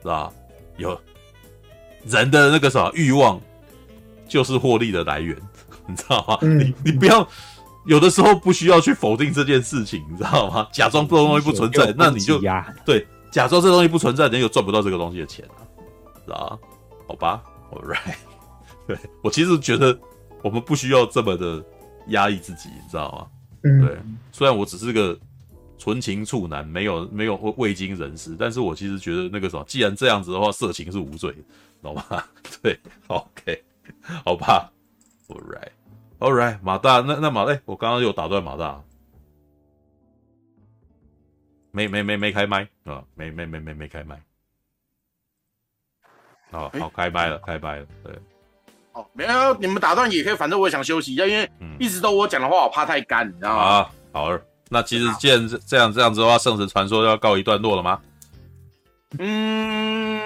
[0.00, 0.32] 是吧？
[0.78, 0.98] 有
[2.06, 3.40] 人的那个什么欲望
[4.28, 5.36] 就是获利的来源，
[5.86, 6.38] 你知道吗？
[6.42, 7.28] 嗯、你你不要。
[7.84, 10.68] 有的时候不需要去否定这件事情，你知道吗？
[10.72, 12.40] 假装这东西不存在，那你就
[12.84, 15.62] 对，假装这东西不存在，你又赚不到这个东西的钱啊，
[16.24, 16.58] 知道？
[17.06, 17.40] 好吧
[17.70, 18.16] ，All right，
[18.88, 19.96] 对，我其实觉得
[20.46, 21.64] 我们不需要这么的
[22.08, 23.28] 压抑自己，你知道吗？
[23.84, 23.98] 对，
[24.30, 25.18] 虽然我只是个
[25.76, 31.38] 纯情处男，没有没有未经人事，但是我其实觉得那个什么，既然这样子的话，色情是无罪的，
[31.82, 32.04] 懂吗？
[32.62, 33.64] 对，OK，
[34.24, 34.72] 好吧
[35.26, 35.72] ，All right。
[36.20, 38.80] All right，马大，那那马哎，我刚刚又打断马大，
[41.72, 42.68] 没没没没开麦。
[42.84, 44.22] 啊，没没没没没开麦，
[46.52, 48.18] 好好开麦了，开麦了，对，
[48.96, 53.62] 哦，没有，你们打断也可以，反正我也想休息一下，因为一直都我讲的话，我怕太干，你知道吗？
[53.62, 54.38] 啊，好，
[54.70, 58.00] 那其实既然这样这样子的话，圣石传说要告一段落了吗？
[59.18, 60.20] 嗯，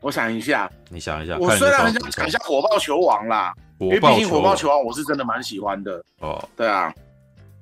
[0.00, 3.54] 我想一下，你想一下，我虽然很想讲一下火爆球王啦。
[3.80, 6.94] 因为毕竟火爆球王我是真的蛮喜欢的哦，对啊，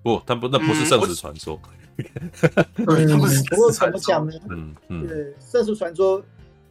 [0.03, 1.59] 不，他不，那不是圣石传说，
[2.77, 4.33] 嗯，不过怎么讲呢？
[4.51, 6.23] 嗯嗯，对，圣石传说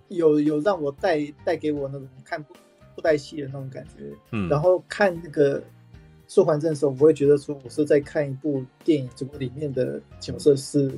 [0.09, 2.41] 有有让我带带给我那种看
[2.95, 5.61] 布袋戏的那种感觉，嗯，然后看那个
[6.28, 10.92] 素还真的时候，我会觉得说我是在看一部电影，只不过里面的角色是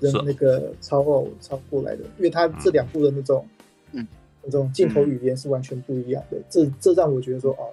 [0.00, 3.46] 人那个超偶超过来的，因为他这两部的那种，
[3.92, 4.06] 嗯，
[4.42, 6.36] 那种镜头语言是完全不一样的。
[6.50, 7.72] 这这让我觉得说，哦，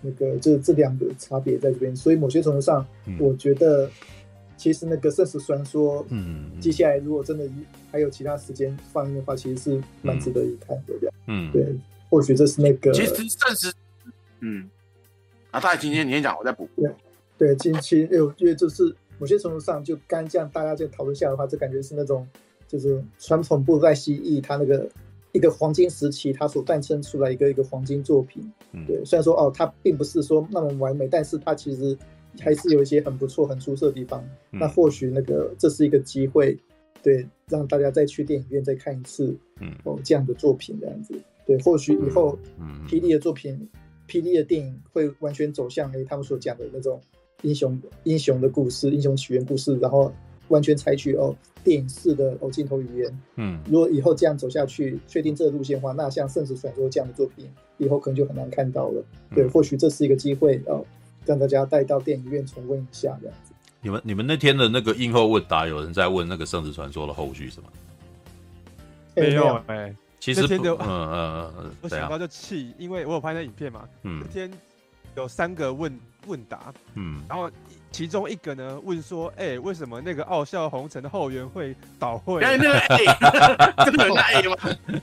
[0.00, 1.94] 那个就是这两个差别在这边。
[1.96, 2.86] 所以某些程度上，
[3.18, 3.90] 我觉得
[4.56, 7.48] 其实那个《圣石传说》，嗯，接下来如果真的
[7.90, 11.12] 还有其他时间放映的话，其实是蛮值得一看的。
[11.26, 11.74] 嗯，对，
[12.08, 12.92] 或许这是那个。
[12.92, 13.72] 其实暂时，
[14.40, 14.68] 嗯，
[15.50, 16.68] 啊，大概今天你先讲，我再补。
[16.76, 16.90] 对，
[17.36, 18.94] 对，近期因为因为这是。
[19.18, 22.28] 某些程度上，就刚这样大家这讨论下的话，就感觉是那种，
[22.68, 24.86] 就是传统布袋戏艺它那个
[25.32, 28.46] 一个黄金时期，它所诞生出来一个一个黄金作品。
[28.86, 31.96] 对，虽然说哦，它并不是说那么完美，但是它其实
[32.40, 34.22] 还是有一些很不错、很出色的地方。
[34.50, 36.58] 那或许那个这是一个机会，
[37.02, 41.14] 对，让大家再去电影院再看一次，嗯，哦，这样的作品这样子。
[41.46, 43.68] 对，或许以后，嗯，霹雳的作品，
[44.08, 47.00] 霹雳的电影会完全走向诶他们所讲的那种。
[47.42, 50.10] 英雄英雄的故事，英雄起源故事，然后
[50.48, 53.20] 完全采取哦电影式的哦镜头语言。
[53.36, 59.04] 嗯，如果以后这样走下去，确定这个路线的话，那像《圣子传说》这样的作品，以后可能就很难看到了。
[59.30, 60.82] 嗯、对，或许这是一个机会哦，
[61.26, 63.52] 让大家带到电影院重温一下这样子。
[63.82, 67.66] 你们你们那天的那个映后问答，有人在问那个《圣子传说》的后续是吗？
[69.14, 73.88] 没有哎、欸，其实天就嗯嗯嗯， 我想到就气，因为我有拍那影片嘛。
[74.02, 74.50] 嗯，那天
[75.14, 75.98] 有三个问。
[76.28, 77.48] 问答，嗯，然后
[77.92, 82.40] 其中一个呢问说，哎、欸，为什么那个傲笑红尘的后援会倒会？
[82.42, 82.80] 真的
[84.12, 84.56] 太吗？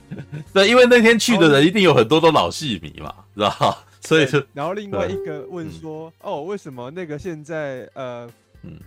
[0.52, 8.28] 对，因为那天去的人一定有很多都老戏迷嘛，知道所以就，然后另外一个问说，嗯、哦，为什么那个现在呃，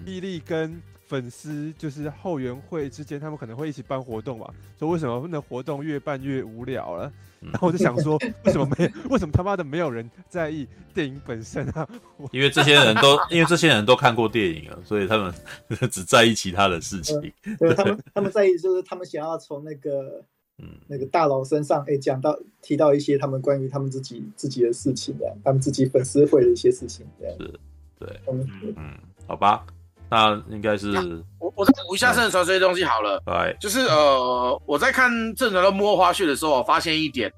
[0.05, 4.53] 霹雳跟粉丝就是后援会之间，他们可能会一起办活动嘛？
[4.77, 7.11] 说为什么那活动越办越无聊了？
[7.39, 8.91] 然后我就想说，为什么没？
[9.09, 11.87] 为什么他妈的没有人在意电影本身啊？
[12.31, 15.33] 因为这些人都，因为这些人都看过电影了，所以他们
[15.89, 17.31] 只在意其他的事情。
[17.57, 20.23] 对，他们，他们在意就是他们想要从那个，
[20.57, 27.37] 嗯，那个大佬身上，哎，讲到提到一些他们关于他们自己自己的事情，这样，他们自己粉丝会的一些事情，这样。
[27.39, 27.59] 是，
[27.99, 29.65] 对，嗯，嗯，好吧。
[30.09, 30.91] 那应该是
[31.37, 37.29] 我我再补一下圣传说这些东西好了，对，就是呃我在看圣石传的摸花絮的时候，我发现一点，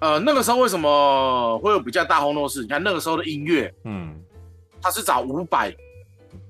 [0.00, 2.60] 呃那个时候为什么会有比较大轰动是？
[2.62, 4.14] 你看那个时候的音乐，嗯，
[4.82, 5.74] 他是找伍佰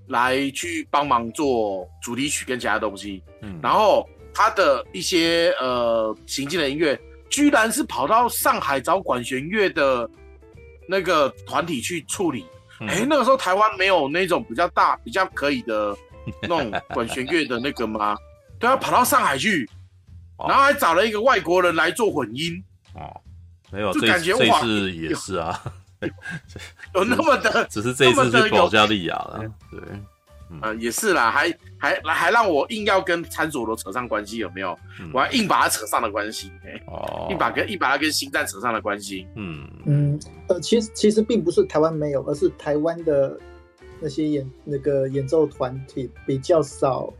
[0.09, 7.01] 来去帮忙做主题曲跟其他东西，嗯，然后他的一些呃行进的音乐，
[7.31, 10.11] 居然是跑到上海找管弦乐的
[10.89, 12.45] 那个团体去处理。
[12.89, 15.97] 哎、欸，那个时候台湾没有那种比较大、比较可以的
[16.43, 18.17] 那种管弦乐的那个吗？
[18.59, 19.69] 对啊，跑到上海去，
[20.39, 22.63] 然后还找了一个外国人来做混音。
[22.95, 23.21] 哦，
[23.71, 25.61] 没有，就感觉这这次也是啊，
[26.95, 29.81] 有那么的，只是这一次是保加利亚了，对。
[30.61, 31.49] 呃，也是啦，还
[31.83, 34.79] 还还让我硬要跟参佐罗扯上关系，有没有？
[35.01, 39.27] 嗯、我还硬把他扯上了关系，欸，哦，硬把跟硬把他跟星战扯上了关系。
[39.35, 43.37] 嗯嗯，呃，其实其实并不是台湾没有，而是台湾的
[44.01, 47.13] 那些演那个演奏团体比较少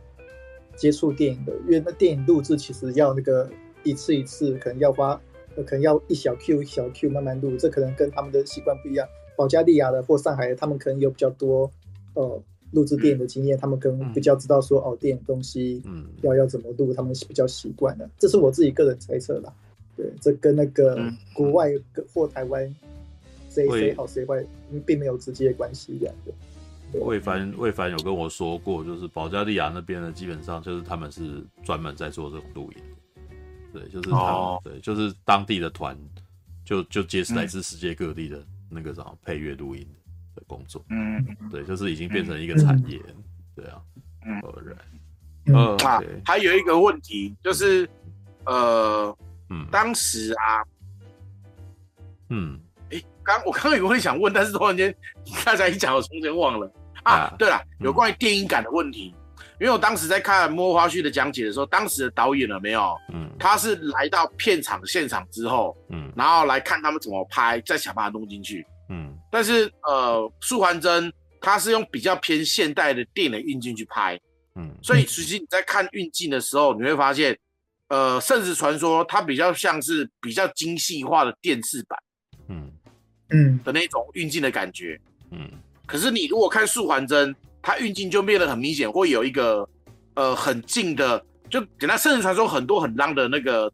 [0.77, 3.49] 接触电影的，因为那电影录制其实要那个
[3.83, 5.19] 一次一次，可能要花，
[5.57, 9.05] 呃，可能要一小 Q 一小 Q 慢慢录，这可能跟他们的习惯不一样。
[9.35, 11.69] 保加利亚的或上海的，他们可能有比较多，
[12.13, 12.41] 呃。
[12.73, 15.81] 录制电影的经验，嗯、他们可能比较知道说、嗯、哦，电影东西
[16.21, 18.09] 要、嗯、要怎么录，他们比较习惯了。
[18.17, 19.53] 这是我自己个人猜测啦。
[19.95, 20.99] 对，这跟那个
[21.33, 21.71] 国外
[22.13, 22.75] 或台湾
[23.49, 24.43] 谁谁好谁坏，
[24.85, 26.33] 并没有直接关系这样的。
[26.99, 32.77] 魏凡魏凡有跟我说过，就是保加利亚那边呢，基本上就是他们是专门在做这种录影。
[33.71, 35.97] 对，就是他们、哦、对，就是当地的团
[36.63, 39.87] 就就接来自世界各地的那个什么配乐录音。
[40.35, 43.23] 的工作，嗯，对，就是已经变成一个产业，嗯、
[43.55, 43.81] 对啊，
[44.25, 47.87] 嗯，然，呃，啊，还有一个问题就是，
[48.45, 49.15] 呃，
[49.49, 50.63] 嗯，当时啊，
[52.29, 52.59] 嗯，
[52.91, 54.93] 哎、欸，刚我刚刚有个问题想问，但是突然间
[55.43, 56.71] 刚才一讲，我中间忘了。
[57.03, 57.13] 啊。
[57.13, 62.97] 啊对了，有关于电影感的问题，嗯、因为我当时在看摸花絮的讲解的时候，当时的导演了没有？
[63.13, 68.65] 嗯，他是来到片场现场之后，嗯，然后来看他们怎么拍，再想办法弄进去。
[68.89, 74.19] 嗯，但是呃，素环真他是用比较偏现代的电影的运镜去拍，
[74.55, 77.37] 嗯，所以其实你在看运镜的时候，你会发现，
[77.87, 81.99] 呃，圣石传说它比较像是比较精细化的电视版，
[82.47, 82.71] 嗯。
[83.29, 83.59] 嗯。
[83.63, 84.99] 的那种运镜的感觉，
[85.31, 85.49] 嗯，
[85.85, 89.67] 可是你如果看素环真，它运镜就变得很明显，会有一个
[90.15, 93.71] 呃很近的，就简单圣石传说很多很浪的那个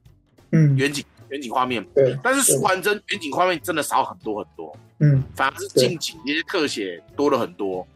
[0.52, 0.78] 嗯。
[0.78, 4.76] 远景远景画面，对，但是素还真远景画面真的少很多很多。
[5.00, 7.88] 嗯，反而是近景那些特写多了很多，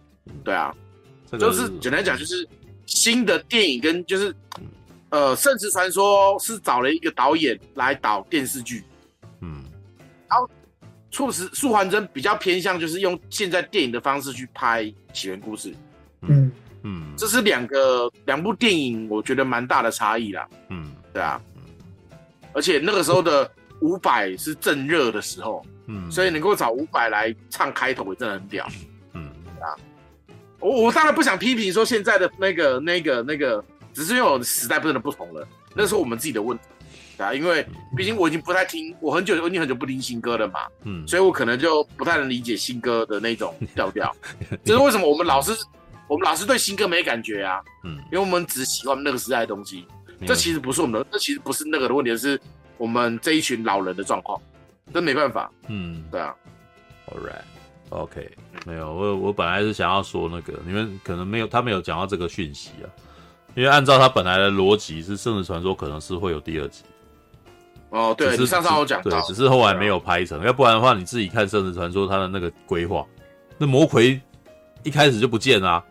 [0.43, 0.73] 对啊，
[1.39, 2.47] 就是简单讲，就是
[2.85, 4.33] 新的电影跟就是，
[5.09, 8.83] 呃，《圣池传说》是找了一个导演来导电视剧，
[9.41, 9.63] 嗯，
[10.29, 10.49] 然后
[11.11, 15.73] 促使素还真比较偏向就是用现在电影的方式去拍起源故事，
[16.21, 16.51] 嗯
[16.83, 21.41] 嗯，这是两个两部电影，我觉得蛮大的差异啦，嗯，对啊，
[22.53, 23.51] 而且那个时候的
[23.81, 28.67] 伍佰是正热的时候，嗯，所以能够找伍佰来唱开头也真的很屌。
[29.13, 29.29] 嗯
[29.61, 29.75] 啊
[30.59, 33.61] 我我当然不想批评说现在的那个那个那个，
[33.93, 35.45] 只是因为我的时代真的不同了，
[35.75, 36.63] 那是我们自己的问题
[37.21, 37.33] 啊。
[37.33, 44.15] 因为毕竟我已经不太听，我很久我已经很久不听新歌了嘛，嗯，所以我可能就不太能理解新歌的那种调调。
[44.63, 45.51] 这是为什么我们老是
[46.07, 47.59] 我们老是对新歌没感觉啊？
[47.83, 49.85] 嗯，因为我们只喜欢那个时代的东西。
[50.25, 52.39] 这其实不是我们的，这其实不是那个的问题，是
[52.77, 54.41] 我们这一群老人的状况。
[54.91, 56.35] 这没办法，嗯，对啊
[57.07, 57.41] ，All right。
[57.89, 58.27] OK，
[58.65, 62.89] 没有我我本来是想要说那个，你们可能没有他没有讲到这个讯息啊，
[63.53, 66.83] 因为按照他本来的逻辑是《圣子传说》可能是会有第二集。
[67.91, 73.05] 哦，对，是上上有讲到，对，只是后来没有拍成，要不然的话你自己看《圣子传说》他的那个规划，
[73.59, 74.19] 那魔魁
[74.81, 75.83] 一开始就不见啊，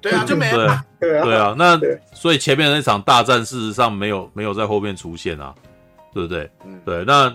[0.00, 1.78] 对啊，就没了，对啊，对啊，那
[2.12, 5.54] 所以前面的那场大战事实上没有没有在后面出现啊，
[6.12, 6.50] 对不对？
[6.64, 7.32] 嗯，对，那。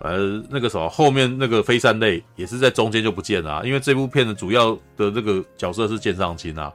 [0.00, 6.72] 呃，那个什么，后面那个飞山类也是在中间就不见了啊，因为这部片的主要的那个角色是剑上青啊。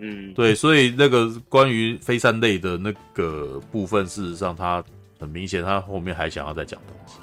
[0.00, 4.84] 嗯，对，所以那个关于飞山类的那个部分，事实上他
[5.18, 7.18] 很明显，他后面还想要再讲东西，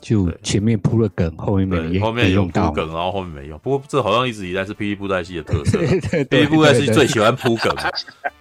[0.00, 3.58] 就前面铺了梗，后面没用，后面有铺梗，然后后面没用。
[3.58, 5.78] 不过这好像一直以来是霹雳布袋戏的特色，
[6.30, 7.74] 霹雳布袋戏最喜欢铺梗，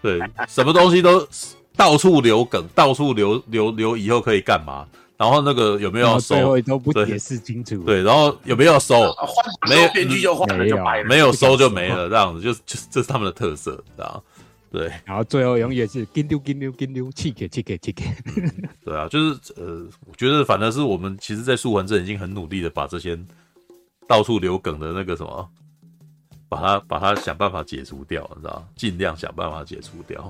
[0.01, 1.27] 对，什么东西都
[1.75, 4.87] 到处留梗，到处留留留，以后可以干嘛？
[5.17, 6.35] 然后那个有没有收？
[6.35, 7.77] 最后都不解释清楚。
[7.83, 8.95] 对，然后有没有收？
[9.69, 14.21] 没有编剧就换了就白了，没有收就没了，这样子就就这是他们的特色，知道
[14.69, 14.91] 对。
[15.05, 18.03] 然后最后永远是金丢金丢金丢，气给气给气给。
[18.83, 23.17] 对啊，就是呃，我觉得反正是我们其实，在素还真已经很努力的把这些
[24.09, 25.49] 到处留梗的那个什么，
[26.49, 30.29] 把它把它想办法解除掉，你知道尽量想办法解除掉。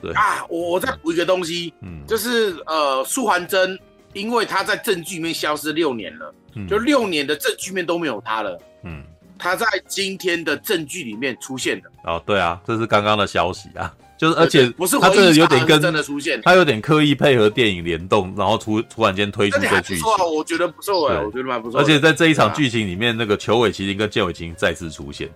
[0.00, 3.78] 对啊，我我再补一个东西，嗯，就是呃，素还真。
[4.12, 8.60] 因为他在证据里面消失六年了，嗯、就六年的证据面都没有他了。
[8.84, 9.02] 嗯，
[9.38, 11.90] 他在今天的证据里面出现的。
[12.04, 20.04] 哦，对啊，这是刚刚的消息啊，就是而且不是他这个有点跟真的出现，他有点刻意配合电影联动，然后突突然间推出这剧情。
[20.34, 21.80] 我觉得不错哎，我觉得蛮不错。
[21.80, 25.28] 而且在这一场剧情里面，那个裘尾麒麟跟剑尾麒麟再次出现，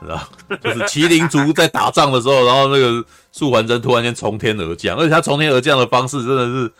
[0.00, 0.20] 知道
[0.62, 6.70] 就是麒麟族在打仗的时候，然后那个素还真突然间从天而降，而且他从天而降的方式真的是。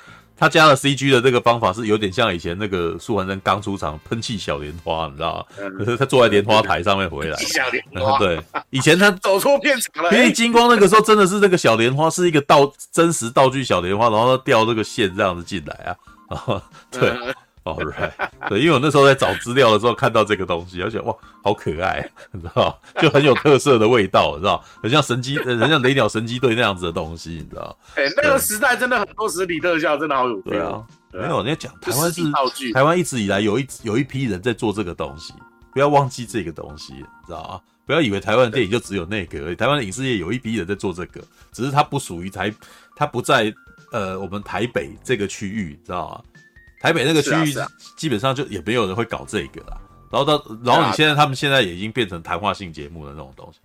[0.41, 5.69] 他加了 CG 的这个方法是有点像以前那个素还真刚出场喷气小莲花，你知道吗？
[5.79, 7.37] 可是他坐在莲花台上面回来。
[7.37, 8.17] 小莲花。
[8.19, 10.11] 对，以前他 走错片场了。
[10.11, 15.95] 因为金光那个时候真的是那个小莲花是一个道真实道具小莲花，然后他掉这个线这样子进来啊。
[16.31, 17.13] 然后对。
[17.79, 18.13] All right，
[18.49, 27.77] 对，因为我那时候在找资料的时候看到这个东西，而且哇，好可爱， 你知道，就很有特色的味道，你知道，很像神机，很像雷鸟神机队那样子的东西，你知道？
[27.97, 30.41] 哎、欸，那个时代真的很多实体特效，真的好有。
[30.43, 30.83] 对啊，
[31.13, 35.33] 没有，人家讲台湾是道具，台湾一直以来有一有一批人在做这个东西，
[35.73, 36.95] 不要忘记这个东西，
[37.27, 37.61] 知道啊？
[37.87, 42.53] 不要以为台湾的电影就只有那个而已，台湾的影视业有一批人在做这个，只是它不属于台，
[42.95, 43.53] 它不在
[43.91, 46.23] 呃我们台北这个区域，知道吗？
[46.81, 47.55] 台北那个区域
[47.95, 49.77] 基本上就也没有人会搞这个啦，
[50.11, 53.61] 然后到然后你现在他们现在也已经变成谈话性节目的那种东西，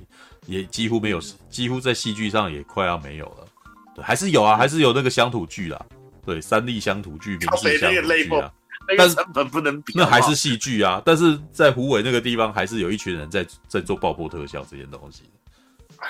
[0.45, 1.19] 也几乎没有，
[1.49, 3.47] 几乎在戏剧上也快要没有了。
[3.95, 5.83] 对，还是有啊，还是有那个乡土剧啦，
[6.25, 8.51] 对，三立乡土剧、民视乡土剧啊，
[8.97, 11.01] 但是成本不能比，那还是戏剧啊。
[11.05, 15.23] 但是在虎尾那个地方，还是有一群人在在做爆破特效这件东西。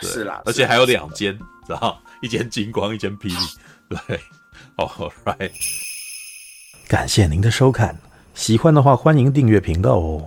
[0.01, 3.97] 是啦，而且还有两间，知道一间金光，一间霹雳。
[4.07, 4.19] 对，
[4.75, 5.51] All right。
[6.87, 7.95] 感谢您的收看，
[8.35, 10.21] 喜欢的话欢迎订阅频道哦。